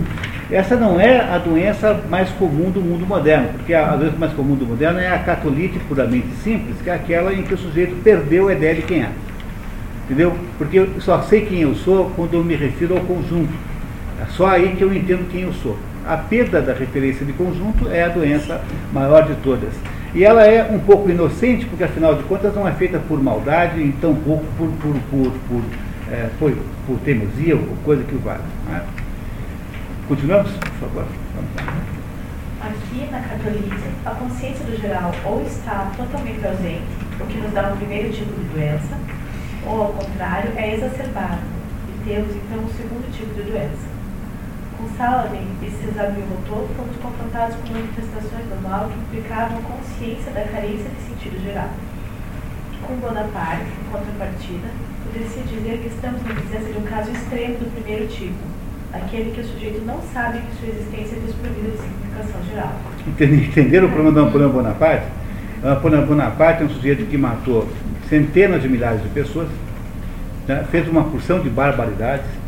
Essa 0.52 0.76
não 0.76 0.99
é 0.99 1.22
a 1.22 1.40
doença 1.40 1.99
mais 2.12 2.30
comum 2.30 2.70
do 2.70 2.80
mundo 2.80 3.08
moderno, 3.08 3.49
porque 3.53 3.74
a, 3.74 3.95
doença 3.95 4.18
mais 4.20 4.34
comum 4.34 4.53
do 4.53 4.68
moderno 4.68 4.99
é 4.99 5.08
a 5.08 5.18
catolite 5.18 5.80
puramente 5.88 6.28
simples, 6.44 6.76
que 6.84 6.90
é 6.90 6.94
aquela 6.94 7.34
em 7.34 7.41
que 7.41 7.56
o 7.56 7.58
sujeito 7.58 7.95
perdeu 8.03 8.49
a 8.49 8.53
ideia 8.53 8.76
de 8.76 8.84
quem 8.84 9.02
é. 9.02 9.10
Entendeu? 10.06 10.38
Porque 10.60 10.78
eu 10.78 10.90
só 10.99 11.24
sei 11.24 11.45
quem 11.48 11.62
eu 11.62 11.74
sou 11.74 12.12
quando 12.16 12.36
eu 12.36 12.44
me 12.44 12.56
refiro 12.56 12.95
ao 12.95 13.03
conjunto. 13.03 13.53
É 14.22 14.26
só 14.30 14.45
aí 14.48 14.76
que 14.76 14.84
eu 14.84 14.94
entendo 14.94 15.28
quem 15.32 15.41
eu 15.41 15.53
sou. 15.53 15.76
A 16.06 16.18
perda 16.18 16.61
da 16.61 16.73
referência 16.73 17.26
de 17.26 17.34
conjunto 17.34 17.88
é 17.90 18.03
a 18.03 18.10
doença 18.10 18.61
maior 18.91 19.28
de 19.28 19.36
todas. 19.36 19.73
E 20.14 20.23
ela 20.23 20.45
é 20.45 20.69
um 20.69 20.80
pouco 20.80 21.10
inocente, 21.10 21.65
porque 21.65 21.84
afinal 21.84 22.15
de 22.15 22.23
contas 22.23 22.53
não 22.53 22.68
é 22.68 22.72
feita 22.73 22.99
por 22.99 23.22
maldade, 23.22 23.80
e 23.80 23.91
tão 23.94 24.14
pouco 24.15 24.45
por, 24.57 24.68
por, 24.68 24.94
por, 25.10 25.32
por, 25.48 25.64
é, 26.11 26.30
por, 26.38 26.53
por 26.86 26.99
teimosia 26.99 27.56
ou 27.56 27.78
coisa 27.86 28.03
que 28.03 28.15
o 28.15 28.19
vale. 28.19 28.44
Né? 28.68 28.84
Continuamos, 30.07 30.52
por 30.52 30.90
favor. 30.90 31.06
Aqui 32.61 33.10
na 33.10 33.22
catolice, 33.22 33.90
a 34.06 34.10
consciência 34.11 34.65
do 34.65 34.80
geral 34.82 35.11
ou 35.23 35.41
está 35.44 35.91
totalmente 35.95 36.45
ausente, 36.45 36.84
o 37.19 37.26
que 37.26 37.38
nos 37.38 37.53
dá 37.53 37.69
um 37.69 37.78
primeiro 37.78 38.11
tipo 38.11 38.34
de 38.34 38.48
doença, 38.49 38.98
ou 39.65 39.84
ao 39.84 39.94
contrário, 39.94 40.52
é 40.57 40.76
exacerbada, 40.76 41.40
e 41.88 42.10
temos 42.10 42.36
então 42.36 42.60
um 42.60 42.69
segundo 42.69 43.11
tipo 43.11 43.34
de 43.34 43.44
doença. 43.49 43.91
Com 44.82 44.90
Saladin 44.98 45.45
e 45.62 45.70
Cesar 45.70 46.10
Birotteau 46.10 46.68
fomos 46.76 46.98
confrontados 46.98 47.56
com 47.56 47.72
manifestações 47.72 48.45
do 48.49 48.64
mal 48.64 48.90
que 48.90 48.98
implicavam 48.98 49.60
a 49.60 49.62
consciência 49.62 50.32
da 50.32 50.41
carência 50.41 50.90
de 50.90 51.02
sentido 51.08 51.40
geral. 51.44 51.70
Com 52.82 52.95
Bonaparte, 52.95 53.68
em 53.80 53.91
contrapartida, 53.91 54.70
poderia-se 55.06 55.40
dizer 55.41 55.78
que 55.84 55.88
estamos 55.88 56.24
na 56.24 56.34
presença 56.34 56.74
de 56.74 56.80
um 56.80 56.82
caso 56.82 57.12
extremo 57.12 57.60
do 57.60 57.72
primeiro 57.76 58.08
tipo, 58.08 58.40
aquele 58.91 59.30
que 59.30 59.41
o 59.41 59.45
sujeito 59.45 59.86
não 59.86 60.02
sabe 60.12 60.40
que 60.40 60.56
sua 60.58 60.70
existência 60.70 61.16
é 61.16 61.20
desprovida 61.28 61.70
de 61.70 61.78
significação 61.78 62.41
geral. 62.49 62.74
Entenderam 63.49 63.86
o 63.86 63.91
problema 63.91 64.12
do 64.20 64.26
Napoleão 64.26 64.49
Bonaparte? 64.49 65.06
Napoleão 65.62 66.08
Bonaparte 66.08 66.64
é 66.64 66.66
um 66.66 66.70
sujeito 66.70 67.06
que 67.06 67.18
matou 67.20 67.70
centenas 68.10 68.64
de 68.64 68.68
milhares 68.68 69.03
de 69.03 69.10
pessoas, 69.10 69.48
né, 70.48 70.66
fez 70.72 70.88
uma 70.88 71.03
porção 71.03 71.40
de 71.40 71.52
barbaridades, 71.52 72.41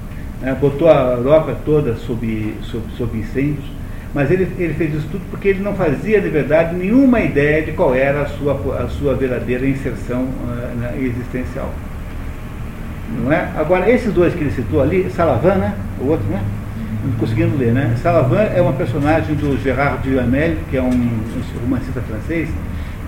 né, 0.44 0.56
botou 0.60 0.90
a 0.90 1.14
Europa 1.14 1.56
toda 1.66 1.96
sob, 1.96 2.54
sob, 2.64 2.84
sob 2.98 3.18
incêndios, 3.18 3.66
mas 4.14 4.30
ele, 4.30 4.48
ele 4.60 4.74
fez 4.74 4.94
isso 4.94 5.08
tudo 5.10 5.24
porque 5.32 5.48
ele 5.48 5.64
não 5.64 5.74
fazia 5.74 6.22
de 6.22 6.30
verdade 6.30 6.76
nenhuma 6.76 7.22
ideia 7.22 7.64
de 7.64 7.72
qual 7.72 7.96
era 7.96 8.22
a 8.22 8.26
sua, 8.26 8.54
a 8.84 8.88
sua 8.90 9.16
verdadeira 9.16 9.66
inserção 9.66 10.24
uh, 10.24 11.02
existencial. 11.02 11.74
Não 13.24 13.32
é? 13.32 13.50
Agora, 13.56 13.90
esses 13.90 14.14
dois 14.14 14.34
que 14.34 14.42
ele 14.42 14.52
citou 14.52 14.82
ali, 14.82 15.10
Salavan, 15.10 15.56
né? 15.56 15.76
o 16.00 16.08
outro, 16.08 16.26
né? 16.28 16.44
Não 17.06 17.14
conseguindo 17.14 17.58
ler, 17.58 17.72
né? 17.72 17.96
Salavan 18.02 18.42
é 18.42 18.62
uma 18.62 18.74
personagem 18.74 19.36
do 19.36 19.62
Gérard 19.62 20.08
Duhamel, 20.08 20.58
que 20.70 20.78
é 20.78 20.82
um 20.82 21.10
romancista 21.62 22.02
francês, 22.02 22.50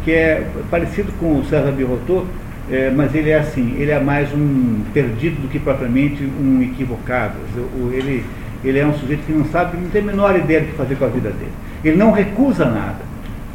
que 0.03 0.11
é 0.11 0.47
parecido 0.69 1.11
com 1.19 1.39
o 1.39 1.45
César 1.45 1.71
Birotteau, 1.71 2.25
é, 2.71 2.89
mas 2.89 3.13
ele 3.13 3.29
é 3.29 3.37
assim, 3.37 3.75
ele 3.77 3.91
é 3.91 3.99
mais 3.99 4.33
um 4.33 4.81
perdido 4.93 5.41
do 5.41 5.47
que 5.47 5.59
propriamente 5.59 6.23
um 6.23 6.63
equivocado. 6.63 7.35
Ele, 7.91 8.25
ele 8.63 8.79
é 8.79 8.85
um 8.85 8.93
sujeito 8.93 9.23
que 9.25 9.31
não 9.31 9.45
sabe, 9.45 9.77
não 9.77 9.89
tem 9.89 10.01
a 10.01 10.05
menor 10.05 10.35
ideia 10.35 10.61
do 10.61 10.67
que 10.67 10.73
fazer 10.73 10.95
com 10.95 11.05
a 11.05 11.09
vida 11.09 11.29
dele. 11.29 11.51
Ele 11.83 11.95
não 11.95 12.11
recusa 12.11 12.65
nada, 12.65 13.01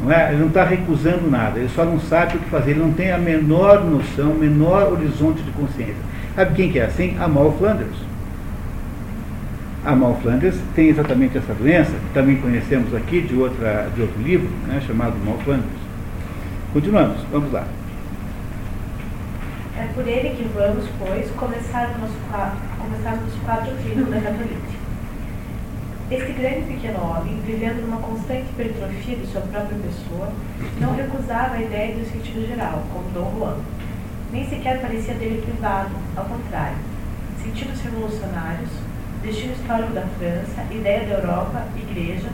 não 0.01 0.11
é? 0.11 0.29
ele 0.29 0.39
não 0.39 0.47
está 0.47 0.63
recusando 0.63 1.29
nada, 1.29 1.59
ele 1.59 1.69
só 1.69 1.83
não 1.83 1.99
sabe 1.99 2.37
o 2.37 2.39
que 2.39 2.49
fazer, 2.49 2.71
ele 2.71 2.79
não 2.79 2.93
tem 2.93 3.11
a 3.11 3.17
menor 3.17 3.83
noção, 3.83 4.33
menor 4.33 4.93
horizonte 4.93 5.41
de 5.41 5.51
consciência. 5.51 6.11
Sabe 6.33 6.55
quem 6.55 6.71
que 6.71 6.79
é 6.79 6.85
assim? 6.85 7.17
A 7.19 7.27
Mal 7.27 7.51
Flanders. 7.59 7.97
A 9.83 9.93
Mal 9.93 10.17
Flanders 10.21 10.55
tem 10.73 10.87
exatamente 10.87 11.37
essa 11.37 11.53
doença, 11.53 11.91
que 11.91 12.13
também 12.13 12.37
conhecemos 12.37 12.95
aqui 12.95 13.19
de, 13.19 13.35
outra, 13.35 13.89
de 13.93 14.01
outro 14.01 14.21
livro, 14.21 14.47
né, 14.67 14.81
chamado 14.87 15.15
Mal 15.25 15.37
Flanders. 15.39 15.81
Continuamos, 16.71 17.17
vamos 17.29 17.51
lá. 17.51 17.65
É 19.91 19.93
por 19.93 20.07
ele 20.07 20.29
que 20.29 20.47
vamos, 20.55 20.85
pois, 20.97 21.29
começar 21.31 21.89
o 21.89 21.99
nosso 21.99 22.15
começar 22.79 23.13
o 23.13 23.21
nosso 23.25 23.37
quadro 23.43 23.73
da 24.09 24.21
catolite. 24.21 24.79
Este 26.09 26.31
grande 26.31 26.61
pequeno 26.61 27.03
homem, 27.03 27.41
vivendo 27.45 27.81
numa 27.81 27.97
constante 27.97 28.47
hipertrofia 28.51 29.17
de 29.17 29.27
sua 29.27 29.41
própria 29.41 29.77
pessoa, 29.79 30.31
não 30.79 30.95
recusava 30.95 31.55
a 31.55 31.61
ideia 31.61 31.93
do 31.93 32.09
sentido 32.09 32.47
geral, 32.47 32.83
como 32.93 33.09
Dom 33.09 33.37
Juan. 33.37 33.57
Nem 34.31 34.49
sequer 34.49 34.79
parecia 34.79 35.13
dele 35.15 35.41
privado, 35.41 35.91
ao 36.15 36.23
contrário. 36.23 36.77
Sentidos 37.43 37.81
revolucionários, 37.81 38.69
destino 39.21 39.51
histórico 39.51 39.91
da 39.91 40.07
França, 40.17 40.73
ideia 40.73 41.05
da 41.05 41.15
Europa, 41.15 41.65
igreja, 41.75 42.29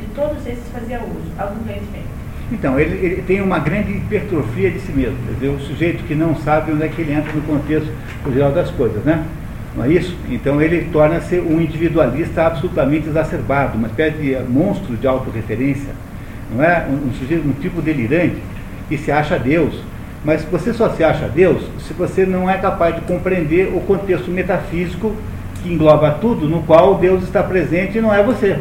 de 0.00 0.06
todos 0.14 0.46
esses 0.46 0.66
fazia 0.72 0.98
uso, 1.00 1.30
abundantemente. 1.38 2.11
Então, 2.52 2.78
ele, 2.78 2.94
ele, 3.04 3.22
tem 3.22 3.40
uma 3.40 3.58
grande 3.58 3.92
hipertrofia 3.92 4.70
de 4.70 4.78
si 4.80 4.92
mesmo, 4.92 5.16
quer 5.26 5.34
dizer, 5.34 5.48
o 5.48 5.58
sujeito 5.60 6.04
que 6.04 6.14
não 6.14 6.36
sabe 6.36 6.70
onde 6.70 6.82
é 6.82 6.88
que 6.88 7.00
ele 7.00 7.12
entra 7.12 7.32
no 7.32 7.40
contexto 7.42 7.90
geral 8.30 8.52
das 8.52 8.70
coisas, 8.70 9.02
né? 9.04 9.24
Não 9.74 9.84
é 9.84 9.88
isso? 9.88 10.14
Então 10.28 10.60
ele 10.60 10.88
torna-se 10.92 11.38
um 11.40 11.58
individualista 11.60 12.46
absolutamente 12.46 13.08
exacerbado, 13.08 13.78
uma 13.78 13.88
espécie 13.88 14.18
de 14.18 14.36
monstro 14.46 14.96
de 14.96 15.06
autorreferência, 15.06 15.94
não 16.54 16.62
é? 16.62 16.86
Um, 16.90 17.08
um 17.08 17.12
sujeito, 17.14 17.48
um 17.48 17.52
tipo 17.52 17.80
delirante 17.80 18.36
que 18.86 18.98
se 18.98 19.10
acha 19.10 19.38
Deus. 19.38 19.74
Mas 20.22 20.44
você 20.44 20.74
só 20.74 20.90
se 20.90 21.02
acha 21.02 21.26
Deus 21.26 21.62
se 21.80 21.94
você 21.94 22.26
não 22.26 22.48
é 22.48 22.58
capaz 22.58 22.94
de 22.94 23.00
compreender 23.00 23.72
o 23.74 23.80
contexto 23.80 24.30
metafísico 24.30 25.16
que 25.62 25.72
engloba 25.72 26.18
tudo, 26.20 26.46
no 26.46 26.62
qual 26.64 26.96
Deus 26.96 27.22
está 27.22 27.42
presente 27.42 27.96
e 27.96 28.00
não 28.00 28.14
é 28.14 28.22
você. 28.22 28.58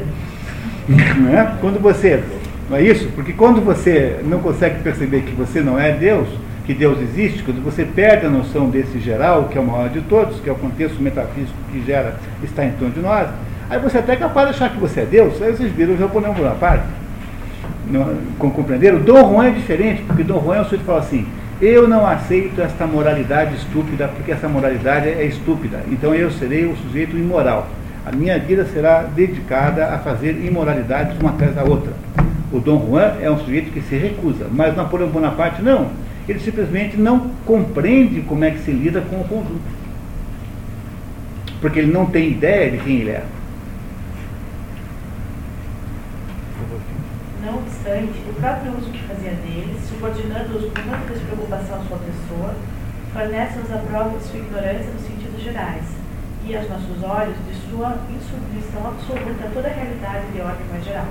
Não 1.18 1.38
é? 1.38 1.54
Quando 1.62 1.80
você 1.80 2.24
não 2.72 2.78
é 2.78 2.84
isso? 2.84 3.10
Porque 3.14 3.34
quando 3.34 3.60
você 3.60 4.22
não 4.24 4.40
consegue 4.40 4.82
perceber 4.82 5.24
que 5.24 5.36
você 5.36 5.60
não 5.60 5.78
é 5.78 5.92
Deus, 5.92 6.26
que 6.66 6.74
Deus 6.74 7.02
existe, 7.02 7.44
quando 7.44 7.62
você 7.62 7.84
perde 7.84 8.26
a 8.26 8.30
noção 8.30 8.70
desse 8.70 8.98
geral, 8.98 9.50
que 9.52 9.58
é 9.58 9.62
o 9.62 9.66
maior 9.66 9.90
de 9.90 10.00
todos, 10.00 10.40
que 10.40 10.50
é 10.50 10.54
o 10.54 10.56
contexto 10.56 11.02
metafísico 11.02 11.58
que 11.70 11.84
gera, 11.84 12.16
está 12.42 12.64
em 12.64 12.72
torno 12.72 12.94
de 12.94 13.02
nós, 13.02 13.28
aí 13.70 13.78
você 13.78 13.98
até 13.98 14.14
é 14.14 14.16
capaz 14.16 14.48
de 14.48 14.56
achar 14.56 14.70
que 14.70 14.80
você 14.80 15.02
é 15.02 15.06
Deus, 15.06 15.42
aí 15.42 15.52
vocês 15.52 15.70
viram 15.74 15.96
o 15.96 16.00
Napoleão 16.00 16.34
Bonaparte. 16.34 16.86
Compreenderam? 18.40 19.00
Dom 19.00 19.34
Juan 19.34 19.48
é 19.48 19.52
diferente, 19.52 20.04
porque 20.04 20.24
Dom 20.24 20.42
Juan 20.42 20.56
é 20.56 20.62
o 20.62 20.64
sujeito 20.64 20.82
que 20.84 20.88
fala 20.88 21.00
assim, 21.00 21.28
eu 21.62 21.90
não 21.90 22.08
aceito 22.08 22.62
esta 22.62 22.88
moralidade 22.88 23.54
estúpida, 23.56 24.08
porque 24.08 24.32
essa 24.32 24.48
moralidade 24.48 25.10
é 25.10 25.26
estúpida, 25.26 25.82
então 25.92 26.16
eu 26.16 26.32
serei 26.32 26.68
o 26.68 26.78
sujeito 26.78 27.18
imoral. 27.18 27.68
A 28.06 28.14
minha 28.14 28.40
vida 28.40 28.64
será 28.64 29.04
dedicada 29.04 29.88
a 29.88 29.98
fazer 29.98 30.42
imoralidades 30.42 31.20
uma 31.20 31.32
atrás 31.32 31.54
da 31.54 31.64
outra. 31.66 31.92
O 32.52 32.60
Dom 32.60 32.86
Juan 32.86 33.18
é 33.22 33.32
um 33.32 33.38
sujeito 33.40 33.72
que 33.72 33.82
se 33.82 33.96
recusa, 33.96 34.48
mas 34.52 34.76
Napoleão 34.76 35.10
Bonaparte 35.10 35.62
não. 35.62 35.90
Ele 36.28 36.40
simplesmente 36.40 36.98
não 36.98 37.32
compreende 37.46 38.22
como 38.22 38.44
é 38.44 38.52
que 38.52 38.60
se 38.60 38.72
lida 38.72 39.00
com 39.02 39.22
o 39.22 39.24
conjunto. 39.24 39.62
Porque 41.62 41.80
ele 41.80 41.92
não 41.92 42.06
tem 42.06 42.32
ideia 42.32 42.72
de 42.72 42.78
quem 42.80 42.98
ele 42.98 43.12
é. 43.12 43.24
Não 47.46 47.58
obstante, 47.58 48.20
o 48.30 48.34
próprio 48.34 48.78
uso 48.78 48.90
que 48.92 49.04
fazia 49.04 49.32
deles, 49.32 49.82
subordinando-os 49.88 50.66
com 50.66 50.74
tanta 50.74 51.14
despreocupação 51.14 51.76
à 51.76 51.84
sua 51.86 51.98
pessoa, 52.00 52.56
fornece-nos 53.14 53.72
a 53.72 53.78
prova 53.78 54.18
de 54.18 54.24
sua 54.26 54.40
ignorância 54.40 54.92
nos 54.94 55.02
sentidos 55.04 55.42
gerais 55.42 55.86
e, 56.46 56.56
aos 56.56 56.70
nossos 56.70 57.04
olhos, 57.04 57.36
de 57.48 57.70
sua 57.70 57.98
insubmissão 58.10 58.88
absoluta 58.88 59.46
a 59.46 59.52
toda 59.54 59.68
a 59.68 59.74
realidade 59.74 60.26
de 60.34 60.42
ordem 60.42 60.68
mais 60.70 60.84
geral. 60.84 61.08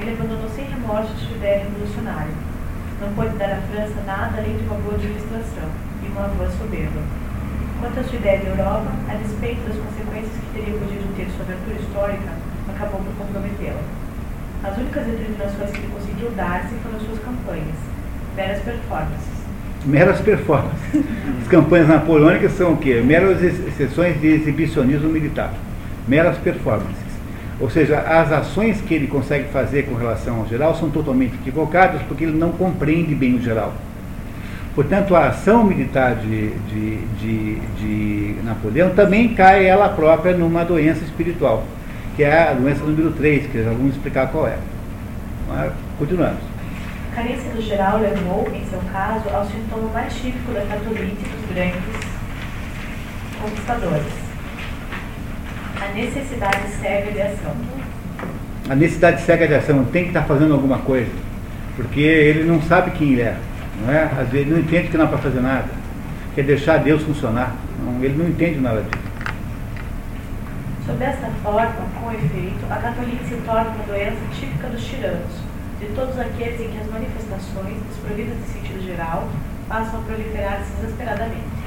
Ele 0.00 0.12
abandonou 0.12 0.48
sem 0.50 0.64
remorso 0.64 1.14
sua 1.16 1.36
ideia 1.36 1.64
revolucionária. 1.64 2.34
Não 3.00 3.12
pôde 3.14 3.36
dar 3.36 3.52
à 3.52 3.60
França 3.70 4.00
nada 4.06 4.38
além 4.38 4.56
de 4.56 4.64
uma 4.64 4.76
boa 4.76 4.94
administração 4.94 5.68
e 6.02 6.06
uma 6.08 6.28
boa 6.28 6.50
soberba. 6.50 7.00
Quanto 7.80 8.00
à 8.00 8.04
sua 8.04 8.18
ideia 8.18 8.38
de 8.38 8.46
Europa, 8.46 8.90
a 9.08 9.14
despeito 9.14 9.60
das 9.68 9.76
consequências 9.76 10.32
que 10.32 10.58
teria 10.58 10.78
podido 10.78 11.16
ter 11.16 11.26
sua 11.36 11.44
aventura 11.44 11.76
histórica, 11.80 12.30
acabou 12.68 13.00
por 13.00 13.14
comprometê-la. 13.26 13.82
As 14.64 14.76
únicas 14.78 15.04
determinações 15.04 15.70
que 15.70 15.78
ele 15.78 15.92
conseguiu 15.92 16.30
dar-se 16.30 16.74
foram 16.82 16.98
suas 17.00 17.18
campanhas, 17.20 17.76
meras 18.34 18.62
performances. 18.62 19.34
Meras 19.84 20.20
performances. 20.20 21.04
As 21.42 21.48
campanhas 21.48 21.88
napoleônicas 21.88 22.52
são 22.52 22.72
o 22.72 22.76
quê? 22.78 23.02
Meras 23.04 23.38
sessões 23.76 24.18
de 24.18 24.28
exibicionismo 24.28 25.10
militar. 25.10 25.52
Meras 26.08 26.38
performances. 26.38 27.03
Ou 27.60 27.70
seja, 27.70 28.00
as 28.00 28.32
ações 28.32 28.80
que 28.80 28.94
ele 28.94 29.06
consegue 29.06 29.48
fazer 29.50 29.84
com 29.84 29.94
relação 29.94 30.40
ao 30.40 30.46
geral 30.46 30.74
são 30.74 30.90
totalmente 30.90 31.34
equivocadas 31.34 32.02
porque 32.02 32.24
ele 32.24 32.36
não 32.36 32.50
compreende 32.52 33.14
bem 33.14 33.36
o 33.36 33.42
geral. 33.42 33.72
Portanto, 34.74 35.14
a 35.14 35.28
ação 35.28 35.62
militar 35.62 36.16
de, 36.16 36.50
de, 36.50 36.96
de, 37.20 37.54
de 37.78 38.42
Napoleão 38.42 38.90
também 38.90 39.32
cai 39.32 39.66
ela 39.66 39.88
própria 39.88 40.36
numa 40.36 40.64
doença 40.64 41.04
espiritual, 41.04 41.64
que 42.16 42.24
é 42.24 42.50
a 42.50 42.52
doença 42.54 42.82
número 42.82 43.12
3, 43.12 43.46
que 43.46 43.62
já 43.62 43.70
vamos 43.70 43.94
explicar 43.94 44.26
qual 44.32 44.48
é. 44.48 44.58
Mas, 45.48 45.72
continuamos. 45.96 46.40
A 47.12 47.14
carência 47.14 47.50
do 47.52 47.62
geral 47.62 48.00
levou, 48.00 48.48
em 48.52 48.64
seu 48.66 48.80
caso, 48.92 49.28
ao 49.32 49.44
sintoma 49.44 49.88
mais 49.92 50.12
típico 50.12 50.50
da 50.50 50.62
catolite 50.62 51.22
dos 51.22 51.54
grandes 51.54 51.80
conquistadores 53.40 54.23
a 55.80 55.88
necessidade 55.94 56.68
cega 56.80 57.10
de 57.10 57.20
ação. 57.20 57.56
A 58.68 58.74
necessidade 58.74 59.22
cega 59.22 59.46
de 59.46 59.54
ação 59.54 59.84
tem 59.86 60.04
que 60.04 60.08
estar 60.10 60.22
fazendo 60.22 60.54
alguma 60.54 60.78
coisa, 60.78 61.10
porque 61.76 62.00
ele 62.00 62.44
não 62.44 62.62
sabe 62.62 62.92
quem 62.92 63.12
ele 63.12 63.22
é, 63.22 63.36
não 63.82 63.92
é? 63.92 64.04
Às 64.04 64.28
vezes 64.28 64.48
não 64.48 64.58
entende 64.58 64.88
que 64.88 64.96
não 64.96 65.04
é 65.04 65.08
para 65.08 65.18
fazer 65.18 65.40
nada, 65.40 65.68
quer 66.34 66.44
deixar 66.44 66.78
Deus 66.78 67.02
funcionar, 67.02 67.54
não, 67.84 68.02
ele 68.02 68.16
não 68.16 68.28
entende 68.28 68.60
nada 68.60 68.82
disso. 68.82 69.04
Sob 70.86 71.02
esta 71.02 71.30
forma, 71.42 71.74
com 72.00 72.12
efeito, 72.12 72.64
a 72.70 72.76
catolice 72.76 73.24
se 73.28 73.36
torna 73.46 73.70
uma 73.70 73.84
doença 73.84 74.18
típica 74.38 74.68
dos 74.68 74.84
tiranos, 74.84 75.32
de 75.80 75.86
todos 75.94 76.18
aqueles 76.18 76.60
em 76.60 76.68
que 76.68 76.78
as 76.78 76.90
manifestações, 76.90 77.76
desprovidas 77.88 78.36
de 78.38 78.52
sentido 78.52 78.86
geral, 78.86 79.28
passam 79.68 80.00
a 80.00 80.02
proliferar 80.02 80.60
desesperadamente. 80.80 81.64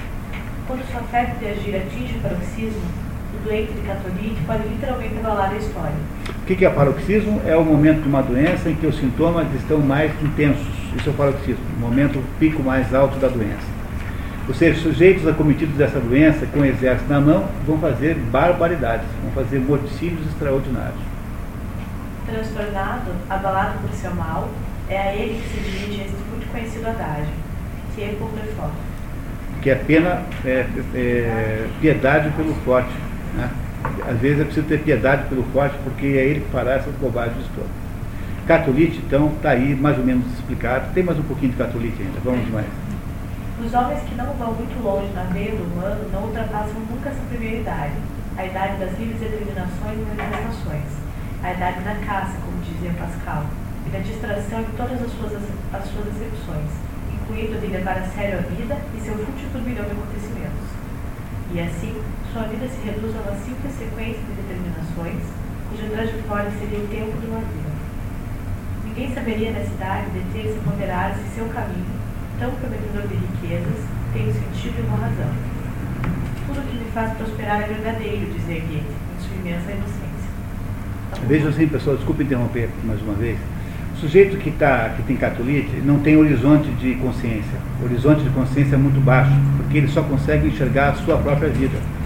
Quando 0.68 0.92
sua 0.92 1.02
febre 1.04 1.36
de 1.40 1.48
agir 1.48 1.76
atinge 1.76 2.18
o 2.18 2.22
paroxismo, 2.22 3.07
o 3.38 3.48
doente 3.48 3.72
de 3.74 3.82
catolite 3.82 4.42
pode 4.46 4.68
literalmente 4.68 5.18
abalar 5.20 5.52
a 5.52 5.58
história. 5.58 5.96
O 6.30 6.46
que 6.46 6.66
é 6.66 6.70
paroxismo? 6.70 7.42
É 7.46 7.56
o 7.56 7.64
momento 7.64 8.02
de 8.02 8.08
uma 8.08 8.22
doença 8.22 8.70
em 8.70 8.76
que 8.76 8.88
os 8.88 8.98
sintomas 8.98 9.48
estão 9.56 9.80
mais 9.80 10.12
intensos. 10.22 10.68
Isso 10.96 11.10
é 11.10 11.12
o 11.12 11.16
paroxismo, 11.16 11.64
o 11.78 11.80
momento 11.80 12.24
pico 12.40 12.64
mais 12.64 12.94
alto 12.94 13.18
da 13.20 13.28
doença. 13.28 13.78
Ou 14.48 14.54
seja, 14.54 14.80
sujeitos 14.80 15.28
acometidos 15.28 15.76
dessa 15.76 16.00
doença, 16.00 16.46
com 16.46 16.60
o 16.60 16.66
exército 16.66 17.10
na 17.10 17.20
mão, 17.20 17.46
vão 17.66 17.78
fazer 17.80 18.16
barbaridades, 18.16 19.06
vão 19.22 19.32
fazer 19.32 19.60
morticínios 19.60 20.26
extraordinários. 20.28 21.02
Transtornado, 22.26 23.12
abalado 23.30 23.80
por 23.80 23.92
seu 23.92 24.14
mal, 24.16 24.50
é 24.90 24.98
a 24.98 25.14
ele 25.14 25.42
que 25.42 25.50
se 25.50 25.60
dirige 25.60 26.02
este 26.02 26.16
muito 26.32 26.50
conhecido 26.50 26.88
adágio, 26.88 27.28
que 27.94 28.04
é 28.04 28.16
por 28.18 28.30
Que 29.62 29.70
é 29.70 29.76
pena, 29.76 30.24
é, 30.46 30.66
é, 30.96 31.68
piedade 31.82 32.30
pelo 32.32 32.54
forte. 32.56 33.07
Né? 33.38 33.50
Às 34.10 34.18
vezes 34.20 34.42
é 34.42 34.44
preciso 34.44 34.66
ter 34.66 34.80
piedade 34.80 35.30
pelo 35.30 35.44
forte, 35.54 35.78
porque 35.84 36.06
é 36.06 36.26
ele 36.26 36.42
que 36.42 36.52
fará 36.52 36.74
essas 36.74 36.94
bobagens 36.96 37.46
todas. 37.56 37.70
Catolite, 38.48 39.04
então, 39.06 39.28
está 39.36 39.52
aí 39.52 39.76
mais 39.76 39.98
ou 39.98 40.04
menos 40.04 40.26
explicado. 40.34 40.94
Tem 40.94 41.04
mais 41.04 41.20
um 41.20 41.24
pouquinho 41.24 41.52
de 41.52 41.58
catolite 41.58 42.02
ainda, 42.02 42.20
vamos 42.24 42.50
mais. 42.50 42.66
Os 43.64 43.74
homens 43.74 44.00
que 44.08 44.16
não 44.16 44.34
vão 44.34 44.54
muito 44.54 44.82
longe 44.84 45.12
na 45.14 45.24
veia 45.24 45.52
do 45.52 45.64
humano 45.64 46.10
não 46.14 46.24
ultrapassam 46.24 46.80
nunca 46.90 47.10
essa 47.10 47.22
primeira 47.30 47.58
idade, 47.58 47.94
a 48.38 48.46
idade 48.46 48.78
das 48.78 48.98
livres 49.00 49.20
determinações 49.20 49.98
e 49.98 50.06
manifestações, 50.06 50.90
a 51.44 51.54
idade 51.54 51.82
da 51.82 51.96
caça, 52.06 52.38
como 52.46 52.62
dizia 52.62 52.94
Pascal, 52.98 53.46
e 53.86 53.90
da 53.90 54.00
distração 54.00 54.62
em 54.62 54.78
todas 54.78 55.02
as 55.02 55.12
suas, 55.12 55.34
as 55.74 55.84
suas 55.90 56.08
acepções, 56.08 56.70
incluindo 57.14 57.60
de 57.60 57.68
levar 57.68 57.98
a 57.98 58.06
sério 58.14 58.40
a 58.40 58.42
vida 58.54 58.78
e 58.96 59.02
seu 59.02 59.18
fútil 59.18 59.50
turbilhão 59.52 59.86
de 59.86 59.92
acontecimentos. 59.92 60.68
E 61.52 61.60
assim, 61.60 61.96
sua 62.38 62.46
vida 62.46 62.68
se 62.68 62.86
reduz 62.86 63.16
a 63.16 63.20
uma 63.22 63.36
simples 63.42 63.74
sequência 63.74 64.22
de 64.22 64.34
determinações, 64.38 65.26
cuja 65.72 65.90
trajetória 65.90 66.52
seria 66.60 66.86
o 66.86 66.88
tempo 66.88 67.18
de 67.18 67.26
uma 67.26 67.40
vida. 67.40 67.72
Ninguém 68.86 69.12
saberia 69.12 69.52
nessa 69.54 69.74
idade 69.74 70.06
deter-se 70.12 70.56
e 70.56 70.62
ponderar 70.62 71.18
se 71.18 71.34
seu 71.34 71.46
caminho, 71.50 71.98
tão 72.38 72.52
prometedor 72.52 73.08
de 73.08 73.16
riquezas, 73.16 73.82
tem 74.14 74.30
um 74.30 74.34
sentido 74.34 74.76
e 74.78 74.86
uma 74.86 74.98
razão. 74.98 75.34
Tudo 76.46 76.70
que 76.70 76.78
me 76.78 76.86
faz 76.92 77.18
prosperar 77.18 77.64
é 77.64 77.74
verdadeiro, 77.74 78.32
dizia 78.32 78.62
Goethe, 78.62 78.86
em 78.86 79.28
sua 79.28 79.36
imensa 79.38 79.72
inocência. 79.72 81.26
Veja 81.28 81.50
assim, 81.50 81.68
pessoal, 81.68 81.96
desculpe 81.96 82.24
interromper 82.24 82.70
mais 82.84 83.02
uma 83.02 83.16
vez. 83.16 83.40
O 83.96 83.98
sujeito 83.98 84.38
que, 84.38 84.52
tá, 84.52 84.94
que 84.96 85.02
tem 85.02 85.18
catolite 85.18 85.76
não 85.78 86.02
tem 86.02 86.16
horizonte 86.16 86.70
de 86.70 86.94
consciência. 86.98 87.58
O 87.82 87.86
horizonte 87.86 88.22
de 88.22 88.30
consciência 88.30 88.76
é 88.76 88.78
muito 88.78 89.04
baixo, 89.04 89.34
porque 89.58 89.80
ele 89.80 89.88
só 89.88 90.04
consegue 90.04 90.50
enxergar 90.50 90.90
a 90.90 90.94
sua 90.98 91.18
própria 91.18 91.50
vida. 91.50 91.97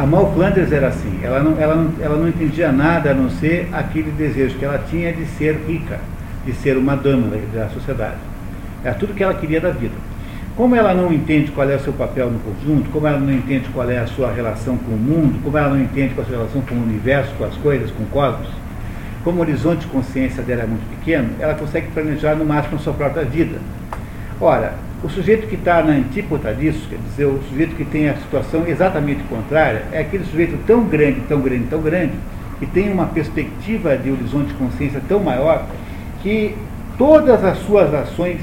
A 0.00 0.06
Mal 0.06 0.32
Flanders 0.32 0.72
era 0.72 0.88
assim, 0.88 1.20
ela 1.22 1.40
não, 1.40 1.60
ela, 1.60 1.74
não, 1.74 1.92
ela 2.00 2.16
não 2.16 2.26
entendia 2.26 2.72
nada 2.72 3.10
a 3.10 3.14
não 3.14 3.28
ser 3.28 3.68
aquele 3.70 4.10
desejo 4.10 4.56
que 4.56 4.64
ela 4.64 4.78
tinha 4.88 5.12
de 5.12 5.26
ser 5.26 5.60
rica, 5.68 6.00
de 6.46 6.54
ser 6.54 6.78
uma 6.78 6.96
dama 6.96 7.36
da 7.52 7.68
sociedade. 7.68 8.16
Era 8.82 8.94
tudo 8.94 9.12
que 9.12 9.22
ela 9.22 9.34
queria 9.34 9.60
da 9.60 9.68
vida. 9.68 9.92
Como 10.56 10.74
ela 10.74 10.94
não 10.94 11.12
entende 11.12 11.50
qual 11.50 11.68
é 11.68 11.76
o 11.76 11.80
seu 11.80 11.92
papel 11.92 12.30
no 12.30 12.38
conjunto, 12.38 12.88
como 12.88 13.06
ela 13.06 13.18
não 13.18 13.30
entende 13.30 13.68
qual 13.74 13.90
é 13.90 13.98
a 13.98 14.06
sua 14.06 14.32
relação 14.32 14.78
com 14.78 14.92
o 14.92 14.96
mundo, 14.96 15.38
como 15.42 15.58
ela 15.58 15.68
não 15.68 15.78
entende 15.78 16.14
qual 16.14 16.24
é 16.24 16.28
a 16.28 16.30
sua 16.30 16.38
relação 16.38 16.62
com 16.62 16.74
o 16.76 16.82
universo, 16.82 17.34
com 17.36 17.44
as 17.44 17.54
coisas, 17.56 17.90
com 17.90 18.02
o 18.02 18.06
cosmos, 18.06 18.48
como 19.22 19.36
o 19.36 19.40
horizonte 19.42 19.80
de 19.80 19.88
consciência 19.88 20.42
dela 20.42 20.62
é 20.62 20.66
muito 20.66 20.88
pequeno, 20.96 21.28
ela 21.38 21.54
consegue 21.54 21.88
planejar 21.88 22.36
no 22.36 22.46
máximo 22.46 22.76
a 22.76 22.78
sua 22.78 22.94
própria 22.94 23.26
vida. 23.26 23.58
Ora, 24.40 24.72
o 25.02 25.08
sujeito 25.08 25.46
que 25.46 25.54
está 25.54 25.82
na 25.82 25.92
antípoda 25.92 26.52
disso, 26.54 26.86
quer 26.88 26.98
dizer, 26.98 27.24
o 27.24 27.40
sujeito 27.48 27.74
que 27.74 27.84
tem 27.84 28.08
a 28.08 28.16
situação 28.16 28.66
exatamente 28.66 29.22
contrária, 29.24 29.84
é 29.92 30.00
aquele 30.00 30.24
sujeito 30.24 30.58
tão 30.66 30.84
grande, 30.84 31.20
tão 31.22 31.40
grande, 31.40 31.64
tão 31.64 31.80
grande, 31.80 32.12
que 32.58 32.66
tem 32.66 32.92
uma 32.92 33.06
perspectiva 33.06 33.96
de 33.96 34.10
horizonte 34.10 34.48
de 34.48 34.54
consciência 34.54 35.00
tão 35.08 35.20
maior, 35.20 35.66
que 36.22 36.54
todas 36.98 37.42
as 37.42 37.58
suas 37.60 37.94
ações 37.94 38.40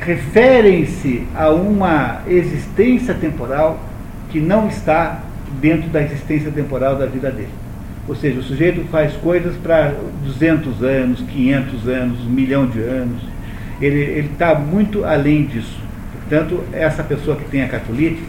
referem-se 0.00 1.26
a 1.34 1.50
uma 1.50 2.22
existência 2.26 3.14
temporal 3.14 3.78
que 4.30 4.40
não 4.40 4.66
está 4.66 5.20
dentro 5.60 5.88
da 5.90 6.02
existência 6.02 6.50
temporal 6.50 6.96
da 6.96 7.06
vida 7.06 7.30
dele. 7.30 7.48
Ou 8.08 8.14
seja, 8.14 8.40
o 8.40 8.42
sujeito 8.42 8.84
faz 8.90 9.12
coisas 9.14 9.56
para 9.56 9.94
200 10.24 10.82
anos, 10.82 11.20
500 11.20 11.88
anos, 11.88 12.20
um 12.26 12.30
milhão 12.30 12.66
de 12.66 12.80
anos. 12.80 13.33
Ele 13.84 14.30
está 14.32 14.54
muito 14.54 15.04
além 15.04 15.44
disso. 15.44 15.78
Portanto, 16.12 16.64
essa 16.72 17.02
pessoa 17.02 17.36
que 17.36 17.44
tem 17.44 17.62
a 17.62 17.68
catolite 17.68 18.22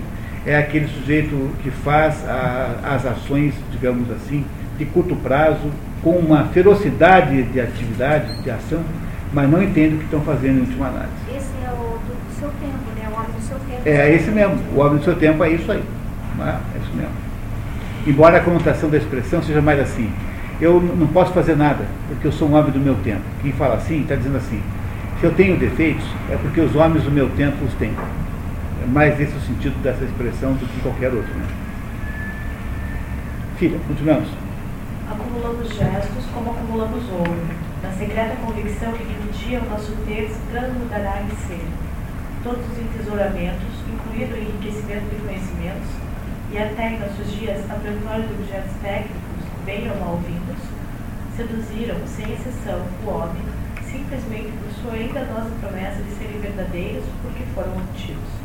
é 0.46 0.58
aquele 0.58 0.88
sujeito 0.88 1.52
que 1.64 1.72
faz 1.72 2.28
a, 2.28 2.76
as 2.84 3.06
ações, 3.06 3.54
digamos 3.72 4.12
assim, 4.12 4.44
de 4.78 4.86
curto 4.86 5.16
prazo, 5.16 5.72
com 6.04 6.12
uma 6.12 6.44
ferocidade 6.46 7.44
de 7.44 7.62
atividade, 7.62 8.44
de 8.44 8.52
ação, 8.52 8.82
mas 9.32 9.50
não 9.50 9.64
entende 9.64 9.96
o 9.96 9.98
que 10.00 10.04
estão 10.06 10.22
fazendo 10.22 10.58
em 10.58 10.62
última 10.62 10.88
análise. 10.88 11.14
Esse 11.30 11.50
é 11.66 11.72
o 11.72 11.98
do, 12.00 12.40
seu 12.40 12.50
tempo, 12.50 13.00
né? 13.00 13.10
O 13.10 13.18
homem 13.18 13.32
do 13.32 13.42
seu 13.42 13.58
tempo. 13.58 13.82
É 13.86 14.14
esse 14.14 14.30
mesmo. 14.32 14.58
O 14.76 14.80
homem 14.80 14.98
do 14.98 15.04
seu 15.04 15.16
tempo 15.16 15.44
é 15.44 15.50
isso 15.52 15.72
aí. 15.72 15.84
Não 16.38 16.48
é? 16.48 16.52
é 16.52 16.78
isso 16.84 16.96
mesmo. 16.96 17.12
Embora 18.06 18.38
a 18.38 18.42
conotação 18.42 18.90
da 18.90 18.98
expressão 18.98 19.42
seja 19.42 19.62
mais 19.62 19.80
assim. 19.80 20.12
Eu 20.60 20.80
não 20.80 21.08
posso 21.08 21.34
fazer 21.34 21.56
nada, 21.56 21.86
porque 22.08 22.28
eu 22.28 22.32
sou 22.32 22.48
um 22.48 22.54
homem 22.54 22.72
do 22.72 22.80
meu 22.80 22.96
tempo. 22.96 23.22
Quem 23.42 23.52
fala 23.52 23.76
assim, 23.76 24.02
está 24.02 24.16
dizendo 24.16 24.38
assim. 24.38 24.62
Se 25.20 25.26
eu 25.26 25.34
tenho 25.34 25.58
defeitos, 25.58 26.06
é 26.30 26.36
porque 26.36 26.60
os 26.60 26.76
homens 26.76 27.04
do 27.04 27.12
meu 27.12 27.30
tempo 27.32 27.64
os 27.64 27.74
têm. 27.76 27.94
É 28.84 28.86
mais 28.88 29.18
esse 29.20 29.34
o 29.36 29.40
sentido 29.40 29.82
dessa 29.82 30.04
expressão 30.04 30.54
do 30.54 30.66
que 30.66 30.82
qualquer 30.82 31.14
outro. 31.14 31.34
Né? 31.34 31.48
Filha, 33.58 33.80
continuamos. 33.88 34.28
Acumulamos 35.10 35.70
gestos 35.70 36.26
como 36.34 36.52
acumulamos 36.52 37.04
ouro, 37.12 37.48
na 37.82 37.92
secreta 37.92 38.36
convicção 38.46 38.92
de 38.92 39.00
que 39.00 39.16
um 39.24 39.32
dia 39.32 39.62
o 39.62 39.70
nosso 39.70 39.94
ter 40.06 40.28
se 40.28 40.40
transmutará 40.52 41.22
em 41.22 41.30
ser. 41.48 41.66
Todos 42.44 42.66
os 42.70 42.78
entesouramentos, 42.78 43.64
incluído 43.88 44.36
o 44.36 44.38
enriquecimento 44.38 45.06
de 45.10 45.22
conhecimentos, 45.22 45.90
e 46.52 46.58
até 46.58 46.90
em 46.90 47.00
nossos 47.00 47.32
dias 47.40 47.64
a 47.72 47.76
pletória 47.76 48.28
de 48.28 48.34
objetos 48.34 48.74
técnicos, 48.82 49.46
bem 49.66 49.90
ou 49.90 49.98
mal 49.98 50.20
vindos, 50.28 50.62
seduziram, 51.38 51.96
sem 52.06 52.34
exceção, 52.34 52.82
o 53.06 53.10
homem, 53.10 53.55
simplesmente 53.96 54.52
por 54.52 54.72
sua 54.82 54.98
enganosa 54.98 55.50
promessa 55.62 56.02
de 56.04 56.12
serem 56.16 56.40
verdadeiros 56.42 57.04
porque 57.22 57.44
foram 57.54 57.72
obtidos. 57.78 58.36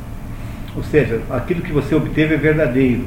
Ou 0.77 0.85
seja, 0.85 1.21
aquilo 1.31 1.63
que 1.63 1.73
você 1.73 1.95
obteve 1.95 2.35
é 2.35 2.39
verdadeiro, 2.39 3.05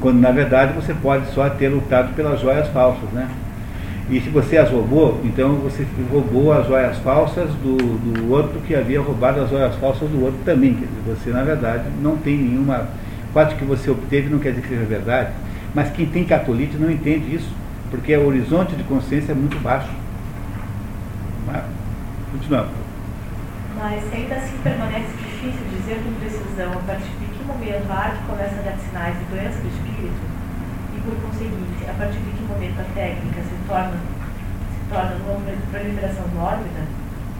quando 0.00 0.20
na 0.20 0.30
verdade 0.30 0.74
você 0.74 0.92
pode 0.92 1.26
só 1.32 1.48
ter 1.48 1.68
lutado 1.68 2.14
pelas 2.14 2.40
joias 2.40 2.68
falsas, 2.68 3.08
né? 3.10 3.28
E 4.10 4.20
se 4.20 4.30
você 4.30 4.56
as 4.56 4.70
roubou, 4.70 5.20
então 5.22 5.56
você 5.56 5.86
roubou 6.10 6.52
as 6.52 6.66
joias 6.66 6.96
falsas 6.98 7.50
do, 7.62 7.76
do 7.76 8.32
outro 8.32 8.58
que 8.60 8.74
havia 8.74 9.00
roubado 9.00 9.40
as 9.40 9.50
joias 9.50 9.74
falsas 9.76 10.08
do 10.08 10.24
outro 10.24 10.40
também. 10.46 10.74
Quer 10.74 10.86
dizer, 10.86 11.14
você 11.14 11.30
na 11.30 11.42
verdade 11.42 11.84
não 12.00 12.16
tem 12.16 12.36
nenhuma. 12.36 12.88
Fato 13.34 13.56
que 13.56 13.64
você 13.64 13.90
obteve 13.90 14.30
não 14.30 14.38
quer 14.38 14.50
dizer 14.50 14.62
que 14.62 14.68
seja 14.68 14.84
verdade, 14.86 15.30
mas 15.74 15.90
quem 15.90 16.06
tem 16.06 16.24
catolite 16.24 16.78
não 16.78 16.90
entende 16.90 17.34
isso, 17.34 17.50
porque 17.90 18.16
o 18.16 18.26
horizonte 18.26 18.74
de 18.74 18.82
consciência 18.84 19.32
é 19.32 19.34
muito 19.34 19.62
baixo. 19.62 19.90
Mas, 23.76 24.00
ainda 24.10 24.36
assim 24.36 24.56
permanece 24.64 25.12
difícil 25.20 25.60
dizer 25.68 26.00
com 26.00 26.12
precisão 26.16 26.72
a 26.72 26.82
partir 26.88 27.12
de 27.20 27.26
que 27.28 27.44
momento 27.44 27.90
a 27.90 27.94
arte 27.94 28.24
começa 28.24 28.56
a 28.56 28.62
dar 28.62 28.76
sinais 28.78 29.18
de 29.18 29.24
doença 29.24 29.60
do 29.60 29.68
espírito 29.68 30.24
e, 30.96 31.00
por 31.04 31.14
conseguinte, 31.28 31.84
a 31.84 31.92
partir 31.92 32.18
de 32.18 32.30
que 32.32 32.42
momento 32.48 32.80
a 32.80 32.88
técnica 32.94 33.40
se 33.44 33.54
torna, 33.68 34.00
se 34.00 34.80
torna 34.88 35.14
uma 35.28 35.70
proliferação 35.70 36.26
mórbida, 36.34 36.82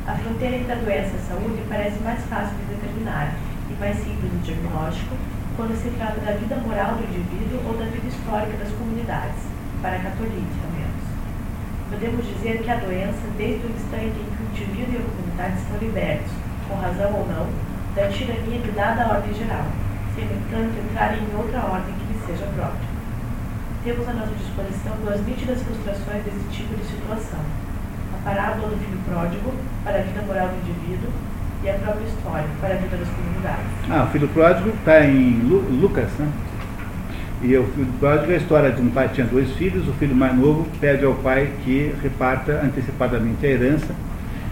a 0.06 0.12
fronteira 0.12 0.56
entre 0.56 0.72
a 0.72 0.76
doença 0.76 1.10
e 1.12 1.16
a 1.16 1.24
saúde 1.24 1.62
parece 1.68 1.98
mais 2.04 2.20
fácil 2.28 2.56
de 2.60 2.76
determinar 2.76 3.32
e 3.68 3.74
mais 3.80 3.96
simples 3.96 4.30
de 4.30 4.38
diagnóstico 4.44 5.16
quando 5.56 5.74
se 5.74 5.90
trata 5.96 6.20
da 6.20 6.32
vida 6.32 6.54
moral 6.62 6.94
do 6.94 7.02
indivíduo 7.02 7.64
ou 7.66 7.76
da 7.76 7.84
vida 7.90 8.06
histórica 8.06 8.56
das 8.56 8.70
comunidades, 8.76 9.42
para 9.82 9.96
a 9.96 10.00
catolite, 10.00 10.54
ao 10.62 10.70
menos. 10.70 11.02
Podemos 11.90 12.24
dizer 12.24 12.62
que 12.62 12.70
a 12.70 12.76
doença, 12.76 13.24
desde 13.36 13.66
o 13.66 13.70
instante 13.72 14.20
em 14.20 14.28
que 14.36 14.37
indivíduo 14.52 14.94
e 14.94 14.98
a 14.98 15.06
comunidade 15.08 15.54
estão 15.58 15.76
libertos, 15.78 16.32
com 16.68 16.74
razão 16.76 17.12
ou 17.12 17.26
não, 17.28 17.46
da 17.94 18.08
tirania 18.08 18.58
de 18.60 18.70
dada 18.72 19.08
ordem 19.08 19.34
geral, 19.34 19.66
sem, 20.14 20.24
no 20.24 20.36
entanto, 20.36 20.74
entrarem 20.78 21.18
em 21.18 21.36
outra 21.36 21.60
ordem 21.64 21.94
que 21.94 22.12
lhe 22.12 22.20
seja 22.26 22.46
própria. 22.54 22.88
Temos 23.84 24.08
à 24.08 24.12
nossa 24.12 24.34
disposição 24.34 24.92
duas 25.04 25.24
nítidas 25.24 25.62
ilustrações 25.62 26.24
desse 26.24 26.44
tipo 26.50 26.74
de 26.74 26.84
situação. 26.84 27.40
A 28.14 28.24
parábola 28.24 28.68
do 28.68 28.76
filho 28.76 28.98
pródigo, 29.08 29.54
para 29.84 29.98
a 29.98 30.02
vida 30.02 30.22
moral 30.22 30.48
do 30.48 30.56
indivíduo, 30.56 31.10
e 31.62 31.70
a 31.70 31.74
própria 31.74 32.04
história, 32.06 32.46
para 32.60 32.74
a 32.74 32.78
vida 32.78 32.96
das 32.96 33.08
comunidades. 33.08 33.66
Ah, 33.90 34.04
o 34.04 34.12
filho 34.12 34.28
pródigo 34.28 34.68
está 34.70 35.04
em 35.04 35.40
Lu, 35.40 35.60
Lucas, 35.80 36.10
né? 36.18 36.30
E 37.42 37.56
o 37.56 37.64
filho 37.68 37.92
pródigo 38.00 38.32
é 38.32 38.34
a 38.34 38.38
história 38.38 38.70
de 38.72 38.82
um 38.82 38.90
pai 38.90 39.08
que 39.08 39.14
tinha 39.14 39.26
dois 39.26 39.50
filhos, 39.52 39.86
o 39.88 39.92
filho 39.92 40.14
mais 40.14 40.36
novo 40.36 40.66
pede 40.80 41.04
ao 41.04 41.14
pai 41.14 41.52
que 41.64 41.94
reparta 42.02 42.60
antecipadamente 42.64 43.46
a 43.46 43.48
herança, 43.48 43.94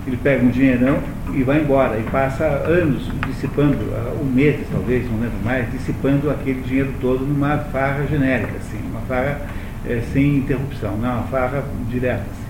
ele 0.07 0.17
pega 0.17 0.45
um 0.45 0.51
dinheirão 0.51 0.99
e 1.35 1.43
vai 1.43 1.61
embora, 1.61 1.99
e 1.99 2.03
passa 2.05 2.45
anos 2.45 3.11
dissipando, 3.27 3.77
uh, 3.77 4.23
um 4.23 4.25
mês 4.25 4.61
talvez, 4.71 5.05
não 5.11 5.19
lembro 5.19 5.39
mais, 5.45 5.71
dissipando 5.73 6.31
aquele 6.31 6.61
dinheiro 6.63 6.93
todo 7.01 7.27
numa 7.27 7.59
farra 7.59 8.07
genérica, 8.07 8.53
assim, 8.57 8.79
uma 8.89 9.01
farra 9.01 9.41
é, 9.85 10.01
sem 10.13 10.37
interrupção, 10.37 10.97
não, 10.97 11.15
uma 11.15 11.23
farra 11.25 11.65
direta. 11.91 12.23
Assim. 12.23 12.47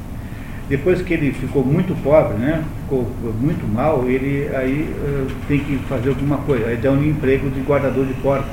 Depois 0.69 1.01
que 1.01 1.15
ele 1.15 1.33
ficou 1.33 1.65
muito 1.65 1.95
pobre, 2.03 2.37
né, 2.37 2.63
ficou 2.83 3.11
muito 3.41 3.67
mal, 3.67 4.05
ele 4.07 4.51
aí 4.55 4.95
uh, 4.99 5.27
tem 5.49 5.61
que 5.61 5.79
fazer 5.89 6.11
alguma 6.11 6.39
coisa, 6.39 6.67
aí 6.67 6.77
dá 6.77 6.91
um 6.91 7.03
emprego 7.03 7.49
de 7.49 7.61
guardador 7.61 8.05
de 8.05 8.15
porcos. 8.15 8.51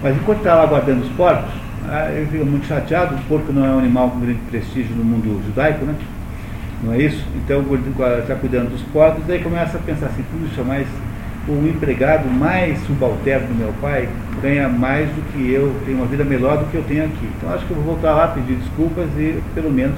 Mas 0.00 0.14
enquanto 0.14 0.38
está 0.38 0.54
lá 0.54 0.66
guardando 0.66 1.02
os 1.02 1.08
porcos, 1.10 1.52
uh, 1.86 2.12
ele 2.14 2.26
fica 2.26 2.44
muito 2.44 2.66
chateado, 2.66 3.16
o 3.16 3.18
porco 3.22 3.52
não 3.52 3.64
é 3.64 3.70
um 3.70 3.78
animal 3.80 4.10
com 4.10 4.20
grande 4.20 4.40
prestígio 4.48 4.94
no 4.94 5.04
mundo 5.04 5.42
judaico, 5.44 5.84
né? 5.84 5.96
Não 6.84 6.92
é 6.92 6.98
isso? 6.98 7.24
Então 7.36 7.64
está 8.18 8.34
cuidando 8.34 8.70
dos 8.70 8.82
porcos, 8.92 9.24
daí 9.26 9.42
começa 9.42 9.78
a 9.78 9.80
pensar 9.80 10.06
assim, 10.06 10.22
puxa, 10.30 10.62
mas 10.62 10.86
o 11.48 11.66
empregado 11.66 12.28
mais 12.28 12.78
subalterno 12.86 13.48
do 13.48 13.54
meu 13.54 13.72
pai 13.80 14.08
ganha 14.42 14.68
mais 14.68 15.08
do 15.08 15.32
que 15.32 15.50
eu, 15.50 15.74
tem 15.86 15.94
uma 15.94 16.06
vida 16.06 16.24
melhor 16.24 16.58
do 16.58 16.70
que 16.70 16.76
eu 16.76 16.84
tenho 16.84 17.04
aqui. 17.04 17.28
Então 17.36 17.52
acho 17.52 17.64
que 17.66 17.70
eu 17.70 17.76
vou 17.76 17.94
voltar 17.94 18.14
lá 18.14 18.28
pedir 18.28 18.56
desculpas 18.56 19.08
e 19.16 19.42
pelo 19.54 19.70
menos 19.70 19.96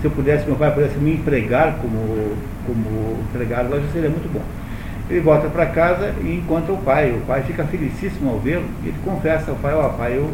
se 0.00 0.06
eu 0.06 0.10
pudesse, 0.10 0.46
meu 0.46 0.56
pai 0.56 0.72
pudesse 0.72 0.96
me 0.98 1.14
empregar 1.14 1.76
como, 1.80 2.36
como 2.66 3.18
empregado, 3.28 3.70
lá 3.70 3.78
já 3.78 3.88
seria 3.88 4.08
muito 4.08 4.32
bom. 4.32 4.42
Ele 5.10 5.20
volta 5.20 5.48
para 5.48 5.66
casa 5.66 6.14
e 6.22 6.36
encontra 6.36 6.72
o 6.72 6.78
pai. 6.78 7.10
O 7.10 7.26
pai 7.26 7.42
fica 7.42 7.64
felicíssimo 7.64 8.30
ao 8.30 8.38
vê-lo 8.38 8.64
e 8.84 8.88
ele 8.88 8.96
confessa 9.04 9.50
ao 9.50 9.56
pai, 9.56 9.74
ó 9.74 9.88
oh, 9.88 9.90
pai, 9.90 10.16
eu, 10.16 10.30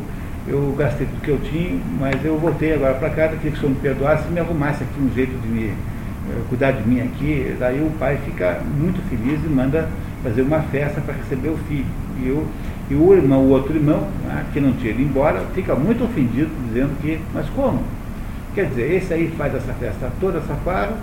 eu 0.48 0.74
gastei 0.78 1.06
tudo 1.06 1.20
que 1.22 1.30
eu 1.30 1.38
tinha, 1.40 1.80
mas 1.98 2.24
eu 2.24 2.38
voltei 2.38 2.74
agora 2.74 2.94
para 2.94 3.10
casa, 3.10 3.36
queria 3.36 3.50
que 3.50 3.58
o 3.58 3.60
senhor 3.60 3.70
me 3.70 3.80
perdoasse 3.80 4.28
e 4.28 4.32
me 4.32 4.40
arrumasse 4.40 4.84
aqui 4.84 5.00
um 5.00 5.12
jeito 5.12 5.36
de 5.40 5.48
me 5.48 5.66
eh, 5.66 6.42
cuidar 6.48 6.72
de 6.72 6.88
mim 6.88 7.00
aqui. 7.00 7.54
Daí 7.58 7.80
o 7.80 7.90
pai 7.98 8.18
fica 8.24 8.60
muito 8.78 9.00
feliz 9.08 9.40
e 9.44 9.48
manda 9.48 9.88
fazer 10.22 10.42
uma 10.42 10.60
festa 10.60 11.00
para 11.00 11.14
receber 11.14 11.48
o 11.48 11.56
filho. 11.68 11.86
E, 12.22 12.28
eu, 12.28 12.46
e 12.88 12.94
o 12.94 13.12
irmão, 13.12 13.44
o 13.44 13.50
outro 13.50 13.74
irmão, 13.74 14.06
né, 14.24 14.44
que 14.52 14.60
não 14.60 14.72
tinha 14.74 14.92
ido 14.92 15.02
embora, 15.02 15.42
fica 15.54 15.74
muito 15.74 16.04
ofendido, 16.04 16.50
dizendo 16.68 16.96
que, 17.00 17.18
mas 17.34 17.48
como? 17.50 17.82
Quer 18.54 18.66
dizer, 18.66 18.92
esse 18.92 19.12
aí 19.12 19.32
faz 19.36 19.54
essa 19.54 19.72
festa 19.74 20.10
toda, 20.20 20.38
essa 20.38 20.54
farra, 20.64 20.96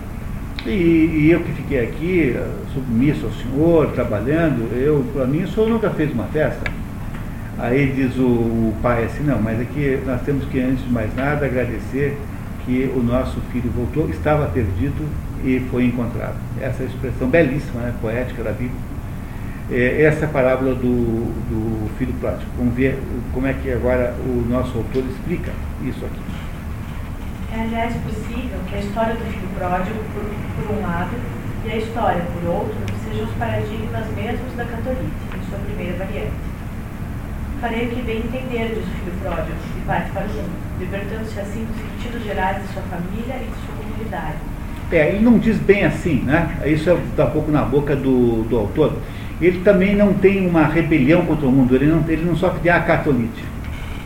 e, 0.66 0.70
e, 0.70 1.30
eu 1.30 1.42
que 1.42 1.52
fiquei 1.52 1.82
aqui, 1.82 2.36
submisso 2.74 3.26
ao 3.26 3.32
senhor, 3.34 3.92
trabalhando, 3.92 4.74
eu, 4.74 5.04
para 5.14 5.26
mim, 5.26 5.44
o 5.44 5.48
senhor 5.48 5.70
nunca 5.70 5.90
fez 5.90 6.12
uma 6.14 6.24
festa. 6.26 6.64
Aí 7.60 7.92
diz 7.96 8.16
o, 8.18 8.26
o 8.26 8.76
pai 8.82 9.06
assim, 9.06 9.24
não, 9.24 9.42
mas 9.42 9.60
aqui 9.60 9.86
é 9.86 10.04
nós 10.06 10.22
temos 10.22 10.46
que, 10.46 10.60
antes 10.60 10.84
de 10.84 10.92
mais 10.92 11.16
nada, 11.16 11.46
agradecer 11.46 12.18
que 12.66 12.92
o 12.96 13.04
nosso 13.04 13.40
filho 13.52 13.70
voltou, 13.72 14.10
estava 14.10 14.48
perdido 14.48 15.08
e 15.44 15.60
foi 15.70 15.86
encontrado. 15.86 16.36
Essa 16.60 16.84
é 16.84 16.86
expressão 16.86 17.28
belíssima, 17.28 17.82
né, 17.82 17.94
poética 18.02 18.44
da 18.44 18.52
Bíblia. 18.52 18.94
É, 19.72 20.04
essa 20.04 20.26
é 20.26 20.28
parábola 20.28 20.76
do, 20.76 21.26
do 21.50 21.90
filho 21.98 22.14
pródigo. 22.20 22.50
Vamos 22.58 22.74
ver 22.74 23.00
como 23.34 23.48
é 23.48 23.54
que 23.54 23.72
agora 23.72 24.16
o 24.26 24.46
nosso 24.50 24.78
autor 24.78 25.04
explica 25.10 25.52
isso 25.84 26.04
aqui. 26.06 26.22
É, 27.54 27.62
aliás, 27.62 27.94
possível 27.98 28.60
que 28.68 28.76
a 28.76 28.80
história 28.80 29.14
do 29.14 29.26
filho 29.26 29.48
pródigo, 29.58 30.00
por, 30.14 30.24
por 30.66 30.76
um 30.76 30.82
lado, 30.82 31.12
e 31.66 31.72
a 31.72 31.78
história, 31.78 32.24
por 32.34 32.50
outro, 32.50 32.76
sejam 33.06 33.26
os 33.26 33.32
paradigmas 33.36 34.06
mesmos 34.16 34.54
da 34.58 34.66
catolite, 34.66 35.14
em 35.36 35.50
sua 35.50 35.60
primeira 35.60 35.98
variante. 35.98 36.53
Farei 37.64 37.86
o 37.86 37.92
que 37.92 38.02
bem 38.02 38.18
entender, 38.18 38.76
diz 38.76 38.80
o 38.80 38.88
filho 38.88 39.14
pródigo, 39.22 39.56
e 39.78 39.88
parte 39.88 40.12
para 40.12 40.24
o 40.24 40.28
mundo, 40.28 40.52
libertando-se 40.82 41.40
assim 41.40 41.64
dos 41.64 41.78
sentidos 41.78 42.28
gerais 42.28 42.62
de 42.62 42.74
sua 42.74 42.82
família 42.82 43.36
e 43.38 43.46
de 43.46 43.66
sua 43.66 43.76
comunidade. 43.78 44.36
É, 44.92 45.08
ele 45.08 45.24
não 45.24 45.38
diz 45.38 45.58
bem 45.60 45.86
assim, 45.86 46.16
né? 46.26 46.58
Isso 46.66 46.92
está 46.92 47.24
um 47.24 47.32
pouco 47.32 47.50
na 47.50 47.62
boca 47.62 47.96
do, 47.96 48.44
do 48.50 48.58
autor. 48.58 48.98
Ele 49.40 49.62
também 49.62 49.96
não 49.96 50.14
tem 50.14 50.46
uma 50.46 50.66
rebelião 50.66 51.26
contra 51.26 51.48
o 51.48 51.52
mundo, 51.54 51.74
ele 51.74 51.86
não, 51.86 52.04
ele 52.06 52.26
não 52.26 52.36
sofre 52.36 52.60
de 52.60 52.70
acatolite. 52.70 53.46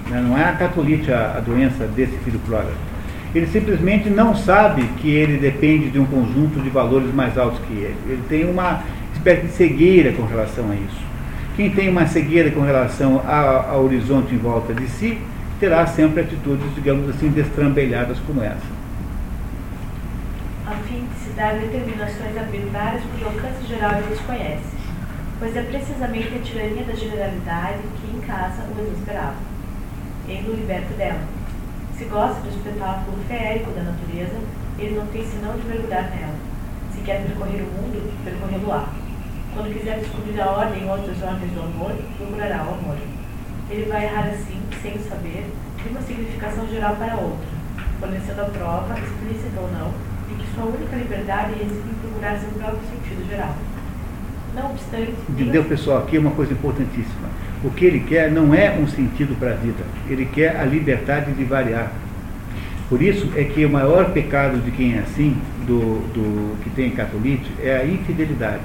Né? 0.07 0.21
Não 0.21 0.37
é 0.37 0.43
a 0.43 0.51
catolite 0.51 1.11
a, 1.11 1.37
a 1.37 1.39
doença 1.39 1.87
desse 1.87 2.15
filho 2.17 2.39
pródigo 2.45 2.77
ele 3.35 3.47
simplesmente 3.47 4.07
não 4.07 4.35
sabe 4.35 4.83
que 4.99 5.09
ele 5.09 5.37
depende 5.37 5.89
de 5.89 5.99
um 5.99 6.05
conjunto 6.05 6.59
de 6.61 6.69
valores 6.69 7.13
mais 7.13 7.37
altos 7.37 7.59
que 7.67 7.73
ele. 7.73 7.95
Ele 8.07 8.23
tem 8.29 8.45
uma 8.49 8.83
espécie 9.13 9.47
de 9.47 9.51
cegueira 9.51 10.11
com 10.13 10.25
relação 10.25 10.71
a 10.71 10.75
isso. 10.75 11.07
Quem 11.57 11.71
tem 11.71 11.89
uma 11.89 12.05
cegueira 12.05 12.51
com 12.51 12.61
relação 12.61 13.19
ao, 13.27 13.83
horizonte 13.83 14.35
em 14.35 14.37
volta 14.37 14.75
de 14.75 14.87
si, 14.87 15.19
terá 15.59 15.87
sempre 15.87 16.21
atitudes, 16.21 16.75
digamos 16.75 17.09
assim, 17.09 17.29
destrambelhadas 17.29 18.19
como 18.27 18.43
essa. 18.43 18.77
A 20.67 20.75
fim 20.87 21.07
de 21.07 21.19
se 21.19 21.31
dar 21.31 21.55
determinações 21.55 22.37
arbitrárias 22.37 23.01
cujo 23.11 23.25
alcance 23.25 23.65
geral 23.67 23.93
ele 23.97 24.09
desconhece, 24.09 24.77
pois 25.39 25.55
é 25.55 25.63
precisamente 25.63 26.35
a 26.35 26.39
tirania 26.43 26.83
da 26.83 26.93
generalidade 26.93 27.79
que 27.99 28.15
em 28.15 28.21
casa 28.21 28.61
o 28.77 28.79
exasperava. 28.79 29.37
Ele 30.27 30.49
o 30.51 30.55
liberta 30.57 30.93
dela 30.93 31.21
se 31.97 32.05
gosta 32.05 32.39
do 32.41 32.49
espetáculo 32.49 33.17
feérico 33.27 33.71
da 33.71 33.81
natureza, 33.81 34.37
ele 34.77 34.95
não 34.95 35.07
tem 35.07 35.25
senão 35.25 35.57
de 35.57 35.67
mergulhar 35.67 36.03
nela. 36.11 36.35
Se 36.93 37.01
quer 37.01 37.23
percorrer 37.23 37.63
o 37.63 37.81
mundo, 37.81 38.13
percorrê-lo-á. 38.23 38.89
Quando 39.57 39.73
quiser 39.73 39.99
descobrir 39.99 40.39
a 40.39 40.45
ordem 40.45 40.83
ou 40.85 40.91
outras 40.91 41.21
ordens 41.23 41.51
do 41.51 41.61
amor, 41.61 41.91
procurará 42.17 42.57
o 42.57 42.73
amor. 42.75 42.97
Ele 43.69 43.89
vai 43.89 44.05
errar 44.05 44.27
assim, 44.27 44.61
sem 44.83 44.99
saber, 44.99 45.45
de 45.81 45.89
uma 45.89 46.01
significação 46.01 46.67
geral 46.67 46.95
para 46.95 47.15
outra, 47.15 47.47
fornecendo 47.99 48.41
a 48.41 48.45
prova, 48.45 48.93
explícita 48.99 49.59
ou 49.59 49.71
não, 49.71 49.91
de 50.29 50.35
que 50.35 50.53
sua 50.53 50.65
única 50.65 50.95
liberdade 50.95 51.53
reside 51.53 51.89
em 51.89 51.95
procurar 52.01 52.39
seu 52.39 52.49
próprio 52.51 52.81
sentido 52.87 53.27
geral. 53.27 53.55
Não 54.53 54.71
obstante. 54.71 55.15
Entendeu, 55.27 55.63
pessoal? 55.65 56.03
Aqui 56.03 56.17
é 56.17 56.19
uma 56.19 56.31
coisa 56.31 56.53
importantíssima 56.53 57.27
o 57.63 57.71
que 57.71 57.85
ele 57.85 58.01
quer 58.01 58.31
não 58.31 58.53
é 58.53 58.77
um 58.77 58.87
sentido 58.87 59.37
para 59.39 59.51
a 59.51 59.55
vida, 59.55 59.83
ele 60.09 60.25
quer 60.25 60.57
a 60.57 60.63
liberdade 60.63 61.31
de 61.33 61.43
variar. 61.43 61.91
Por 62.89 63.01
isso 63.01 63.29
é 63.35 63.43
que 63.43 63.65
o 63.65 63.69
maior 63.69 64.11
pecado 64.11 64.63
de 64.63 64.71
quem 64.71 64.95
é 64.95 64.99
assim, 64.99 65.35
do, 65.65 65.99
do 66.13 66.63
que 66.63 66.69
tem 66.69 66.91
catolite, 66.91 67.51
é 67.61 67.77
a 67.77 67.85
infidelidade. 67.85 68.61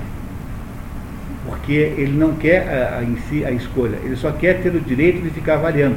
Porque 1.45 1.73
ele 1.73 2.13
não 2.13 2.35
quer 2.35 2.69
a, 2.69 2.99
a, 2.99 3.03
em 3.03 3.17
si 3.29 3.45
a 3.45 3.51
escolha, 3.51 3.99
ele 4.05 4.17
só 4.17 4.31
quer 4.31 4.63
ter 4.63 4.75
o 4.75 4.81
direito 4.81 5.23
de 5.23 5.31
ficar 5.31 5.57
variando. 5.57 5.97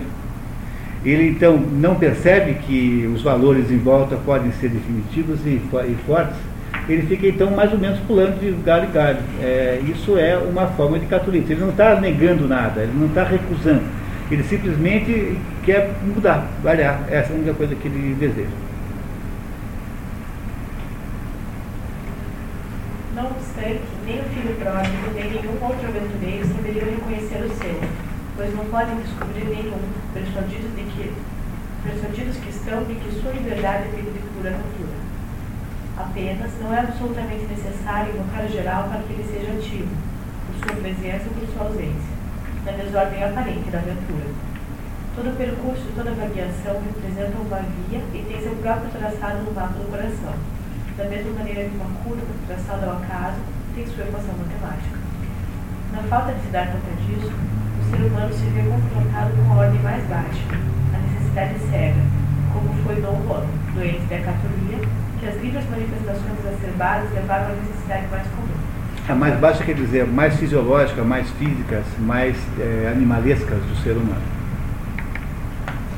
Ele 1.04 1.30
então 1.30 1.58
não 1.58 1.96
percebe 1.96 2.56
que 2.66 3.10
os 3.14 3.22
valores 3.22 3.70
em 3.70 3.78
volta 3.78 4.16
podem 4.18 4.52
ser 4.54 4.70
definitivos 4.70 5.40
e, 5.46 5.62
e 5.62 5.98
fortes 6.08 6.36
ele 6.88 7.02
fica 7.08 7.28
então 7.28 7.50
mais 7.52 7.72
ou 7.74 7.80
menos 7.80 8.00
pulando 8.02 8.40
de 8.40 8.52
galho 8.64 8.88
em 8.88 8.92
galho. 8.92 9.18
É, 9.42 9.82
isso 9.88 10.18
é 10.18 10.38
uma 10.38 10.68
forma 10.68 11.00
de 11.00 11.06
catolicismo. 11.08 11.54
Ele 11.54 11.62
não 11.62 11.70
está 11.70 12.00
negando 12.00 12.48
nada, 12.48 12.82
ele 12.82 12.94
não 12.96 13.08
está 13.08 13.24
recusando. 13.24 13.84
Ele 14.30 14.44
simplesmente 14.44 15.38
quer 15.64 15.92
mudar, 16.04 16.48
variar. 16.64 17.02
Essa 17.10 17.32
é 17.32 17.36
a 17.36 17.38
única 17.38 17.54
coisa 17.54 17.76
que 17.76 17.88
ele 17.88 18.16
deseja. 18.20 18.50
Não 23.16 23.26
obstante, 23.28 23.82
nem 24.06 24.22
o 24.22 24.24
filho 24.30 24.56
pródigo, 24.62 25.12
nem 25.16 25.30
nenhum 25.32 25.58
outro 25.66 25.88
aventureiro 25.88 26.48
saberiam 26.48 26.86
reconhecer 26.86 27.42
o 27.42 27.50
seu, 27.58 27.82
pois 28.38 28.54
não 28.56 28.66
podem 28.66 29.02
descobrir 29.02 29.46
nenhum, 29.46 29.82
persuadidos, 30.14 30.76
de 30.76 30.84
que, 30.94 31.12
persuadidos 31.84 32.38
que 32.38 32.50
estão 32.50 32.84
de 32.84 32.96
que 32.96 33.20
sua 33.20 33.32
liberdade 33.32 33.90
é 33.90 34.02
de 34.02 34.20
pura 34.38 34.52
cultura 34.52 35.06
apenas, 35.98 36.52
não 36.62 36.74
é 36.74 36.80
absolutamente 36.82 37.46
necessário 37.46 38.14
invocar 38.14 38.46
o 38.46 38.52
geral 38.52 38.90
para 38.90 39.00
que 39.00 39.14
ele 39.14 39.24
seja 39.24 39.54
ativo, 39.54 39.90
por 40.46 40.56
sua 40.60 40.82
presença 40.82 41.26
ou 41.26 41.34
por 41.40 41.48
sua 41.54 41.64
ausência, 41.68 42.14
na 42.66 42.72
desordem 42.74 43.24
aparente 43.24 43.72
da 43.72 43.80
aventura. 43.80 44.28
Todo 45.16 45.38
percurso, 45.38 45.88
toda 45.96 46.12
variação 46.12 46.84
representa 46.84 47.38
uma 47.40 47.64
via 47.64 48.04
e 48.14 48.26
tem 48.28 48.42
seu 48.42 48.56
próprio 48.58 48.92
traçado 48.92 49.44
no 49.44 49.54
mapa 49.54 49.80
do 49.80 49.90
coração, 49.90 50.36
da 50.98 51.06
mesma 51.06 51.32
maneira 51.32 51.70
que 51.70 51.76
uma 51.76 51.90
curva 52.04 52.28
traçada 52.46 52.86
ao 52.86 52.98
acaso 52.98 53.55
tem 53.76 53.86
sua 53.88 54.06
equação 54.06 54.34
matemática. 54.40 54.98
Na 55.92 56.02
falta 56.04 56.32
de 56.34 56.42
se 56.42 56.48
dar 56.48 56.68
conta 56.68 56.92
disso, 57.04 57.30
o 57.30 57.92
ser 57.92 58.04
humano 58.08 58.34
se 58.34 58.46
vê 58.48 58.62
confrontado 58.64 59.32
com 59.36 59.54
a 59.54 59.58
ordem 59.58 59.82
mais 59.82 60.04
baixa, 60.08 60.44
a 60.94 60.98
necessidade 60.98 61.60
cega, 61.70 62.02
como 62.54 62.74
foi 62.84 62.96
Dom 63.02 63.22
Juan, 63.28 63.44
doente 63.76 64.06
da 64.08 64.18
catolia, 64.20 64.80
que 65.20 65.28
as 65.28 65.36
livres 65.42 65.70
manifestações 65.70 66.40
exacerbadas 66.40 67.12
levaram 67.12 67.48
à 67.48 67.56
necessidade 67.56 68.08
mais 68.08 68.28
comum. 68.30 68.56
A 69.08 69.14
mais 69.14 69.40
baixa 69.40 69.64
quer 69.64 69.76
dizer 69.76 70.08
mais 70.08 70.36
fisiológica, 70.40 71.04
mais 71.04 71.30
físicas, 71.32 71.86
mais 72.00 72.38
é, 72.58 72.92
animalescas 72.96 73.60
do 73.60 73.76
ser 73.84 73.92
humano. 73.92 74.24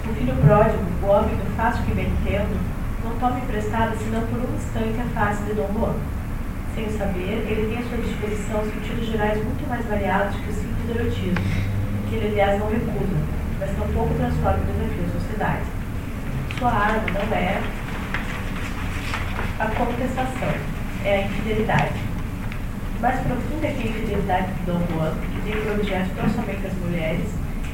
O 0.10 0.14
filho 0.14 0.36
pródigo, 0.38 0.84
o 1.04 1.06
homem 1.06 1.36
do 1.36 1.56
fácil 1.56 1.84
que 1.84 1.94
bem 1.94 2.08
entendo, 2.08 2.60
não 3.04 3.12
toma 3.20 3.38
emprestada 3.38 3.95
senão 3.98 4.22
por 4.22 4.40
um 4.40 4.56
instante 4.56 4.99
a 4.99 5.20
face 5.20 5.44
de 5.44 5.54
Dom 5.54 5.70
Juan. 5.74 6.16
Sem 6.78 6.91
saber, 6.91 7.44
ele 7.49 7.74
tem 7.74 7.80
à 7.80 7.90
sua 7.90 7.98
disposição 7.98 8.64
sentidos 8.64 9.08
gerais 9.08 9.44
muito 9.44 9.68
mais 9.68 9.84
variados 9.88 10.36
que 10.36 10.48
o 10.48 10.54
simples 10.54 10.95
erotismo, 10.95 11.44
que 12.08 12.16
ele 12.16 12.28
aliás 12.28 12.60
não 12.60 12.70
recusa, 12.70 13.18
mas 13.60 13.72
tampouco 13.72 14.14
transforma 14.14 14.60
em 14.60 14.74
desafio 14.78 15.06
à 15.10 15.20
sociedade. 15.20 15.64
Sua 16.60 16.70
arma 16.70 17.02
não 17.10 17.36
é 17.36 17.60
a 19.58 19.66
contestação, 19.74 20.54
é 21.04 21.16
a 21.16 21.22
infidelidade. 21.26 21.95
Mais 23.02 23.20
profunda 23.22 23.68
que 23.70 23.82
a 23.82 23.90
infidelidade 23.90 24.54
de 24.54 24.66
Dom 24.68 24.82
Juan, 24.94 25.16
que 25.34 25.49
tem 25.49 25.60
por 25.60 25.72
objeto 25.80 26.12
tão 26.16 26.30
somente 26.30 26.68
as 26.68 26.74
mulheres 26.76 27.26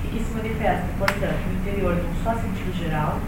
e 0.06 0.08
que 0.08 0.24
se 0.24 0.32
manifesta, 0.32 0.88
portanto, 0.98 1.40
no 1.52 1.60
interior 1.60 1.96
de 1.96 2.08
um 2.08 2.24
só 2.24 2.36
sentido 2.36 2.74
geral, 2.80 3.20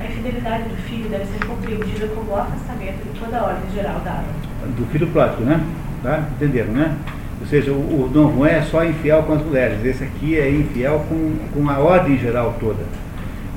a 0.00 0.04
infidelidade 0.06 0.70
do 0.70 0.76
filho 0.88 1.10
deve 1.10 1.26
ser 1.26 1.44
compreendida 1.46 2.08
como 2.14 2.32
o 2.32 2.36
afastamento 2.36 3.04
de 3.04 3.20
toda 3.20 3.38
a 3.38 3.44
ordem 3.44 3.70
geral 3.74 4.00
dada. 4.00 4.47
Do 4.76 4.86
filho 4.90 5.06
pródigo, 5.08 5.44
né? 5.44 5.60
Tá? 6.02 6.22
Entenderam, 6.36 6.72
né? 6.72 6.94
Ou 7.40 7.46
seja, 7.46 7.72
o, 7.72 8.04
o 8.04 8.08
Dom 8.08 8.34
Juan 8.34 8.48
é 8.48 8.62
só 8.62 8.84
infiel 8.84 9.22
com 9.22 9.34
as 9.34 9.42
mulheres, 9.42 9.84
esse 9.84 10.04
aqui 10.04 10.38
é 10.38 10.50
infiel 10.50 11.04
com, 11.08 11.36
com 11.54 11.68
a 11.70 11.78
ordem 11.78 12.18
geral 12.18 12.56
toda. 12.60 12.82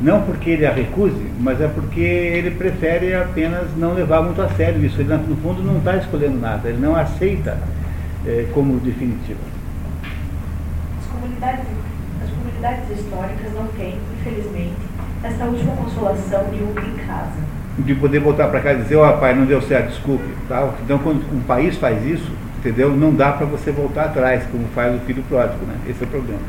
Não 0.01 0.21
porque 0.23 0.51
ele 0.51 0.65
a 0.65 0.71
recuse, 0.71 1.27
mas 1.39 1.61
é 1.61 1.67
porque 1.67 1.99
ele 1.99 2.51
prefere 2.51 3.13
apenas 3.13 3.67
não 3.77 3.93
levar 3.93 4.23
muito 4.23 4.41
a 4.41 4.49
sério 4.49 4.83
isso. 4.83 4.99
Ele, 4.99 5.13
no 5.15 5.35
fundo, 5.38 5.61
não 5.61 5.77
está 5.77 5.95
escolhendo 5.97 6.39
nada, 6.39 6.69
ele 6.69 6.79
não 6.79 6.95
aceita 6.95 7.57
é, 8.25 8.47
como 8.51 8.79
definitiva. 8.79 9.39
comunidades, 11.11 11.65
as 12.23 12.29
comunidades 12.31 12.99
históricas 12.99 13.53
não 13.53 13.67
têm, 13.67 13.99
infelizmente, 14.19 14.81
essa 15.23 15.45
última 15.45 15.75
consolação 15.75 16.45
de 16.49 16.63
um 16.63 16.71
em 16.71 16.97
casa. 17.05 17.51
De 17.80 17.95
poder 17.95 18.19
voltar 18.19 18.48
para 18.49 18.60
casa 18.60 18.80
e 18.80 18.84
dizer, 18.84 18.98
ó 18.98 19.10
oh, 19.10 19.18
pai, 19.18 19.34
não 19.34 19.45
deu 19.45 19.61
certo, 19.61 19.89
desculpe. 19.89 20.27
Tal. 20.48 20.76
Então 20.84 20.99
quando 20.99 21.23
um 21.34 21.41
país 21.41 21.77
faz 21.77 22.06
isso, 22.06 22.31
entendeu? 22.60 22.91
Não 22.91 23.14
dá 23.14 23.31
para 23.31 23.45
você 23.45 23.72
voltar 23.72 24.06
atrás, 24.06 24.43
como 24.52 24.68
faz 24.76 24.95
o 24.95 24.99
filho 25.06 25.23
pródigo, 25.23 25.65
né? 25.65 25.76
Esse 25.88 26.03
é 26.03 26.07
o 26.07 26.10
problema. 26.10 26.41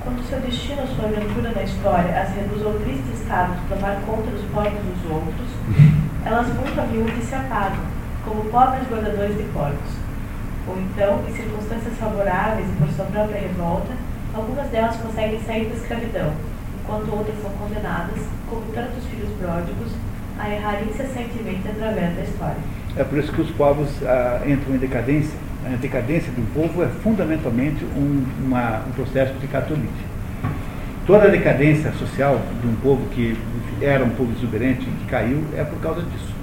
Quando 0.00 0.26
seu 0.28 0.40
destino, 0.40 0.82
sua 0.96 1.04
aventura 1.04 1.52
na 1.54 1.62
história 1.62 2.20
as 2.20 2.34
reduz 2.34 2.64
ao 2.64 2.72
triste 2.74 3.12
estado 3.14 3.54
de 3.54 3.68
tomar 3.68 4.00
conta 4.06 4.30
dos 4.30 4.42
porcos 4.50 4.80
dos 4.82 5.10
outros, 5.12 5.48
elas 6.24 6.46
muito 6.48 6.80
a 6.80 6.84
viúva 6.84 7.12
e 7.18 7.22
se 7.22 7.34
apagam, 7.34 7.84
como 8.24 8.44
pobres 8.46 8.88
guardadores 8.88 9.36
de 9.36 9.44
porcos. 9.54 9.92
Ou 10.66 10.78
então, 10.78 11.20
em 11.28 11.32
circunstâncias 11.34 11.94
favoráveis 11.98 12.66
e 12.68 12.72
por 12.82 12.88
sua 12.94 13.04
própria 13.06 13.40
revolta, 13.40 13.92
algumas 14.34 14.66
delas 14.68 14.96
conseguem 14.96 15.40
sair 15.42 15.66
da 15.66 15.74
escravidão, 15.74 16.32
enquanto 16.80 17.12
outras 17.12 17.36
são 17.42 17.50
condenadas, 17.52 18.18
como 18.48 18.62
tantos 18.72 19.04
filhos 19.06 19.30
pródigos, 19.38 19.92
a 20.42 20.50
errar 20.50 20.82
incessantemente 20.82 21.68
através 21.68 22.16
da 22.16 22.22
história. 22.22 22.56
É 22.96 23.04
por 23.04 23.18
isso 23.18 23.32
que 23.32 23.40
os 23.40 23.50
povos 23.52 23.88
ah, 24.04 24.42
entram 24.44 24.74
em 24.74 24.78
decadência. 24.78 25.38
A 25.64 25.76
decadência 25.76 26.32
de 26.32 26.40
um 26.40 26.46
povo 26.46 26.82
é 26.82 26.88
fundamentalmente 26.88 27.84
um, 27.84 28.24
uma, 28.44 28.80
um 28.80 28.90
processo 28.90 29.32
de 29.34 29.46
catolite. 29.46 30.12
Toda 31.06 31.26
a 31.26 31.28
decadência 31.28 31.92
social 31.92 32.40
de 32.60 32.66
um 32.66 32.74
povo 32.76 33.08
que 33.10 33.38
era 33.80 34.04
um 34.04 34.10
povo 34.10 34.32
exuberante 34.32 34.82
e 34.82 34.92
que 34.92 35.06
caiu 35.06 35.44
é 35.56 35.62
por 35.62 35.80
causa 35.80 36.02
disso. 36.02 36.34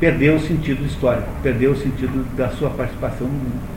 Perdeu 0.00 0.36
o 0.36 0.40
sentido 0.40 0.84
histórico, 0.84 1.28
perdeu 1.42 1.72
o 1.72 1.76
sentido 1.76 2.24
da 2.34 2.48
sua 2.48 2.70
participação 2.70 3.26
no 3.26 3.34
mundo. 3.34 3.74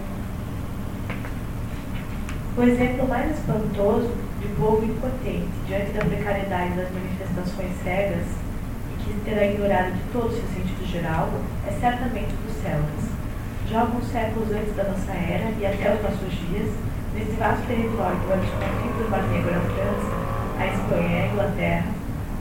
O 2.57 2.63
exemplo 2.63 3.07
mais 3.07 3.37
espantoso 3.37 4.09
de 4.41 4.47
povo 4.59 4.83
impotente 4.85 5.47
diante 5.67 5.91
da 5.91 6.05
precariedade 6.05 6.75
das 6.75 6.89
manifestações 6.91 7.71
cegas 7.83 8.46
que 9.07 9.29
terá 9.29 9.45
ignorado 9.45 9.93
de 9.93 10.01
todo 10.11 10.29
seu 10.29 10.47
sentido 10.53 10.85
geral 10.85 11.29
é 11.67 11.71
certamente 11.79 12.33
dos 12.45 12.53
celtas. 12.61 13.17
Já 13.69 13.81
alguns 13.81 14.07
séculos 14.07 14.51
antes 14.51 14.75
da 14.75 14.83
nossa 14.83 15.11
era 15.11 15.51
e 15.59 15.65
até 15.65 15.93
os 15.93 16.01
nossos 16.01 16.31
dias, 16.31 16.71
nesse 17.13 17.31
vasto 17.35 17.67
território 17.67 18.17
dos 18.17 18.49
conflitos 18.51 19.03
do 19.03 19.09
Mar 19.09 19.23
Negro 19.27 19.51
à 19.51 19.59
França, 19.59 20.27
a 20.59 20.67
Espanha 20.67 21.09
e 21.09 21.21
a 21.21 21.27
Inglaterra, 21.27 21.87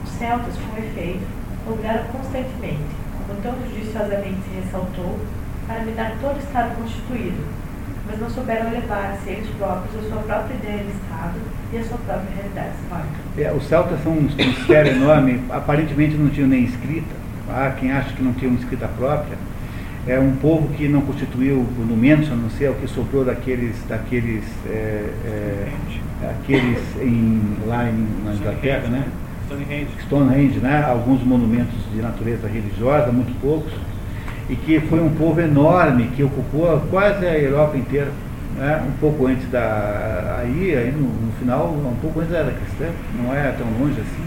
os 0.03 0.09
celtas, 0.11 0.55
com 0.55 0.77
efeito, 0.77 1.27
lograram 1.67 2.05
constantemente, 2.05 2.95
como 3.27 3.41
tão 3.41 3.53
judiciosamente 3.67 4.39
se 4.47 4.59
ressaltou, 4.61 5.19
para 5.67 5.81
me 5.81 5.91
dar 5.91 6.15
todo 6.21 6.37
o 6.37 6.39
Estado 6.39 6.75
constituído, 6.75 7.43
mas 8.07 8.19
não 8.19 8.29
souberam 8.29 8.69
elevar-se 8.69 9.29
eles 9.29 9.49
próprios 9.57 10.05
a 10.05 10.09
sua 10.09 10.21
própria 10.23 10.55
ideia 10.55 10.83
de 10.83 10.91
Estado 10.91 11.35
e 11.73 11.77
a 11.77 11.83
sua 11.83 11.97
própria 11.97 12.29
realidade 12.35 12.75
histórica. 12.81 13.15
É, 13.37 13.53
os 13.53 13.67
celtas 13.67 14.01
são 14.03 14.13
um 14.13 14.21
mistério 14.21 14.91
enorme, 14.93 15.41
aparentemente 15.49 16.15
não 16.15 16.29
tinham 16.29 16.47
nem 16.47 16.63
escrita. 16.63 17.15
Há 17.49 17.71
quem 17.71 17.91
acha 17.91 18.13
que 18.13 18.23
não 18.23 18.33
tinham 18.33 18.53
escrita 18.55 18.87
própria. 18.87 19.37
É 20.05 20.17
um 20.19 20.35
povo 20.37 20.69
que 20.69 20.87
não 20.87 21.01
constituiu 21.01 21.65
monumentos, 21.77 22.31
a 22.31 22.35
não 22.35 22.49
ser 22.49 22.69
o 22.69 22.75
que 22.75 22.87
sobrou 22.87 23.25
daqueles, 23.25 23.75
daqueles, 23.89 24.43
é, 24.65 25.09
é, 25.25 25.67
aqueles 26.29 26.79
em, 27.01 27.57
lá 27.65 27.89
em, 27.89 28.07
na 28.23 28.33
Inglaterra, 28.33 28.87
né? 28.87 29.03
Stonehenge. 29.45 29.87
Stonehenge, 30.05 30.59
né? 30.59 30.85
Alguns 30.85 31.23
monumentos 31.23 31.75
de 31.93 32.01
natureza 32.01 32.47
religiosa, 32.47 33.11
muito 33.11 33.37
poucos 33.41 33.73
e 34.49 34.55
que 34.55 34.79
foi 34.81 35.01
um 35.01 35.09
povo 35.09 35.39
enorme 35.41 36.09
que 36.15 36.23
ocupou 36.23 36.81
quase 36.89 37.25
a 37.25 37.37
Europa 37.37 37.77
inteira. 37.77 38.11
Né? 38.55 38.83
Um 38.87 38.91
pouco 38.99 39.27
antes 39.27 39.49
da. 39.49 40.39
Aí, 40.39 40.75
aí 40.75 40.91
no, 40.91 41.07
no, 41.07 41.31
final, 41.33 41.67
um 41.67 41.95
pouco 42.01 42.19
antes 42.19 42.31
da 42.31 42.39
era 42.39 42.51
cristã, 42.51 42.85
não 43.21 43.33
é 43.33 43.51
tão 43.51 43.67
longe 43.79 43.99
assim. 44.01 44.23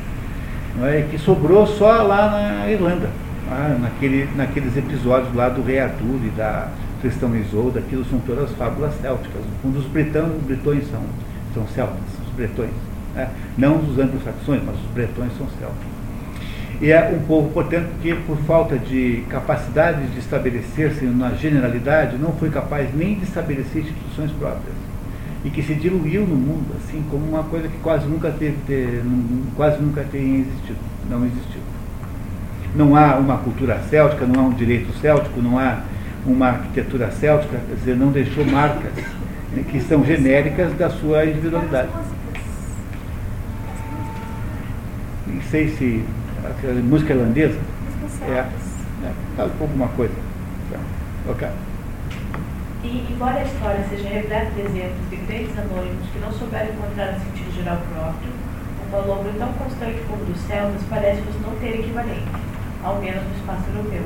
Não 0.77 0.87
é? 0.87 1.03
Que 1.03 1.19
sobrou 1.19 1.67
só 1.67 2.03
lá 2.03 2.31
na 2.31 2.71
Irlanda, 2.71 3.09
né? 3.49 3.79
naquele, 3.81 4.29
naqueles 4.37 4.77
episódios 4.77 5.35
lá 5.35 5.49
do 5.49 5.63
rei 5.63 5.81
Arthur 5.81 6.21
e 6.25 6.31
da 6.37 6.69
Tristão 7.01 7.35
Isolda, 7.35 7.81
aquilo 7.81 8.05
são 8.05 8.21
todas 8.21 8.53
fábulas 8.53 8.95
célticas. 9.01 9.43
Um 9.65 9.71
dos 9.71 9.87
britões, 9.87 10.37
os 10.37 10.43
bretões 10.43 10.89
são, 10.91 11.01
são 11.55 11.67
celtas, 11.75 11.99
os 12.25 12.33
bretões. 12.35 12.71
Né? 13.15 13.29
Não 13.59 13.79
os 13.79 13.99
anglo-saxões, 13.99 14.63
mas 14.65 14.77
os 14.77 14.91
bretões 14.93 15.33
são 15.37 15.49
celtas. 15.59 15.90
E 16.81 16.91
é 16.91 17.15
um 17.15 17.27
povo, 17.27 17.51
portanto, 17.51 17.91
que 18.01 18.15
por 18.15 18.39
falta 18.39 18.79
de 18.79 19.23
capacidade 19.29 20.07
de 20.07 20.19
estabelecer-se 20.19 21.05
na 21.05 21.31
generalidade, 21.35 22.17
não 22.17 22.33
foi 22.33 22.49
capaz 22.49 22.89
nem 22.95 23.17
de 23.17 23.25
estabelecer 23.25 23.83
instituições 23.83 24.33
próprias. 24.33 24.75
E 25.45 25.51
que 25.51 25.63
se 25.63 25.75
diluiu 25.75 26.23
no 26.23 26.37
mundo, 26.37 26.75
assim, 26.79 27.05
como 27.11 27.27
uma 27.27 27.43
coisa 27.43 27.69
que 27.69 27.77
quase 27.79 28.07
nunca 28.07 28.31
teve, 28.31 28.57
ter, 28.67 29.03
quase 29.57 29.81
nunca 29.81 30.03
tem 30.11 30.41
existido, 30.41 30.79
não 31.11 31.27
existiu. 31.27 31.61
Não 32.75 32.97
há 32.97 33.17
uma 33.17 33.37
cultura 33.37 33.79
céltica, 33.91 34.25
não 34.25 34.41
há 34.41 34.47
um 34.47 34.53
direito 34.53 34.91
céltico, 35.01 35.41
não 35.43 35.59
há 35.59 35.81
uma 36.25 36.49
arquitetura 36.49 37.11
céltica, 37.11 37.59
quer 37.69 37.75
dizer, 37.75 37.97
não 37.97 38.11
deixou 38.11 38.45
marcas 38.47 38.93
né, 39.53 39.65
que 39.69 39.81
são 39.81 40.03
genéricas 40.03 40.73
da 40.75 40.89
sua 40.89 41.27
individualidade. 41.27 41.91
Não 45.27 45.43
sei 45.43 45.69
se 45.69 46.05
música 46.83 47.13
irlandesa? 47.13 47.59
É, 48.23 48.39
é, 48.39 49.13
fala 49.37 49.51
alguma 49.61 49.89
coisa. 49.89 50.15
Ok. 51.29 51.49
E, 52.83 53.07
embora 53.13 53.41
a 53.41 53.45
história 53.45 53.85
seja 53.91 54.09
repleta 54.09 54.51
de 54.53 54.61
exemplos 54.63 55.11
de 55.11 55.17
grandes 55.17 55.59
anônimos 55.59 56.09
que 56.13 56.19
não 56.19 56.33
souberam 56.33 56.73
encontrar 56.73 57.15
um 57.15 57.21
sentido 57.21 57.55
geral 57.55 57.79
próprio, 57.93 58.33
um 58.33 58.91
valor 58.91 59.33
tão 59.39 59.53
constante 59.53 60.01
como 60.09 60.23
o 60.23 60.27
dos 60.27 60.41
celtas 60.49 60.83
parece-nos 60.89 61.41
não 61.43 61.55
ter 61.61 61.79
equivalente, 61.79 62.25
ao 62.83 62.97
menos 62.97 63.23
no 63.23 63.37
espaço 63.37 63.65
europeu. 63.69 64.03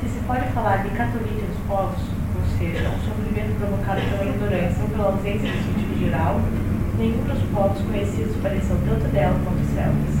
Se 0.00 0.08
se 0.10 0.20
pode 0.26 0.46
falar 0.52 0.84
de 0.84 0.90
catolícia 0.90 1.48
dos 1.48 1.58
povos, 1.66 2.02
ou 2.36 2.58
seja, 2.58 2.88
um 2.90 3.00
sofrimento 3.00 3.58
provocado 3.58 4.00
pela 4.02 4.24
ignorância 4.30 4.82
ou 4.82 4.88
pela 4.90 5.04
ausência 5.04 5.50
de 5.50 5.62
sentido 5.64 5.98
geral, 5.98 6.40
nenhum 6.98 7.24
dos 7.24 7.42
povos 7.54 7.80
conhecidos 7.82 8.36
pareceu 8.42 8.76
tanto 8.84 9.08
dela 9.10 9.34
quanto 9.42 9.62
os 9.62 9.74
celtas. 9.74 10.17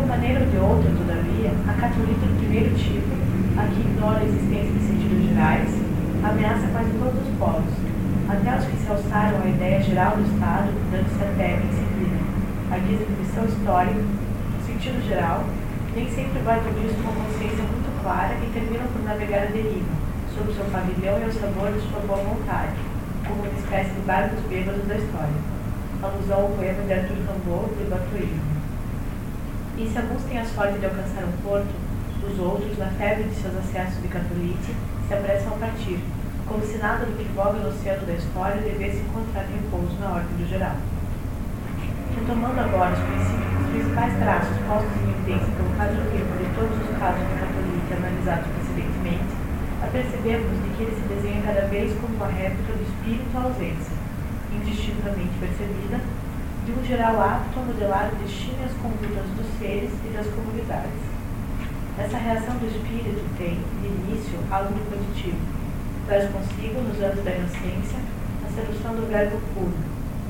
Uma 0.00 0.16
maneira 0.16 0.40
ou 0.40 0.48
de 0.48 0.56
outra, 0.56 0.90
todavia, 0.96 1.52
a 1.68 1.72
catolita 1.76 2.24
do 2.24 2.36
primeiro 2.40 2.74
tipo, 2.74 3.12
a 3.60 3.68
que 3.68 3.80
ignora 3.84 4.18
a 4.20 4.24
existência 4.24 4.72
de 4.72 4.80
sentidos 4.80 5.28
gerais, 5.28 5.68
ameaça 6.24 6.66
quase 6.72 6.90
todos 6.96 7.20
os 7.20 7.36
povos, 7.36 7.74
até 8.24 8.48
os 8.56 8.64
que 8.64 8.76
se 8.80 8.88
alçaram 8.88 9.44
à 9.44 9.46
ideia 9.46 9.82
geral 9.82 10.16
do 10.16 10.24
Estado, 10.24 10.72
dando-se 10.90 11.20
a 11.20 11.28
terra 11.36 11.60
em 11.60 11.72
seguida. 11.76 12.16
A 12.72 12.78
guisa 12.80 13.04
de 13.04 13.12
missão 13.12 13.44
histórica, 13.44 14.00
sentido 14.64 15.04
geral, 15.04 15.44
nem 15.94 16.08
sempre 16.08 16.40
vai 16.48 16.58
disso 16.80 16.96
com 17.04 17.12
consciência 17.12 17.60
muito 17.68 18.02
clara 18.02 18.32
e 18.40 18.50
terminam 18.56 18.88
por 18.96 19.04
navegar 19.04 19.42
a 19.42 19.52
deriva, 19.52 19.92
sob 20.32 20.48
seu 20.56 20.64
pavilhão 20.72 21.20
e 21.20 21.28
o 21.28 21.32
sabor 21.36 21.76
de 21.76 21.80
sua 21.84 22.00
boa 22.08 22.24
vontade, 22.24 22.72
como 23.28 23.44
uma 23.44 23.52
espécie 23.52 23.92
de 23.92 24.00
barcos 24.08 24.40
bêbados 24.48 24.88
da 24.88 24.96
história. 24.96 25.40
Alusão 26.02 26.40
ao 26.40 26.48
poema 26.56 26.82
de 26.88 26.92
Arthur 26.94 27.20
Rimbaud 27.20 27.68
de 27.76 27.84
Batuíno. 27.84 28.59
E 29.80 29.88
se 29.88 29.96
alguns 29.96 30.22
têm 30.24 30.36
a 30.36 30.44
sorte 30.44 30.76
de 30.78 30.84
alcançar 30.84 31.24
um 31.24 31.32
porto, 31.40 31.72
os 32.20 32.38
outros, 32.38 32.76
na 32.76 32.92
febre 33.00 33.24
de 33.24 33.34
seus 33.34 33.56
acessos 33.56 33.96
de 34.02 34.08
catolite, 34.08 34.76
se 35.08 35.14
apressam 35.14 35.56
a 35.56 35.56
partir, 35.56 36.04
como 36.44 36.60
se 36.60 36.76
nada 36.76 37.06
do 37.08 37.16
que 37.16 37.24
voga 37.32 37.64
no 37.64 37.72
oceano 37.72 38.04
da 38.04 38.12
história 38.12 38.60
devesse 38.60 39.00
encontrar 39.00 39.48
repouso 39.48 39.96
na 39.96 40.20
ordem 40.20 40.36
do 40.36 40.44
geral. 40.44 40.76
Retomando 42.12 42.60
agora 42.60 42.92
os, 42.92 43.00
os 43.00 43.70
principais 43.72 44.12
traços 44.20 44.52
postos 44.68 45.00
em 45.00 45.16
evidência 45.16 45.48
pelo 45.48 45.72
caso 45.72 45.96
vivo 46.12 46.32
de 46.36 46.48
todos 46.52 46.76
os 46.76 46.92
casos 47.00 47.24
de 47.24 47.34
catolite 47.40 47.90
analisados 47.96 48.52
precedentemente, 48.52 49.32
apercebemos 49.80 50.60
de 50.60 50.68
que 50.76 50.82
ele 50.84 50.92
se 50.92 51.08
desenha 51.08 51.40
cada 51.40 51.64
vez 51.72 51.88
como 52.04 52.20
uma 52.20 52.28
réplica 52.28 52.76
do 52.76 52.84
espírito 52.84 53.32
ausência, 53.32 53.96
indistintamente 54.52 55.32
percebida, 55.40 56.04
de 56.70 56.78
um 56.78 56.84
geral 56.84 57.20
apto 57.20 57.58
a 57.58 57.62
modelar 57.62 58.10
o 58.12 58.16
destino 58.24 58.54
e 58.60 58.64
as 58.64 58.72
condutas 58.78 59.26
dos 59.36 59.46
seres 59.58 59.90
e 60.06 60.16
das 60.16 60.26
comunidades. 60.28 61.02
Essa 61.98 62.16
reação 62.16 62.54
do 62.56 62.66
espírito 62.66 63.20
tem, 63.36 63.58
de 63.82 63.88
início, 63.88 64.38
algo 64.50 64.72
de 64.72 64.80
positivo. 64.80 65.36
Traz 66.06 66.30
consigo, 66.30 66.80
nos 66.80 67.02
anos 67.02 67.24
da 67.24 67.30
inocência, 67.30 67.98
a 68.46 68.48
sedução 68.54 68.94
do 68.94 69.08
verbo 69.10 69.40
puro, 69.54 69.72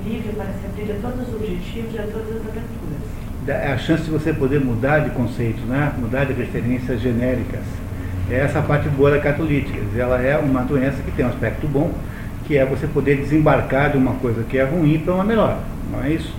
livre 0.05 0.33
para 0.33 0.47
se 0.47 0.67
abrir 0.67 0.93
a 0.93 1.01
todos 1.01 1.29
os 1.29 1.35
objetivos 1.35 1.95
e 1.95 1.99
a 1.99 2.03
todas 2.03 2.37
as 2.37 2.43
aventuras. 2.49 3.21
É 3.49 3.73
a 3.73 3.79
chance 3.79 4.05
de 4.05 4.11
você 4.11 4.33
poder 4.33 4.61
mudar 4.61 5.01
de 5.01 5.11
conceitos, 5.11 5.63
né? 5.65 5.93
mudar 5.99 6.25
de 6.25 6.33
referências 6.33 7.01
genéricas. 7.01 7.65
É 8.31 8.39
essa 8.41 8.63
parte 8.63 8.89
boa 8.89 9.11
da 9.11 9.19
catolítica. 9.19 9.79
Ela 9.97 10.23
é 10.23 10.39
uma 10.39 10.63
doença 10.63 11.03
que 11.03 11.11
tem 11.11 11.25
um 11.25 11.29
aspecto 11.29 11.67
bom, 11.67 11.93
que 12.47 12.57
é 12.57 12.65
você 12.65 12.87
poder 12.87 13.17
desembarcar 13.17 13.91
de 13.91 13.99
uma 13.99 14.15
coisa 14.15 14.43
que 14.45 14.59
é 14.59 14.65
ruim 14.65 14.99
para 14.99 15.15
uma 15.15 15.25
melhor 15.25 15.59
não 15.91 16.03
é 16.03 16.13
isso? 16.13 16.33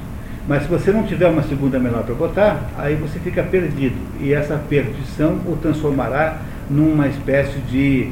Mas 0.47 0.63
se 0.63 0.69
você 0.69 0.91
não 0.91 1.03
tiver 1.03 1.27
uma 1.27 1.43
segunda 1.43 1.77
melhor 1.79 2.03
para 2.03 2.15
botar, 2.15 2.61
aí 2.77 2.95
você 2.95 3.19
fica 3.19 3.43
perdido. 3.43 3.95
E 4.19 4.33
essa 4.33 4.57
perdição 4.57 5.39
o 5.45 5.57
transformará 5.61 6.39
numa 6.69 7.07
espécie 7.07 7.59
de 7.59 8.11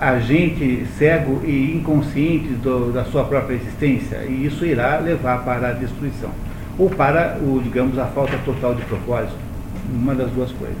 agente 0.00 0.86
cego 0.96 1.42
e 1.44 1.76
inconsciente 1.76 2.48
do, 2.54 2.92
da 2.92 3.04
sua 3.04 3.24
própria 3.24 3.56
existência, 3.56 4.24
e 4.24 4.46
isso 4.46 4.64
irá 4.64 4.98
levar 4.98 5.44
para 5.44 5.68
a 5.68 5.72
destruição, 5.72 6.30
ou 6.78 6.88
para, 6.88 7.36
o, 7.42 7.60
digamos, 7.62 7.98
a 7.98 8.06
falta 8.06 8.38
total 8.44 8.74
de 8.74 8.82
propósito, 8.84 9.36
uma 9.92 10.14
das 10.14 10.30
duas 10.30 10.50
coisas. 10.52 10.76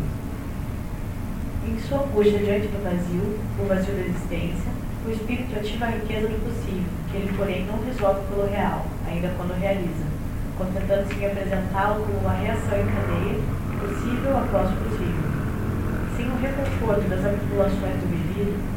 Em 1.68 1.78
sua 1.80 1.98
angústia 1.98 2.38
diante 2.38 2.68
do 2.68 2.82
vazio, 2.82 3.38
o 3.60 3.68
vazio 3.68 3.94
da 3.94 4.00
existência, 4.00 4.72
o 5.06 5.10
espírito 5.10 5.58
ativa 5.58 5.84
a 5.84 5.88
riqueza 5.90 6.28
do 6.28 6.44
possível, 6.44 6.84
ele, 7.16 7.32
porém, 7.36 7.66
não 7.66 7.82
resolve 7.84 8.20
pelo 8.28 8.48
real, 8.48 8.84
ainda 9.06 9.32
quando 9.36 9.58
realiza, 9.58 10.04
contentando-se 10.58 11.14
em 11.18 11.26
apresentá-lo 11.26 12.04
como 12.04 12.18
uma 12.18 12.32
reação 12.32 12.78
em 12.78 12.86
cadeia, 12.86 13.40
possível 13.80 14.36
após 14.38 14.70
possível. 14.70 15.26
Sem 16.16 16.26
o 16.28 16.36
reconforto 16.36 17.08
das 17.08 17.20
manipulações 17.20 17.96
do 18.00 18.08
vivido, 18.08 18.76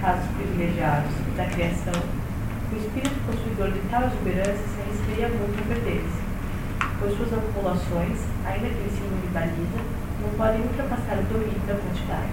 casos 0.00 0.26
privilegiados 0.36 1.10
da 1.36 1.44
criação, 1.44 2.00
o 2.72 2.76
espírito 2.76 3.14
possuidor 3.26 3.72
de 3.72 3.80
tal 3.90 4.04
exuberância 4.04 4.54
se 4.54 4.80
arriscaria 4.80 5.28
muito 5.28 5.58
a 5.58 5.74
perder-se, 5.74 6.20
pois 7.00 7.16
suas 7.16 7.32
acumulações, 7.32 8.18
ainda 8.46 8.68
que 8.68 8.82
em 8.86 8.90
cima 8.90 9.20
de 9.20 9.28
baliza, 9.32 9.80
não 10.22 10.30
podem 10.36 10.60
ultrapassar 10.62 11.18
o 11.18 11.22
domínio 11.32 11.60
da 11.66 11.74
quantidade. 11.74 12.28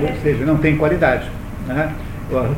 Ou 0.00 0.22
seja, 0.22 0.46
não 0.46 0.58
tem 0.58 0.76
qualidade. 0.76 1.30
Né? 1.66 1.94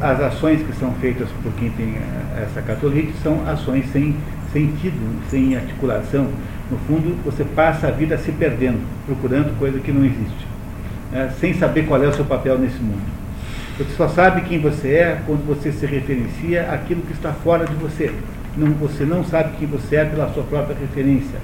As 0.00 0.20
ações 0.20 0.62
que 0.62 0.72
são 0.78 0.92
feitas 0.94 1.28
por 1.42 1.52
quem 1.54 1.70
tem 1.70 1.96
eh, 1.96 2.44
essa 2.44 2.62
catolite 2.62 3.12
são 3.22 3.46
ações 3.48 3.90
sem 3.92 4.16
sentido, 4.52 5.22
sem 5.28 5.56
articulação. 5.56 6.28
No 6.70 6.78
fundo, 6.78 7.16
você 7.24 7.44
passa 7.44 7.88
a 7.88 7.90
vida 7.90 8.16
se 8.18 8.32
perdendo, 8.32 8.80
procurando 9.06 9.58
coisa 9.58 9.78
que 9.80 9.92
não 9.92 10.04
existe 10.04 10.56
né, 11.10 11.32
sem 11.40 11.54
saber 11.54 11.86
qual 11.86 12.02
é 12.02 12.06
o 12.06 12.12
seu 12.12 12.24
papel 12.24 12.58
nesse 12.58 12.78
mundo. 12.78 13.02
Você 13.78 13.94
só 13.96 14.08
sabe 14.08 14.42
quem 14.42 14.60
você 14.60 14.88
é 14.88 15.22
quando 15.26 15.46
você 15.46 15.70
se 15.70 15.84
referencia 15.86 16.70
àquilo 16.70 17.02
que 17.02 17.12
está 17.12 17.32
fora 17.32 17.66
de 17.66 17.74
você. 17.74 18.12
Não, 18.56 18.68
você 18.72 19.04
não 19.04 19.22
sabe 19.22 19.56
quem 19.58 19.68
você 19.68 19.96
é 19.96 20.04
pela 20.04 20.32
sua 20.32 20.42
própria 20.44 20.76
referência. 20.78 21.38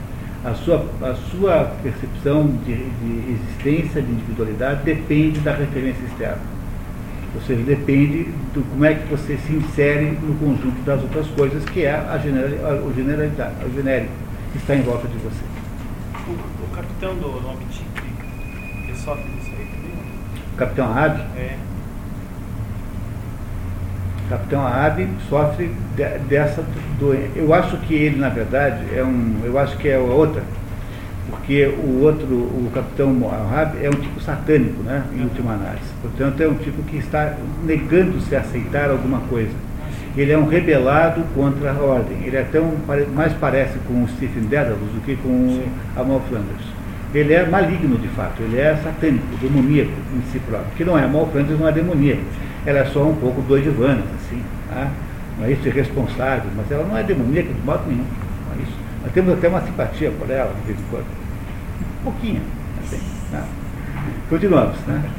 A 0.44 0.54
sua, 0.54 0.86
a 1.02 1.14
sua 1.14 1.72
percepção 1.82 2.46
de, 2.64 2.74
de 2.74 3.32
existência, 3.32 4.02
de 4.02 4.10
individualidade, 4.10 4.82
depende 4.82 5.40
da 5.40 5.54
referência 5.54 6.04
externa. 6.04 6.40
Ou 7.34 7.40
seja, 7.40 7.62
depende 7.62 8.24
do 8.52 8.62
como 8.70 8.84
é 8.84 8.94
que 8.94 9.08
você 9.08 9.38
se 9.38 9.52
insere 9.54 10.18
no 10.22 10.34
conjunto 10.34 10.82
das 10.84 11.00
outras 11.02 11.26
coisas, 11.28 11.64
que 11.64 11.84
é 11.84 11.94
a, 11.94 12.18
general, 12.18 12.88
a, 12.88 12.92
generalidade, 12.92 13.54
o 13.64 13.74
genérico 13.74 14.12
que 14.52 14.58
está 14.58 14.76
em 14.76 14.82
volta 14.82 15.08
de 15.08 15.16
você. 15.18 15.44
O, 16.28 16.32
o 16.32 16.68
capitão 16.74 17.14
do 17.16 17.28
Long 17.28 17.56
ele 18.86 18.96
sofre 18.96 19.42
Capitão 20.56 20.86
Ahab? 20.86 21.20
É. 21.36 21.56
Capitão 24.28 24.66
Ahab 24.66 25.08
sofre 25.28 25.74
de, 25.96 26.18
dessa 26.28 26.64
doença. 26.98 27.30
Eu 27.34 27.52
acho 27.54 27.76
que 27.78 27.94
ele, 27.94 28.18
na 28.18 28.28
verdade, 28.28 28.84
é 28.94 29.02
um. 29.02 29.40
Eu 29.44 29.58
acho 29.58 29.76
que 29.78 29.88
é 29.88 29.98
outra. 29.98 30.42
Porque 31.30 31.66
o 31.66 32.02
outro, 32.02 32.26
o 32.26 32.70
Capitão 32.74 33.16
Ahab, 33.30 33.76
é 33.82 33.88
um 33.88 33.92
tipo 33.92 34.20
satânico, 34.20 34.82
né? 34.82 35.04
Em 35.14 35.22
última 35.22 35.52
análise. 35.52 35.86
Portanto, 36.00 36.42
é 36.42 36.48
um 36.48 36.54
tipo 36.54 36.82
que 36.82 36.96
está 36.96 37.36
negando-se 37.64 38.34
a 38.34 38.40
aceitar 38.40 38.90
alguma 38.90 39.20
coisa. 39.20 39.52
Ele 40.16 40.32
é 40.32 40.36
um 40.36 40.46
rebelado 40.46 41.22
contra 41.34 41.72
a 41.72 41.78
ordem. 41.78 42.18
Ele 42.24 42.36
é 42.36 42.42
tão, 42.42 42.72
mais 43.14 43.32
parece 43.34 43.78
com 43.86 44.02
o 44.02 44.08
Stephen 44.08 44.44
Dedalus 44.44 44.90
do 44.94 45.04
que 45.04 45.16
com 45.16 45.28
o 45.28 45.64
Amal 45.96 46.20
Flanders 46.28 46.82
ele 47.14 47.34
é 47.34 47.46
maligno 47.46 47.98
de 47.98 48.08
fato, 48.08 48.42
ele 48.42 48.58
é 48.58 48.74
satânico, 48.82 49.26
demoníaco 49.40 49.90
em 50.16 50.32
si 50.32 50.38
próprio, 50.38 50.70
que 50.76 50.84
não 50.84 50.98
é 50.98 51.06
mal 51.06 51.28
Francis 51.30 51.58
não 51.58 51.68
é 51.68 51.72
demoníaca, 51.72 52.22
ela 52.64 52.78
é 52.80 52.84
só 52.86 53.02
um 53.04 53.14
pouco 53.16 53.42
doidivana, 53.42 54.02
assim, 54.16 54.42
tá? 54.68 54.90
não 55.38 55.46
é 55.46 55.52
isso 55.52 55.66
irresponsável, 55.68 56.50
mas 56.56 56.70
ela 56.70 56.84
não 56.84 56.96
é 56.96 57.02
demoníaca 57.02 57.52
de 57.52 57.60
modo 57.60 57.82
nenhum. 57.86 58.04
Nós 59.02 59.12
temos 59.12 59.34
até 59.34 59.48
uma 59.48 59.60
simpatia 59.60 60.10
por 60.12 60.30
ela 60.30 60.54
de 60.54 60.60
vez 60.62 60.78
em 60.78 60.84
quando, 60.90 61.06
pouquinho, 62.04 62.42
assim, 62.82 63.00
tá? 63.30 63.44
Continuamos, 64.28 64.78
né? 64.86 65.10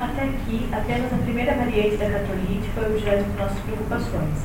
Até 0.00 0.22
aqui, 0.22 0.68
apenas 0.72 1.12
a 1.12 1.16
primeira 1.16 1.54
variante 1.54 1.96
da 1.96 2.10
catolite 2.10 2.70
foi 2.74 2.86
objeto 2.86 3.24
de 3.24 3.38
nossas 3.38 3.58
preocupações, 3.60 4.38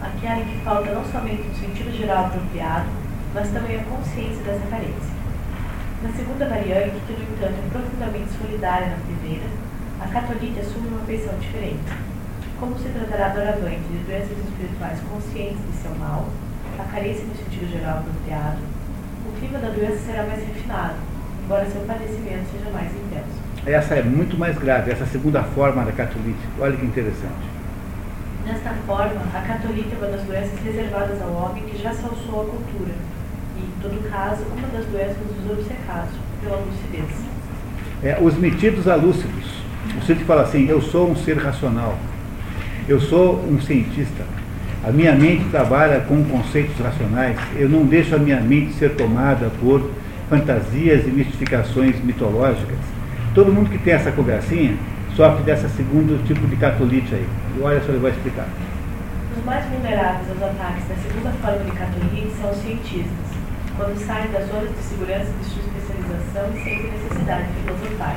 aquela 0.00 0.40
em 0.40 0.44
que 0.44 0.64
falta 0.64 0.92
não 0.92 1.04
somente 1.04 1.48
um 1.48 1.54
sentido 1.54 1.96
geral 1.96 2.26
apropriado, 2.26 2.86
mas 3.34 3.50
também 3.50 3.80
a 3.80 3.84
consciência 3.84 4.42
dessa 4.44 4.66
carência. 4.70 5.14
Na 6.02 6.10
segunda 6.12 6.48
variante, 6.48 6.96
que 7.06 7.12
no 7.12 7.22
entanto 7.22 7.56
é 7.56 7.70
profundamente 7.70 8.30
solidária 8.38 8.88
na 8.88 8.96
primeira, 8.96 9.46
a 10.00 10.08
catolite 10.08 10.60
assume 10.60 10.88
uma 10.88 11.00
feição 11.06 11.32
diferente. 11.38 11.84
Como 12.60 12.78
se 12.78 12.88
tratará 12.88 13.28
doravante 13.28 13.80
de 13.90 13.98
doenças 14.04 14.36
espirituais 14.38 15.00
conscientes 15.10 15.58
de 15.70 15.76
seu 15.82 15.94
mal, 15.96 16.28
a 16.78 16.84
carência 16.84 17.24
do 17.24 17.36
sentido 17.36 17.70
geral 17.70 17.98
apropriado, 17.98 18.58
o 19.28 19.38
clima 19.38 19.58
da 19.58 19.68
doença 19.68 19.98
será 20.06 20.24
mais 20.24 20.40
refinado, 20.40 20.94
embora 21.44 21.66
seu 21.66 21.80
padecimento 21.82 22.44
seja 22.52 22.70
mais 22.70 22.90
intenso. 22.92 23.44
Essa 23.66 23.94
é 23.94 24.02
muito 24.02 24.38
mais 24.38 24.58
grave, 24.58 24.90
essa 24.90 25.06
segunda 25.06 25.42
forma 25.42 25.84
da 25.84 25.92
catolite. 25.92 26.46
Olha 26.58 26.76
que 26.76 26.84
interessante. 26.84 27.54
Nesta 28.44 28.70
forma, 28.86 29.22
a 29.34 29.40
catolite 29.40 29.94
é 29.94 29.96
uma 29.96 30.08
das 30.08 30.22
doenças 30.22 30.58
reservadas 30.60 31.22
ao 31.22 31.32
homem 31.32 31.62
que 31.64 31.82
já 31.82 31.92
se 31.92 32.04
alçou 32.04 32.42
à 32.42 32.44
cultura 32.44 32.92
em 33.56 33.82
todo 33.82 34.10
caso, 34.10 34.42
uma 34.56 34.66
das 34.68 34.84
doenças 34.86 35.16
dos 35.16 35.50
obcecados, 35.50 36.10
pela 36.42 36.56
lucidez. 36.56 37.10
É, 38.02 38.18
os 38.20 38.34
metidos 38.36 38.88
alúcidos. 38.88 39.54
O 39.96 40.00
que 40.00 40.24
fala 40.24 40.42
assim, 40.42 40.66
eu 40.68 40.80
sou 40.80 41.10
um 41.10 41.16
ser 41.16 41.36
racional, 41.38 41.96
eu 42.88 43.00
sou 43.00 43.38
um 43.44 43.60
cientista, 43.60 44.24
a 44.86 44.92
minha 44.92 45.14
mente 45.14 45.44
trabalha 45.50 46.00
com 46.00 46.22
conceitos 46.24 46.78
racionais, 46.78 47.38
eu 47.56 47.70
não 47.70 47.86
deixo 47.86 48.14
a 48.14 48.18
minha 48.18 48.38
mente 48.38 48.74
ser 48.74 48.90
tomada 48.90 49.50
por 49.58 49.90
fantasias 50.28 51.06
e 51.06 51.10
mistificações 51.10 51.98
mitológicas. 52.04 52.76
Todo 53.34 53.50
mundo 53.50 53.70
que 53.70 53.78
tem 53.78 53.94
essa 53.94 54.12
conversinha 54.12 54.76
sofre 55.16 55.42
dessa 55.42 55.68
segundo 55.70 56.22
tipo 56.26 56.46
de 56.46 56.56
catolite 56.56 57.14
aí. 57.14 57.26
E 57.56 57.62
olha 57.62 57.80
só, 57.80 57.88
ele 57.92 58.00
vai 58.00 58.10
explicar. 58.10 58.46
Os 59.36 59.44
mais 59.44 59.64
vulneráveis 59.66 60.28
aos 60.28 60.42
ataques 60.42 60.84
da 60.86 60.94
segunda 60.96 61.30
forma 61.40 61.64
de 61.64 61.70
catolite 61.72 62.32
são 62.38 62.50
os 62.50 62.58
cientistas 62.58 63.34
quando 63.76 63.98
saem 64.06 64.30
das 64.30 64.46
zonas 64.48 64.68
de 64.68 64.82
segurança 64.84 65.32
de 65.40 65.44
sua 65.46 65.62
especialização 65.64 66.46
sem 66.62 66.92
necessidade 66.92 67.44
de 67.48 67.60
filosofar. 67.62 68.16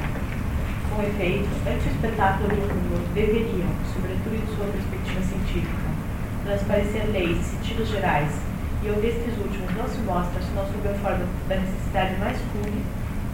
Com 0.93 1.01
efeito, 1.01 1.49
antes 1.65 1.85
o 1.85 1.89
espetáculo 1.89 2.49
do 2.49 2.55
mundo 2.55 3.13
deveriam, 3.13 3.71
sobretudo 3.93 4.35
em 4.35 4.55
sua 4.55 4.65
perspectiva 4.67 5.21
científica, 5.21 5.86
transparecer 6.47 7.03
leis 7.11 7.37
sentidos 7.39 7.89
gerais, 7.89 8.29
e 8.81 8.89
onde 8.89 9.07
estes 9.07 9.37
últimos 9.37 9.75
não 9.75 9.87
se 9.87 9.99
mostram 9.99 10.41
senão 10.41 10.65
sob 10.65 10.87
a 10.87 10.93
forma 10.93 11.25
da 11.49 11.55
necessidade 11.57 12.15
mais 12.19 12.37
pura, 12.53 12.71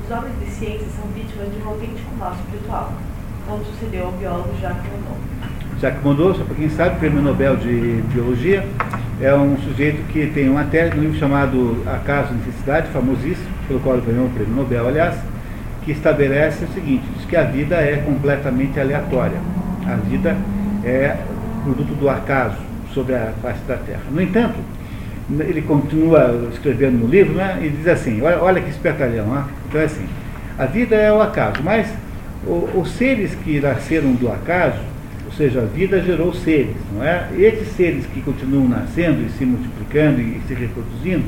os 0.04 0.12
homens 0.12 0.34
de 0.40 0.50
ciência 0.50 0.88
são 1.00 1.08
vítimas 1.12 1.54
de 1.54 1.62
um 1.62 1.70
autêntico 1.70 2.16
mal 2.18 2.34
espiritual, 2.34 2.94
como 3.48 3.64
sucedeu 3.66 4.06
ao 4.08 4.12
biólogo 4.14 4.50
Jacques 4.60 4.84
Monod. 4.92 5.22
Jacques 5.80 6.04
Monod, 6.04 6.38
só 6.38 6.44
para 6.44 6.56
quem 6.56 6.70
sabe, 6.70 7.00
prêmio 7.00 7.22
Nobel 7.22 7.56
de 7.58 8.02
Biologia, 8.14 8.66
é 9.22 9.34
um 9.36 9.58
sujeito 9.60 10.04
que 10.12 10.28
tem 10.28 10.50
uma 10.50 10.64
tese, 10.64 10.98
um 10.98 11.02
livro 11.02 11.20
chamado 11.20 11.84
Acaso 11.86 12.34
e 12.34 12.38
Necessidade, 12.38 12.88
famosíssimo, 12.88 13.48
pelo 13.68 13.80
qual 13.80 13.98
ele 13.98 14.08
ganhou 14.08 14.26
o 14.26 14.30
prêmio 14.32 14.56
Nobel, 14.56 14.88
aliás, 14.88 15.16
que 15.86 15.92
estabelece 15.92 16.66
o 16.66 16.68
seguinte, 16.70 17.04
diz 17.16 17.26
que 17.26 17.36
a 17.36 17.44
vida 17.44 17.76
é 17.76 17.98
completamente 17.98 18.80
aleatória. 18.80 19.38
A 19.86 19.96
vida 19.96 20.36
é 20.84 21.18
produto 21.64 21.94
do 22.00 22.10
acaso 22.10 22.73
sobre 22.94 23.16
a 23.16 23.34
face 23.42 23.64
da 23.68 23.78
Terra. 23.78 24.02
No 24.12 24.22
entanto, 24.22 24.60
ele 25.40 25.62
continua 25.62 26.50
escrevendo 26.52 27.00
no 27.00 27.08
livro 27.08 27.34
né, 27.34 27.60
e 27.62 27.70
diz 27.70 27.88
assim, 27.88 28.22
olha, 28.22 28.42
olha 28.42 28.62
que 28.62 28.70
espertalhão, 28.70 29.28
né? 29.28 29.46
então 29.68 29.82
é 29.82 29.86
assim, 29.86 30.06
a 30.58 30.66
vida 30.66 30.96
é 30.96 31.12
o 31.12 31.22
acaso, 31.22 31.62
mas 31.64 31.88
os 32.46 32.92
seres 32.92 33.34
que 33.36 33.60
nasceram 33.60 34.14
do 34.14 34.30
acaso 34.30 34.94
ou 35.34 35.38
seja, 35.38 35.62
a 35.62 35.66
vida 35.66 36.00
gerou 36.00 36.32
seres, 36.32 36.76
não 36.94 37.04
é? 37.04 37.28
Esses 37.36 37.70
seres 37.76 38.06
que 38.06 38.22
continuam 38.22 38.68
nascendo 38.68 39.26
e 39.26 39.30
se 39.32 39.44
multiplicando 39.44 40.22
e 40.22 40.40
se 40.48 40.54
reproduzindo, 40.54 41.24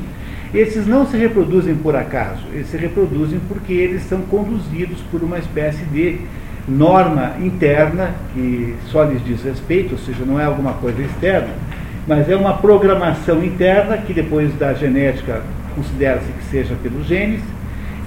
esses 0.54 0.86
não 0.86 1.04
se 1.04 1.16
reproduzem 1.16 1.74
por 1.74 1.96
acaso, 1.96 2.46
eles 2.52 2.68
se 2.68 2.76
reproduzem 2.76 3.40
porque 3.48 3.72
eles 3.72 4.02
são 4.02 4.20
conduzidos 4.22 5.00
por 5.10 5.24
uma 5.24 5.38
espécie 5.38 5.84
de 5.86 6.20
norma 6.68 7.34
interna 7.40 8.10
que 8.34 8.74
só 8.86 9.04
lhes 9.04 9.24
diz 9.24 9.42
respeito, 9.42 9.92
ou 9.92 9.98
seja, 9.98 10.24
não 10.24 10.40
é 10.40 10.44
alguma 10.44 10.74
coisa 10.74 11.00
externa, 11.02 11.48
mas 12.06 12.28
é 12.28 12.36
uma 12.36 12.54
programação 12.54 13.42
interna 13.44 13.98
que 13.98 14.12
depois 14.12 14.52
da 14.58 14.74
genética 14.74 15.42
considera-se 15.74 16.32
que 16.32 16.44
seja 16.44 16.74
pelos 16.82 17.06
genes, 17.06 17.42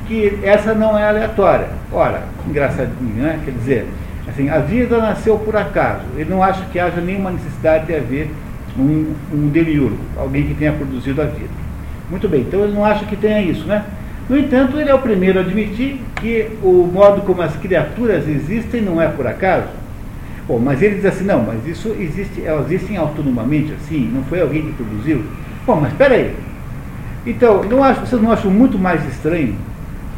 que 0.08 0.40
essa 0.44 0.74
não 0.74 0.98
é 0.98 1.08
aleatória. 1.08 1.68
Ora, 1.92 2.24
engraçadinho, 2.48 3.16
né? 3.16 3.40
Quer 3.46 3.52
dizer, 3.52 3.88
Assim, 4.30 4.48
a 4.48 4.60
vida 4.60 4.98
nasceu 5.00 5.38
por 5.40 5.56
acaso. 5.56 6.04
Ele 6.16 6.30
não 6.30 6.44
acha 6.44 6.64
que 6.72 6.80
haja 6.80 7.02
nenhuma 7.02 7.32
necessidade 7.32 7.88
de 7.88 7.96
haver 7.96 8.30
um, 8.78 9.14
um 9.34 9.50
demiurgo, 9.50 9.98
alguém 10.16 10.46
que 10.46 10.54
tenha 10.54 10.72
produzido 10.72 11.22
a 11.22 11.26
vida. 11.26 11.50
Muito 12.10 12.30
bem, 12.30 12.42
então 12.42 12.64
ele 12.64 12.74
não 12.74 12.86
acha 12.86 13.06
que 13.06 13.16
tenha 13.16 13.42
isso, 13.42 13.66
né? 13.66 13.84
No 14.30 14.38
entanto, 14.38 14.80
ele 14.80 14.92
é 14.92 14.94
o 14.94 15.00
primeiro 15.00 15.40
a 15.40 15.42
admitir 15.42 16.00
que 16.22 16.52
o 16.62 16.88
modo 16.94 17.22
como 17.22 17.42
as 17.42 17.56
criaturas 17.56 18.28
existem 18.28 18.80
não 18.80 19.02
é 19.02 19.08
por 19.08 19.26
acaso. 19.26 19.68
Bom, 20.48 20.60
mas 20.60 20.82
ele 20.82 20.96
diz 20.96 21.06
assim, 21.06 21.26
não, 21.26 21.44
mas 21.44 21.66
isso 21.66 21.96
existe, 22.00 22.46
elas 22.46 22.72
existem 22.72 22.96
autonomamente 22.96 23.74
assim, 23.74 24.10
não 24.14 24.24
foi 24.24 24.42
alguém 24.42 24.62
que 24.62 24.74
produziu. 24.74 25.24
Bom, 25.66 25.80
mas 25.82 25.92
espera 25.92 26.14
aí. 26.16 26.36
Então, 27.26 27.64
não 27.64 27.84
acho, 27.84 28.02
vocês 28.02 28.22
não 28.22 28.32
acham 28.32 28.52
muito 28.52 28.78
mais 28.78 29.04
estranho 29.08 29.56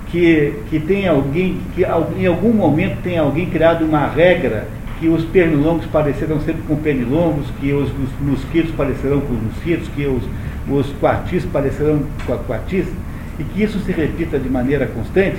que, 0.07 0.53
que 0.69 0.79
tem 0.79 1.07
alguém, 1.07 1.59
que 1.73 1.83
em 2.17 2.27
algum 2.27 2.53
momento 2.53 3.01
tem 3.01 3.17
alguém 3.17 3.49
criado 3.49 3.85
uma 3.85 4.07
regra 4.07 4.67
que 4.99 5.07
os 5.07 5.23
pernilongos 5.25 5.85
parecerão 5.87 6.39
sempre 6.41 6.61
com 6.67 6.75
pernilongos, 6.75 7.47
que 7.59 7.73
os, 7.73 7.89
os 7.89 8.09
mosquitos 8.21 8.71
parecerão 8.75 9.21
com 9.21 9.33
os 9.33 9.41
mosquitos, 9.41 9.87
que 9.95 10.05
os, 10.05 10.23
os 10.69 10.93
quartis 10.99 11.43
parecerão 11.45 12.03
com 12.25 12.33
a 12.33 12.37
quartis, 12.37 12.85
e 13.41 13.43
que 13.43 13.63
isso 13.63 13.79
se 13.79 13.91
repita 13.91 14.37
de 14.37 14.47
maneira 14.47 14.85
constante, 14.85 15.37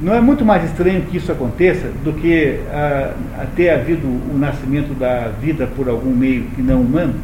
não 0.00 0.14
é 0.14 0.20
muito 0.20 0.44
mais 0.44 0.64
estranho 0.64 1.02
que 1.02 1.18
isso 1.18 1.30
aconteça 1.30 1.88
do 2.02 2.12
que 2.14 2.58
a, 2.72 3.14
a 3.42 3.46
ter 3.54 3.70
havido 3.70 4.06
o 4.06 4.36
nascimento 4.38 4.98
da 4.98 5.28
vida 5.40 5.66
por 5.66 5.88
algum 5.88 6.14
meio 6.14 6.44
que 6.54 6.62
não 6.62 6.80
humano? 6.80 7.14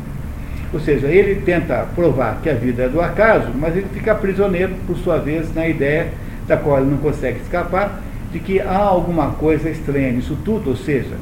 Ou 0.73 0.79
seja, 0.79 1.09
ele 1.09 1.41
tenta 1.41 1.87
provar 1.97 2.39
que 2.43 2.49
a 2.49 2.55
vida 2.55 2.85
é 2.85 2.89
do 2.89 3.01
acaso, 3.01 3.49
mas 3.59 3.75
ele 3.75 3.87
fica 3.93 4.15
prisioneiro, 4.15 4.75
por 4.87 4.97
sua 4.99 5.19
vez, 5.19 5.53
na 5.55 5.67
ideia 5.67 6.09
da 6.47 6.57
qual 6.57 6.79
ele 6.79 6.91
não 6.91 6.99
consegue 6.99 7.41
escapar, 7.41 8.01
de 8.33 8.39
que 8.39 8.61
há 8.61 8.77
alguma 8.77 9.31
coisa 9.33 9.69
estranha 9.69 10.13
nisso 10.13 10.37
tudo, 10.45 10.71
ou 10.71 10.77
seja, 10.77 11.17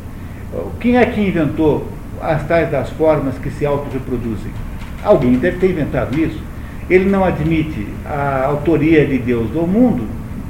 quem 0.80 0.98
é 0.98 1.06
que 1.06 1.20
inventou 1.20 1.86
as 2.20 2.46
tais 2.46 2.70
das 2.70 2.90
formas 2.90 3.38
que 3.38 3.50
se 3.50 3.64
autorreproduzem? 3.64 4.50
Alguém 5.02 5.38
deve 5.38 5.58
ter 5.58 5.70
inventado 5.70 6.18
isso. 6.18 6.47
Ele 6.88 7.08
não 7.08 7.24
admite 7.24 7.86
a 8.06 8.46
autoria 8.46 9.06
de 9.06 9.18
Deus 9.18 9.50
do 9.50 9.66
mundo, 9.66 10.04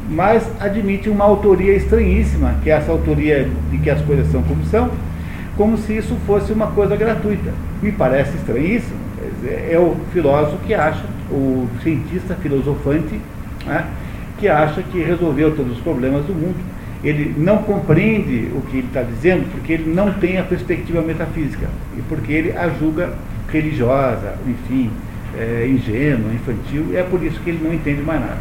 mas 0.08 0.48
admite 0.60 1.08
uma 1.08 1.24
autoria 1.24 1.74
estranhíssima, 1.74 2.54
que 2.62 2.70
é 2.70 2.74
essa 2.74 2.90
autoria 2.90 3.48
de 3.70 3.78
que 3.78 3.90
as 3.90 4.00
coisas 4.02 4.30
são 4.30 4.42
como 4.42 4.64
são, 4.66 4.90
como 5.56 5.76
se 5.76 5.96
isso 5.96 6.16
fosse 6.26 6.52
uma 6.52 6.68
coisa 6.68 6.96
gratuita. 6.96 7.52
Me 7.82 7.92
parece 7.92 8.36
estranhíssimo. 8.36 8.96
É 9.68 9.78
o 9.78 9.96
filósofo 10.12 10.58
que 10.66 10.72
acha, 10.74 11.04
o 11.30 11.68
cientista 11.82 12.34
filosofante, 12.36 13.20
né, 13.66 13.84
que 14.38 14.48
acha 14.48 14.82
que 14.82 15.02
resolveu 15.02 15.54
todos 15.54 15.72
os 15.72 15.80
problemas 15.80 16.24
do 16.24 16.32
mundo. 16.32 16.56
Ele 17.02 17.34
não 17.36 17.58
compreende 17.58 18.48
o 18.54 18.60
que 18.62 18.78
ele 18.78 18.86
está 18.86 19.02
dizendo 19.02 19.48
porque 19.52 19.72
ele 19.72 19.92
não 19.92 20.12
tem 20.14 20.38
a 20.38 20.42
perspectiva 20.42 21.00
metafísica 21.00 21.68
e 21.96 22.02
porque 22.02 22.32
ele 22.32 22.56
a 22.56 22.68
julga 22.68 23.12
religiosa, 23.48 24.34
enfim, 24.46 24.90
é, 25.38 25.66
ingênua, 25.68 26.32
infantil, 26.32 26.88
e 26.90 26.96
é 26.96 27.02
por 27.02 27.22
isso 27.22 27.40
que 27.40 27.50
ele 27.50 27.64
não 27.64 27.72
entende 27.72 28.02
mais 28.02 28.20
nada. 28.20 28.38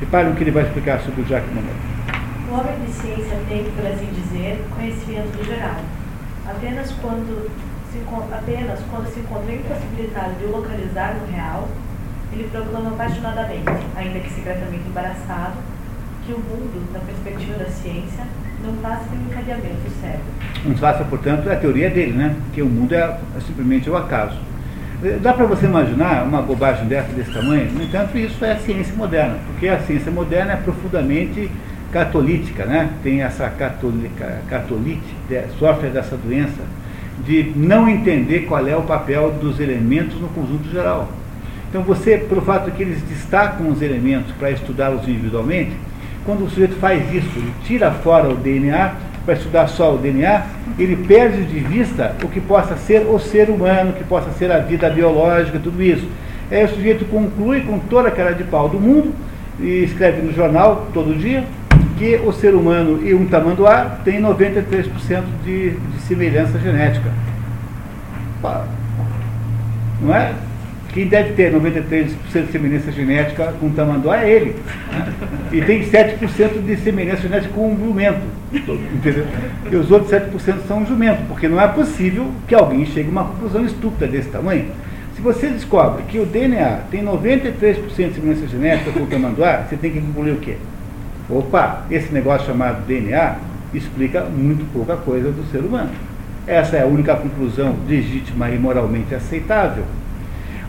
Reparem 0.00 0.32
o 0.32 0.36
que 0.36 0.44
ele 0.44 0.50
vai 0.50 0.64
explicar 0.64 1.00
sobre 1.00 1.22
o 1.22 1.26
Jacques 1.26 1.52
Monod. 1.54 1.74
O 2.48 2.54
homem 2.54 2.84
de 2.84 2.92
ciência 2.92 3.38
tem, 3.48 3.64
por 3.64 3.86
assim 3.86 4.08
dizer, 4.12 4.62
conhecimento 4.74 5.36
do 5.36 5.44
geral 5.44 5.76
apenas 6.50 6.90
quando 7.00 7.50
se, 7.90 7.98
apenas 8.34 8.80
quando 8.90 9.06
se 9.12 9.20
encontra 9.20 9.52
impossibilitado 9.52 10.34
de 10.34 10.44
o 10.44 10.50
localizar 10.50 11.16
no 11.16 11.32
real, 11.32 11.68
ele 12.32 12.48
proclama 12.50 12.90
apaixonadamente, 12.90 13.70
ainda 13.96 14.20
que 14.20 14.30
secretamente 14.30 14.86
embaraçado, 14.86 15.54
que 16.24 16.32
o 16.32 16.38
mundo, 16.38 16.92
na 16.92 17.00
perspectiva 17.00 17.58
da 17.58 17.66
ciência, 17.66 18.24
não 18.64 18.74
passa 18.76 19.04
de 19.08 19.16
um 19.16 19.22
encadeamento 19.22 19.90
cego. 20.00 20.22
Não 20.64 20.74
passa, 20.74 21.04
portanto, 21.04 21.48
é 21.48 21.54
a 21.54 21.58
teoria 21.58 21.90
dele, 21.90 22.12
né? 22.12 22.36
Que 22.52 22.62
o 22.62 22.66
mundo 22.66 22.94
é 22.94 23.18
simplesmente 23.46 23.88
o 23.88 23.96
acaso. 23.96 24.38
Dá 25.22 25.32
para 25.32 25.46
você 25.46 25.64
imaginar 25.64 26.24
uma 26.24 26.42
bobagem 26.42 26.86
dessa 26.86 27.10
desse 27.14 27.32
tamanho? 27.32 27.72
No 27.72 27.82
entanto, 27.82 28.18
isso 28.18 28.44
é 28.44 28.52
a 28.52 28.58
ciência 28.58 28.94
moderna, 28.94 29.38
porque 29.46 29.66
a 29.66 29.80
ciência 29.80 30.12
moderna 30.12 30.52
é 30.52 30.56
profundamente 30.56 31.50
catolítica, 31.90 32.66
né? 32.66 32.90
tem 33.02 33.22
essa 33.22 33.48
catolica, 33.48 34.42
catolite, 34.48 35.14
sofre 35.58 35.88
dessa 35.88 36.18
doença 36.18 36.60
de 37.24 37.50
não 37.56 37.88
entender 37.88 38.40
qual 38.40 38.66
é 38.66 38.76
o 38.76 38.82
papel 38.82 39.30
dos 39.40 39.58
elementos 39.58 40.20
no 40.20 40.28
conjunto 40.28 40.70
geral. 40.70 41.08
Então 41.70 41.82
você, 41.82 42.18
pelo 42.18 42.42
fato 42.42 42.70
que 42.70 42.82
eles 42.82 43.00
destacam 43.02 43.70
os 43.70 43.80
elementos 43.80 44.32
para 44.32 44.50
estudá-los 44.50 45.08
individualmente, 45.08 45.72
quando 46.26 46.44
o 46.44 46.50
sujeito 46.50 46.76
faz 46.76 47.10
isso, 47.12 47.30
ele 47.36 47.52
tira 47.64 47.90
fora 47.90 48.28
o 48.28 48.36
DNA 48.36 48.92
para 49.24 49.34
estudar 49.34 49.68
só 49.68 49.94
o 49.94 49.98
DNA, 49.98 50.42
ele 50.78 50.96
perde 50.96 51.44
de 51.44 51.60
vista 51.60 52.14
o 52.22 52.28
que 52.28 52.40
possa 52.40 52.76
ser 52.76 53.06
o 53.06 53.18
ser 53.18 53.50
humano, 53.50 53.90
o 53.90 53.92
que 53.94 54.04
possa 54.04 54.30
ser 54.32 54.50
a 54.50 54.58
vida 54.58 54.88
biológica, 54.90 55.58
tudo 55.62 55.82
isso. 55.82 56.08
Aí 56.50 56.64
o 56.64 56.68
sujeito 56.68 57.04
conclui 57.04 57.60
com 57.60 57.78
toda 57.78 58.08
a 58.08 58.10
cara 58.10 58.32
de 58.32 58.44
pau 58.44 58.68
do 58.68 58.80
mundo 58.80 59.12
e 59.58 59.84
escreve 59.84 60.22
no 60.22 60.32
jornal 60.32 60.88
todo 60.92 61.16
dia, 61.16 61.44
que 61.98 62.16
o 62.16 62.32
ser 62.32 62.54
humano 62.54 63.06
e 63.06 63.12
um 63.14 63.26
tamanduá 63.26 63.98
têm 64.04 64.20
93% 64.20 65.22
de, 65.44 65.70
de 65.70 66.00
semelhança 66.08 66.58
genética. 66.58 67.10
Não 70.00 70.14
é? 70.14 70.32
Quem 70.92 71.06
deve 71.06 71.34
ter 71.34 71.52
93% 71.52 72.14
de 72.46 72.52
semelhança 72.52 72.90
genética 72.90 73.54
com 73.60 73.66
o 73.66 73.70
tamanduá 73.70 74.24
é 74.24 74.30
ele. 74.30 74.56
E 75.52 75.60
tem 75.62 75.84
7% 75.84 76.64
de 76.64 76.76
semelhança 76.78 77.22
genética 77.22 77.54
com 77.54 77.72
um 77.72 77.78
jumento. 77.78 78.20
Entendeu? 78.52 79.26
E 79.70 79.76
os 79.76 79.90
outros 79.90 80.10
7% 80.10 80.66
são 80.66 80.78
um 80.78 80.86
jumento, 80.86 81.22
porque 81.28 81.46
não 81.46 81.60
é 81.60 81.68
possível 81.68 82.32
que 82.48 82.54
alguém 82.54 82.84
chegue 82.86 83.08
a 83.08 83.12
uma 83.12 83.24
conclusão 83.24 83.64
estúpida 83.64 84.08
desse 84.08 84.30
tamanho. 84.30 84.66
Se 85.14 85.22
você 85.22 85.48
descobre 85.48 86.02
que 86.04 86.18
o 86.18 86.26
DNA 86.26 86.80
tem 86.90 87.04
93% 87.04 87.84
de 87.86 88.14
semelhança 88.14 88.48
genética 88.48 88.90
com 88.90 89.04
o 89.04 89.06
tamanduá, 89.06 89.66
você 89.68 89.76
tem 89.76 89.92
que 89.92 90.00
concluir 90.00 90.32
o 90.32 90.38
quê? 90.38 90.56
Opa, 91.28 91.84
esse 91.88 92.12
negócio 92.12 92.48
chamado 92.48 92.84
DNA 92.86 93.36
explica 93.72 94.24
muito 94.24 94.64
pouca 94.72 94.96
coisa 94.96 95.30
do 95.30 95.44
ser 95.52 95.58
humano. 95.58 95.90
Essa 96.46 96.78
é 96.78 96.82
a 96.82 96.86
única 96.86 97.14
conclusão 97.14 97.76
legítima 97.88 98.50
e 98.50 98.58
moralmente 98.58 99.14
aceitável. 99.14 99.84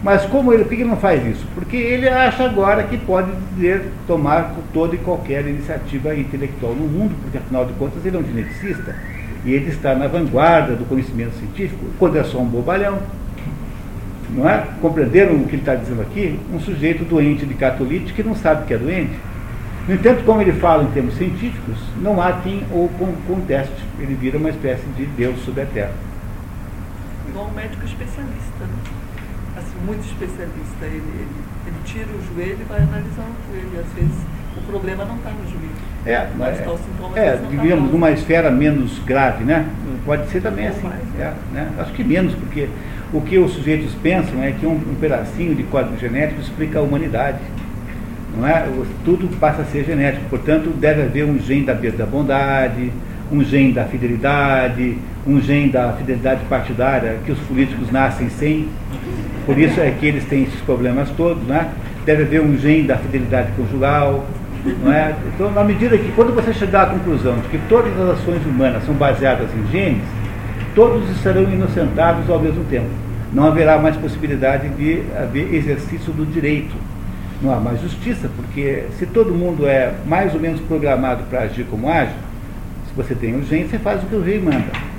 Mas 0.04 0.26
como 0.26 0.52
ele, 0.52 0.64
por 0.64 0.76
que 0.76 0.84
não 0.84 0.98
faz 0.98 1.26
isso? 1.26 1.46
Porque 1.54 1.78
ele 1.78 2.10
acha 2.10 2.44
agora 2.44 2.84
que 2.84 2.98
pode 2.98 3.32
dizer, 3.54 3.92
tomar 4.08 4.56
toda 4.74 4.96
e 4.96 4.98
qualquer 4.98 5.46
iniciativa 5.46 6.16
intelectual 6.16 6.74
no 6.74 6.88
mundo, 6.88 7.16
porque 7.22 7.38
afinal 7.38 7.66
de 7.66 7.74
contas 7.74 8.04
ele 8.04 8.18
é 8.18 8.20
um 8.20 8.26
geneticista 8.26 8.96
e 9.46 9.54
ele 9.54 9.70
está 9.70 9.94
na 9.94 10.08
vanguarda 10.08 10.76
do 10.76 10.86
conhecimento 10.86 11.36
científico, 11.36 11.86
quando 12.00 12.18
é 12.18 12.24
só 12.24 12.40
um 12.40 12.46
bobalhão. 12.46 13.00
Não 14.32 14.50
é? 14.50 14.66
Compreenderam 14.82 15.36
o 15.36 15.46
que 15.46 15.56
ele 15.56 15.62
está 15.62 15.76
dizendo 15.76 16.02
aqui? 16.02 16.40
Um 16.54 16.60
sujeito 16.60 17.04
doente 17.04 17.46
de 17.46 17.54
catolite 17.54 18.14
que 18.14 18.24
não 18.24 18.34
sabe 18.34 18.66
que 18.66 18.74
é 18.74 18.78
doente 18.78 19.14
no 19.88 19.96
entanto, 19.96 20.24
como 20.24 20.42
ele 20.42 20.54
fala 20.54 20.84
em 20.84 20.92
termos 20.92 21.16
científicos, 21.16 21.78
não 22.02 22.22
há 22.22 22.34
quem 22.34 22.64
o 22.72 22.90
conteste. 23.28 23.74
Ele 24.00 24.14
vira 24.14 24.38
uma 24.38 24.50
espécie 24.50 24.86
de 24.96 25.06
Deus 25.06 25.40
sobre 25.44 25.64
a 25.64 25.66
Terra. 25.66 25.94
Médico 27.56 27.86
especialista, 27.86 28.60
né? 28.60 29.01
Muito 29.86 30.06
especialista. 30.06 30.86
Ele, 30.86 30.98
ele, 30.98 31.28
ele 31.68 31.78
tira 31.86 32.08
o 32.08 32.34
joelho 32.34 32.58
e 32.60 32.64
vai 32.64 32.80
analisar 32.80 33.26
o 33.26 33.52
joelho. 33.52 33.80
Às 33.80 33.94
vezes 33.94 34.18
o 34.58 34.62
problema 34.62 35.06
não 35.06 35.16
está 35.16 35.30
no 35.30 35.44
joelho. 35.50 35.72
É, 36.06 36.28
mas, 36.38 36.58
sintoma 36.58 37.18
é, 37.18 37.38
tá 37.38 37.48
digamos, 37.50 37.86
tá 37.86 37.92
numa 37.92 38.12
esfera 38.12 38.50
menos 38.52 39.00
grave, 39.00 39.44
né? 39.44 39.68
Pode 40.06 40.30
ser 40.30 40.42
também 40.42 40.68
assim. 40.68 40.88
Mais, 40.88 41.20
é, 41.20 41.34
né? 41.54 41.72
Acho 41.78 41.94
que 41.94 42.04
menos, 42.04 42.34
porque 42.34 42.68
o 43.14 43.22
que 43.22 43.38
os 43.38 43.54
sujeitos 43.54 43.94
pensam 44.02 44.42
é 44.42 44.52
que 44.52 44.66
um, 44.66 44.74
um 44.74 44.96
pedacinho 45.00 45.54
de 45.54 45.64
código 45.64 45.98
genético 45.98 46.42
explica 46.42 46.80
a 46.80 46.82
humanidade 46.82 47.40
não 48.36 48.48
é? 48.48 48.66
Tudo 49.04 49.28
passa 49.38 49.62
a 49.62 49.66
ser 49.66 49.84
genético, 49.86 50.26
portanto, 50.30 50.70
deve 50.70 51.04
haver 51.04 51.26
um 51.26 51.38
gene 51.40 51.66
da, 51.66 51.74
da 51.74 52.06
bondade, 52.06 52.92
um 53.32 53.44
gene 53.44 53.74
da 53.74 53.86
fidelidade, 53.86 54.98
um 55.28 55.42
gene 55.42 55.70
da 55.70 55.94
fidelidade 55.94 56.42
partidária, 56.46 57.18
que 57.26 57.32
os 57.32 57.40
políticos 57.40 57.92
nascem 57.92 58.30
sem, 58.30 58.68
por 59.52 59.60
isso 59.60 59.82
é 59.82 59.92
que 59.92 60.06
eles 60.06 60.24
têm 60.26 60.44
esses 60.44 60.62
problemas 60.62 61.10
todos, 61.12 61.44
né? 61.44 61.70
deve 62.06 62.24
haver 62.24 62.42
um 62.42 62.58
gene 62.58 62.84
da 62.84 62.96
fidelidade 62.96 63.52
conjugal, 63.52 64.26
não 64.82 64.94
é? 64.94 65.14
Então, 65.36 65.52
na 65.52 65.62
medida 65.64 65.98
que, 65.98 66.10
quando 66.14 66.34
você 66.34 66.54
chegar 66.54 66.84
à 66.84 66.86
conclusão 66.88 67.36
de 67.40 67.50
que 67.50 67.60
todas 67.68 67.92
as 68.00 68.20
ações 68.20 68.46
humanas 68.46 68.86
são 68.86 68.96
baseadas 68.96 69.50
em 69.54 69.72
genes, 69.72 70.04
todos 70.74 71.10
estarão 71.10 71.44
inocentados 71.44 72.30
ao 72.30 72.40
mesmo 72.40 72.64
tempo. 72.66 72.90
Não 73.34 73.46
haverá 73.46 73.78
mais 73.78 73.98
possibilidade 73.98 74.70
de 74.70 75.04
haver 75.18 75.54
exercício 75.54 76.14
do 76.14 76.26
direito 76.26 76.76
não 77.42 77.52
há 77.52 77.60
mais 77.60 77.82
justiça, 77.82 78.30
porque 78.36 78.84
se 79.00 79.06
todo 79.08 79.34
mundo 79.34 79.66
é 79.66 79.94
mais 80.06 80.34
ou 80.34 80.40
menos 80.40 80.62
programado 80.62 81.24
para 81.24 81.42
agir 81.42 81.66
como 81.66 81.90
age, 81.90 82.14
se 82.88 82.94
você 82.96 83.16
tem 83.16 83.36
urgência, 83.36 83.70
você 83.70 83.80
faz 83.80 84.04
o 84.04 84.06
que 84.06 84.16
o 84.16 84.22
rei 84.22 84.40
manda. 84.40 84.91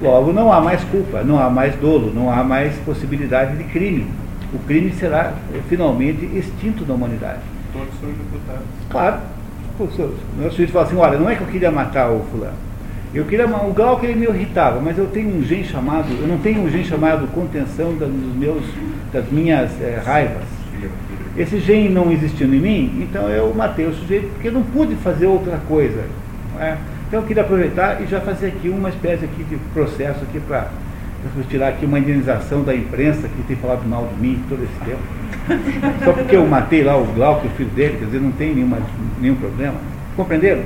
Logo, 0.00 0.32
não 0.32 0.52
há 0.52 0.60
mais 0.60 0.82
culpa, 0.84 1.22
não 1.22 1.40
há 1.40 1.50
mais 1.50 1.74
dolo, 1.76 2.12
não 2.14 2.30
há 2.30 2.44
mais 2.44 2.76
possibilidade 2.78 3.56
de 3.56 3.64
crime. 3.64 4.06
O 4.52 4.58
crime 4.60 4.92
será 4.92 5.32
finalmente 5.68 6.24
extinto 6.36 6.84
da 6.84 6.94
humanidade. 6.94 7.40
Todos 7.72 7.88
são 8.00 8.08
executados. 8.08 8.66
Claro. 8.88 9.18
O 9.80 10.40
meu 10.40 10.50
sujeito 10.50 10.72
fala 10.72 10.86
assim, 10.86 10.96
olha, 10.96 11.18
não 11.18 11.28
é 11.28 11.36
que 11.36 11.42
eu 11.42 11.46
queria 11.46 11.70
matar 11.70 12.10
o 12.10 12.20
fulano. 12.30 12.56
Eu 13.14 13.24
queria 13.24 13.46
o 13.46 13.72
grau 13.72 13.98
que 13.98 14.06
ele 14.06 14.16
me 14.16 14.26
irritava, 14.26 14.80
mas 14.80 14.98
eu 14.98 15.06
tenho 15.06 15.36
um 15.36 15.42
gene 15.42 15.64
chamado, 15.64 16.08
eu 16.20 16.28
não 16.28 16.38
tenho 16.38 16.62
um 16.62 16.70
gene 16.70 16.84
chamado 16.84 17.26
contenção 17.32 17.94
dos 17.94 18.08
meus, 18.36 18.62
das 19.12 19.30
minhas 19.30 19.70
é, 19.80 20.00
raivas. 20.04 20.42
Esse 21.36 21.58
gene 21.60 21.88
não 21.88 22.12
existindo 22.12 22.54
em 22.54 22.60
mim, 22.60 23.02
então 23.02 23.28
eu 23.28 23.54
matei 23.54 23.86
o 23.86 23.94
sujeito 23.94 24.28
porque 24.34 24.48
eu 24.48 24.52
não 24.52 24.62
pude 24.62 24.94
fazer 24.96 25.26
outra 25.26 25.58
coisa. 25.68 26.02
É? 26.60 26.76
Então 27.08 27.20
eu 27.20 27.26
queria 27.26 27.42
aproveitar 27.42 28.02
e 28.02 28.06
já 28.06 28.20
fazer 28.20 28.48
aqui 28.48 28.68
uma 28.68 28.90
espécie 28.90 29.24
aqui 29.24 29.42
de 29.42 29.56
processo 29.72 30.22
aqui 30.24 30.38
para 30.40 30.68
tirar 31.48 31.68
aqui 31.68 31.86
uma 31.86 31.98
indenização 31.98 32.62
da 32.62 32.74
imprensa 32.74 33.26
que 33.28 33.42
tem 33.44 33.56
falado 33.56 33.82
mal 33.88 34.06
de 34.08 34.20
mim 34.20 34.44
todo 34.46 34.62
esse 34.62 34.78
tempo. 34.84 35.00
Só 36.04 36.12
porque 36.12 36.36
eu 36.36 36.46
matei 36.46 36.84
lá 36.84 36.98
o 36.98 37.06
Glauco, 37.06 37.46
o 37.46 37.50
filho 37.52 37.70
dele, 37.70 37.96
quer 37.98 38.04
dizer, 38.04 38.20
não 38.20 38.30
tem 38.32 38.54
nenhuma, 38.54 38.76
nenhum 39.18 39.36
problema. 39.36 39.76
Compreenderam? 40.16 40.64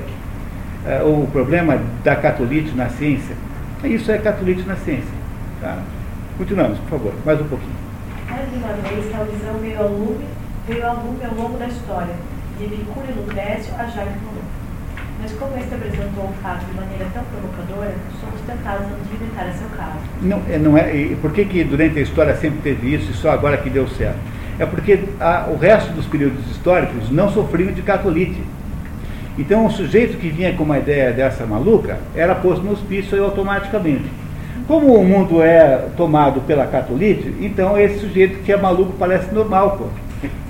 É, 0.85 1.01
o 1.05 1.28
problema 1.31 1.81
da 2.02 2.16
catolite 2.16 2.74
na 2.74 2.89
ciência, 2.89 3.36
isso 3.85 4.10
é 4.10 4.19
catolite 4.19 4.66
na 4.66 4.74
ciência. 4.74 5.14
Tá? 5.60 5.78
Continuamos, 6.36 6.77
por 6.81 6.98
favor, 6.98 7.14
mais 7.24 7.40
um 7.40 7.47
pouquinho. 7.47 7.77
Mais 8.28 8.48
uma 8.52 8.73
vez, 8.73 9.14
a 9.14 9.23
visão 9.23 9.55
veio 9.60 9.78
ao 9.78 9.89
lume, 9.89 10.24
veio 10.66 10.85
ao 10.85 10.97
lume 10.97 11.24
ao 11.24 11.35
longo 11.36 11.56
da 11.56 11.69
história, 11.69 12.14
de 12.59 12.64
Epicuro 12.64 13.06
e 13.09 13.12
Lucrécio 13.12 13.73
a 13.78 13.85
Jacques. 13.85 14.41
Mas 15.22 15.30
como 15.34 15.56
este 15.56 15.72
apresentou 15.72 16.24
o 16.24 16.32
fato 16.42 16.66
de 16.66 16.74
maneira 16.74 17.06
tão 17.14 17.22
provocadora, 17.22 17.94
somos 18.20 18.40
tentados 18.40 18.86
a 18.86 18.90
nos 18.90 19.08
limitar 19.12 19.46
a 19.46 19.52
seu 19.52 19.68
caso. 19.68 19.98
Não, 20.20 20.42
é, 20.50 20.58
não 20.58 20.76
é, 20.76 20.96
e 20.96 21.14
por 21.14 21.30
que, 21.30 21.44
que 21.44 21.62
durante 21.62 22.00
a 22.00 22.02
história 22.02 22.34
sempre 22.34 22.58
teve 22.60 22.92
isso 22.92 23.12
e 23.12 23.14
só 23.14 23.30
agora 23.30 23.56
que 23.56 23.70
deu 23.70 23.86
certo? 23.86 24.18
É 24.58 24.66
porque 24.66 24.98
a, 25.20 25.46
o 25.48 25.56
resto 25.56 25.92
dos 25.92 26.06
períodos 26.06 26.44
históricos 26.50 27.08
não 27.10 27.30
sofriam 27.30 27.72
de 27.72 27.82
catolite. 27.82 28.42
Então 29.38 29.64
o 29.64 29.70
sujeito 29.70 30.18
que 30.18 30.28
vinha 30.28 30.54
com 30.54 30.64
uma 30.64 30.78
ideia 30.78 31.12
dessa 31.12 31.46
maluca 31.46 31.98
era 32.16 32.34
posto 32.34 32.64
no 32.64 32.72
hospício 32.72 33.22
automaticamente. 33.24 34.04
Como 34.66 34.92
o 34.92 35.04
mundo 35.04 35.40
é 35.40 35.86
tomado 35.96 36.40
pela 36.40 36.66
catolite, 36.66 37.32
então 37.40 37.78
esse 37.78 38.00
sujeito 38.00 38.42
que 38.42 38.52
é 38.52 38.56
maluco 38.56 38.94
parece 38.98 39.32
normal, 39.32 39.76
pô. 39.78 39.86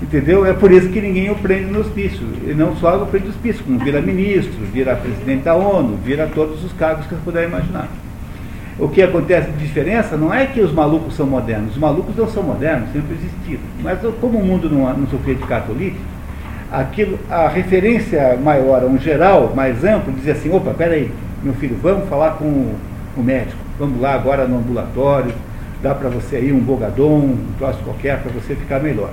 Entendeu? 0.01 0.45
É 0.45 0.53
por 0.53 0.71
isso 0.71 0.89
que 0.89 1.01
ninguém 1.01 1.31
o 1.31 1.35
prende 1.35 1.71
no 1.71 1.79
hospício. 1.79 2.25
E 2.45 2.53
não 2.53 2.75
só 2.75 3.01
o 3.01 3.07
prende 3.07 3.25
no 3.25 3.31
hospício, 3.31 3.63
como 3.63 3.79
vira 3.79 4.01
ministro, 4.01 4.53
vira 4.71 4.95
presidente 4.95 5.43
da 5.43 5.55
ONU, 5.55 5.97
vira 6.03 6.29
todos 6.33 6.63
os 6.63 6.73
cargos 6.73 7.05
que 7.05 7.15
você 7.15 7.21
puder 7.23 7.47
imaginar. 7.47 7.87
O 8.77 8.87
que 8.87 9.01
acontece 9.01 9.51
de 9.51 9.57
diferença 9.57 10.17
não 10.17 10.33
é 10.33 10.45
que 10.47 10.59
os 10.59 10.71
malucos 10.73 11.15
são 11.15 11.27
modernos. 11.27 11.73
Os 11.73 11.77
malucos 11.77 12.15
não 12.15 12.27
são 12.27 12.43
modernos, 12.43 12.91
sempre 12.91 13.15
existiram. 13.15 13.61
Mas 13.81 13.99
como 14.19 14.39
o 14.39 14.45
mundo 14.45 14.69
não, 14.69 14.91
não 14.97 15.07
sofria 15.07 15.35
de 15.35 15.43
catolite, 15.43 15.97
aquilo, 16.71 17.19
a 17.29 17.47
referência 17.47 18.35
maior, 18.43 18.83
um 18.83 18.97
geral 18.97 19.53
mais 19.55 19.83
amplo, 19.83 20.11
dizia 20.13 20.33
assim, 20.33 20.51
opa, 20.51 20.71
peraí, 20.71 21.11
meu 21.43 21.53
filho, 21.53 21.77
vamos 21.81 22.09
falar 22.09 22.31
com 22.31 22.45
o, 23.15 23.21
médico, 23.21 23.57
vamos 23.77 24.01
lá 24.01 24.15
agora 24.15 24.47
no 24.47 24.57
ambulatório, 24.57 25.31
dá 25.83 25.93
para 25.93 26.09
você 26.09 26.37
aí 26.37 26.51
um 26.51 26.59
bogadom, 26.59 27.19
um 27.19 27.45
troço 27.59 27.79
qualquer 27.83 28.19
para 28.23 28.31
você 28.31 28.55
ficar 28.55 28.79
melhor. 28.79 29.11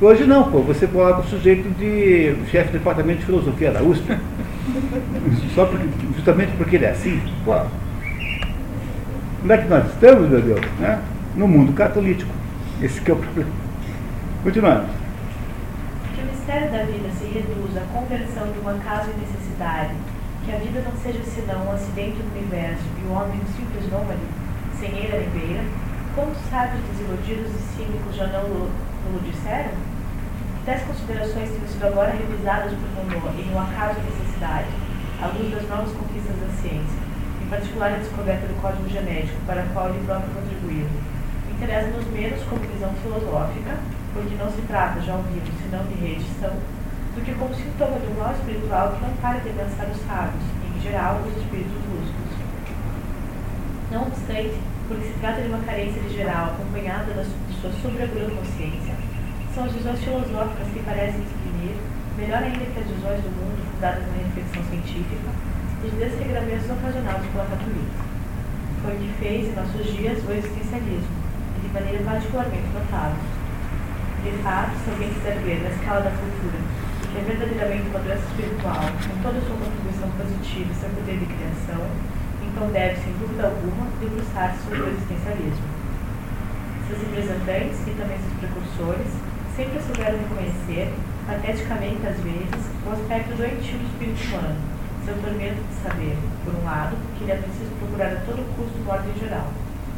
Hoje 0.00 0.24
não, 0.26 0.48
pô, 0.48 0.60
você 0.60 0.86
coloca 0.86 1.22
o 1.22 1.24
sujeito 1.24 1.68
de 1.70 2.32
chefe 2.52 2.68
de 2.70 2.78
departamento 2.78 3.18
de 3.18 3.26
filosofia 3.26 3.72
da 3.72 3.82
USP. 3.82 4.06
Só 5.56 5.66
porque, 5.66 5.88
justamente 6.14 6.52
porque 6.56 6.76
ele 6.76 6.84
é 6.84 6.90
assim. 6.90 7.20
Pô, 7.44 7.56
onde 9.42 9.52
é 9.52 9.58
que 9.58 9.68
nós 9.68 9.84
estamos, 9.86 10.30
meu 10.30 10.40
Deus? 10.40 10.60
Né? 10.78 11.02
No 11.34 11.48
mundo 11.48 11.72
catolítico. 11.72 12.30
Esse 12.80 13.00
que 13.00 13.10
é 13.10 13.14
o 13.14 13.16
problema. 13.16 13.50
Continuando. 14.44 14.86
Que 16.14 16.22
o 16.22 16.26
mistério 16.26 16.70
da 16.70 16.84
vida 16.84 17.08
se 17.18 17.24
reduz 17.24 17.76
à 17.76 17.80
conversão 17.92 18.52
de 18.52 18.58
um 18.60 18.68
acaso 18.68 19.10
e 19.10 19.20
necessidade, 19.20 19.94
que 20.44 20.52
a 20.52 20.58
vida 20.58 20.80
não 20.80 20.96
seja 21.02 21.24
senão 21.24 21.66
um 21.66 21.72
acidente 21.72 22.18
do 22.22 22.38
universo 22.38 22.84
e 23.02 23.08
o 23.08 23.12
homem 23.14 23.34
um 23.34 23.52
simples 23.52 23.90
nômade, 23.90 24.20
sem 24.78 24.96
eira 24.96 25.18
nem 25.18 25.28
beira, 25.30 25.64
quantos 26.14 26.38
sábios 26.48 26.84
desiludidos 26.92 27.50
e 27.50 27.76
cínicos 27.76 28.14
já 28.14 28.28
não 28.28 28.68
lo 29.12 29.20
disseram? 29.20 29.72
Tais 30.64 30.82
considerações 30.82 31.50
têm 31.50 31.66
sido 31.66 31.86
agora 31.86 32.12
revisadas 32.12 32.72
por 32.72 33.04
Monod 33.04 33.40
em 33.40 33.54
um 33.54 33.60
acaso 33.60 33.98
e 34.00 34.04
necessidade, 34.04 34.68
à 35.22 35.26
luz 35.28 35.50
das 35.50 35.68
novas 35.68 35.92
conquistas 35.96 36.36
da 36.36 36.48
ciência, 36.60 37.00
em 37.42 37.48
particular 37.48 37.94
a 37.94 37.96
descoberta 37.96 38.46
do 38.46 38.60
código 38.60 38.88
genético, 38.88 39.40
para 39.46 39.62
a 39.62 39.66
qual 39.72 39.88
ele 39.88 40.04
próprio 40.04 40.28
contribuiu. 40.34 40.86
Interessa-nos 41.56 42.06
menos 42.12 42.42
como 42.44 42.60
visão 42.68 42.92
filosófica, 43.02 43.80
porque 44.12 44.34
não 44.36 44.52
se 44.52 44.60
trata, 44.68 45.00
já 45.00 45.14
ouvimos, 45.16 45.48
senão 45.62 45.86
de 45.86 45.94
reedição, 45.94 46.52
do 47.16 47.24
que 47.24 47.34
como 47.34 47.54
sintoma 47.54 47.98
de 47.98 48.06
um 48.06 48.20
mal 48.20 48.32
espiritual 48.32 48.92
que 48.92 49.02
não 49.02 49.12
para 49.16 49.40
de 49.40 49.48
alcançar 49.48 49.88
os 49.88 50.00
sábios, 50.04 50.44
em 50.76 50.80
geral, 50.82 51.20
os 51.24 51.34
espíritos 51.34 51.80
lúcidos. 51.88 52.32
Não 53.90 54.02
obstante, 54.02 54.54
porque 54.86 55.06
se 55.08 55.14
trata 55.18 55.40
de 55.40 55.48
uma 55.48 55.64
carência 55.64 56.02
de 56.02 56.14
geral 56.14 56.52
acompanhada 56.52 57.14
da 57.14 57.24
sua 57.24 57.72
sobreaguda 57.80 58.30
consciência, 58.36 58.97
são 59.54 59.64
as 59.64 59.72
visões 59.72 59.98
filosóficas 60.00 60.68
que 60.72 60.82
parecem 60.82 61.20
exprimir, 61.20 61.76
melhor 62.16 62.42
ainda 62.42 62.64
que 62.64 62.80
as 62.80 62.86
visões 62.86 63.20
do 63.22 63.30
mundo 63.30 63.58
fundadas 63.74 64.04
na 64.06 64.22
reflexão 64.22 64.62
científica, 64.70 65.30
os 65.84 65.92
desregramentos 65.92 66.70
ocasionados 66.70 67.26
pela 67.30 67.46
catolica. 67.46 68.00
Foi 68.82 68.94
o 68.94 68.98
que 68.98 69.12
fez, 69.18 69.48
em 69.48 69.54
nossos 69.54 69.86
dias, 69.94 70.18
o 70.26 70.32
existencialismo, 70.32 71.14
e 71.56 71.66
de 71.66 71.68
maneira 71.74 72.02
particularmente 72.04 72.68
notável. 72.74 73.22
De 74.22 74.32
fato, 74.42 74.72
se 74.82 74.90
alguém 74.90 75.14
quiser 75.14 75.38
ver 75.46 75.62
na 75.62 75.70
escala 75.70 76.00
da 76.02 76.10
cultura 76.10 76.58
que 77.08 77.18
é 77.18 77.22
verdadeiramente 77.24 77.88
uma 77.88 78.00
doença 78.00 78.26
espiritual, 78.28 78.84
com 78.84 79.16
toda 79.22 79.38
a 79.38 79.44
sua 79.48 79.56
contribuição 79.56 80.08
positiva 80.12 80.68
e 80.68 80.76
seu 80.76 80.90
poder 80.90 81.16
de 81.16 81.26
criação, 81.26 81.82
então 82.44 82.68
deve, 82.68 83.00
sem 83.00 83.12
dúvida 83.16 83.48
alguma, 83.48 83.86
debruçar-se 84.00 84.60
sobre 84.64 84.82
o 84.82 84.88
existencialismo. 84.92 85.68
Seus 86.86 87.00
representantes 87.00 87.80
e 87.86 87.92
também 87.96 88.18
seus 88.18 88.34
precursores 88.40 89.08
sempre 89.58 89.82
souberam 89.82 90.16
reconhecer, 90.22 90.94
pateticamente 91.26 92.06
às 92.06 92.14
vezes, 92.22 92.62
o 92.86 92.92
aspecto 92.94 93.34
doentio 93.34 93.74
do 93.74 93.90
espírito 93.90 94.22
humano, 94.30 94.54
seu 95.04 95.18
tormento 95.18 95.58
de 95.66 95.74
saber, 95.82 96.16
por 96.44 96.54
um 96.54 96.62
lado, 96.62 96.94
que 97.18 97.24
ele 97.24 97.32
é 97.32 97.42
preciso 97.42 97.74
procurar 97.82 98.14
a 98.14 98.22
todo 98.22 98.46
custo 98.54 98.78
uma 98.78 98.94
ordem 98.94 99.18
geral, 99.18 99.50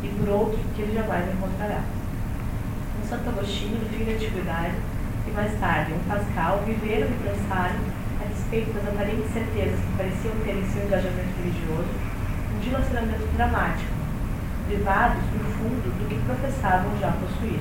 e 0.02 0.08
por 0.16 0.28
outro, 0.32 0.58
que 0.74 0.80
ele 0.80 0.96
jamais 0.96 1.28
encontrará. 1.28 1.84
Um 1.84 3.04
Santo 3.04 3.28
Agostinho, 3.28 3.84
no 3.84 3.88
fim 3.92 4.04
da 4.08 4.12
antiguidade, 4.16 4.76
e 5.28 5.30
mais 5.30 5.52
tarde 5.60 5.92
um 5.92 6.08
Pascal, 6.08 6.64
viveram 6.64 7.12
e 7.12 7.20
pensaram, 7.20 7.84
a 8.16 8.24
respeito 8.32 8.72
das 8.72 8.88
aparentes 8.88 9.28
certezas 9.28 9.76
que 9.76 9.92
pareciam 10.00 10.40
ter 10.40 10.56
em 10.56 10.64
seu 10.72 10.88
engajamento 10.88 11.36
religioso, 11.36 11.92
um 12.56 12.58
dilacionamento 12.64 13.28
dramático, 13.36 13.92
privados, 14.72 15.20
no 15.36 15.44
fundo, 15.52 15.84
do 15.84 16.08
que 16.08 16.16
professavam 16.24 16.96
já 16.96 17.12
possuir. 17.12 17.60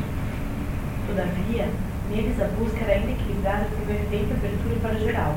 Todavia, 1.07 1.67
neles 2.09 2.41
a 2.41 2.45
busca 2.57 2.83
era 2.83 2.93
ainda 2.99 3.11
equilibrada 3.11 3.65
por 3.69 3.89
evidente 3.89 4.33
abertura 4.33 4.75
para 4.81 4.99
geral. 4.99 5.35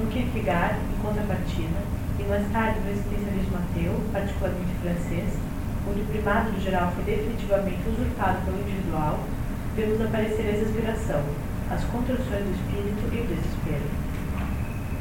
No 0.00 0.06
Kierkegaard, 0.10 0.76
em 0.76 1.02
contrapartida, 1.02 1.80
e 2.18 2.22
mais 2.24 2.46
tarde 2.52 2.80
no 2.80 2.90
existencialismo 2.90 3.56
ateu, 3.56 3.94
particularmente 4.12 4.74
francês, 4.82 5.30
onde 5.88 6.00
o 6.00 6.04
primado 6.06 6.50
do 6.50 6.60
geral 6.60 6.92
foi 6.92 7.04
definitivamente 7.04 7.80
usurpado 7.88 8.38
pelo 8.44 8.60
individual, 8.60 9.20
vemos 9.76 10.00
aparecer 10.00 10.46
a 10.46 10.56
exasperação, 10.58 11.22
as 11.70 11.84
contrações 11.84 12.42
do 12.42 12.52
espírito 12.52 13.02
e 13.12 13.20
o 13.20 13.26
desespero. 13.30 13.86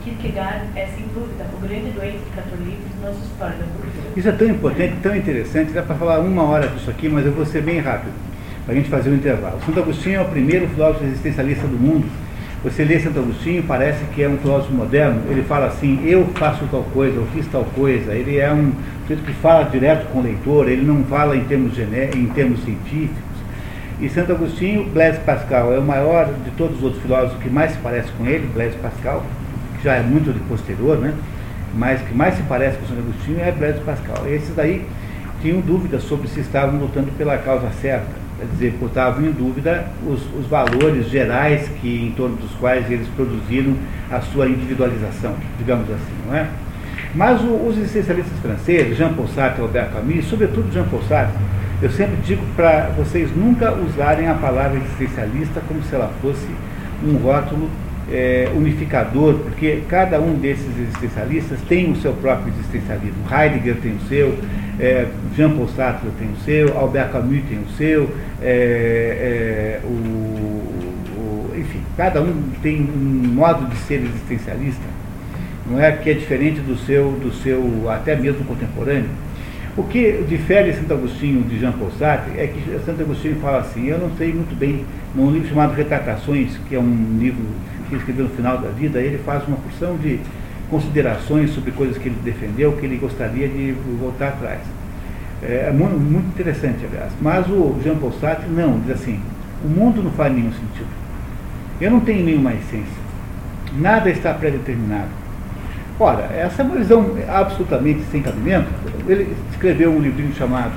Kierkegaard 0.03 0.69
é, 0.75 0.85
sem 0.85 1.07
dúvida, 1.07 1.47
o 1.51 1.57
grande 1.57 1.89
doente 1.91 2.21
católico 2.35 2.83
de 2.93 3.01
nossa 3.01 3.25
história 3.25 3.57
da 3.57 3.65
cultura. 3.65 4.13
Isso 4.15 4.29
é 4.29 4.31
tão 4.31 4.47
importante, 4.47 4.95
tão 5.01 5.15
interessante, 5.15 5.73
dá 5.73 5.81
para 5.81 5.95
falar 5.95 6.19
uma 6.19 6.43
hora 6.43 6.67
disso 6.67 6.91
aqui, 6.91 7.09
mas 7.09 7.25
eu 7.25 7.31
vou 7.31 7.43
ser 7.43 7.63
bem 7.63 7.79
rápido, 7.79 8.13
para 8.65 8.73
a 8.73 8.77
gente 8.77 8.89
fazer 8.89 9.09
um 9.09 9.15
intervalo. 9.15 9.59
Santo 9.65 9.79
Agostinho 9.79 10.17
é 10.17 10.21
o 10.21 10.25
primeiro 10.25 10.67
filósofo 10.67 11.05
existencialista 11.05 11.67
do 11.67 11.77
mundo. 11.77 12.05
Você 12.63 12.83
lê 12.83 12.99
Santo 12.99 13.19
Agostinho, 13.19 13.63
parece 13.63 14.03
que 14.05 14.23
é 14.23 14.27
um 14.27 14.37
filósofo 14.37 14.73
moderno, 14.73 15.21
ele 15.29 15.43
fala 15.43 15.67
assim, 15.67 16.03
eu 16.03 16.25
faço 16.33 16.65
tal 16.71 16.81
coisa, 16.93 17.15
eu 17.15 17.27
fiz 17.27 17.45
tal 17.47 17.63
coisa, 17.75 18.13
ele 18.13 18.37
é 18.39 18.51
um 18.51 18.71
sujeito 19.01 19.23
que 19.23 19.33
fala 19.33 19.65
direto 19.65 20.07
com 20.11 20.17
o 20.17 20.23
leitor, 20.23 20.67
ele 20.67 20.81
não 20.81 21.03
fala 21.03 21.37
em 21.37 21.43
termos, 21.43 21.75
gené 21.75 22.09
em 22.15 22.25
termos 22.25 22.63
científicos, 22.63 23.21
e 24.01 24.09
Santo 24.09 24.31
Agostinho, 24.31 24.83
Blaise 24.85 25.19
Pascal 25.19 25.73
é 25.73 25.77
o 25.77 25.83
maior 25.83 26.25
de 26.43 26.49
todos 26.57 26.77
os 26.77 26.83
outros 26.83 27.03
filósofos 27.03 27.41
que 27.43 27.49
mais 27.49 27.71
se 27.71 27.77
parece 27.77 28.11
com 28.13 28.25
ele, 28.25 28.49
Blaise 28.51 28.75
Pascal, 28.77 29.23
que 29.77 29.83
já 29.83 29.93
é 29.93 30.01
muito 30.01 30.33
de 30.33 30.39
posterior, 30.39 30.97
né? 30.97 31.13
mas 31.75 32.01
que 32.01 32.13
mais 32.13 32.35
se 32.35 32.43
parece 32.43 32.77
com 32.77 32.87
Santo 32.87 32.99
Agostinho 32.99 33.39
é 33.39 33.51
Blaise 33.51 33.79
Pascal. 33.81 34.27
Esses 34.27 34.55
daí 34.55 34.85
tinham 35.41 35.61
dúvidas 35.61 36.03
sobre 36.03 36.27
se 36.27 36.39
estavam 36.39 36.79
lutando 36.79 37.11
pela 37.11 37.37
causa 37.37 37.69
certa, 37.79 38.24
quer 38.37 38.45
dizer, 38.45 38.77
botavam 38.79 39.25
em 39.25 39.31
dúvida 39.31 39.87
os, 40.05 40.21
os 40.37 40.47
valores 40.47 41.09
gerais 41.09 41.69
que, 41.81 42.05
em 42.05 42.11
torno 42.11 42.35
dos 42.35 42.51
quais 42.53 42.89
eles 42.91 43.07
produziram 43.15 43.75
a 44.11 44.21
sua 44.21 44.47
individualização, 44.47 45.35
digamos 45.57 45.89
assim, 45.89 46.13
não 46.27 46.35
é? 46.35 46.47
Mas 47.13 47.41
o, 47.41 47.67
os 47.67 47.77
existencialistas 47.77 48.37
franceses, 48.39 48.97
Jean-Paul 48.97 49.27
Sartre 49.29 49.61
e 49.61 49.63
Albert 49.63 49.91
Camus, 49.91 50.25
sobretudo 50.25 50.71
Jean-Paul 50.71 51.01
Sartre, 51.03 51.37
eu 51.81 51.89
sempre 51.89 52.17
digo 52.25 52.41
para 52.55 52.89
vocês 52.97 53.29
nunca 53.35 53.73
usarem 53.73 54.27
a 54.27 54.33
palavra 54.33 54.77
existencialista 54.79 55.61
como 55.67 55.81
se 55.83 55.93
ela 55.93 56.11
fosse 56.21 56.47
um 57.03 57.17
rótulo 57.17 57.69
é, 58.11 58.49
unificador, 58.55 59.35
porque 59.35 59.83
cada 59.89 60.19
um 60.19 60.35
desses 60.35 60.77
existencialistas 60.77 61.59
tem 61.67 61.91
o 61.91 61.95
seu 61.95 62.13
próprio 62.13 62.53
existencialismo. 62.53 63.23
Heidegger 63.31 63.77
tem 63.77 63.93
o 63.93 64.01
seu, 64.07 64.37
é, 64.79 65.07
Jean-Paul 65.35 65.67
Sartre 65.69 66.09
tem 66.19 66.29
o 66.29 66.37
seu, 66.43 66.77
Albert 66.77 67.11
Camus 67.11 67.41
tem 67.49 67.59
o 67.59 67.69
seu, 67.77 68.09
é, 68.41 69.79
o, 69.83 69.87
o, 69.87 70.85
Cada 71.97 72.21
um 72.21 72.51
tem 72.61 72.81
um 72.81 73.33
modo 73.33 73.69
de 73.69 73.77
ser 73.77 74.01
existencialista, 74.01 74.83
não 75.65 75.79
é 75.79 75.93
que 75.93 76.09
é 76.09 76.13
diferente 76.13 76.59
do 76.59 76.77
seu, 76.77 77.11
do 77.11 77.33
seu 77.33 77.89
até 77.89 78.17
mesmo 78.17 78.43
contemporâneo. 78.43 79.09
O 79.77 79.83
que 79.83 80.23
difere 80.27 80.73
Santo 80.73 80.93
Agostinho 80.93 81.41
de 81.43 81.59
Jean 81.59 81.71
Paul 81.71 81.91
Sartre 81.97 82.37
é 82.37 82.47
que 82.47 82.61
Santo 82.85 83.01
Agostinho 83.01 83.37
fala 83.37 83.59
assim, 83.59 83.87
eu 83.87 83.97
não 83.97 84.09
sei 84.17 84.33
muito 84.33 84.57
bem, 84.57 84.85
num 85.13 85.31
livro 85.31 85.47
chamado 85.49 85.73
Retratações, 85.73 86.57
que 86.67 86.75
é 86.75 86.79
um 86.79 87.17
livro 87.17 87.43
que 87.89 87.95
escreveu 87.95 88.25
no 88.25 88.31
final 88.31 88.57
da 88.57 88.69
vida, 88.69 88.99
ele 88.99 89.17
faz 89.19 89.47
uma 89.47 89.57
porção 89.57 89.97
de 89.97 90.19
considerações 90.69 91.51
sobre 91.51 91.71
coisas 91.71 91.97
que 91.97 92.09
ele 92.09 92.17
defendeu, 92.23 92.73
que 92.73 92.85
ele 92.85 92.97
gostaria 92.97 93.47
de 93.47 93.75
voltar 93.99 94.29
atrás. 94.29 94.61
É, 95.43 95.67
é 95.69 95.71
muito, 95.71 95.97
muito 95.97 96.27
interessante, 96.27 96.85
aliás. 96.85 97.11
Mas 97.21 97.47
o 97.47 97.75
Jean 97.83 97.95
Paul 97.95 98.13
Sartre 98.13 98.49
não, 98.49 98.79
diz 98.79 98.91
assim, 98.91 99.19
o 99.63 99.67
mundo 99.67 100.01
não 100.01 100.11
faz 100.11 100.33
nenhum 100.33 100.51
sentido. 100.51 100.89
Eu 101.79 101.91
não 101.91 101.99
tenho 101.99 102.23
nenhuma 102.23 102.53
essência. 102.53 103.05
Nada 103.77 104.09
está 104.09 104.33
predeterminado. 104.33 105.09
Ora, 105.99 106.29
essa 106.33 106.61
é 106.61 106.65
uma 106.65 106.75
visão 106.75 107.15
absolutamente 107.27 108.01
sem 108.11 108.21
cabimento. 108.21 108.67
Ele 109.07 109.33
escreveu 109.51 109.91
um 109.91 109.99
livrinho 109.99 110.33
chamado 110.35 110.73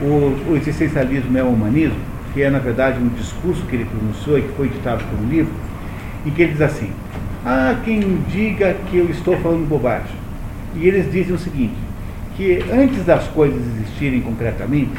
O, 0.00 0.52
o 0.52 0.56
Existencialismo 0.56 1.36
é 1.36 1.42
o 1.42 1.48
Humanismo, 1.48 1.98
que 2.32 2.42
é, 2.42 2.50
na 2.50 2.58
verdade, 2.58 2.98
um 3.00 3.08
discurso 3.08 3.64
que 3.66 3.76
ele 3.76 3.84
pronunciou 3.84 4.38
e 4.38 4.42
que 4.42 4.52
foi 4.52 4.66
editado 4.66 5.02
um 5.20 5.28
livro, 5.28 5.52
em 6.26 6.30
que 6.30 6.42
ele 6.42 6.52
diz 6.52 6.62
assim, 6.62 6.90
há 7.44 7.76
quem 7.84 8.18
diga 8.30 8.76
que 8.90 8.96
eu 8.96 9.08
estou 9.10 9.36
falando 9.38 9.68
bobagem. 9.68 10.16
E 10.74 10.86
eles 10.86 11.10
dizem 11.10 11.34
o 11.34 11.38
seguinte, 11.38 11.76
que 12.36 12.64
antes 12.72 13.04
das 13.04 13.26
coisas 13.28 13.60
existirem 13.74 14.20
concretamente, 14.20 14.92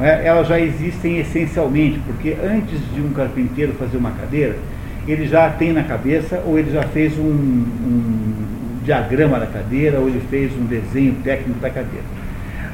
é, 0.00 0.26
elas 0.26 0.48
já 0.48 0.58
existem 0.58 1.18
essencialmente, 1.18 1.98
porque 2.06 2.36
antes 2.42 2.80
de 2.94 3.00
um 3.00 3.12
carpinteiro 3.12 3.74
fazer 3.74 3.96
uma 3.98 4.10
cadeira, 4.12 4.56
ele 5.06 5.26
já 5.26 5.50
tem 5.50 5.72
na 5.72 5.82
cabeça, 5.82 6.42
ou 6.46 6.58
ele 6.58 6.70
já 6.72 6.82
fez 6.84 7.18
um, 7.18 7.24
um 7.24 8.34
diagrama 8.84 9.38
da 9.38 9.46
cadeira, 9.46 9.98
ou 9.98 10.08
ele 10.08 10.22
fez 10.30 10.52
um 10.56 10.64
desenho 10.64 11.14
técnico 11.22 11.60
da 11.60 11.68
cadeira. 11.68 12.21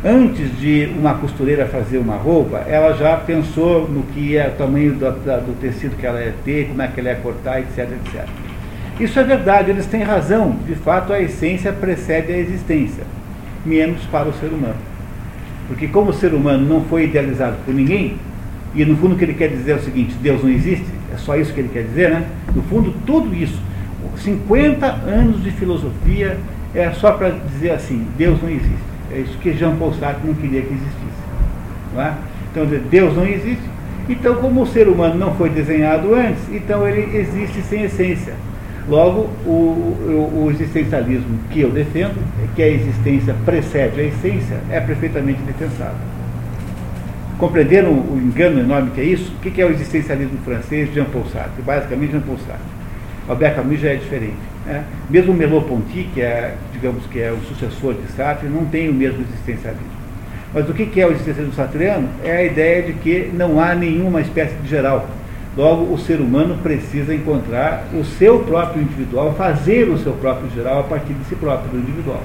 Antes 0.04 0.56
de 0.60 0.92
uma 0.96 1.14
costureira 1.14 1.66
fazer 1.66 1.98
uma 1.98 2.14
roupa, 2.14 2.58
ela 2.68 2.94
já 2.96 3.16
pensou 3.16 3.88
no 3.88 4.04
que 4.04 4.36
é 4.36 4.46
o 4.46 4.52
tamanho 4.52 4.92
do, 4.94 5.10
do 5.10 5.60
tecido 5.60 5.96
que 5.96 6.06
ela 6.06 6.22
ia 6.22 6.34
ter, 6.44 6.68
como 6.68 6.80
é 6.80 6.86
que 6.86 7.00
ela 7.00 7.08
ia 7.08 7.16
cortar, 7.16 7.58
etc, 7.58 7.78
etc. 7.78 8.24
Isso 9.00 9.18
é 9.18 9.24
verdade, 9.24 9.70
eles 9.70 9.86
têm 9.86 10.04
razão. 10.04 10.56
De 10.66 10.76
fato, 10.76 11.12
a 11.12 11.20
essência 11.20 11.72
precede 11.72 12.32
a 12.32 12.38
existência, 12.38 13.02
menos 13.66 14.00
para 14.04 14.28
o 14.28 14.32
ser 14.34 14.46
humano. 14.46 14.76
Porque 15.66 15.88
como 15.88 16.10
o 16.10 16.14
ser 16.14 16.32
humano 16.32 16.64
não 16.64 16.84
foi 16.84 17.04
idealizado 17.04 17.56
por 17.64 17.74
ninguém, 17.74 18.16
e 18.74 18.84
no 18.84 18.96
fundo 18.96 19.16
o 19.16 19.18
que 19.18 19.24
ele 19.24 19.34
quer 19.34 19.48
dizer 19.48 19.72
é 19.72 19.74
o 19.76 19.82
seguinte, 19.82 20.14
Deus 20.22 20.44
não 20.44 20.50
existe, 20.50 20.86
é 21.12 21.16
só 21.16 21.36
isso 21.36 21.52
que 21.52 21.58
ele 21.58 21.70
quer 21.72 21.82
dizer, 21.82 22.10
né? 22.10 22.24
No 22.54 22.62
fundo, 22.62 22.94
tudo 23.04 23.34
isso, 23.34 23.60
50 24.18 24.86
anos 24.86 25.42
de 25.42 25.50
filosofia 25.50 26.38
é 26.72 26.90
só 26.92 27.12
para 27.12 27.30
dizer 27.30 27.70
assim, 27.70 28.06
Deus 28.16 28.40
não 28.40 28.48
existe. 28.48 28.88
É 29.10 29.24
que 29.40 29.52
Jean 29.54 29.76
Paul 29.76 29.94
Sartre 29.94 30.26
não 30.26 30.34
queria 30.34 30.62
que 30.62 30.72
existisse. 30.72 31.22
Não 31.94 32.02
é? 32.02 32.14
Então, 32.50 32.66
Deus 32.90 33.16
não 33.16 33.26
existe. 33.26 33.62
Então, 34.08 34.36
como 34.36 34.62
o 34.62 34.66
ser 34.66 34.88
humano 34.88 35.14
não 35.16 35.34
foi 35.34 35.50
desenhado 35.50 36.14
antes, 36.14 36.42
então 36.50 36.86
ele 36.88 37.16
existe 37.16 37.60
sem 37.62 37.82
essência. 37.82 38.34
Logo, 38.88 39.28
o, 39.44 39.50
o, 39.50 40.44
o, 40.44 40.50
existencialismo 40.50 41.38
que 41.50 41.60
eu 41.60 41.70
defendo, 41.70 42.16
que 42.56 42.62
a 42.62 42.68
existência 42.68 43.34
precede 43.44 44.00
a 44.00 44.04
essência, 44.04 44.56
é 44.70 44.80
perfeitamente 44.80 45.42
defensável. 45.42 45.98
Compreenderam 47.36 47.90
o 47.90 48.18
engano 48.18 48.60
enorme 48.60 48.90
que 48.92 49.00
é 49.02 49.04
isso? 49.04 49.30
O 49.30 49.40
que 49.40 49.60
é 49.60 49.66
o 49.66 49.70
existencialismo 49.70 50.38
francês 50.42 50.88
de 50.88 50.94
Jean 50.94 51.04
Paul 51.04 51.26
Sartre? 51.26 51.62
Basicamente, 51.62 52.12
Jean 52.12 52.20
Paul 52.20 52.38
Sartre. 52.38 52.64
Albert 53.28 53.56
Camus 53.56 53.78
já 53.78 53.90
é 53.90 53.96
diferente. 53.96 54.38
Né? 54.68 54.84
Mesmo 55.08 55.34
Merleau-Ponty, 55.34 56.10
que 56.14 56.20
é, 56.20 56.54
digamos 56.72 57.04
que 57.06 57.20
é 57.20 57.32
o 57.32 57.38
sucessor 57.40 57.94
de 57.94 58.12
Sartre, 58.12 58.48
não 58.48 58.66
tem 58.66 58.88
o 58.88 58.94
mesmo 58.94 59.22
existencialismo. 59.22 59.98
Mas 60.52 60.68
o 60.68 60.72
que 60.72 61.00
é 61.00 61.06
o 61.06 61.10
existencialismo 61.10 61.54
sartreano? 61.54 62.08
É 62.24 62.36
a 62.36 62.44
ideia 62.44 62.82
de 62.82 62.94
que 62.94 63.30
não 63.34 63.60
há 63.60 63.74
nenhuma 63.74 64.20
espécie 64.20 64.54
de 64.56 64.68
geral 64.68 65.06
Logo, 65.58 65.92
o 65.92 65.98
ser 65.98 66.20
humano 66.20 66.56
precisa 66.62 67.12
encontrar 67.12 67.88
o 67.92 68.04
seu 68.04 68.38
próprio 68.44 68.80
individual, 68.80 69.34
fazer 69.34 69.88
o 69.88 69.98
seu 69.98 70.12
próprio 70.12 70.48
geral 70.50 70.78
a 70.78 70.82
partir 70.84 71.12
de 71.12 71.24
si 71.24 71.34
próprio, 71.34 71.72
do 71.72 71.78
individual. 71.78 72.22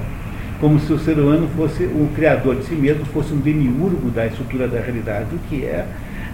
Como 0.60 0.78
se 0.78 0.92
o 0.92 0.98
ser 1.00 1.18
humano 1.18 1.48
fosse 1.56 1.82
o 1.82 2.08
criador 2.14 2.54
de 2.54 2.64
si 2.64 2.76
mesmo, 2.76 3.04
fosse 3.06 3.34
um 3.34 3.38
demiurgo 3.38 4.08
da 4.10 4.24
estrutura 4.26 4.68
da 4.68 4.78
realidade, 4.78 5.34
o 5.34 5.38
que 5.48 5.64
é 5.64 5.84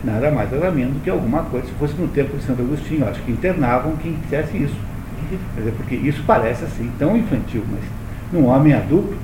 nada 0.05 0.31
mais 0.31 0.53
nada 0.53 0.71
menos 0.71 0.93
do 0.93 1.01
que 1.01 1.09
alguma 1.09 1.43
coisa. 1.45 1.69
Se 1.69 1.73
fosse 1.73 1.95
no 1.95 2.07
tempo 2.09 2.37
de 2.37 2.43
Santo 2.43 2.61
Agostinho, 2.61 3.09
acho 3.09 3.23
que 3.23 3.33
internavam 3.33 3.97
quem 3.97 4.13
dissesse 4.23 4.59
isso. 4.59 4.77
Quer 5.55 5.61
dizer, 5.61 5.73
porque 5.77 5.95
isso 5.95 6.23
parece 6.27 6.65
assim, 6.65 6.91
tão 6.99 7.17
infantil, 7.17 7.65
mas 7.71 7.85
num 8.33 8.47
homem 8.47 8.75
adulto, 8.75 9.15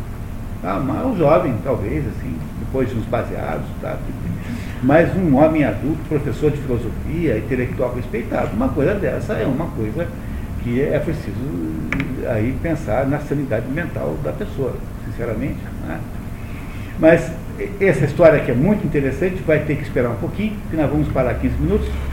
ah, 0.62 0.80
mas 0.84 1.06
o 1.06 1.16
jovem, 1.16 1.54
talvez, 1.62 2.04
assim, 2.06 2.36
depois 2.60 2.88
de 2.90 2.96
uns 2.96 3.04
baseados, 3.06 3.66
tá? 3.80 3.96
mas 4.82 5.14
um 5.16 5.36
homem 5.36 5.64
adulto, 5.64 5.98
professor 6.08 6.50
de 6.50 6.58
filosofia, 6.58 7.38
intelectual 7.38 7.94
respeitado, 7.94 8.56
uma 8.56 8.68
coisa 8.68 8.94
dessa 8.94 9.34
é 9.34 9.46
uma 9.46 9.66
coisa 9.66 10.08
que 10.62 10.82
é 10.82 10.98
preciso 10.98 11.36
aí 12.28 12.56
pensar 12.62 13.06
na 13.06 13.20
sanidade 13.20 13.68
mental 13.70 14.16
da 14.24 14.32
pessoa, 14.32 14.74
sinceramente. 15.04 15.58
Né? 15.86 16.00
Mas 16.98 17.30
essa 17.80 18.04
história 18.04 18.40
que 18.40 18.50
é 18.50 18.54
muito 18.54 18.84
interessante 18.84 19.42
vai 19.46 19.60
ter 19.60 19.76
que 19.76 19.82
esperar 19.82 20.10
um 20.10 20.16
pouquinho, 20.16 20.56
que 20.70 20.76
nós 20.76 20.90
vamos 20.90 21.08
parar 21.08 21.34
15 21.34 21.54
minutos. 21.56 21.88